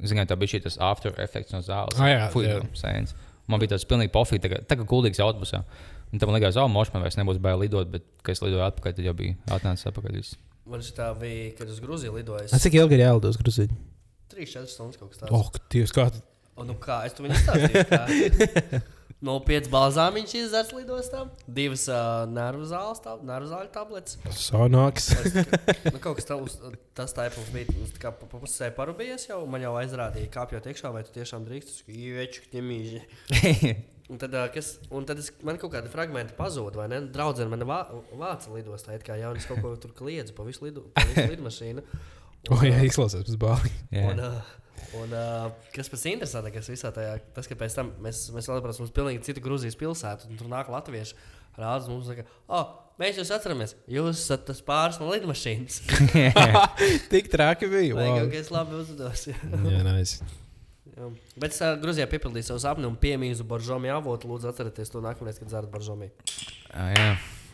Zinām, 0.00 0.24
tā 0.30 0.38
bija 0.40 0.54
šī 0.54 0.62
tas 0.64 0.80
after 0.80 1.12
effects 1.20 1.52
no 1.52 1.60
zāles. 1.66 2.00
Ah, 2.00 2.08
jā, 2.08 2.56
sēnes. 2.80 3.12
Man 3.52 3.60
bija 3.60 3.74
tāds 3.74 3.84
pilnīgi 3.90 4.14
pofīgi, 4.14 4.46
tā 4.46 4.54
kā, 4.54 4.62
tā 4.72 4.80
kā 4.80 4.88
guldīgs 4.88 5.20
autobusā. 5.20 5.62
Un 6.12 6.24
tam 6.24 6.32
liekas, 6.32 6.56
oh, 6.56 6.72
mošs 6.72 6.96
man 6.96 7.04
vairs 7.04 7.20
nebūs 7.20 7.40
bail 7.42 7.60
lidot, 7.60 7.92
bet, 7.92 8.08
kad 8.24 8.32
es 8.32 8.42
lidoju 8.44 8.64
atpakaļ, 8.64 8.96
tad 8.96 9.06
jau 9.10 9.14
bija 9.18 9.36
atnācis 9.52 9.92
atpakaļ. 9.92 10.18
Viss. 10.18 10.40
Man 10.72 10.82
šī 10.84 10.96
tā 10.96 11.12
bija, 11.20 11.52
kad 11.60 11.70
uz 11.72 11.80
Grūziju 11.84 12.16
lidoju. 12.16 12.48
A, 12.48 12.60
cik 12.62 12.80
ilgi 12.80 12.98
ir 12.98 13.06
jālido 13.06 13.32
uz 13.32 13.38
Grūziju? 13.40 13.80
3-4 14.32 14.72
stundas 14.72 15.00
kaut 15.00 15.12
kas 15.12 15.24
tāds. 15.24 15.32
Oh, 15.36 15.48
Dievs, 15.72 15.94
kā 15.94 16.08
O, 16.56 16.66
nu 16.68 16.76
kā, 16.80 17.02
es 17.08 17.14
to 17.16 17.24
viņam 17.24 17.40
stāstīju. 17.46 17.86
kā. 17.92 18.82
No 19.22 19.36
5 19.38 19.68
balzāmiņš 19.70 20.32
izzērs 20.34 20.72
lidostā, 20.74 21.20
2 21.46 21.66
uh, 21.76 21.98
nervu 22.26 22.64
zāles, 22.66 22.98
tā, 23.04 23.12
nervu 23.22 23.52
zāļu 23.52 23.68
tabletes. 23.70 24.16
sanāks? 24.34 25.12
Nu, 25.86 26.00
kaut 26.02 26.18
kas 26.18 26.26
tāds, 26.26 26.56
tas 26.98 27.14
tāpums 27.14 27.52
bija. 27.54 27.70
Es 27.84 27.92
tā 27.94 28.02
kā 28.02 28.10
pa 28.18 28.26
pusē 28.32 28.72
parūpējies 28.74 29.28
jau, 29.28 29.38
man 29.46 29.62
jau 29.62 29.76
aizrādīja, 29.78 30.26
kāpjot 30.34 30.66
iekšā, 30.72 30.90
vai 30.90 31.04
tu 31.06 31.14
tiešām 31.14 31.46
drīkst. 31.46 31.70
Es 31.70 31.84
tikai 31.86 32.24
ieču, 32.24 32.48
ķemīži. 32.50 33.04
Un 34.10 34.18
tad, 34.18 34.34
kas, 34.52 34.72
un 34.90 35.06
tad 35.06 35.22
es, 35.22 35.30
man 35.46 35.60
kaut 35.62 35.70
kāda 35.76 35.88
fragmenta 35.92 36.34
pazuda, 36.36 36.82
vai 36.82 36.88
ne? 36.90 36.98
Draudzene 37.14 37.52
man 37.52 37.62
vā, 37.68 37.78
vāca 38.18 38.50
lidostā, 38.52 38.98
it 38.98 39.06
kā 39.06 39.14
jau 39.20 39.30
es 39.38 39.46
kaut 39.48 39.62
ko 39.62 39.70
tur 39.80 39.94
kliedzu 39.96 40.34
pa 40.34 40.44
visu, 40.44 40.66
lidu, 40.66 40.82
pa 40.98 41.06
visu 41.12 41.30
lidmašīnu. 41.36 41.86
O, 42.50 42.56
jā, 42.66 42.74
izklausās 42.82 43.22
pēc 43.22 43.36
bāli. 43.38 43.70
Un, 44.00 44.18
uh, 44.18 44.48
un, 44.98 45.14
uh, 45.16 45.46
kas 45.74 45.90
pats 45.92 46.04
interesantākais 46.10 46.70
visā 46.72 46.92
tajā, 46.94 47.16
tas, 47.36 47.48
ka 47.48 47.56
pēc 47.58 47.78
tam 47.78 47.92
mēs, 48.04 48.26
mēs 48.34 48.48
vēl 48.50 48.62
braucam 48.64 48.86
uz 48.86 48.92
pilnīgi 48.94 49.24
citu 49.28 49.42
Grūzijas 49.44 49.78
pilsētu, 49.80 50.30
un 50.30 50.40
tur 50.40 50.50
nāk 50.52 50.70
latvieši. 50.72 51.16
rāda 51.58 51.88
mums, 51.90 52.06
saka, 52.08 52.24
oh, 52.48 52.70
mēs 53.00 53.18
jūs 53.20 53.32
atceramies. 53.34 53.74
Jūs 53.90 54.20
esat 54.22 54.46
tas 54.48 54.62
pāris 54.64 55.00
no 55.00 55.10
lidmašīnas. 55.12 55.82
Tik 57.12 57.32
traki 57.32 57.68
bija. 57.72 57.96
Wow. 57.98 58.22
kaut 58.22 58.32
kas 58.36 58.52
labi 58.54 58.78
uzdos? 58.80 59.26
Jā, 59.28 59.82
nice. 59.88 60.22
Jā. 60.92 61.08
Bet 61.40 61.54
es 61.54 61.60
uh, 61.64 61.74
Grūzijā 61.80 62.06
piepildīju 62.10 62.50
savu 62.50 62.62
sapni 62.62 62.88
un 62.88 62.96
piemīzu 63.00 63.46
Boržomi 63.48 63.92
avotu. 63.92 64.28
Lūdzu, 64.28 64.50
atcerieties 64.52 64.92
to 64.92 65.00
nākamreiz, 65.04 65.38
kad 65.40 65.48
dzērat 65.48 65.72
Boržomi. 65.72 66.10
Ah, 66.72 66.92
jā, 66.92 67.06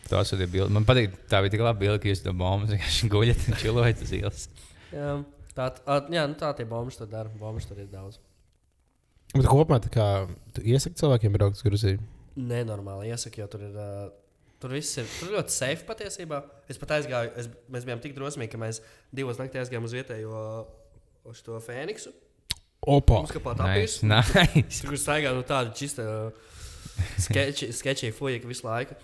tas 0.09 0.33
ir 0.35 0.43
bilde. 0.45 0.71
Man 0.75 0.87
patīk, 0.87 1.15
tā 1.31 1.39
bija 1.45 1.55
tik 1.55 1.63
laba 1.63 1.79
bilde, 1.79 2.01
ka 2.03 2.11
jūs 2.11 2.23
to 2.25 2.35
bombu 2.35 2.71
vienkārši 2.73 3.11
guļat 3.13 3.45
un 3.47 3.59
čilojat 3.63 4.03
uz 4.05 4.15
ielas. 4.19 4.47
Tā, 5.57 5.69
tā, 5.75 5.99
jā, 6.13 6.23
nu 6.29 6.37
tā 6.39 6.53
tie 6.57 6.67
bombi 6.69 6.95
tur 6.95 7.09
dara. 7.09 7.31
Bombi 7.39 7.65
tur 7.65 7.81
ir 7.81 7.89
daudz. 7.91 8.19
Bet 9.35 9.45
kopumā 9.45 9.77
tā 9.83 9.91
kā 9.93 10.07
tu 10.55 10.63
iesaki 10.65 10.97
cilvēkiem 10.97 11.35
braukt 11.35 11.59
uz 11.59 11.65
Gruziju. 11.65 12.01
Nenormāli 12.39 13.11
iesaku, 13.13 13.43
jo 13.43 13.51
tur 13.51 13.67
ir. 13.67 13.77
Uh, 13.77 14.09
Tur 14.59 14.73
viss 14.75 14.97
ir 14.99 15.05
tur 15.07 15.29
ļoti 15.37 15.53
safe 15.55 15.85
patiesībā. 15.87 16.41
Es 16.67 16.75
pat 16.79 16.97
aizgāju, 16.97 17.29
es, 17.39 17.45
mēs 17.71 17.85
bijām 17.87 18.01
tik 18.03 18.11
drosmīgi, 18.17 18.51
ka 18.51 18.59
mēs 18.59 18.81
divos 19.15 19.39
naktīs 19.39 19.61
aizgājām 19.61 19.85
uz 19.87 19.93
vietējo 19.95 20.41
uz 21.31 21.39
to 21.45 21.55
Fēniksu. 21.63 22.11
Opa! 22.83 23.21
Mums 23.21 23.31
kā 23.31 23.39
pat 23.43 23.61
Nice, 23.63 24.03
nice. 24.03 24.81
Tur 24.83 24.97
staigā 24.99 25.31
nu, 25.35 25.45
tāda 25.47 25.71
čista 25.75 26.03
sketči, 27.23 27.71
sketčī 27.75 28.11
fuja 28.15 28.41
visu 28.43 28.67
laiku. 28.67 28.99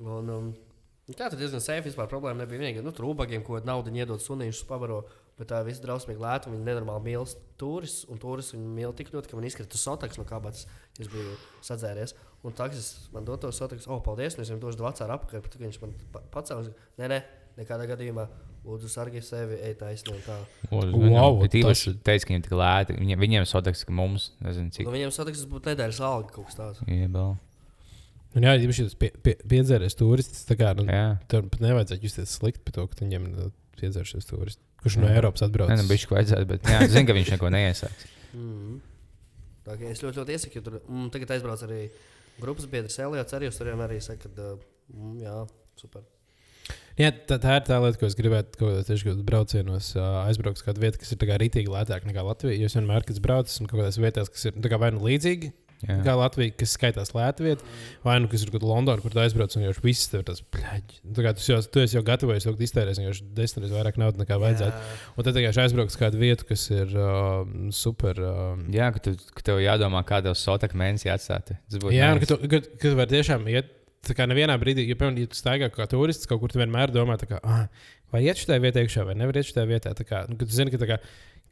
Un, 0.00 0.28
um, 0.28 0.52
nu, 0.52 1.16
tā 1.16 1.30
tad 1.30 1.38
diezgan 1.40 1.64
safe 1.64 1.88
vispār 1.88 2.08
problēma 2.10 2.42
nebija. 2.42 2.60
Vienīgi, 2.60 2.84
nu, 2.84 2.92
tur 2.96 3.08
ubagiem, 3.14 3.44
ko 3.46 3.60
naudu 3.64 3.92
iedod 3.96 4.20
sunīšus 4.20 4.68
pavaro, 4.68 5.02
bet 5.38 5.48
tā 5.52 5.60
viss 5.66 5.80
drausmīgi 5.82 6.20
lēta. 6.20 6.50
Viņi 6.52 6.64
nenormāli 6.66 7.04
mīl 7.10 7.26
turis, 7.60 8.04
un 8.10 8.18
turis 8.18 8.52
viņi 8.54 8.74
mīl 8.80 8.92
tik 8.96 9.12
ļoti, 9.14 9.30
ka 9.30 9.36
man 9.38 9.44
izkrita 9.48 9.78
sotaks 9.80 10.18
no 10.20 10.24
kabatas. 10.28 10.66
Es 10.98 11.08
biju 11.12 11.36
sadzēries. 11.66 12.14
Un 12.44 12.52
taksis 12.56 13.08
man 13.12 13.24
dod 13.28 13.40
to 13.42 13.50
sotaks, 13.52 13.86
oh, 13.88 14.00
paldies, 14.00 14.36
un 14.38 14.42
es 14.44 14.48
viņam 14.50 14.62
došu 14.62 14.80
vecāru 14.84 15.12
apakaļ, 15.18 15.42
bet 15.44 15.58
viņš 15.60 15.80
man 15.82 15.92
pa- 16.12 16.22
pacēlās. 16.38 16.70
Nē, 17.00 17.08
nē, 17.12 17.18
nekādā 17.60 17.88
gadījumā. 17.90 18.28
Lūdzu, 18.60 18.90
sargi 18.92 19.22
sevi, 19.24 19.56
ej 19.64 19.72
taisni 19.80 20.12
un 20.12 20.18
tā. 20.20 20.34
Wow, 20.70 21.38
Ir 21.44 21.48
tas- 21.48 21.60
īpaši 21.62 21.94
teica, 22.04 22.26
ka 22.26 22.32
viņiem 22.34 22.42
tik 22.44 22.52
lēti. 22.60 22.96
Viņiem, 23.00 23.20
viņiem 23.24 23.46
sotaks, 23.48 23.84
ka 23.88 23.92
mums, 23.92 24.32
nezinu, 24.44 24.68
cik. 24.70 24.84
Nu, 24.84 24.92
viņiem 24.92 25.12
sotaks 25.16 25.46
būtu 25.48 25.72
nedēļas 25.72 26.00
alga 26.04 26.28
kaut 26.34 26.46
kas 26.50 26.58
tāds. 26.58 26.82
Iebal. 26.86 27.38
Un 28.36 28.42
jā, 28.46 28.52
ja 28.60 28.72
šis 28.76 28.94
pie, 28.94 29.08
pie, 29.24 29.34
piedzēries 29.48 29.96
turists, 29.98 30.44
tā 30.46 30.54
kā 30.60 30.74
nu, 30.76 30.84
tur 31.26 31.48
pat 31.50 31.60
nevajadzētu 31.64 32.04
justies 32.04 32.36
slikti 32.38 32.60
par 32.62 32.76
to, 32.76 32.84
ka 32.86 33.00
viņiem 33.00 33.24
ir 33.32 33.50
piedzēries 33.80 34.28
turists. 34.28 34.62
Kurš 34.80 35.00
no. 35.00 35.10
Eiropas 35.12 35.44
atbrauc? 35.44 35.68
Nē, 35.70 35.80
nu, 35.82 35.88
bišķi 35.90 36.14
vajadzētu, 36.14 36.48
bet 36.48 36.70
jā, 36.72 36.78
zinu, 36.88 37.08
ka 37.08 37.16
viņš 37.16 37.34
neko 37.34 37.50
neiesāks. 37.52 38.06
Mm. 38.36 38.78
Tā 39.66 39.76
kā 39.76 39.90
es 39.90 40.00
ļoti, 40.04 40.22
ļoti 40.22 40.36
iesaku, 40.36 40.56
jo 40.56 40.64
tur 40.66 40.78
mm, 40.80 41.10
tagad 41.14 41.34
aizbrauc 41.36 41.64
arī 41.66 41.82
grupas 42.40 42.68
biedrs 42.70 42.96
Eliots. 43.04 43.36
Arī 43.36 43.50
uz 43.50 43.58
turieni 43.60 43.84
arī 43.84 44.00
saka, 44.04 44.30
ka 44.32 44.54
mm, 44.56 45.18
jā, 45.26 45.36
super. 45.80 46.06
Jā, 47.00 47.10
tā, 47.12 47.38
tā 47.40 47.56
ir 47.56 47.64
tā 47.68 47.78
lieta, 47.80 47.98
ko 48.00 48.08
es 48.08 48.16
gribētu, 48.18 48.58
ko 48.60 48.70
tieši 48.84 49.06
kādos 49.08 49.26
braucienos 49.26 49.90
aizbraukt 50.00 50.60
uz 50.60 50.66
kādu 50.66 50.82
vietu, 50.82 51.00
kas 51.00 51.14
ir 51.14 51.20
tā 51.20 51.28
kā 51.30 51.38
rītīgi 51.40 51.72
lētāk 51.72 52.04
nekā 52.08 52.24
Latvija. 52.26 52.58
Jo 52.60 52.68
es 52.68 52.76
vienmēr, 52.76 53.06
kad 53.08 53.20
braucu, 53.24 53.52
esmu 53.52 53.68
kaut 53.70 53.82
kādās 53.82 54.00
vietās, 54.00 54.32
kas 54.32 54.48
ir 54.50 54.58
nu, 54.58 54.70
vai 54.82 54.90
nu 54.96 55.04
līdzīgi. 55.06 55.52
Jā. 55.80 55.96
Kā 56.04 56.12
Latvija, 56.18 56.52
kas 56.60 56.74
skaitās 56.76 57.14
vieta, 57.14 57.64
vai 58.04 58.18
nu 58.20 58.28
kas 58.28 58.42
ir 58.44 58.50
kaut 58.52 58.60
kāda 58.60 58.68
Londona, 58.68 59.00
kur 59.00 59.14
aizbrauc 59.22 59.54
un 59.56 59.64
jau 59.64 59.72
viss 59.80 60.10
tev 60.12 60.26
tas 60.28 60.42
plēķis. 60.52 61.00
Tu, 61.06 61.24
kā, 61.24 61.32
tu, 61.32 61.44
jau, 61.48 61.60
tu 61.72 61.84
jau 61.86 62.02
gatavojies, 62.04 62.46
jau 62.48 62.52
iztērējis 62.66 63.00
jau 63.00 63.14
desmit 63.38 63.64
reizes 63.64 63.76
vairāk 63.78 64.00
naudas 64.00 64.20
nekā 64.20 64.36
vajadzētu. 64.42 64.76
Jā. 64.76 65.00
Un 65.14 65.28
tad 65.28 65.38
vienkārši 65.40 65.62
aizbraukt 65.64 65.94
uz 65.94 65.98
kādu 66.00 66.20
vietu, 66.20 66.46
kas 66.50 66.66
ir 66.74 66.92
uh, 66.92 67.42
super. 67.72 68.20
Uh, 68.20 68.62
Jā, 68.74 68.90
ka, 68.92 69.02
tu, 69.06 69.16
ka 69.36 69.46
tev 69.48 69.62
jādomā, 69.64 70.04
kādā 70.08 70.36
sotak 70.36 70.76
mēnesī 70.76 71.12
atstāt. 71.14 71.54
Jā, 71.88 72.12
un 72.14 72.20
ka 72.20 72.28
tu, 72.28 72.40
ka, 72.44 72.62
ka 72.66 72.84
tu 72.86 72.96
vari 72.98 73.16
tiešām 73.16 73.48
iet. 73.52 73.76
Tā 74.04 74.14
kā 74.16 74.24
nevienā 74.24 74.54
brīdī, 74.56 74.86
ja, 74.88 74.96
piemēram, 74.96 75.18
ja 75.20 75.28
tu 75.28 75.36
staigā 75.36 75.66
kā 75.74 75.84
turists, 75.90 76.28
kaut 76.28 76.40
kur 76.40 76.52
tu 76.52 76.56
vienmēr 76.56 76.88
domā, 76.92 77.18
kā, 77.20 77.36
ah, 77.44 77.66
vai 78.12 78.22
iet 78.24 78.40
šajā 78.40 78.56
vietā 78.64 78.80
iekšā, 78.80 79.04
vai 79.04 79.16
nevar 79.20 79.36
iet 79.36 79.50
šajā 79.50 79.66
vietā. 79.68 79.92
Tā 79.96 80.06
Kā, 80.08 80.22
nu, 80.30 80.38
tu 80.40 80.48
zini, 80.48 80.72
ka, 80.72 80.80
kā, 80.88 80.96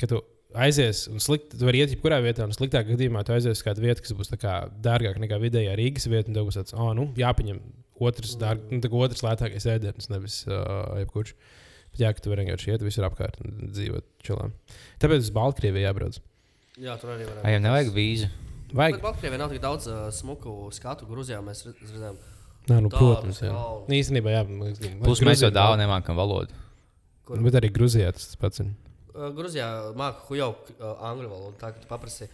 ka 0.01 0.09
tu 0.09 0.23
aizies 0.57 1.05
un 1.13 1.21
slikti, 1.21 1.59
tu 1.59 1.67
vari 1.69 1.83
iet 1.83 1.93
jebkurā 1.93 2.19
vietā, 2.25 2.47
un 2.49 2.55
sliktākā 2.57 2.95
gadījumā 2.95 3.25
tu 3.27 3.35
aizies 3.35 3.59
uz 3.59 3.65
kādu 3.67 3.85
vietu, 3.85 4.05
kas 4.05 4.15
būs 4.17 4.31
tā 4.33 4.39
kā 4.41 4.55
dārgāka 4.85 5.21
nekā 5.21 5.39
vidējā 5.43 5.75
Rīgas 5.79 6.09
vieta, 6.09 6.31
un 6.31 6.39
tev 6.39 6.49
būs 6.49 6.59
tāds, 6.61 6.75
oh, 6.77 6.91
nu, 6.97 7.09
jāpaņem 7.19 7.61
otrs, 8.09 8.37
dārg, 8.41 8.65
nu, 8.73 8.81
tā 8.85 8.91
otrs 8.95 9.25
lētākais 9.27 9.69
ēdiens, 9.75 10.09
nevis 10.13 10.41
uh, 10.49 10.97
jebkurš. 11.03 11.35
Bet 11.93 12.03
jā, 12.05 12.13
ka 12.15 12.25
tu 12.25 12.33
vari 12.33 12.45
vienkārši 12.47 12.73
iet 12.75 12.85
visur 12.85 13.07
apkārt 13.09 13.41
un 13.45 13.73
dzīvot 13.75 14.07
čilām. 14.25 14.53
Tāpēc 15.03 15.25
uz 15.25 15.31
Baltkrieviju 15.37 15.87
jābrauc. 15.87 16.19
jā, 16.79 16.97
tur 17.01 17.15
arī 17.15 17.29
var. 17.29 17.41
Viņam 17.45 17.65
nevajag 17.65 17.93
vīzu. 17.97 18.29
Vajag. 18.77 18.99
Bet 18.99 19.05
Baltkrievijā 19.07 19.41
nav 19.41 19.53
tik 19.55 19.63
daudz 19.65 19.89
uh, 19.89 20.03
smuku 20.13 20.57
skatu. 20.77 21.09
Grūzijā 21.09 21.41
mēs 21.45 21.65
redz- 21.65 21.81
redzējām. 21.89 22.19
Nē, 22.69 22.81
nu, 22.85 22.91
Tādus 22.93 22.99
protams, 23.01 23.39
jā. 23.41 23.53
kalnus. 23.55 23.87
Nu, 23.89 23.97
Īstenībā, 23.97 24.35
jā, 24.35 24.43
Plus 25.01 25.23
mēs 25.25 25.41
jau 25.41 25.49
dāvā 25.55 25.79
nemākam 25.81 26.19
valodu. 26.21 26.53
Kur? 27.25 27.41
Bet 27.47 27.57
arī 27.57 27.71
Grūzijā 27.73 28.13
tas 28.13 28.37
pats 28.41 28.61
ir. 28.61 28.69
Uh, 29.19 29.33
Grūzijā 29.35 29.69
māca 29.99 30.23
hujo 30.29 30.53
uh, 30.55 30.93
angļu 31.11 31.31
valodu. 31.31 31.57
Tā 31.59 31.73
kā 31.75 31.83
tu 31.83 31.91
paprasti, 31.91 32.29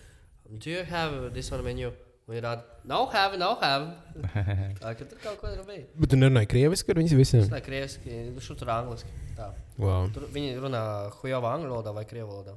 do 0.51 0.69
you 0.69 0.85
have 0.91 1.31
this 1.33 1.49
one 1.55 1.65
menu? 1.65 1.95
Viņi 2.25 2.41
rāda, 2.41 2.63
no 2.89 3.03
have, 3.13 3.37
no 3.37 3.51
have. 3.61 3.89
Tā 4.81 4.93
kā 4.97 5.05
tur 5.05 5.19
kaut 5.21 5.41
ko 5.43 5.51
ir 5.53 5.59
bijis. 5.69 5.89
Bet 6.01 6.13
tu 6.13 6.17
nerunāji 6.17 6.49
krieviski 6.55 6.93
ar 6.93 7.01
viņiem 7.01 7.21
visiem? 7.21 7.43
ne 7.53 7.61
krieviski, 7.65 8.21
nu 8.33 8.45
šur 8.45 8.57
tur 8.61 8.71
angliski. 8.73 9.13
Tā. 9.37 9.51
Wow. 9.77 10.09
Tur 10.15 10.25
viņi 10.33 10.55
runā 10.63 10.81
hujovā 11.19 11.51
angļu 11.59 11.73
valodā 11.75 11.93
vai 11.93 12.07
krievu 12.09 12.31
valodā. 12.31 12.55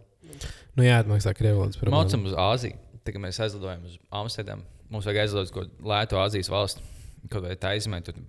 Nu, 0.78 0.86
jā, 0.86 1.02
tā 1.04 1.34
krievu 1.36 1.66
valodas. 1.66 1.82
Mācām 1.84 2.24
uz 2.30 2.36
Āziju. 2.40 2.80
Tad, 3.02 3.12
kad 3.16 3.24
mēs 3.24 3.40
aizlidojam 3.44 3.84
uz 3.88 3.98
Amsterdamu, 4.22 4.64
mums 4.92 5.08
vajag 5.08 5.26
aizlidot 5.26 5.50
uz 5.50 5.56
kaut 5.56 5.68
kādu 5.68 5.92
lētu 5.92 6.20
Āzijas 6.20 6.52
valsti. 6.52 6.88
Kaut 7.32 7.44
vai 7.44 7.56
tā 7.60 7.74
izmē, 7.76 8.00
tad 8.08 8.20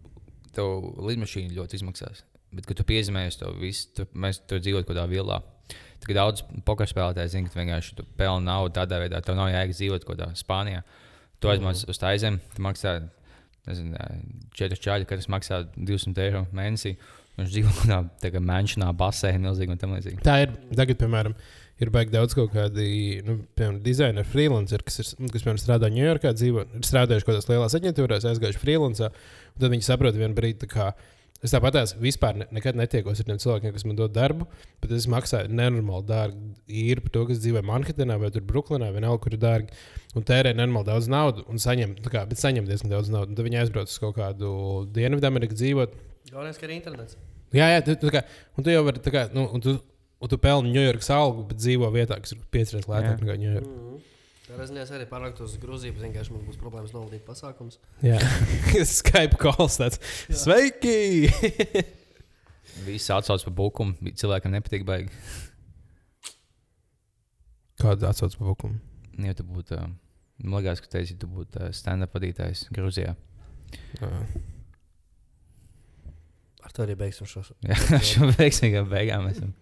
tev 0.54 0.90
lidmašīna 1.06 1.54
ļoti 1.54 1.78
izmaksās. 1.78 2.24
Bet, 2.54 2.66
kad 2.66 2.78
tu 2.80 2.86
piezīmējies 2.88 3.38
to 3.42 3.52
visu, 3.60 3.90
tu, 3.94 4.08
mēs 4.18 4.40
tur 4.48 4.62
dzīvojam 4.62 4.86
kaut 4.86 4.96
kādā 4.96 5.06
vilā. 5.10 5.38
Tad 6.04 6.14
daudz 6.16 6.44
poker 6.66 6.88
spēlētāji 6.88 7.34
zina, 7.34 7.50
ka 7.52 7.60
vienkārši 7.60 7.98
tu 7.98 8.06
pelni 8.18 8.48
naudu 8.48 8.76
tādā 8.78 9.00
veidā. 9.02 9.20
Tev 9.24 9.36
nav 9.38 9.50
jēga 9.52 9.76
dzīvot 9.76 10.06
kaut 10.06 10.16
kādā 10.16 10.30
Spānijā. 10.38 10.82
Tu 11.42 11.50
aizmāc 11.52 11.84
uz 11.90 12.00
tā 12.00 12.12
aizem, 12.14 12.38
tu 12.54 12.64
maksā 12.64 12.98
nezinu, 13.68 14.08
četras 14.56 14.82
čāļi, 14.82 15.06
kas 15.08 15.28
maksā 15.30 15.62
200 15.76 16.24
eiro 16.24 16.44
mēnesī. 16.56 16.94
Viņš 17.38 17.52
dzīvo 17.54 17.70
kaut 17.70 17.84
kādā 17.84 17.98
tā 18.22 18.30
kā 18.34 18.42
manšanā, 18.42 18.90
basēnā, 18.98 19.42
milzīgi 19.44 19.74
un 19.74 19.80
tam 19.80 19.94
līdzīgi. 19.94 20.22
Tā 20.26 20.40
ir. 20.42 20.54
Tagad, 20.74 20.98
piemēram, 20.98 21.36
ir 21.78 21.92
baigi 21.94 22.14
daudz 22.14 22.34
kaut 22.34 22.50
kādi 22.54 22.88
nu, 23.26 23.36
dizaina 23.84 24.24
freelanceri, 24.26 24.86
kas, 24.88 24.98
ir, 25.04 25.28
kas 25.30 25.44
piemēram, 25.44 25.60
strādā 25.62 25.92
Ņujorkā, 25.94 26.32
dzīvo, 26.34 26.64
ir 26.80 26.88
strādājuši 26.88 27.28
kaut 27.28 27.36
kādās 27.36 27.50
lielās 27.52 27.78
aģentūrās, 27.78 28.26
aizgājuši 28.32 28.62
freelancā. 28.62 29.12
Tad 29.58 29.74
viņi 29.74 29.86
saprot 29.86 30.18
vienu 30.18 30.34
brīdi, 30.34 30.70
kā 30.70 30.90
es 31.44 31.54
tāpat 31.54 31.76
tās 31.76 31.94
vispār 32.00 32.40
ne, 32.40 32.46
nekad 32.54 32.78
netiekos 32.78 33.20
ar 33.22 33.28
tiem 33.28 33.40
cilvēkiem, 33.42 33.72
kas 33.74 33.86
man 33.86 33.98
dod 33.98 34.14
darbu, 34.14 34.48
bet 34.82 34.94
es 34.96 35.06
maksāju 35.10 35.52
nenormāli 35.54 36.08
dārgu 36.08 36.50
īri 36.66 37.04
par 37.04 37.14
to, 37.14 37.24
kas 37.30 37.42
dzīvo 37.44 37.62
Manhetenā 37.66 38.18
vai 38.20 38.30
Brooklynā, 38.38 38.90
vienalga, 38.94 39.22
kur 39.24 39.36
ir 39.36 39.42
dārgi. 39.42 39.80
Un 40.18 40.26
tērē 40.26 40.54
nenormāli 40.56 40.90
daudz 40.90 41.10
naudas, 41.12 41.46
un 41.50 41.62
saņem, 41.62 41.96
tā 42.02 42.12
kā, 42.14 42.24
bet 42.28 42.40
saņem 42.40 42.66
diezgan 42.66 42.94
daudz 42.94 43.12
naudas. 43.12 43.36
Tad 43.36 43.46
viņi 43.46 43.60
aizbrauc 43.62 43.92
uz 43.92 44.00
kaut 44.02 44.16
kādu 44.18 44.50
Dienvidameriku 44.96 45.58
dzīvot. 45.58 45.94
Galvenais, 46.32 46.58
ka 46.58 46.66
ir 46.66 46.74
internets. 46.74 47.18
Jā, 47.54 47.70
jā, 47.72 47.84
tu, 47.86 47.94
tu, 48.00 48.10
kā, 48.12 48.24
un 48.58 48.66
tu 48.66 48.72
jau 48.72 48.82
vari, 48.88 49.00
tā 49.04 49.12
kā, 49.14 49.28
nu, 49.32 49.46
un 49.54 49.62
tu, 49.64 49.78
un 50.18 50.32
tu 50.32 50.40
pelni 50.42 50.74
Ņujorkas 50.74 51.12
algu, 51.14 51.46
bet 51.48 51.60
dzīvo 51.62 51.88
vietā, 51.94 52.18
kas 52.20 52.34
ir 52.34 52.42
piecreiz 52.52 52.88
lētāk 52.88 53.22
nekā 53.22 53.38
Ņujorka. 53.44 53.68
Mm 53.68 53.84
-hmm. 53.84 54.17
Es 54.48 54.90
arī 54.96 55.04
pārnāktu 55.08 55.44
uz 55.44 55.58
Grūziju, 55.60 55.92
vienkārši 56.00 56.32
man 56.32 56.44
būs 56.46 56.56
problēmas 56.56 56.94
novadīt 56.94 57.20
pasākumus. 57.26 57.76
Jā, 58.00 58.16
Skype 58.98 59.36
calls 59.40 59.76
tāds. 59.76 60.00
Sveiki! 60.32 61.28
Visi 62.86 63.12
atsauc 63.12 63.44
par 63.44 63.54
bukumu. 63.58 64.12
Cilvēkam 64.16 64.54
nepatīk 64.54 64.86
baigi. 64.88 65.12
Kāda 67.82 68.14
atsauce 68.14 68.40
par 68.40 68.54
bukumu? 68.54 68.80
Ja 69.20 69.36
tu 69.36 69.44
būtu, 69.44 69.76
uh, 69.76 69.90
man 70.40 70.62
liekas, 70.62 70.80
ka 70.80 70.96
teici, 70.96 71.18
tu 71.20 71.28
būtu 71.28 71.60
uh, 71.60 71.72
stand-up 71.74 72.16
vadītājs 72.16 72.68
Grūzijā. 72.72 73.12
Ar 76.64 76.72
to 76.72 76.86
arī 76.86 76.96
beigsim 76.98 77.28
šo 77.28 77.44
Jā, 77.68 77.76
šo 78.14 78.32
veiksmīgām 78.38 78.88
beigām 78.88 79.28
esam. 79.28 79.52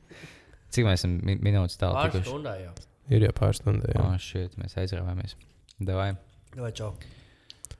Cik 0.70 0.87
mēs 0.87 1.03
esam 1.03 1.18
mi 1.26 1.41
minūtes 1.43 1.80
tālu 1.80 1.99
pāris 1.99 2.22
stundā 2.28 2.55
jau. 2.62 2.76
Ir 3.11 3.23
jau 3.29 3.35
pāris 3.37 3.61
stundas. 3.63 3.93
O, 3.93 3.99
Jā. 3.99 4.07
oh, 4.09 4.17
šeit 4.23 4.57
mēs 4.61 4.75
aizrāvāmies. 4.83 5.37
Davai. 5.79 6.15
Vai 6.57 6.73
čau. 6.75 6.95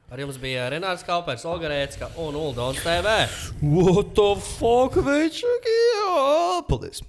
Ar 0.07 0.21
jums 0.23 0.37
bija 0.39 0.69
Renārs 0.71 1.03
Kaupers, 1.03 1.43
Olga 1.51 1.67
Rēcka 1.73 2.13
un 2.23 2.37
Uldons 2.39 2.79
TV. 2.85 3.17
What 3.63 4.13
the 4.15 4.29
fuck, 4.39 4.95
večaki? 5.03 5.79
Paldies! 6.69 7.03